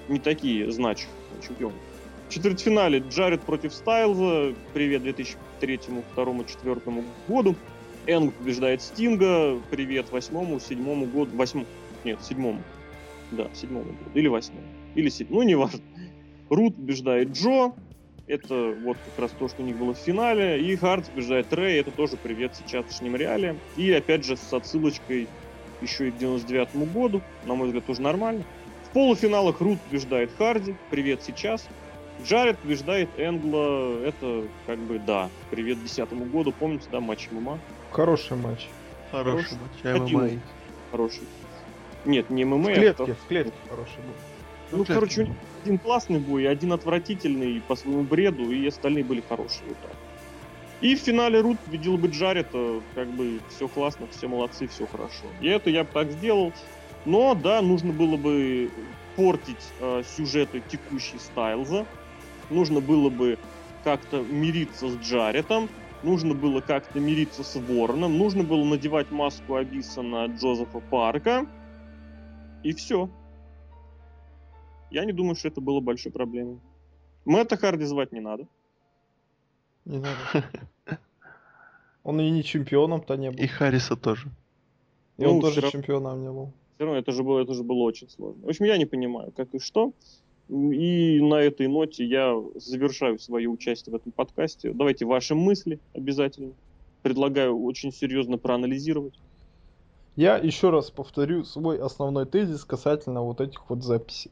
не 0.09 0.19
такие 0.19 0.71
значимые 0.71 1.17
чемпионы. 1.45 1.75
В 2.29 2.33
четвертьфинале 2.33 2.99
Джаред 2.99 3.41
против 3.41 3.73
Стайлза. 3.73 4.53
Привет 4.75 5.01
2003, 5.01 5.77
2002, 5.77 6.23
2004 6.23 7.03
году. 7.27 7.55
Энг 8.05 8.31
побеждает 8.35 8.83
Стинга. 8.83 9.59
Привет 9.71 10.11
восьмому, 10.11 10.59
седьмому 10.59 11.07
году. 11.07 11.35
Восьмому. 11.35 11.65
Нет, 12.03 12.19
седьмому. 12.21 12.61
Да, 13.31 13.49
седьмому 13.53 13.85
году. 13.85 14.11
Или 14.13 14.27
восьмому. 14.27 14.65
Или 14.95 15.09
седьмому. 15.09 15.41
Ну, 15.41 15.47
неважно. 15.47 15.81
Рут 16.49 16.75
побеждает 16.75 17.31
Джо. 17.31 17.73
Это 18.27 18.75
вот 18.83 18.97
как 19.05 19.23
раз 19.23 19.31
то, 19.31 19.47
что 19.47 19.61
у 19.61 19.65
них 19.65 19.77
было 19.77 19.93
в 19.93 19.97
финале. 19.97 20.61
И 20.61 20.75
Харт 20.75 21.09
побеждает 21.09 21.51
Рэй. 21.53 21.79
Это 21.79 21.91
тоже 21.91 22.17
привет 22.17 22.55
сейчасшним 22.55 23.15
реалиям. 23.15 23.57
И 23.75 23.91
опять 23.91 24.25
же 24.25 24.35
с 24.35 24.53
отсылочкой 24.53 25.27
еще 25.81 26.09
и 26.09 26.11
к 26.11 26.17
99 26.17 26.75
году. 26.93 27.21
На 27.45 27.55
мой 27.55 27.67
взгляд, 27.67 27.85
тоже 27.85 28.01
нормально. 28.01 28.43
В 28.85 28.93
полуфиналах 28.93 29.61
Рут 29.61 29.79
побеждает 29.81 30.31
Харди. 30.37 30.75
Привет 30.89 31.21
сейчас. 31.23 31.67
Джаред 32.25 32.57
побеждает 32.59 33.09
Энгла. 33.17 34.03
Это 34.03 34.43
как 34.65 34.79
бы 34.79 34.99
да. 34.99 35.29
Привет 35.51 35.81
десятому 35.83 36.25
году. 36.25 36.51
Помните, 36.51 36.87
да, 36.91 36.99
матч 36.99 37.29
ММА? 37.31 37.59
Хороший 37.91 38.37
матч. 38.37 38.67
Хороший 39.11 39.57
матч. 39.57 39.83
Один. 39.83 40.19
ММА. 40.19 40.29
Хороший. 40.91 41.23
Нет, 42.05 42.29
не 42.29 42.45
ММА. 42.45 42.63
В 42.63 42.67
а 42.67 42.73
клетке, 42.73 43.03
кто- 43.03 43.13
в 43.13 43.27
клетке 43.27 43.53
хороший 43.69 43.97
был. 43.97 44.13
Ну, 44.71 44.77
клетке. 44.77 44.93
короче, 44.93 45.21
у 45.21 45.25
них 45.25 45.35
один 45.63 45.77
классный 45.79 46.19
бой, 46.19 46.47
один 46.47 46.73
отвратительный 46.73 47.61
по 47.67 47.75
своему 47.75 48.03
бреду, 48.03 48.51
и 48.51 48.67
остальные 48.67 49.03
были 49.03 49.21
хорошие. 49.27 49.67
Вот 49.67 49.77
так. 49.81 49.91
И 50.79 50.95
в 50.95 50.99
финале 50.99 51.41
Рут 51.41 51.59
победил 51.59 51.97
бы 51.97 52.07
Джаред, 52.07 52.49
э, 52.53 52.81
как 52.93 53.07
бы 53.07 53.39
все 53.49 53.67
классно, 53.67 54.07
все 54.11 54.27
молодцы, 54.27 54.67
все 54.67 54.85
хорошо. 54.85 55.25
И 55.41 55.47
это 55.47 55.69
я 55.69 55.83
бы 55.83 55.89
так 55.91 56.11
сделал. 56.11 56.53
Но, 57.05 57.33
да, 57.33 57.61
нужно 57.61 57.93
было 57.93 58.15
бы 58.17 58.69
портить 59.15 59.71
э, 59.79 60.03
сюжеты 60.05 60.61
текущей 60.69 61.17
Стайлза. 61.17 61.85
Нужно 62.49 62.79
было 62.79 63.09
бы 63.09 63.39
как-то 63.83 64.23
мириться 64.29 64.89
с 64.89 64.97
Джаретом. 64.97 65.69
Нужно 66.03 66.35
было 66.35 66.61
как-то 66.61 66.99
мириться 66.99 67.43
с 67.43 67.55
Вороном. 67.55 68.17
Нужно 68.17 68.43
было 68.43 68.63
надевать 68.63 69.09
маску 69.09 69.55
Абиса 69.55 70.03
на 70.03 70.27
Джозефа 70.27 70.79
Парка. 70.79 71.47
И 72.63 72.73
все. 72.73 73.09
Я 74.91 75.05
не 75.05 75.11
думаю, 75.13 75.35
что 75.35 75.47
это 75.47 75.61
было 75.61 75.79
большой 75.79 76.11
проблемой. 76.11 76.59
Мэтта 77.25 77.57
Харди 77.57 77.85
звать 77.85 78.11
не 78.11 78.19
надо. 78.21 78.47
Не 79.85 79.97
надо. 79.99 80.17
Он 82.03 82.21
и 82.21 82.29
не 82.29 82.43
чемпионом-то 82.43 83.15
не 83.17 83.31
был. 83.31 83.39
И 83.39 83.47
Харриса 83.47 83.95
тоже. 83.97 84.29
И 85.17 85.25
он 85.25 85.35
Ну, 85.35 85.41
тоже 85.41 85.53
всё 85.53 85.61
равно- 85.61 85.71
чемпионом 85.71 86.21
не 86.21 86.31
был. 86.31 86.51
Все 86.75 86.85
равно 86.85 86.99
это 86.99 87.11
же 87.11 87.23
было, 87.23 87.39
это 87.39 87.53
же 87.53 87.63
было 87.63 87.83
очень 87.83 88.07
сложно. 88.09 88.45
В 88.45 88.49
общем, 88.49 88.65
я 88.65 88.77
не 88.77 88.85
понимаю, 88.85 89.31
как 89.35 89.53
и 89.55 89.59
что. 89.59 89.91
И 90.49 91.19
на 91.21 91.35
этой 91.41 91.67
ноте 91.67 92.05
я 92.05 92.33
завершаю 92.55 93.19
свое 93.19 93.49
участие 93.49 93.91
в 93.91 93.95
этом 93.95 94.11
подкасте. 94.13 94.71
Давайте 94.71 95.05
ваши 95.05 95.35
мысли 95.35 95.79
обязательно. 95.93 96.53
Предлагаю 97.01 97.61
очень 97.61 97.91
серьезно 97.91 98.37
проанализировать. 98.37 99.19
Я 100.17 100.37
еще 100.37 100.71
раз 100.71 100.89
повторю 100.89 101.43
свой 101.43 101.79
основной 101.79 102.25
тезис 102.25 102.65
касательно 102.65 103.21
вот 103.21 103.39
этих 103.39 103.69
вот 103.69 103.83
записей. 103.83 104.31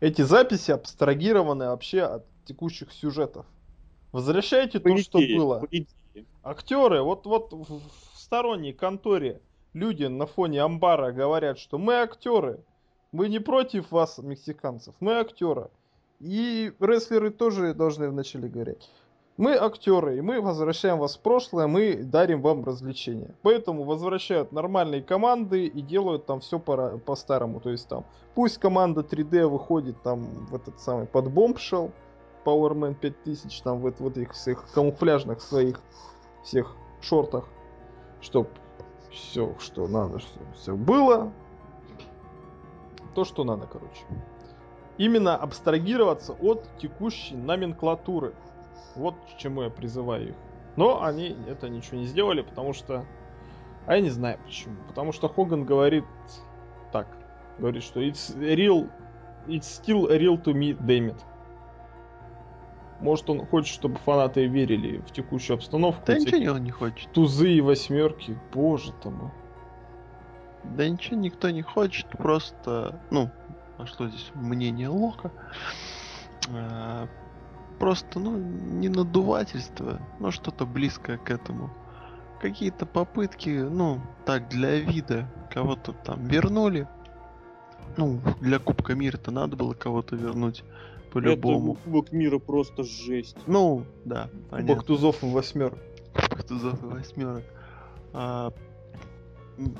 Эти 0.00 0.22
записи 0.22 0.70
абстрагированы 0.70 1.66
вообще 1.66 2.00
от 2.00 2.24
текущих 2.46 2.90
сюжетов. 2.90 3.44
Возвращайте 4.12 4.80
По 4.80 4.88
то, 4.88 4.96
что 4.96 5.22
идее, 5.22 5.36
было. 5.36 5.58
по 5.60 5.66
идее. 5.66 6.24
Актеры, 6.42 7.02
вот, 7.02 7.26
вот 7.26 7.52
в, 7.52 7.64
в 7.64 8.18
сторонней 8.18 8.72
конторе 8.72 9.42
люди 9.74 10.04
на 10.04 10.24
фоне 10.24 10.62
амбара 10.62 11.12
говорят, 11.12 11.58
что 11.58 11.76
мы 11.76 11.96
актеры, 11.96 12.64
мы 13.12 13.28
не 13.28 13.40
против 13.40 13.90
вас, 13.90 14.16
мексиканцев, 14.16 14.94
мы 15.00 15.12
актеры. 15.12 15.68
И 16.20 16.72
рестлеры 16.80 17.30
тоже 17.30 17.74
должны 17.74 18.08
вначале 18.08 18.48
говорить. 18.48 18.88
Мы 19.36 19.54
актеры, 19.54 20.18
и 20.18 20.20
мы 20.20 20.40
возвращаем 20.40 20.98
вас 20.98 21.16
в 21.16 21.20
прошлое, 21.20 21.66
мы 21.66 21.96
дарим 21.96 22.42
вам 22.42 22.64
развлечения. 22.64 23.34
Поэтому 23.42 23.84
возвращают 23.84 24.52
нормальные 24.52 25.02
команды 25.02 25.66
и 25.66 25.80
делают 25.80 26.26
там 26.26 26.40
все 26.40 26.58
по- 26.58 26.98
по-старому. 26.98 27.60
То 27.60 27.70
есть 27.70 27.88
там, 27.88 28.04
пусть 28.34 28.58
команда 28.58 29.00
3D 29.00 29.46
выходит 29.46 30.02
там 30.02 30.46
в 30.46 30.54
этот 30.54 30.78
самый 30.78 31.06
под 31.06 31.26
Bombshell, 31.28 31.90
Powerman 32.44 32.94
5000, 32.94 33.62
там 33.62 33.80
в, 33.80 33.94
вот 33.98 34.16
этих 34.16 34.32
всех 34.32 34.70
камуфляжных 34.72 35.40
своих 35.40 35.80
всех 36.42 36.76
шортах, 37.00 37.48
чтоб 38.20 38.48
все, 39.10 39.54
что 39.58 39.88
надо, 39.88 40.18
все 40.54 40.74
было. 40.76 41.32
то, 43.14 43.24
что 43.24 43.44
надо, 43.44 43.66
короче. 43.66 44.04
Именно 44.98 45.36
абстрагироваться 45.36 46.34
от 46.34 46.66
текущей 46.78 47.34
номенклатуры. 47.34 48.34
Вот 48.96 49.14
к 49.14 49.38
чему 49.38 49.62
я 49.62 49.70
призываю 49.70 50.30
их. 50.30 50.34
Но 50.76 51.02
они 51.02 51.36
это 51.48 51.68
ничего 51.68 51.98
не 51.98 52.06
сделали, 52.06 52.42
потому 52.42 52.72
что... 52.72 53.04
А 53.86 53.94
я 53.96 54.00
не 54.00 54.10
знаю 54.10 54.38
почему. 54.44 54.76
Потому 54.88 55.12
что 55.12 55.28
Хоган 55.28 55.64
говорит 55.64 56.04
так. 56.92 57.06
Говорит, 57.58 57.82
что 57.82 58.00
it's 58.00 58.36
real... 58.36 58.90
It's 59.46 59.82
still 59.82 60.06
real 60.08 60.40
to 60.42 60.52
me, 60.52 60.76
damn 60.78 61.10
it. 61.10 61.20
Может, 63.00 63.30
он 63.30 63.46
хочет, 63.46 63.74
чтобы 63.74 63.96
фанаты 63.96 64.46
верили 64.46 64.98
в 64.98 65.10
текущую 65.10 65.56
обстановку. 65.56 66.02
Да 66.06 66.18
ничего 66.18 66.54
он 66.54 66.64
не 66.64 66.70
хочет. 66.70 67.10
Тузы 67.12 67.50
и 67.50 67.60
восьмерки. 67.62 68.38
Боже 68.52 68.92
мой. 69.04 69.30
Да 70.62 70.86
ничего 70.88 71.16
никто 71.16 71.48
не 71.48 71.62
хочет, 71.62 72.06
просто, 72.10 73.00
ну, 73.10 73.30
а 73.78 73.86
что 73.86 74.08
здесь 74.08 74.30
мнение 74.34 74.88
Лока? 74.88 75.32
Просто, 77.80 78.20
ну, 78.20 78.36
не 78.36 78.90
надувательство, 78.90 80.00
но 80.20 80.30
что-то 80.30 80.66
близкое 80.66 81.16
к 81.16 81.30
этому. 81.30 81.70
Какие-то 82.40 82.84
попытки, 82.84 83.48
ну, 83.48 84.02
так, 84.26 84.50
для 84.50 84.78
вида, 84.78 85.26
кого-то 85.50 85.92
там 85.92 86.26
вернули. 86.26 86.86
Ну, 87.96 88.20
для 88.40 88.58
Кубка 88.58 88.94
Мира-то 88.94 89.30
надо 89.30 89.56
было 89.56 89.72
кого-то 89.72 90.14
вернуть, 90.14 90.62
по-любому. 91.10 91.72
Это 91.72 91.82
Кубок 91.84 92.12
мира 92.12 92.38
просто 92.38 92.84
жесть. 92.84 93.36
Ну, 93.46 93.84
да, 94.04 94.28
понятно. 94.50 94.74
Кубок 94.74 94.86
тузов 94.86 95.22
и 95.22 95.26
восьмерок. 95.26 95.78
Кубок 96.14 96.44
тузов 96.44 96.82
и 96.82 96.86
восьмерок. 96.86 97.44
А, 98.12 98.52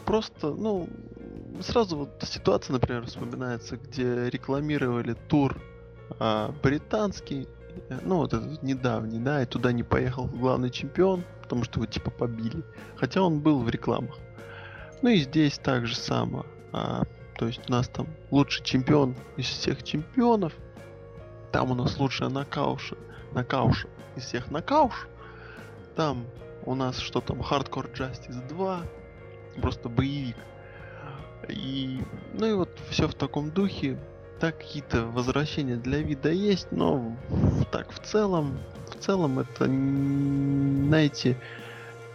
просто, 0.07 0.55
ну, 0.55 0.89
сразу 1.61 1.99
вот 1.99 2.11
ситуация, 2.23 2.75
например, 2.75 3.07
вспоминается, 3.07 3.77
где 3.77 4.31
рекламировали 4.31 5.15
тур 5.29 5.61
а, 6.19 6.55
британский, 6.63 7.47
ну 8.03 8.17
вот 8.17 8.33
этот 8.33 8.63
недавний, 8.63 9.19
да, 9.19 9.43
и 9.43 9.47
туда 9.47 9.73
не 9.73 9.83
поехал 9.83 10.27
главный 10.27 10.71
чемпион, 10.71 11.25
потому 11.43 11.65
что 11.65 11.81
его 11.81 11.87
типа 11.87 12.11
побили. 12.11 12.63
Хотя 12.97 13.23
он 13.23 13.41
был 13.41 13.61
в 13.61 13.69
рекламах. 13.69 14.17
Ну 15.03 15.11
и 15.11 15.17
здесь 15.19 15.59
так 15.59 15.87
же 15.87 15.97
само. 15.97 16.47
А, 16.73 17.05
то 17.37 17.47
есть 17.47 17.61
у 17.69 17.73
нас 17.73 17.89
там 17.89 18.07
лучший 18.31 18.65
чемпион 18.65 19.17
из 19.37 19.47
всех 19.47 19.83
чемпионов. 19.83 20.53
Там 21.53 21.71
у 21.71 21.75
нас 21.75 21.99
лучшая 21.99 22.29
накауша. 22.29 22.97
Накауша 23.33 23.89
из 24.17 24.25
всех 24.25 24.51
накауш. 24.51 25.09
Там 25.97 26.27
у 26.65 26.75
нас 26.75 26.99
что 26.99 27.21
там, 27.21 27.41
Hardcore 27.41 27.93
Justice 27.93 28.47
2. 28.49 28.83
Просто 29.61 29.89
боевик. 29.89 30.37
И, 31.49 32.01
ну 32.35 32.47
и 32.47 32.53
вот 32.53 32.71
все 32.91 33.09
в 33.09 33.15
таком 33.15 33.51
духе. 33.51 33.99
Так 34.41 34.57
какие-то 34.57 35.05
возвращения 35.05 35.77
для 35.77 35.99
вида 35.99 36.31
есть, 36.31 36.69
но 36.73 37.15
так 37.71 37.93
в 37.93 37.99
целом, 38.01 38.59
в 38.89 39.05
целом 39.05 39.39
это, 39.39 39.67
знаете, 39.67 41.37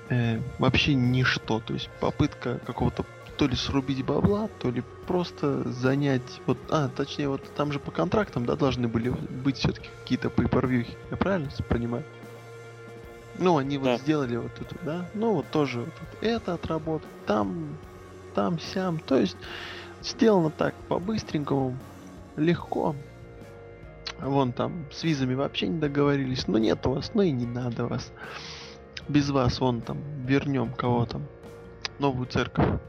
э, 0.09 0.39
вообще 0.57 0.95
ничто. 0.95 1.59
То 1.59 1.73
есть 1.73 1.87
попытка 1.99 2.59
какого-то 2.65 3.05
то 3.37 3.47
ли 3.47 3.55
срубить 3.55 4.03
бабла, 4.03 4.49
то 4.59 4.71
ли 4.71 4.83
просто 5.07 5.69
занять, 5.69 6.41
вот, 6.47 6.57
а, 6.69 6.89
точнее, 6.89 7.29
вот 7.29 7.41
там 7.55 7.71
же 7.71 7.79
по 7.79 7.91
контрактам, 7.91 8.45
да, 8.45 8.55
должны 8.55 8.87
были 8.87 9.09
быть 9.09 9.57
все-таки 9.57 9.89
какие-то 10.01 10.29
pay 10.29 10.87
я 11.11 11.17
правильно 11.17 11.49
понимаю? 11.69 12.03
Ну, 13.37 13.57
они 13.57 13.77
вот 13.77 13.85
Да. 13.85 13.97
сделали 13.97 14.37
вот 14.37 14.51
это, 14.59 14.75
да, 14.83 15.05
ну 15.13 15.33
вот 15.33 15.45
тоже 15.51 15.81
вот 15.81 15.93
это 16.21 16.53
отработать, 16.53 17.09
там, 17.27 17.77
там, 18.33 18.57
сям, 18.59 18.99
то 18.99 19.17
есть 19.17 19.35
сделано 20.01 20.49
так 20.49 20.73
по-быстренькому, 20.87 21.77
легко. 22.37 22.95
Вон 24.19 24.53
там 24.53 24.85
с 24.91 25.03
визами 25.03 25.33
вообще 25.33 25.67
не 25.67 25.79
договорились, 25.79 26.47
ну 26.47 26.57
нет 26.57 26.85
у 26.85 26.91
вас, 26.91 27.11
ну 27.13 27.21
и 27.21 27.31
не 27.31 27.45
надо 27.45 27.85
вас. 27.87 28.11
Без 29.07 29.29
вас 29.29 29.59
вон 29.59 29.81
там 29.81 29.99
вернем 30.25 30.73
кого 30.73 31.05
там, 31.05 31.27
новую 31.99 32.27
церковь. 32.27 32.79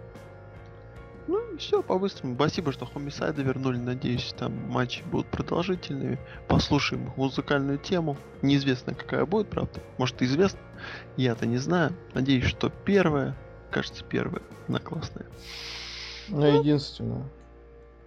Ну 1.27 1.55
и 1.55 1.59
все 1.59 1.83
по-быстрому. 1.83 2.37
Спасибо, 2.37 2.73
что 2.73 2.87
хомисайды 2.87 3.43
вернули. 3.43 3.79
Надеюсь, 3.79 4.33
там 4.39 4.55
матчи 4.71 5.03
будут 5.03 5.27
продолжительными. 5.27 6.21
Послушаем 6.47 7.13
музыкальную 7.17 7.79
тему. 7.79 8.17
Неизвестно, 8.43 8.95
какая 8.95 9.27
будет, 9.27 9.51
правда. 9.51 9.81
Может, 9.99 10.23
известно. 10.23 10.61
Я-то 11.17 11.47
не 11.47 11.59
знаю. 11.59 11.93
Надеюсь, 12.15 12.45
что 12.45 12.71
первая. 12.71 13.37
Кажется, 13.73 14.05
первая. 14.05 14.43
Она 14.69 14.79
классная. 14.79 15.27
Ну, 16.29 16.61
единственное. 16.61 17.25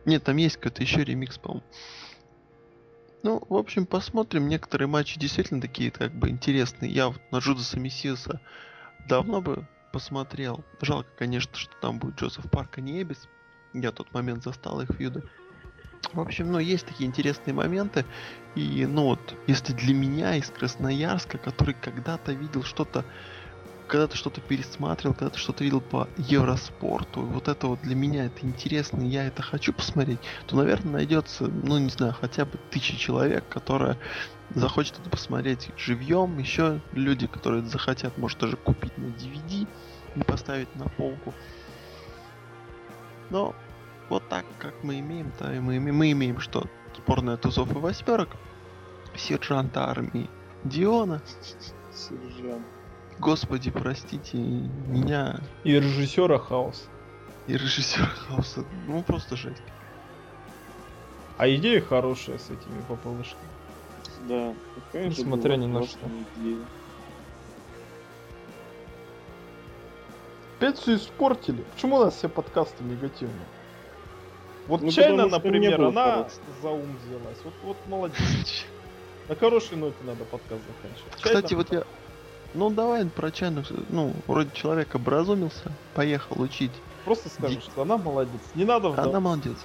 Нет, 0.06 0.24
там 0.24 0.38
есть 0.38 0.58
какой-то 0.58 0.82
еще 0.82 1.04
ремикс, 1.04 1.38
по-моему. 1.38 1.64
Ну, 3.22 3.44
в 3.50 3.56
общем, 3.56 3.86
посмотрим. 3.86 4.48
Некоторые 4.48 4.88
матчи 4.88 5.20
действительно 5.20 5.60
такие, 5.60 5.92
как 5.92 6.14
бы, 6.14 6.30
интересные. 6.30 6.92
Я 6.92 7.10
вот 7.10 7.22
на 7.32 7.40
Джудаса 7.40 7.80
Мессиаса 7.80 8.40
давно 9.08 9.42
бы 9.42 9.68
посмотрел. 9.92 10.64
Жалко, 10.82 11.10
конечно, 11.18 11.56
что 11.56 11.76
там 11.82 12.00
будет 12.00 12.16
Джозеф 12.16 12.50
Парк, 12.50 12.78
а 12.78 12.82
не 12.82 13.02
Эбис. 13.02 13.28
Я 13.74 13.92
тот 13.92 14.14
момент 14.14 14.44
застал 14.44 14.82
их 14.82 14.90
фьюды. 14.98 15.24
В 16.14 16.22
общем, 16.22 16.52
ну, 16.52 16.60
есть 16.60 16.86
такие 16.86 17.08
интересные 17.08 17.54
моменты. 17.54 18.06
И, 18.56 18.86
ну 18.86 19.04
вот, 19.04 19.36
если 19.48 19.74
для 19.74 19.94
меня 19.94 20.36
из 20.36 20.50
Красноярска, 20.50 21.38
который 21.38 21.76
когда-то 21.76 22.32
видел 22.32 22.64
что-то 22.64 23.06
когда-то 23.90 24.16
что-то 24.16 24.40
пересматривал, 24.40 25.16
когда-то 25.16 25.38
что-то 25.38 25.64
видел 25.64 25.82
по 25.82 26.08
Евроспорту, 26.18 27.22
вот 27.22 27.48
это 27.48 27.68
вот 27.68 27.82
для 27.82 27.96
меня 27.96 28.26
это 28.26 28.46
интересно, 28.46 29.02
я 29.02 29.26
это 29.26 29.42
хочу 29.42 29.74
посмотреть, 29.74 30.20
то, 30.48 30.56
наверное, 30.56 30.94
найдется, 30.94 31.48
ну, 31.48 31.78
не 31.80 31.90
знаю, 31.90 32.16
хотя 32.20 32.46
бы 32.46 32.58
тысяча 32.70 32.96
человек, 32.96 33.44
которая 33.50 33.98
захочет 34.56 35.00
это 35.00 35.10
посмотреть 35.10 35.70
живьем, 35.78 36.38
еще 36.38 36.80
люди, 36.94 37.28
которые 37.28 37.62
это 37.62 37.72
захотят, 37.72 38.18
может 38.18 38.40
даже 38.40 38.56
купить 38.56 38.98
на 38.98 39.08
DVD 39.08 39.68
и 40.16 40.24
поставить 40.24 40.74
на 40.76 40.88
полку. 40.88 41.34
Но 43.30 43.54
вот 44.08 44.28
так, 44.30 44.46
как 44.58 44.74
мы 44.84 45.00
имеем, 45.00 45.32
то 45.38 45.52
и 45.52 45.60
мы 45.60 45.78
имеем, 45.78 45.98
мы 45.98 46.12
имеем 46.12 46.40
что? 46.40 46.66
Сборная 46.96 47.38
тузов 47.38 47.72
и 47.72 47.76
восьмерок, 47.76 48.30
сержанта 49.16 49.90
армии 49.90 50.30
Диона, 50.64 51.22
Сержант. 51.94 52.66
Господи, 53.20 53.70
простите 53.70 54.38
меня 54.38 55.40
И 55.64 55.74
режиссера 55.74 56.38
хаос. 56.40 56.88
и 57.48 57.54
режиссера 57.54 58.06
хаоса. 58.06 58.64
Ну 58.88 59.04
просто 59.04 59.36
жесть. 59.36 59.62
А 61.38 61.48
идея 61.50 61.82
хорошая 61.82 62.38
с 62.38 62.46
этими 62.50 62.82
ППВшками. 62.88 63.50
Да. 64.28 64.54
какая 64.92 65.10
же 65.12 65.24
ни 65.24 65.66
на 65.66 65.80
классная 65.80 66.10
идея. 66.38 66.58
Опять 70.58 70.78
все 70.78 70.96
испортили. 70.96 71.64
Почему 71.74 71.96
у 71.98 72.04
нас 72.04 72.16
все 72.16 72.28
подкасты 72.28 72.84
негативные? 72.84 73.46
Вот 74.68 74.82
Ну, 74.82 74.92
Чайна, 74.92 75.24
что 75.28 75.38
например, 75.38 75.82
она 75.82 76.06
хорошего. 76.12 76.42
за 76.62 76.70
ум 76.70 76.98
взялась. 77.06 77.38
Вот, 77.44 77.54
вот 77.64 77.78
молодец. 77.88 78.66
На 79.30 79.36
хорошей 79.36 79.78
ноте 79.78 79.96
надо 80.04 80.26
подкаст 80.26 80.62
заканчивать. 80.68 81.14
Кстати, 81.22 81.54
Чайна- 81.54 81.58
вот 81.58 81.72
я... 81.72 81.84
Ну 82.54 82.70
давай 82.72 83.06
про 83.06 83.32
чайну, 83.32 83.64
ну, 83.90 84.14
вроде 84.28 84.50
человек 84.54 84.96
образумился, 84.96 85.72
поехал 85.94 86.42
учить. 86.42 86.72
Просто 87.06 87.30
скажу, 87.30 87.62
что 87.62 87.84
она 87.84 87.98
молодец. 87.98 88.42
Не 88.56 88.66
надо 88.66 88.90
вдал- 88.90 89.10
Она 89.10 89.20
молодец. 89.20 89.58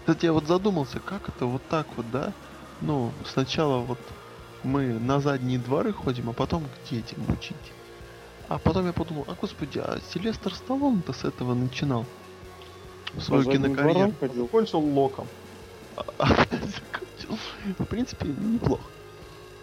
Кстати, 0.00 0.26
я 0.26 0.32
вот 0.32 0.46
задумался, 0.46 0.98
как 1.00 1.28
это 1.28 1.46
вот 1.46 1.62
так 1.70 1.86
вот, 1.96 2.10
да? 2.10 2.32
Ну, 2.80 3.12
сначала 3.24 3.78
вот 3.78 3.98
мы 4.64 4.92
на 4.98 5.20
задние 5.20 5.58
дворы 5.58 5.92
ходим, 5.92 6.30
а 6.30 6.32
потом 6.32 6.64
к 6.64 6.90
детям 6.90 7.18
учить. 7.28 7.56
А 8.48 8.58
потом 8.58 8.86
я 8.86 8.92
подумал, 8.92 9.24
а 9.28 9.34
господи, 9.40 9.78
а 9.78 9.98
Сильвестр 10.12 10.52
Сталлоне-то 10.52 11.12
с 11.12 11.24
этого 11.24 11.54
начинал. 11.54 12.04
Свою 13.20 13.44
задним 13.44 13.76
кинокарьеру. 13.76 14.14
Закончил 14.42 14.80
локом. 14.80 15.26
В 17.78 17.84
принципе, 17.84 18.28
неплохо. 18.28 18.82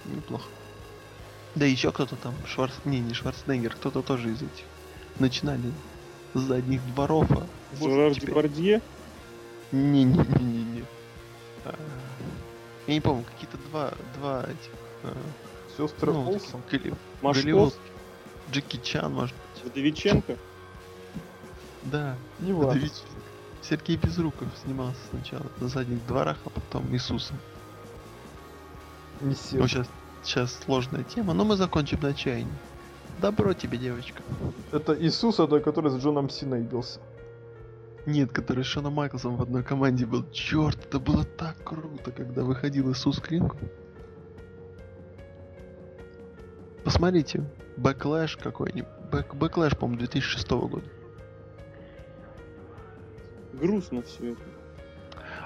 Неплохо. 0.06 0.46
Да 1.56 1.66
еще 1.66 1.92
кто-то 1.92 2.16
там, 2.16 2.34
Шварц... 2.48 2.74
Не, 2.86 3.00
не 3.00 3.14
Шварценеггер, 3.14 3.74
кто-то 3.76 4.02
тоже 4.02 4.30
из 4.30 4.38
этих. 4.42 4.66
Начинали 5.20 5.72
с 6.34 6.40
задних 6.40 6.86
дворов, 6.94 7.30
а 7.32 7.46
Жерар 7.78 8.14
теперь- 8.14 8.30
Депардье. 8.30 8.82
Не-не-не-не-не. 9.72 10.84
А, 11.66 11.76
Я 12.88 12.94
не 12.94 13.02
помню, 13.02 13.24
какие-то 13.26 13.58
два, 13.70 13.92
два 14.18 14.44
этих... 14.44 14.72
а, 15.04 15.16
Сестры 15.78 16.12
ну, 16.14 16.28
Олсен. 16.28 16.62
голли- 16.72 16.94
голливудских. 17.22 17.82
Джеки 18.52 18.78
Чан, 18.84 19.14
может 19.14 19.36
быть. 19.36 19.64
Вдовиченко. 19.72 20.38
Да. 21.84 22.16
Не 22.40 22.54
важно. 22.54 22.90
Сергей 23.62 23.98
Безруков 23.98 24.48
снимался 24.64 25.00
сначала 25.12 25.46
на 25.60 25.68
задних 25.68 26.06
дворах, 26.08 26.38
а 26.46 26.50
потом 26.50 26.92
Иисусом. 26.94 27.38
Не 29.22 29.30
Ну, 29.30 29.36
сел. 29.36 29.68
сейчас, 29.68 29.88
сейчас 30.24 30.60
сложная 30.66 31.04
тема, 31.04 31.34
но 31.34 31.46
мы 31.46 31.56
закончим 31.56 32.00
на 32.02 32.14
Чайне. 32.14 32.52
Добро 33.22 33.54
тебе, 33.54 33.78
девочка. 33.78 34.22
Это 34.72 34.96
Иисус, 35.00 35.40
это 35.40 35.60
который 35.60 35.92
с 35.92 35.96
Джоном 35.98 36.30
Синой 36.30 36.62
бился. 36.62 37.00
Нет, 38.06 38.32
который 38.32 38.64
с 38.64 38.68
Шоном 38.68 38.94
Майклсом 38.94 39.36
в 39.36 39.42
одной 39.42 39.64
команде 39.64 40.06
был. 40.06 40.24
Черт, 40.32 40.86
это 40.86 41.00
было 41.00 41.26
так 41.26 41.58
круто, 41.64 42.12
когда 42.12 42.44
выходил 42.44 42.92
Иисус 42.92 43.20
Клинк. 43.20 43.56
Посмотрите, 46.84 47.44
Бэклэш 47.78 48.38
какой-нибудь. 48.38 48.90
Бэк, 49.12 49.36
Бэклэш, 49.36 49.78
по-моему, 49.78 50.00
2006 50.00 50.50
года. 50.50 50.86
Грустно 53.54 54.02
все 54.04 54.32
это. 54.34 54.42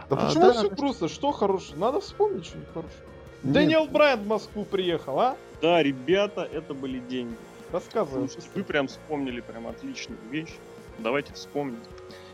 Да 0.10 0.16
А, 0.18 0.28
почему 0.28 0.44
да. 0.44 0.54
все 0.54 0.70
грустно? 0.70 1.08
Что 1.08 1.32
хорошее? 1.32 1.80
Надо 1.80 2.00
вспомнить 2.02 2.46
что-нибудь 2.46 2.70
хорошее. 2.74 3.04
Дэниел 3.44 3.88
Брайан 3.88 4.22
в 4.24 4.28
Москву 4.28 4.66
приехал, 4.66 5.20
а? 5.20 5.38
Да, 5.62 5.84
ребята, 5.84 6.48
это 6.52 6.74
были 6.74 7.00
деньги. 7.00 7.36
Рассказывай. 7.72 8.30
Слушайте, 8.30 8.50
вы 8.56 8.64
прям 8.64 8.88
вспомнили 8.88 9.42
прям 9.42 9.68
отличную 9.68 10.20
вещь. 10.30 10.54
Давайте 11.00 11.34
вспомним. 11.34 11.80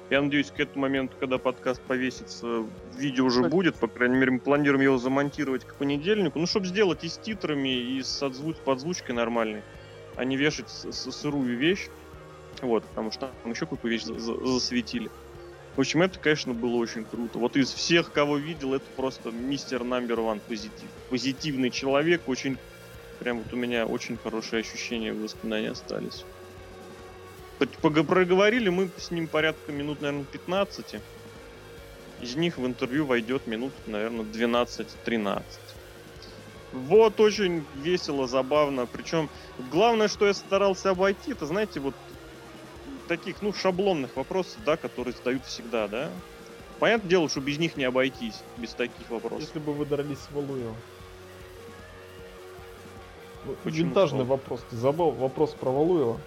Я 0.09 0.21
надеюсь, 0.21 0.49
к 0.51 0.59
этому 0.59 0.83
моменту, 0.83 1.15
когда 1.19 1.37
подкаст 1.37 1.81
повесится, 1.81 2.65
видео 2.97 3.25
уже 3.25 3.43
будет. 3.43 3.75
По 3.75 3.87
крайней 3.87 4.17
мере, 4.17 4.31
мы 4.31 4.39
планируем 4.39 4.81
его 4.83 4.97
замонтировать 4.97 5.63
к 5.65 5.75
понедельнику. 5.75 6.39
Ну, 6.39 6.47
чтобы 6.47 6.65
сделать 6.65 7.03
и 7.03 7.09
с 7.09 7.17
титрами, 7.17 7.69
и 7.69 8.01
с 8.01 8.21
отзвуч- 8.23 8.57
подзвучкой 8.65 9.13
нормальной, 9.15 9.61
а 10.15 10.25
не 10.25 10.35
вешать 10.35 10.69
с- 10.69 10.91
с- 10.91 11.11
сырую 11.11 11.57
вещь. 11.57 11.87
Вот, 12.61 12.83
потому 12.85 13.11
что 13.11 13.29
там 13.43 13.51
еще 13.51 13.65
какую 13.67 13.91
вещь 13.91 14.03
за- 14.03 14.19
за- 14.19 14.45
засветили. 14.45 15.09
В 15.79 15.81
общем, 15.81 16.01
это, 16.01 16.19
конечно, 16.19 16.53
было 16.53 16.75
очень 16.75 17.05
круто. 17.05 17.39
Вот 17.39 17.55
из 17.55 17.71
всех, 17.71 18.11
кого 18.11 18.35
видел, 18.35 18.73
это 18.73 18.83
просто 18.97 19.31
мистер 19.31 19.85
номер 19.85 20.19
one 20.19 20.41
позитив. 20.45 20.89
Позитивный 21.09 21.69
человек, 21.69 22.23
очень... 22.27 22.57
Прям 23.19 23.37
вот 23.37 23.53
у 23.53 23.55
меня 23.55 23.85
очень 23.85 24.17
хорошие 24.17 24.59
ощущения, 24.59 25.13
воспоминания 25.13 25.71
остались. 25.71 26.25
Проговорили 27.81 28.67
мы 28.67 28.89
с 28.97 29.09
ним 29.09 29.27
порядка 29.27 29.71
минут, 29.71 30.01
наверное, 30.01 30.25
15. 30.25 30.97
Из 32.19 32.35
них 32.35 32.57
в 32.57 32.65
интервью 32.65 33.05
войдет 33.05 33.47
минут, 33.47 33.71
наверное, 33.87 34.25
12-13. 34.25 35.43
Вот 36.73 37.21
очень 37.21 37.63
весело, 37.77 38.27
забавно. 38.27 38.85
Причем 38.85 39.29
главное, 39.71 40.09
что 40.09 40.27
я 40.27 40.33
старался 40.33 40.89
обойти, 40.89 41.31
это, 41.31 41.45
знаете, 41.45 41.79
вот 41.79 41.95
таких, 43.09 43.41
ну, 43.41 43.51
шаблонных 43.51 44.15
вопросов, 44.15 44.57
да, 44.65 44.77
которые 44.77 45.13
задают 45.13 45.43
всегда, 45.45 45.87
да. 45.89 46.09
Понятное 46.79 47.09
дело, 47.09 47.27
что 47.27 47.41
без 47.41 47.57
них 47.57 47.75
не 47.75 47.83
обойтись, 47.83 48.41
без 48.55 48.69
таких 48.69 49.09
вопросов. 49.09 49.41
Если 49.41 49.59
бы 49.59 49.73
вы 49.73 49.85
дрались 49.85 50.19
с 50.19 50.31
Валуевым. 50.31 50.75
Ну, 53.45 53.55
Почему 53.63 53.87
Винтажный 53.87 54.23
с 54.23 54.27
вопрос. 54.27 54.61
Ты 54.69 54.77
забыл 54.77 55.11
вопрос 55.11 55.51
про 55.51 55.71
Валуева? 55.71 56.19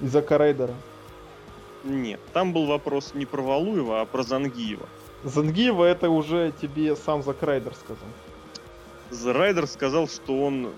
Из-за 0.00 0.22
Карайдера. 0.22 0.74
Нет, 1.84 2.20
там 2.32 2.52
был 2.52 2.66
вопрос 2.66 3.12
не 3.14 3.26
про 3.26 3.42
Валуева, 3.42 4.00
а 4.00 4.06
про 4.06 4.22
Зангиева. 4.22 4.88
Зангиева 5.24 5.84
это 5.84 6.08
уже 6.08 6.52
тебе 6.62 6.96
сам 6.96 7.22
Закрайдер 7.22 7.74
сказал. 7.74 9.34
Райдер 9.36 9.66
сказал, 9.66 10.08
что 10.08 10.44
он 10.44 10.72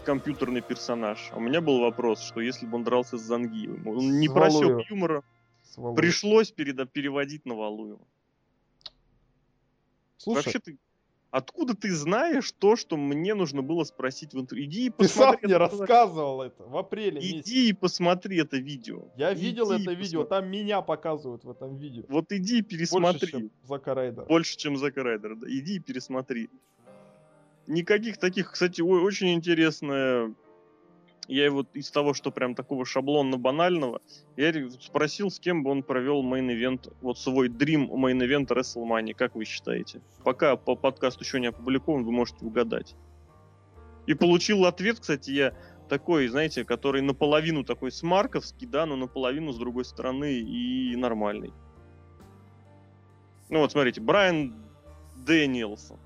компьютерный 0.00 0.60
персонаж. 0.62 1.30
А 1.32 1.36
у 1.36 1.40
меня 1.40 1.60
был 1.60 1.80
вопрос, 1.80 2.20
что 2.22 2.40
если 2.40 2.66
бы 2.66 2.76
он 2.76 2.84
дрался 2.84 3.18
с 3.18 3.22
Зангиевым, 3.22 3.86
он 3.86 4.20
не 4.20 4.28
С 4.28 4.32
просек 4.32 4.90
юмора, 4.90 5.22
С 5.62 5.76
Валуевым. 5.76 5.96
пришлось 5.96 6.52
переда- 6.52 6.86
переводить 6.86 7.46
на 7.46 7.54
Валуева. 7.54 8.00
Слушай, 10.18 10.44
Вообще 10.44 10.58
ты... 10.58 10.78
Откуда 11.32 11.76
ты 11.76 11.94
знаешь 11.94 12.50
то, 12.50 12.74
что 12.74 12.96
мне 12.96 13.34
нужно 13.36 13.62
было 13.62 13.84
спросить 13.84 14.34
в 14.34 14.40
интервью? 14.40 14.66
Иди 14.66 14.86
и 14.86 14.90
ты 14.90 15.06
сам 15.06 15.34
посмотри. 15.36 15.46
мне 15.46 15.54
это- 15.54 15.58
рассказывал 15.78 16.42
это 16.42 16.64
в 16.64 16.76
апреле 16.76 17.20
месяце. 17.20 17.38
Иди 17.40 17.68
и 17.68 17.72
посмотри 17.72 18.40
это 18.40 18.56
видео. 18.56 19.04
Я 19.16 19.32
Иди 19.32 19.46
видел 19.46 19.70
это 19.70 19.92
видео, 19.92 20.24
посмотри. 20.24 20.28
там 20.28 20.50
меня 20.50 20.82
показывают 20.82 21.44
в 21.44 21.50
этом 21.50 21.76
видео. 21.76 22.02
Вот 22.08 22.32
иди 22.32 22.58
и 22.58 22.62
Больше, 22.62 22.76
пересмотри. 22.76 23.28
чем 23.30 23.50
Зака 23.62 23.94
Райдера. 23.94 24.24
Больше, 24.24 24.56
чем 24.56 24.76
Зак 24.76 24.96
Райдер. 24.96 25.36
Да. 25.36 25.46
Иди 25.48 25.76
и 25.76 25.78
пересмотри. 25.78 26.50
Никаких 27.70 28.18
таких, 28.18 28.50
кстати, 28.50 28.80
о- 28.80 29.00
очень 29.00 29.32
интересное. 29.32 30.34
Я 31.28 31.44
его 31.44 31.64
из 31.72 31.88
того, 31.92 32.14
что 32.14 32.32
прям 32.32 32.56
такого 32.56 32.84
шаблонно-банального, 32.84 34.00
я 34.36 34.70
спросил, 34.70 35.30
с 35.30 35.38
кем 35.38 35.62
бы 35.62 35.70
он 35.70 35.84
провел 35.84 36.24
main 36.24 36.51
event, 36.51 36.92
вот 37.00 37.16
свой 37.16 37.48
dream 37.48 37.86
main 37.86 38.14
event 38.14 38.48
WrestleMania, 38.48 39.14
как 39.14 39.36
вы 39.36 39.44
считаете? 39.44 40.02
Пока 40.24 40.56
по 40.56 40.74
подкаст 40.74 41.20
еще 41.20 41.38
не 41.38 41.46
опубликован, 41.46 42.02
вы 42.02 42.10
можете 42.10 42.44
угадать. 42.44 42.96
И 44.08 44.14
получил 44.14 44.64
ответ, 44.64 44.98
кстати, 44.98 45.30
я 45.30 45.54
такой, 45.88 46.26
знаете, 46.26 46.64
который 46.64 47.02
наполовину 47.02 47.62
такой 47.62 47.92
смарковский, 47.92 48.66
да, 48.66 48.84
но 48.84 48.96
наполовину 48.96 49.52
с 49.52 49.58
другой 49.58 49.84
стороны 49.84 50.40
и 50.40 50.96
нормальный. 50.96 51.52
Ну 53.48 53.60
вот, 53.60 53.70
смотрите, 53.70 54.00
Брайан 54.00 54.56
Дэниелсон. 55.24 56.00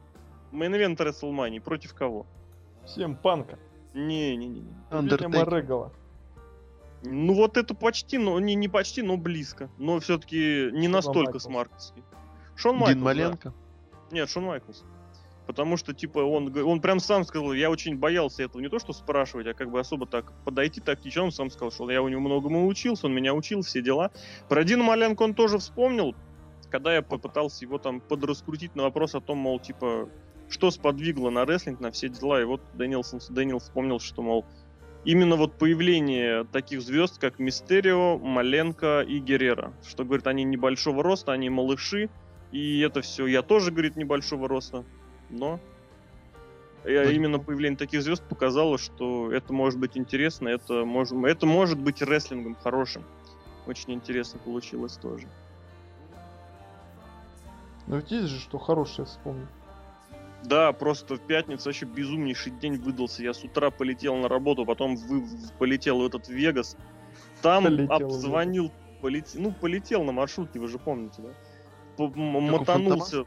Мейн-ивент 0.54 0.98
WrestleMania 0.98 1.60
против 1.60 1.94
кого? 1.94 2.26
Всем 2.86 3.16
панка. 3.16 3.58
Не-не-не. 3.92 4.62
Регала. 4.90 5.92
Ну 7.02 7.34
вот 7.34 7.56
это 7.56 7.74
почти, 7.74 8.18
но 8.18 8.40
не, 8.40 8.54
не 8.54 8.68
почти, 8.68 9.02
но 9.02 9.16
близко. 9.16 9.68
Но 9.78 10.00
все-таки 10.00 10.70
не 10.72 10.84
Шон 10.84 10.92
настолько 10.92 11.32
Майклс. 11.32 11.42
смарковский. 11.42 12.02
Шон 12.56 12.76
Майклс, 12.76 12.94
Дин 12.94 12.98
да. 13.00 13.04
Маленко. 13.04 13.54
Нет, 14.10 14.30
Шон 14.30 14.44
Майклс. 14.44 14.84
Потому 15.46 15.76
что, 15.76 15.92
типа, 15.92 16.20
он, 16.20 16.56
он 16.56 16.80
прям 16.80 17.00
сам 17.00 17.24
сказал, 17.24 17.52
я 17.52 17.70
очень 17.70 17.98
боялся 17.98 18.42
этого, 18.42 18.62
не 18.62 18.68
то 18.68 18.78
что 18.78 18.94
спрашивать, 18.94 19.46
а 19.46 19.52
как 19.52 19.70
бы 19.70 19.78
особо 19.78 20.06
так 20.06 20.32
подойти 20.44 20.80
тактично. 20.80 21.24
Он 21.24 21.32
сам 21.32 21.50
сказал, 21.50 21.70
что 21.70 21.90
я 21.90 22.00
у 22.00 22.08
него 22.08 22.22
многому 22.22 22.66
учился, 22.66 23.06
он 23.06 23.14
меня 23.14 23.34
учил, 23.34 23.60
все 23.60 23.82
дела. 23.82 24.10
Про 24.48 24.64
Дина 24.64 24.82
Маленко 24.84 25.22
он 25.22 25.34
тоже 25.34 25.58
вспомнил, 25.58 26.14
когда 26.70 26.94
я 26.94 27.02
попытался 27.02 27.64
его 27.64 27.76
там 27.76 28.00
подраскрутить 28.00 28.74
на 28.74 28.84
вопрос 28.84 29.14
о 29.14 29.20
том, 29.20 29.36
мол, 29.36 29.60
типа, 29.60 30.08
что 30.48 30.70
сподвигло 30.70 31.30
на 31.30 31.44
рестлинг, 31.44 31.80
на 31.80 31.90
все 31.90 32.08
дела. 32.08 32.40
И 32.40 32.44
вот 32.44 32.60
Дэнилсон, 32.74 33.20
Дэниел 33.30 33.58
вспомнил, 33.58 33.98
что, 34.00 34.22
мол, 34.22 34.44
именно 35.04 35.36
вот 35.36 35.58
появление 35.58 36.44
таких 36.44 36.80
звезд, 36.82 37.18
как 37.18 37.38
Мистерио, 37.38 38.18
Маленко 38.18 39.00
и 39.02 39.18
Геррера. 39.18 39.72
Что, 39.86 40.04
говорит, 40.04 40.26
они 40.26 40.44
небольшого 40.44 41.02
роста, 41.02 41.32
они 41.32 41.50
малыши, 41.50 42.08
и 42.52 42.80
это 42.80 43.00
все, 43.00 43.26
я 43.26 43.42
тоже, 43.42 43.70
говорит, 43.70 43.96
небольшого 43.96 44.48
роста, 44.48 44.84
но 45.30 45.60
я- 46.84 47.04
Ну, 47.04 47.10
именно 47.10 47.38
появление 47.38 47.78
таких 47.78 48.02
звезд 48.02 48.22
показало, 48.28 48.78
что 48.78 49.32
это 49.32 49.52
может 49.52 49.80
быть 49.80 49.96
интересно, 49.96 50.48
это 50.48 50.84
может, 50.84 51.16
это 51.24 51.46
может 51.46 51.80
быть 51.80 52.02
рестлингом 52.02 52.54
хорошим. 52.54 53.04
Очень 53.66 53.94
интересно 53.94 54.38
получилось 54.38 54.96
тоже. 54.98 55.26
Ну 57.86 57.96
ведь 57.96 58.10
есть 58.10 58.28
же, 58.28 58.38
что 58.38 58.58
хорошее 58.58 59.06
вспомнил. 59.06 59.46
Да, 60.44 60.72
просто 60.72 61.16
в 61.16 61.20
пятницу 61.20 61.64
вообще 61.68 61.86
безумнейший 61.86 62.52
день 62.52 62.76
выдался. 62.76 63.22
Я 63.22 63.32
с 63.34 63.42
утра 63.44 63.70
полетел 63.70 64.16
на 64.16 64.28
работу, 64.28 64.64
потом 64.66 64.96
вы- 64.96 65.24
полетел 65.58 66.00
в 66.00 66.06
этот 66.06 66.28
Вегас. 66.28 66.76
Там 67.42 67.64
Полетел 67.64 67.92
обзвонил, 67.94 68.72
полетел, 69.00 69.40
ну 69.42 69.52
полетел 69.52 70.04
на 70.04 70.12
маршрутке, 70.12 70.58
вы 70.60 70.68
же 70.68 70.78
помните, 70.78 71.22
да? 71.22 71.28
По- 71.96 72.08
мотанулся. 72.08 73.24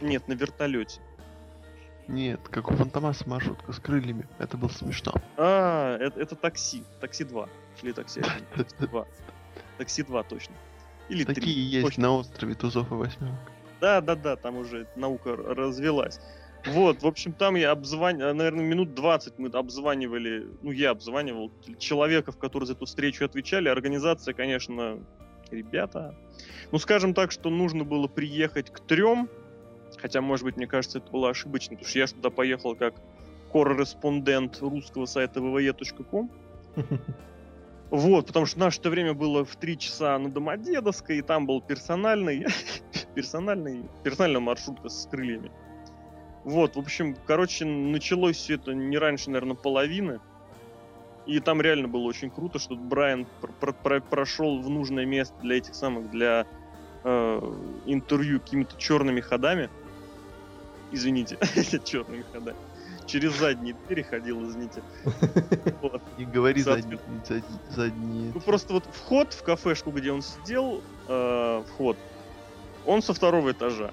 Нет, 0.00 0.26
на 0.28 0.32
вертолете. 0.34 1.00
Нет, 2.08 2.40
как 2.48 2.70
у 2.70 2.74
Фантомаса 2.74 3.28
маршрутка 3.28 3.72
с 3.72 3.78
крыльями. 3.78 4.26
Это 4.38 4.56
было 4.56 4.68
смешно. 4.68 5.12
А, 5.36 5.96
это, 5.98 6.20
это 6.20 6.34
такси. 6.34 6.82
Такси 7.00 7.24
2. 7.24 7.48
Или 7.82 7.92
такси 7.92 8.20
1. 8.20 8.32
Такси 8.56 8.86
2. 8.86 9.06
Такси 9.78 10.02
2 10.02 10.22
точно. 10.24 10.54
Или 11.08 11.24
Такие 11.24 11.42
3. 11.42 11.52
есть 11.52 11.86
точно. 11.86 12.02
на 12.02 12.10
острове 12.16 12.54
Тузов 12.54 12.90
и 12.90 12.94
Восьмерок. 12.94 13.38
Да, 13.80 14.00
да, 14.00 14.14
да, 14.14 14.36
там 14.36 14.56
уже 14.56 14.86
наука 14.96 15.36
развелась. 15.36 16.20
Вот, 16.66 17.02
в 17.02 17.06
общем, 17.06 17.32
там 17.32 17.54
я 17.54 17.70
обзванивал, 17.70 18.34
наверное, 18.34 18.64
минут 18.64 18.94
20 18.94 19.38
мы 19.38 19.48
обзванивали, 19.48 20.46
ну, 20.60 20.70
я 20.70 20.90
обзванивал 20.90 21.50
человеков, 21.78 22.36
которые 22.36 22.66
за 22.66 22.74
эту 22.74 22.84
встречу 22.84 23.24
отвечали. 23.24 23.68
Организация, 23.68 24.34
конечно, 24.34 24.98
ребята. 25.50 26.14
Ну, 26.70 26.78
скажем 26.78 27.14
так, 27.14 27.32
что 27.32 27.48
нужно 27.48 27.84
было 27.84 28.08
приехать 28.08 28.70
к 28.70 28.80
трем, 28.80 29.30
хотя, 29.96 30.20
может 30.20 30.44
быть, 30.44 30.56
мне 30.56 30.66
кажется, 30.66 30.98
это 30.98 31.10
было 31.10 31.30
ошибочно, 31.30 31.76
потому 31.76 31.88
что 31.88 31.98
я 31.98 32.06
туда 32.06 32.30
поехал 32.30 32.76
как 32.76 32.94
корреспондент 33.52 34.58
русского 34.60 35.06
сайта 35.06 35.40
www.com. 35.40 36.30
Вот, 37.90 38.28
потому 38.28 38.46
что 38.46 38.60
наше 38.60 38.80
время 38.88 39.14
было 39.14 39.44
в 39.44 39.56
3 39.56 39.78
часа 39.78 40.16
на 40.18 40.30
Домодедовской, 40.30 41.18
и 41.18 41.22
там 41.22 41.46
был 41.46 41.60
персональный, 41.60 42.46
персональный, 43.14 43.84
персональная 44.04 44.40
маршрутка 44.40 44.88
с 44.88 45.06
крыльями. 45.06 45.50
Вот, 46.44 46.76
в 46.76 46.78
общем, 46.78 47.16
короче, 47.26 47.64
началось 47.64 48.36
все 48.36 48.54
это 48.54 48.72
не 48.72 48.96
раньше, 48.96 49.30
наверное, 49.30 49.56
половины. 49.56 50.20
И 51.26 51.38
там 51.40 51.60
реально 51.60 51.88
было 51.88 52.02
очень 52.02 52.30
круто, 52.30 52.58
что 52.58 52.76
Брайан 52.76 53.26
пр- 53.40 53.52
пр- 53.60 53.74
пр- 53.74 54.02
прошел 54.02 54.60
в 54.60 54.70
нужное 54.70 55.04
место 55.04 55.34
для 55.42 55.58
этих 55.58 55.74
самых, 55.74 56.10
для 56.10 56.46
э, 57.04 57.40
интервью 57.86 58.40
какими-то 58.40 58.76
черными 58.76 59.20
ходами. 59.20 59.68
Извините, 60.92 61.38
черными 61.84 62.24
ходами. 62.32 62.56
Через 63.10 63.32
задние 63.38 63.74
двери 63.86 64.02
ходил, 64.02 64.42
извините. 64.48 64.82
Вот. 65.82 66.02
Не 66.18 66.24
говори 66.26 66.62
задние, 66.62 66.98
задние. 67.70 68.32
Ну 68.34 68.40
просто 68.40 68.72
вот 68.74 68.84
вход 68.92 69.32
в 69.32 69.42
кафешку, 69.42 69.90
где 69.90 70.12
он 70.12 70.22
сидел, 70.22 70.82
э, 71.08 71.62
вход, 71.68 71.96
он 72.86 73.02
со 73.02 73.14
второго 73.14 73.52
этажа. 73.52 73.90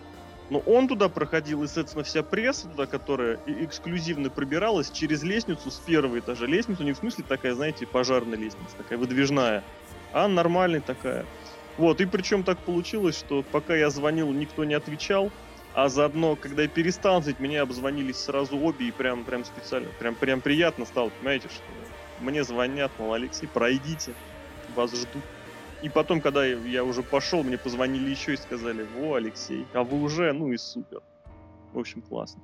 Но 0.50 0.60
он 0.60 0.88
туда 0.88 1.10
проходил, 1.10 1.64
и, 1.64 1.68
соответственно, 1.68 2.04
вся 2.06 2.24
пресса 2.24 2.68
туда, 2.70 2.86
которая 2.86 3.38
и- 3.46 3.66
эксклюзивно 3.66 4.30
пробиралась 4.30 4.90
через 4.92 5.24
лестницу 5.24 5.70
с 5.72 5.76
первого 5.76 6.20
этажа. 6.20 6.46
Лестница 6.46 6.84
не 6.84 6.94
в 6.94 6.98
смысле 6.98 7.26
такая, 7.28 7.54
знаете, 7.54 7.86
пожарная 7.86 8.38
лестница, 8.38 8.76
такая 8.78 8.98
выдвижная, 8.98 9.64
а 10.14 10.28
нормальная 10.28 10.80
такая. 10.82 11.26
Вот, 11.78 12.00
и 12.02 12.06
причем 12.06 12.44
так 12.44 12.58
получилось, 12.60 13.18
что 13.18 13.44
пока 13.44 13.76
я 13.76 13.90
звонил, 13.90 14.32
никто 14.32 14.64
не 14.64 14.74
отвечал, 14.74 15.32
а 15.78 15.90
заодно, 15.90 16.36
когда 16.36 16.64
я 16.64 16.68
перестал 16.68 17.22
звонить, 17.22 17.38
меня 17.40 17.62
обзвонились 17.62 18.18
сразу 18.24 18.58
обе, 18.58 18.88
и 18.88 18.92
прям, 18.92 19.24
прям 19.26 19.46
специально, 19.46 19.92
прям, 19.92 20.16
прям 20.16 20.42
приятно 20.42 20.86
стало, 20.86 21.12
понимаете, 21.12 21.50
что 21.50 21.66
мне 22.18 22.44
звонят, 22.44 22.98
мол, 22.98 23.14
Алексей, 23.14 23.46
пройдите, 23.46 24.16
вас 24.70 24.96
ждут. 24.96 25.24
И 25.84 25.90
потом, 25.90 26.20
когда 26.20 26.44
я- 26.44 26.84
уже 26.84 27.04
пошел, 27.04 27.44
мне 27.44 27.60
позвонили 27.60 28.10
еще 28.10 28.34
и 28.34 28.38
сказали, 28.38 28.82
во, 28.82 29.14
Алексей, 29.14 29.68
а 29.72 29.84
вы 29.84 30.02
уже, 30.02 30.34
ну 30.34 30.52
и 30.52 30.58
супер. 30.58 31.04
В 31.74 31.78
общем, 31.78 32.02
классно. 32.02 32.42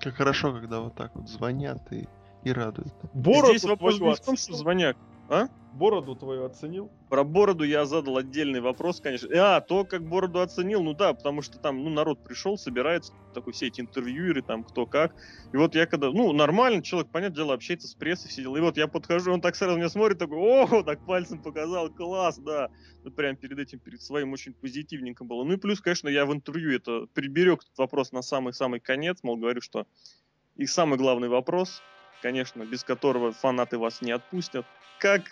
Как 0.00 0.14
хорошо, 0.14 0.52
когда 0.52 0.80
вот 0.80 0.96
так 0.96 1.14
вот 1.14 1.28
звонят 1.28 1.80
и, 1.92 2.08
и 2.42 2.50
радуют. 2.50 2.92
Здесь 3.14 3.62
вопрос 3.62 4.00
не 4.00 4.12
в 4.12 4.18
том, 4.18 4.36
что 4.36 4.54
звонят. 4.54 4.96
А? 5.28 5.48
Бороду 5.72 6.14
твою 6.14 6.44
оценил? 6.44 6.90
Про 7.08 7.24
бороду 7.24 7.64
я 7.64 7.86
задал 7.86 8.18
отдельный 8.18 8.60
вопрос, 8.60 9.00
конечно. 9.00 9.28
А, 9.34 9.60
то, 9.62 9.84
как 9.84 10.06
бороду 10.06 10.40
оценил, 10.40 10.82
ну 10.82 10.92
да, 10.92 11.14
потому 11.14 11.40
что 11.40 11.58
там, 11.58 11.82
ну, 11.82 11.88
народ 11.88 12.22
пришел, 12.22 12.58
собирается, 12.58 13.14
такой 13.32 13.54
все 13.54 13.68
эти 13.68 13.80
интервьюеры, 13.80 14.42
там, 14.42 14.64
кто 14.64 14.84
как. 14.84 15.14
И 15.54 15.56
вот 15.56 15.74
я 15.74 15.86
когда, 15.86 16.10
ну, 16.10 16.32
нормально, 16.32 16.82
человек, 16.82 17.10
понятное 17.10 17.36
дело, 17.36 17.54
общается 17.54 17.88
с 17.88 17.94
прессой, 17.94 18.28
все 18.28 18.42
дела. 18.42 18.58
И 18.58 18.60
вот 18.60 18.76
я 18.76 18.86
подхожу, 18.86 19.32
он 19.32 19.40
так 19.40 19.56
сразу 19.56 19.78
меня 19.78 19.88
смотрит, 19.88 20.18
такой, 20.18 20.36
о, 20.38 20.82
так 20.82 21.06
пальцем 21.06 21.42
показал, 21.42 21.88
класс, 21.88 22.36
да. 22.38 22.68
Ну, 23.02 23.10
прям 23.10 23.36
перед 23.36 23.58
этим, 23.58 23.78
перед 23.78 24.02
своим 24.02 24.34
очень 24.34 24.52
позитивненько 24.52 25.24
было. 25.24 25.42
Ну 25.42 25.54
и 25.54 25.56
плюс, 25.56 25.80
конечно, 25.80 26.08
я 26.08 26.26
в 26.26 26.34
интервью 26.34 26.76
это 26.76 27.06
приберег 27.14 27.62
этот 27.62 27.78
вопрос 27.78 28.12
на 28.12 28.20
самый-самый 28.20 28.80
конец, 28.80 29.20
мол, 29.22 29.38
говорю, 29.38 29.62
что 29.62 29.86
и 30.56 30.66
самый 30.66 30.98
главный 30.98 31.28
вопрос, 31.28 31.80
конечно, 32.20 32.64
без 32.64 32.84
которого 32.84 33.32
фанаты 33.32 33.78
вас 33.78 34.02
не 34.02 34.12
отпустят, 34.12 34.66
как 35.02 35.22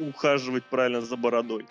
ухаживать 0.00 0.64
правильно 0.64 1.00
за 1.00 1.16
бородой. 1.16 1.66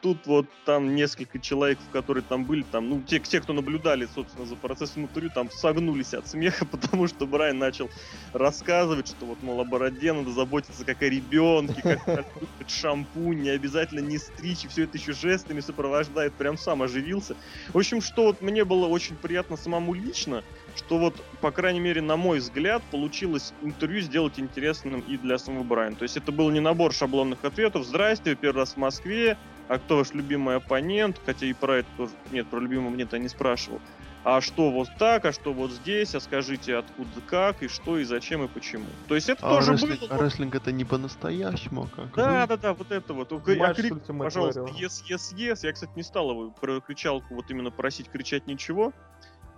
Тут 0.00 0.26
вот 0.26 0.46
там 0.64 0.96
несколько 0.96 1.38
человек, 1.38 1.78
которые 1.92 2.24
там 2.24 2.44
были, 2.44 2.64
там, 2.64 2.88
ну, 2.88 3.00
те, 3.00 3.20
те, 3.20 3.40
кто 3.40 3.52
наблюдали, 3.52 4.08
собственно, 4.12 4.44
за 4.44 4.56
процессом 4.56 5.04
интервью, 5.04 5.30
там 5.32 5.48
согнулись 5.52 6.12
от 6.12 6.26
смеха, 6.26 6.66
потому 6.70 7.06
что 7.06 7.28
Брайан 7.28 7.58
начал 7.58 7.88
рассказывать, 8.32 9.06
что 9.06 9.26
вот, 9.26 9.40
мол, 9.44 9.60
о 9.60 9.64
бороде 9.64 10.12
надо 10.12 10.32
заботиться 10.32 10.84
как 10.84 11.02
о 11.02 11.08
ребенке, 11.08 11.80
как 11.80 12.04
любит 12.34 12.68
шампунь, 12.68 13.42
не 13.42 13.50
обязательно 13.50 14.00
не 14.00 14.18
стричь, 14.18 14.64
и 14.64 14.68
все 14.68 14.82
это 14.82 14.98
еще 14.98 15.12
жестами 15.12 15.60
сопровождает, 15.60 16.34
прям 16.34 16.58
сам 16.58 16.82
оживился. 16.82 17.36
В 17.68 17.78
общем, 17.78 18.00
что 18.00 18.24
вот 18.24 18.40
мне 18.40 18.64
было 18.64 18.88
очень 18.88 19.14
приятно 19.14 19.56
самому 19.56 19.94
лично, 19.94 20.42
что 20.76 20.98
вот, 20.98 21.14
по 21.40 21.50
крайней 21.50 21.80
мере, 21.80 22.00
на 22.00 22.16
мой 22.16 22.38
взгляд, 22.38 22.82
получилось 22.90 23.52
интервью 23.62 24.00
сделать 24.00 24.38
интересным 24.38 25.00
и 25.00 25.16
для 25.16 25.38
самого 25.38 25.62
Брайана. 25.62 25.96
То 25.96 26.04
есть 26.04 26.16
это 26.16 26.32
был 26.32 26.50
не 26.50 26.60
набор 26.60 26.92
шаблонных 26.92 27.44
ответов. 27.44 27.84
Здрасте, 27.84 28.30
вы 28.30 28.36
первый 28.36 28.58
раз 28.58 28.74
в 28.74 28.76
Москве, 28.78 29.36
а 29.68 29.78
кто 29.78 29.98
ваш 29.98 30.12
любимый 30.12 30.56
оппонент? 30.56 31.20
Хотя 31.24 31.46
и 31.46 31.52
про 31.52 31.78
это 31.78 31.88
тоже... 31.96 32.12
Нет, 32.30 32.46
про 32.48 32.60
любимого 32.60 32.94
нет, 32.94 33.12
я 33.12 33.18
не 33.18 33.28
спрашивал. 33.28 33.80
А 34.24 34.40
что 34.40 34.70
вот 34.70 34.88
так, 34.98 35.24
а 35.24 35.32
что 35.32 35.52
вот 35.52 35.72
здесь, 35.72 36.14
а 36.14 36.20
скажите 36.20 36.76
откуда, 36.76 37.10
как, 37.26 37.62
и 37.62 37.68
что, 37.68 37.98
и 37.98 38.04
зачем, 38.04 38.44
и 38.44 38.48
почему. 38.48 38.86
То 39.08 39.16
есть 39.16 39.28
это 39.28 39.44
А 39.44 39.56
тоже 39.56 39.72
рестлинг, 39.72 40.00
было... 40.00 40.10
а 40.10 40.18
рестлинг 40.18 40.54
это 40.54 40.70
не 40.70 40.84
по-настоящему, 40.84 41.84
а 41.84 41.96
как? 41.96 42.14
Да, 42.14 42.42
вы? 42.42 42.46
да, 42.46 42.56
да, 42.56 42.74
вот 42.74 42.92
это 42.92 43.14
вот. 43.14 43.32
Матч 43.32 43.48
А 43.60 43.74
крик, 43.74 43.94
пожалуйста, 44.06 44.60
yes, 44.60 45.02
yes, 45.10 45.34
yes. 45.34 45.60
Я, 45.64 45.72
кстати, 45.72 45.90
не 45.96 46.04
стал 46.04 46.30
его 46.30 46.50
про 46.52 46.80
кричалку 46.80 47.34
вот 47.34 47.50
именно 47.50 47.72
просить 47.72 48.08
кричать 48.08 48.46
ничего, 48.46 48.92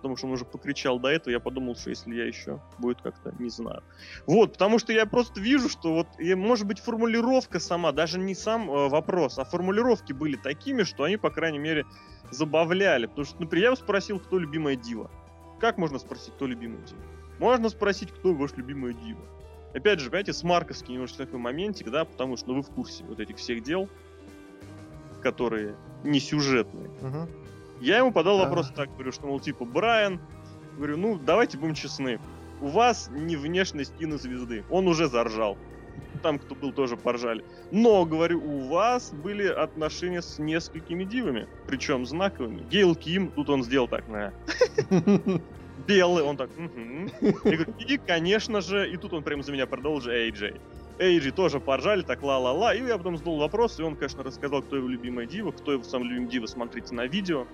потому 0.05 0.17
что 0.17 0.27
он 0.27 0.33
уже 0.33 0.45
покричал 0.45 0.99
до 0.99 1.07
этого. 1.07 1.31
Я 1.31 1.39
подумал, 1.39 1.75
что 1.75 1.89
если 1.89 2.13
я 2.13 2.27
еще 2.27 2.61
будет 2.77 3.01
как-то, 3.01 3.33
не 3.39 3.49
знаю. 3.49 3.81
Вот, 4.27 4.51
потому 4.53 4.77
что 4.77 4.93
я 4.93 5.07
просто 5.07 5.41
вижу, 5.41 5.67
что 5.67 5.95
вот, 5.95 6.07
и, 6.19 6.35
может 6.35 6.67
быть, 6.67 6.79
формулировка 6.79 7.59
сама, 7.59 7.91
даже 7.91 8.19
не 8.19 8.35
сам 8.35 8.69
э, 8.69 8.87
вопрос, 8.87 9.39
а 9.39 9.45
формулировки 9.45 10.13
были 10.13 10.35
такими, 10.35 10.83
что 10.83 11.05
они, 11.05 11.17
по 11.17 11.31
крайней 11.31 11.57
мере, 11.57 11.87
забавляли. 12.29 13.07
Потому 13.07 13.25
что, 13.25 13.39
например, 13.39 13.71
я 13.71 13.75
спросил, 13.75 14.19
кто 14.19 14.37
любимая 14.37 14.75
дива. 14.75 15.09
Как 15.59 15.79
можно 15.79 15.97
спросить, 15.97 16.35
кто 16.35 16.45
любимая 16.45 16.83
дива? 16.85 17.01
Можно 17.39 17.69
спросить, 17.69 18.11
кто 18.11 18.35
ваш 18.35 18.55
любимая 18.57 18.93
дива. 18.93 19.25
Опять 19.73 20.01
же, 20.01 20.11
понимаете, 20.11 20.33
с 20.33 20.43
Марковский 20.43 20.93
немножко 20.93 21.25
такой 21.25 21.39
моментик, 21.39 21.89
да, 21.89 22.05
потому 22.05 22.37
что 22.37 22.49
ну, 22.49 22.57
вы 22.57 22.61
в 22.61 22.69
курсе 22.69 23.03
вот 23.05 23.19
этих 23.19 23.37
всех 23.37 23.63
дел, 23.63 23.89
которые 25.23 25.75
не 26.03 26.19
сюжетные. 26.19 26.91
Мгм. 27.01 27.27
Я 27.79 27.97
ему 27.97 28.11
подал 28.11 28.37
Да. 28.37 28.45
вопрос 28.45 28.71
так, 28.75 28.89
говорю, 28.93 29.11
что, 29.11 29.27
мол, 29.27 29.39
типа, 29.39 29.65
Брайан, 29.65 30.19
говорю, 30.77 30.97
ну, 30.97 31.17
давайте 31.17 31.57
будем 31.57 31.73
честны. 31.73 32.19
У 32.61 32.67
вас 32.67 33.09
не 33.11 33.35
внешность 33.35 33.93
кинозвезды. 33.97 34.63
Он 34.69 34.87
уже 34.87 35.07
заржал. 35.07 35.57
Там, 36.23 36.39
кто 36.39 36.55
был, 36.55 36.71
тоже 36.71 36.95
поржали. 36.97 37.43
Но, 37.71 38.05
говорю, 38.05 38.41
у 38.41 38.67
вас 38.67 39.11
были 39.13 39.45
отношения 39.45 40.21
с 40.21 40.39
несколькими 40.39 41.03
дивами. 41.03 41.47
Причем 41.67 42.05
знаковыми. 42.05 42.63
Гейл 42.69 42.95
Ким, 42.95 43.29
тут 43.29 43.49
он 43.49 43.63
сделал 43.63 43.87
так, 43.87 44.07
на 44.07 44.33
белый, 45.87 46.23
он 46.23 46.37
так, 46.37 46.49
и, 47.79 47.97
конечно 47.97 48.61
же, 48.61 48.89
и 48.89 48.97
тут 48.97 49.13
он 49.13 49.23
прямо 49.23 49.43
за 49.43 49.51
меня 49.51 49.67
продолжил, 49.67 50.11
Эйджей. 50.11 50.55
Эйджи 50.97 51.31
тоже 51.31 51.59
поржали, 51.59 52.01
так 52.01 52.23
ла-ла-ла. 52.23 52.73
И 52.73 52.81
я 52.81 52.97
потом 52.97 53.17
задал 53.17 53.37
вопрос, 53.37 53.79
и 53.79 53.83
он, 53.83 53.95
конечно, 53.95 54.23
рассказал, 54.23 54.61
кто 54.61 54.77
его 54.77 54.87
любимая 54.87 55.25
дива, 55.25 55.51
кто 55.51 55.73
его 55.73 55.83
самый 55.83 56.07
любимый 56.07 56.29
дива, 56.29 56.45
смотрите 56.45 56.95
на 56.95 57.05
видео. 57.05 57.45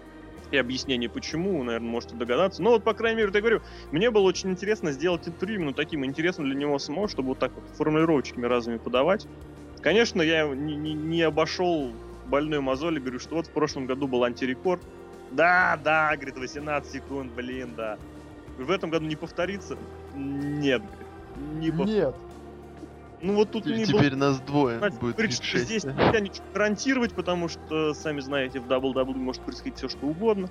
И 0.51 0.57
объяснение, 0.57 1.09
почему, 1.09 1.63
наверное, 1.63 1.89
можете 1.89 2.15
догадаться. 2.15 2.61
Но 2.61 2.71
вот, 2.71 2.83
по 2.83 2.93
крайней 2.93 3.17
мере, 3.21 3.31
я 3.33 3.39
говорю, 3.39 3.61
мне 3.91 4.11
было 4.11 4.23
очень 4.23 4.51
интересно 4.51 4.91
сделать 4.91 5.27
интервью 5.27 5.59
именно 5.61 5.73
таким 5.73 6.05
интересным 6.05 6.47
для 6.47 6.55
него 6.57 6.77
самого, 6.77 7.07
чтобы 7.07 7.29
вот 7.29 7.39
так 7.39 7.55
вот 7.55 7.63
формулировочками 7.77 8.45
разными 8.45 8.77
подавать. 8.77 9.27
Конечно, 9.79 10.21
я 10.21 10.47
не, 10.47 10.75
не- 10.75 10.93
не 10.93 11.21
обошел 11.21 11.93
больной 12.25 12.59
мозоли, 12.59 12.99
говорю, 12.99 13.19
что 13.19 13.35
вот 13.35 13.47
в 13.47 13.51
прошлом 13.51 13.85
году 13.85 14.07
был 14.07 14.23
антирекорд. 14.25 14.81
Да, 15.31 15.79
да, 15.81 16.15
говорит, 16.15 16.37
18 16.37 16.91
секунд, 16.91 17.31
блин, 17.31 17.73
да. 17.75 17.97
В 18.57 18.69
этом 18.69 18.89
году 18.89 19.05
не 19.05 19.15
повторится? 19.15 19.77
Нет, 20.13 20.81
говорит, 20.81 21.07
не 21.61 21.71
повторится. 21.71 21.95
Нет. 22.07 22.15
Ну 23.21 23.35
вот 23.35 23.51
тут 23.51 23.65
не 23.65 23.85
было 23.85 23.99
Теперь 23.99 24.15
нас 24.15 24.39
двое 24.39 24.79
Знаете, 24.79 24.97
будет 24.97 25.15
говорит, 25.15 25.33
что 25.33 25.43
36. 25.43 25.65
здесь 25.65 25.83
нельзя 25.83 26.19
ничего 26.19 26.45
гарантировать, 26.53 27.13
потому 27.13 27.47
что, 27.47 27.93
сами 27.93 28.19
знаете, 28.19 28.59
в 28.59 28.67
WWE 28.67 29.15
может 29.15 29.41
происходить 29.43 29.77
все 29.77 29.89
что 29.89 30.07
угодно. 30.07 30.49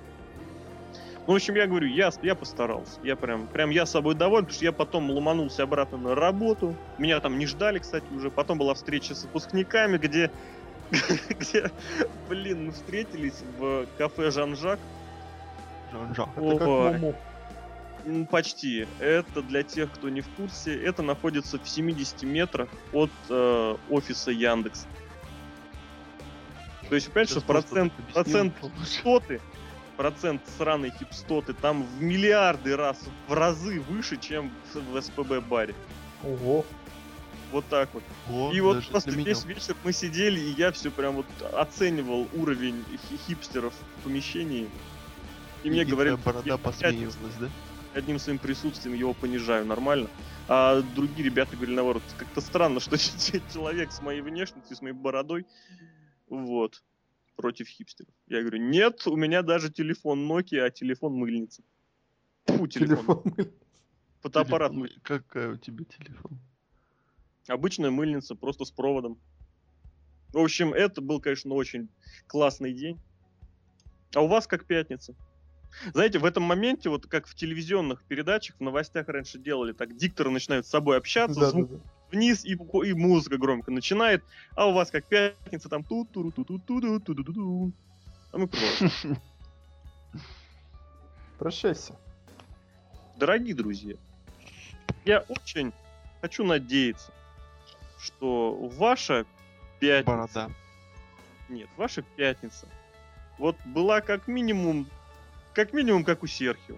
Ну, 1.27 1.33
в 1.33 1.35
общем, 1.35 1.55
я 1.55 1.67
говорю, 1.67 1.87
я, 1.87 2.09
я 2.23 2.33
постарался. 2.33 2.99
Я 3.03 3.15
прям, 3.15 3.47
прям 3.47 3.69
я 3.69 3.85
собой 3.85 4.15
доволен, 4.15 4.45
потому 4.45 4.55
что 4.55 4.65
я 4.65 4.71
потом 4.71 5.11
ломанулся 5.11 5.63
обратно 5.63 5.97
на 5.97 6.15
работу. 6.15 6.75
Меня 6.97 7.19
там 7.19 7.37
не 7.37 7.45
ждали, 7.45 7.79
кстати, 7.79 8.05
уже. 8.11 8.31
Потом 8.31 8.57
была 8.57 8.73
встреча 8.73 9.13
с 9.13 9.23
выпускниками, 9.23 9.97
где, 9.97 10.31
где 11.29 11.71
блин, 12.27 12.67
мы 12.67 12.71
встретились 12.71 13.43
в 13.59 13.85
кафе 13.97 14.31
Жан-Жак. 14.31 14.79
Жан-Жак. 15.91 16.29
Это 16.37 16.99
как 16.99 17.15
Почти. 18.29 18.87
Это 18.99 19.41
для 19.41 19.63
тех, 19.63 19.91
кто 19.91 20.09
не 20.09 20.21
в 20.21 20.29
курсе. 20.29 20.75
Это 20.75 21.03
находится 21.03 21.59
в 21.59 21.67
70 21.67 22.23
метрах 22.23 22.69
от 22.91 23.11
э, 23.29 23.75
офиса 23.89 24.31
Яндекс. 24.31 24.85
То 26.89 26.95
есть, 26.95 27.07
вы 27.07 27.13
понимаете, 27.13 27.33
Сейчас 27.33 27.43
что 27.43 27.53
процент, 27.53 27.93
процент 28.13 28.53
хипстоты, 28.61 29.41
процент 29.95 30.41
сраной 30.57 30.91
хипстоты 30.91 31.53
там 31.53 31.83
в 31.83 32.01
миллиарды 32.01 32.75
раз, 32.75 32.99
в 33.27 33.33
разы 33.33 33.79
выше, 33.79 34.17
чем 34.17 34.51
в, 34.73 34.79
в 34.79 34.97
СПБ-баре. 34.97 35.73
Ого. 36.23 36.65
Вот 37.51 37.65
так 37.67 37.89
вот. 37.93 38.03
О, 38.29 38.51
и 38.53 38.61
вот 38.61 38.85
просто 38.87 39.11
весь 39.11 39.43
вечер 39.45 39.75
мы 39.83 39.91
сидели, 39.91 40.39
и 40.39 40.51
я 40.51 40.71
все 40.71 40.89
прям 40.89 41.15
вот 41.15 41.25
оценивал 41.53 42.27
уровень 42.33 42.83
хи- 43.09 43.17
хипстеров 43.27 43.73
в 43.73 44.03
помещении. 44.03 44.69
И, 45.63 45.69
мне 45.69 45.81
И 45.81 45.85
говорили, 45.85 46.15
твоя 46.15 46.33
борода 46.33 46.57
посмеивалась, 46.57 47.35
да? 47.39 47.49
Одним 47.93 48.19
своим 48.19 48.39
присутствием 48.39 48.95
его 48.95 49.13
понижаю 49.13 49.65
нормально. 49.65 50.09
А 50.47 50.81
другие 50.95 51.25
ребята 51.25 51.55
говорили 51.55 51.75
наоборот, 51.75 52.03
как-то 52.17 52.41
странно, 52.41 52.79
что 52.79 52.97
человек 53.53 53.91
с 53.91 54.01
моей 54.01 54.21
внешностью, 54.21 54.75
с 54.75 54.81
моей 54.81 54.95
бородой, 54.95 55.45
вот, 56.29 56.83
против 57.35 57.67
хипстеров. 57.67 58.13
Я 58.27 58.41
говорю, 58.41 58.59
нет, 58.59 59.05
у 59.07 59.15
меня 59.15 59.41
даже 59.41 59.71
телефон 59.71 60.29
Nokia, 60.29 60.61
а 60.61 60.69
телефон 60.69 61.13
мыльница. 61.13 61.63
Фу, 62.45 62.67
телефон. 62.67 63.23
Телефон. 63.23 63.53
Фотоаппарат. 64.21 64.71
Телефон. 64.71 64.89
Какая 65.03 65.53
у 65.53 65.57
тебя 65.57 65.85
телефон? 65.85 66.39
Обычная 67.47 67.91
мыльница, 67.91 68.35
просто 68.35 68.65
с 68.65 68.71
проводом. 68.71 69.19
В 70.33 70.37
общем, 70.37 70.73
это 70.73 71.01
был, 71.01 71.19
конечно, 71.19 71.53
очень 71.53 71.89
классный 72.27 72.73
день. 72.73 72.99
А 74.13 74.21
у 74.21 74.27
вас 74.27 74.47
как 74.47 74.65
пятница? 74.65 75.15
Знаете, 75.93 76.19
в 76.19 76.25
этом 76.25 76.43
моменте, 76.43 76.89
вот 76.89 77.07
как 77.07 77.27
в 77.27 77.35
телевизионных 77.35 78.03
передачах, 78.03 78.55
в 78.59 78.61
новостях 78.61 79.07
раньше 79.07 79.39
делали, 79.39 79.73
так 79.73 79.95
дикторы 79.95 80.29
начинают 80.29 80.65
с 80.65 80.69
собой 80.69 80.97
общаться, 80.97 81.39
Да, 81.39 81.49
звук 81.49 81.69
да, 81.69 81.75
да. 81.77 81.81
вниз 82.11 82.45
и, 82.45 82.53
и 82.53 82.93
музыка 82.93 83.37
громко 83.37 83.71
начинает, 83.71 84.23
а 84.55 84.67
у 84.67 84.73
вас 84.73 84.91
как 84.91 85.05
пятница 85.05 85.69
там 85.69 85.83
ту 85.83 86.05
ту 86.05 86.31
ту 86.31 86.43
ту 86.43 86.59
ту 86.59 86.81
ту 86.81 86.99
ту 86.99 87.23
ту 87.23 87.33
ту 87.33 87.71
А 88.31 88.37
мы 88.37 88.47
продолжим. 88.47 89.17
Прощайся. 91.39 91.95
Дорогие 93.17 93.55
друзья, 93.55 93.95
я 95.05 95.19
очень 95.27 95.73
хочу 96.21 96.43
надеяться, 96.43 97.11
что 97.99 98.53
ваша 98.53 99.25
пятница... 99.79 100.11
Борода. 100.11 100.49
Нет, 101.49 101.67
ваша 101.77 102.03
пятница 102.03 102.67
вот 103.41 103.55
была 103.65 104.01
как 104.01 104.27
минимум, 104.27 104.87
как 105.53 105.73
минимум 105.73 106.03
как 106.03 106.23
у 106.23 106.27
Серхио, 106.27 106.75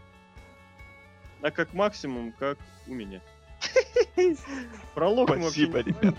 а 1.42 1.52
как 1.52 1.74
максимум 1.74 2.32
как 2.34 2.58
у 2.88 2.94
меня. 2.94 3.22
Пролог 4.94 5.30
мы 5.30 5.38
вообще 5.38 5.68
Спасибо, 5.68 5.84
не 5.84 5.92
ребят. 6.02 6.16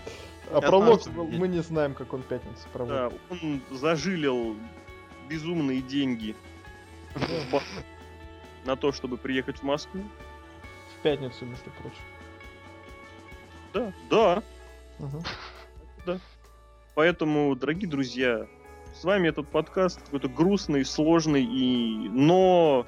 А 0.51 0.61
пролог 0.61 1.05
мы 1.07 1.47
не- 1.47 1.55
не 1.57 1.61
знаем, 1.63 1.93
как 1.95 2.13
он 2.13 2.21
пятницу 2.21 2.63
Да, 2.65 2.69
проводит. 2.71 3.21
он 3.29 3.61
зажилил 3.71 4.55
безумные 5.27 5.81
деньги 5.81 6.35
на 8.65 8.75
то, 8.75 8.91
чтобы 8.91 9.17
приехать 9.17 9.59
в 9.59 9.63
Москву. 9.63 10.03
В 10.97 11.01
пятницу, 11.01 11.45
между 11.45 11.69
прочим. 11.71 11.97
Да, 13.73 13.93
да. 14.09 14.43
Мгм. 14.99 16.19
Поэтому, 16.93 17.55
дорогие 17.55 17.89
друзья, 17.89 18.47
с 18.99 19.03
вами 19.03 19.27
этот 19.29 19.47
подкаст 19.49 20.01
какой-то 20.03 20.29
грустный, 20.29 20.85
сложный 20.85 21.43
и... 21.43 22.09
Но... 22.09 22.85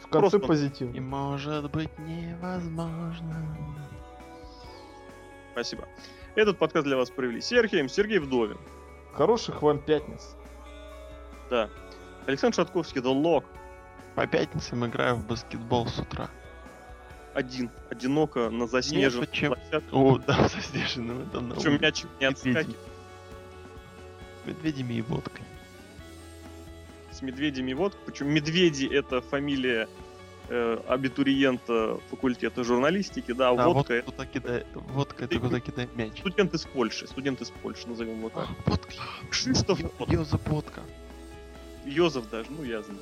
В 0.00 0.06
конце 0.08 0.18
Просто- 0.20 0.36
И 0.38 0.40
позитивно. 0.46 1.00
может 1.00 1.70
быть 1.72 1.90
невозможно. 1.98 3.56
Спасибо. 5.52 5.86
Этот 6.36 6.56
подкаст 6.58 6.86
для 6.86 6.96
вас 6.96 7.10
провели 7.10 7.40
Сергеем, 7.40 7.88
Сергей 7.88 8.18
Вдовин. 8.20 8.58
Хороших 9.12 9.60
вам 9.62 9.80
пятниц. 9.80 10.36
Да. 11.50 11.68
Александр 12.26 12.54
Шатковский, 12.56 13.00
The 13.00 13.12
Lock. 13.12 13.44
По 14.14 14.26
пятницам 14.26 14.86
играю 14.86 15.16
в 15.16 15.26
баскетбол 15.26 15.88
с 15.88 15.98
утра. 15.98 16.28
Один. 17.34 17.70
Одиноко 17.90 18.50
на 18.50 18.66
почему? 18.68 19.00
площадке. 19.10 19.82
О, 19.92 20.18
да, 20.18 20.48
заснеженным 20.54 21.22
это 21.22 21.40
на 21.40 21.54
Причем 21.54 21.70
улице. 21.70 21.82
мяч 21.84 22.04
не 22.20 22.26
отскакивает. 22.26 22.76
Медведями. 24.46 24.52
С 24.52 24.52
медведями 24.52 24.94
и 24.94 25.02
водкой. 25.02 25.44
С 27.12 27.22
медведями 27.22 27.72
вот. 27.72 27.96
Причем 28.06 28.28
медведи 28.28 28.86
это 28.86 29.20
фамилия 29.20 29.88
э, 30.48 30.78
абитуриента 30.88 31.98
факультета 32.10 32.64
журналистики, 32.64 33.32
да, 33.32 33.50
а 33.50 33.52
водка 33.52 33.70
вот 33.74 33.90
это 33.90 34.02
куда 34.12 34.26
кидает, 34.26 34.66
водка 34.74 35.24
это 35.24 35.38
куда 35.38 35.60
кидает 35.60 35.94
мяч. 35.96 36.18
студент 36.18 36.54
из 36.54 36.64
Польши. 36.64 37.06
Студент 37.06 37.40
из 37.40 37.50
Польши, 37.50 37.88
назовем 37.88 38.18
его 38.18 38.28
так. 38.30 38.48
Водка. 38.66 38.92
Кшиштоф 39.30 39.80
Пот- 39.98 40.10
Йозеф 40.10 40.40
водка. 40.46 40.82
Йозеф 41.84 42.28
даже, 42.30 42.50
ну 42.50 42.64
я 42.64 42.82
знаю. 42.82 43.00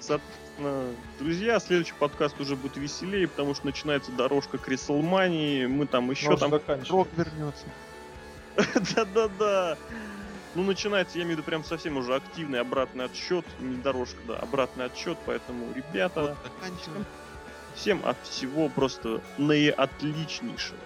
Соответственно, 0.00 0.86
друзья, 1.18 1.58
следующий 1.60 1.94
подкаст 1.98 2.40
уже 2.40 2.56
будет 2.56 2.76
веселее, 2.76 3.28
потому 3.28 3.54
что 3.54 3.66
начинается 3.66 4.12
дорожка 4.12 4.56
к 4.56 4.68
Рестлмании, 4.68 5.66
мы 5.66 5.86
там 5.86 6.10
еще 6.10 6.30
Может, 6.30 6.40
там... 6.66 6.82
Рок 6.88 7.08
вернется. 7.16 7.66
Да-да-да. 8.94 9.76
Ну, 10.54 10.62
начинается, 10.62 11.18
я 11.18 11.24
имею 11.24 11.36
в 11.36 11.38
виду, 11.40 11.46
прям 11.46 11.64
совсем 11.64 11.96
уже 11.96 12.14
активный 12.14 12.60
обратный 12.60 13.06
отсчет, 13.06 13.44
не 13.58 13.76
дорожка, 13.76 14.18
да, 14.28 14.36
обратный 14.36 14.84
отсчет, 14.84 15.18
поэтому, 15.26 15.72
ребята, 15.74 16.36
Вот, 16.92 17.06
всем 17.74 18.00
от 18.04 18.16
всего 18.22 18.68
просто 18.68 19.20
наиотличнейшего. 19.36 20.78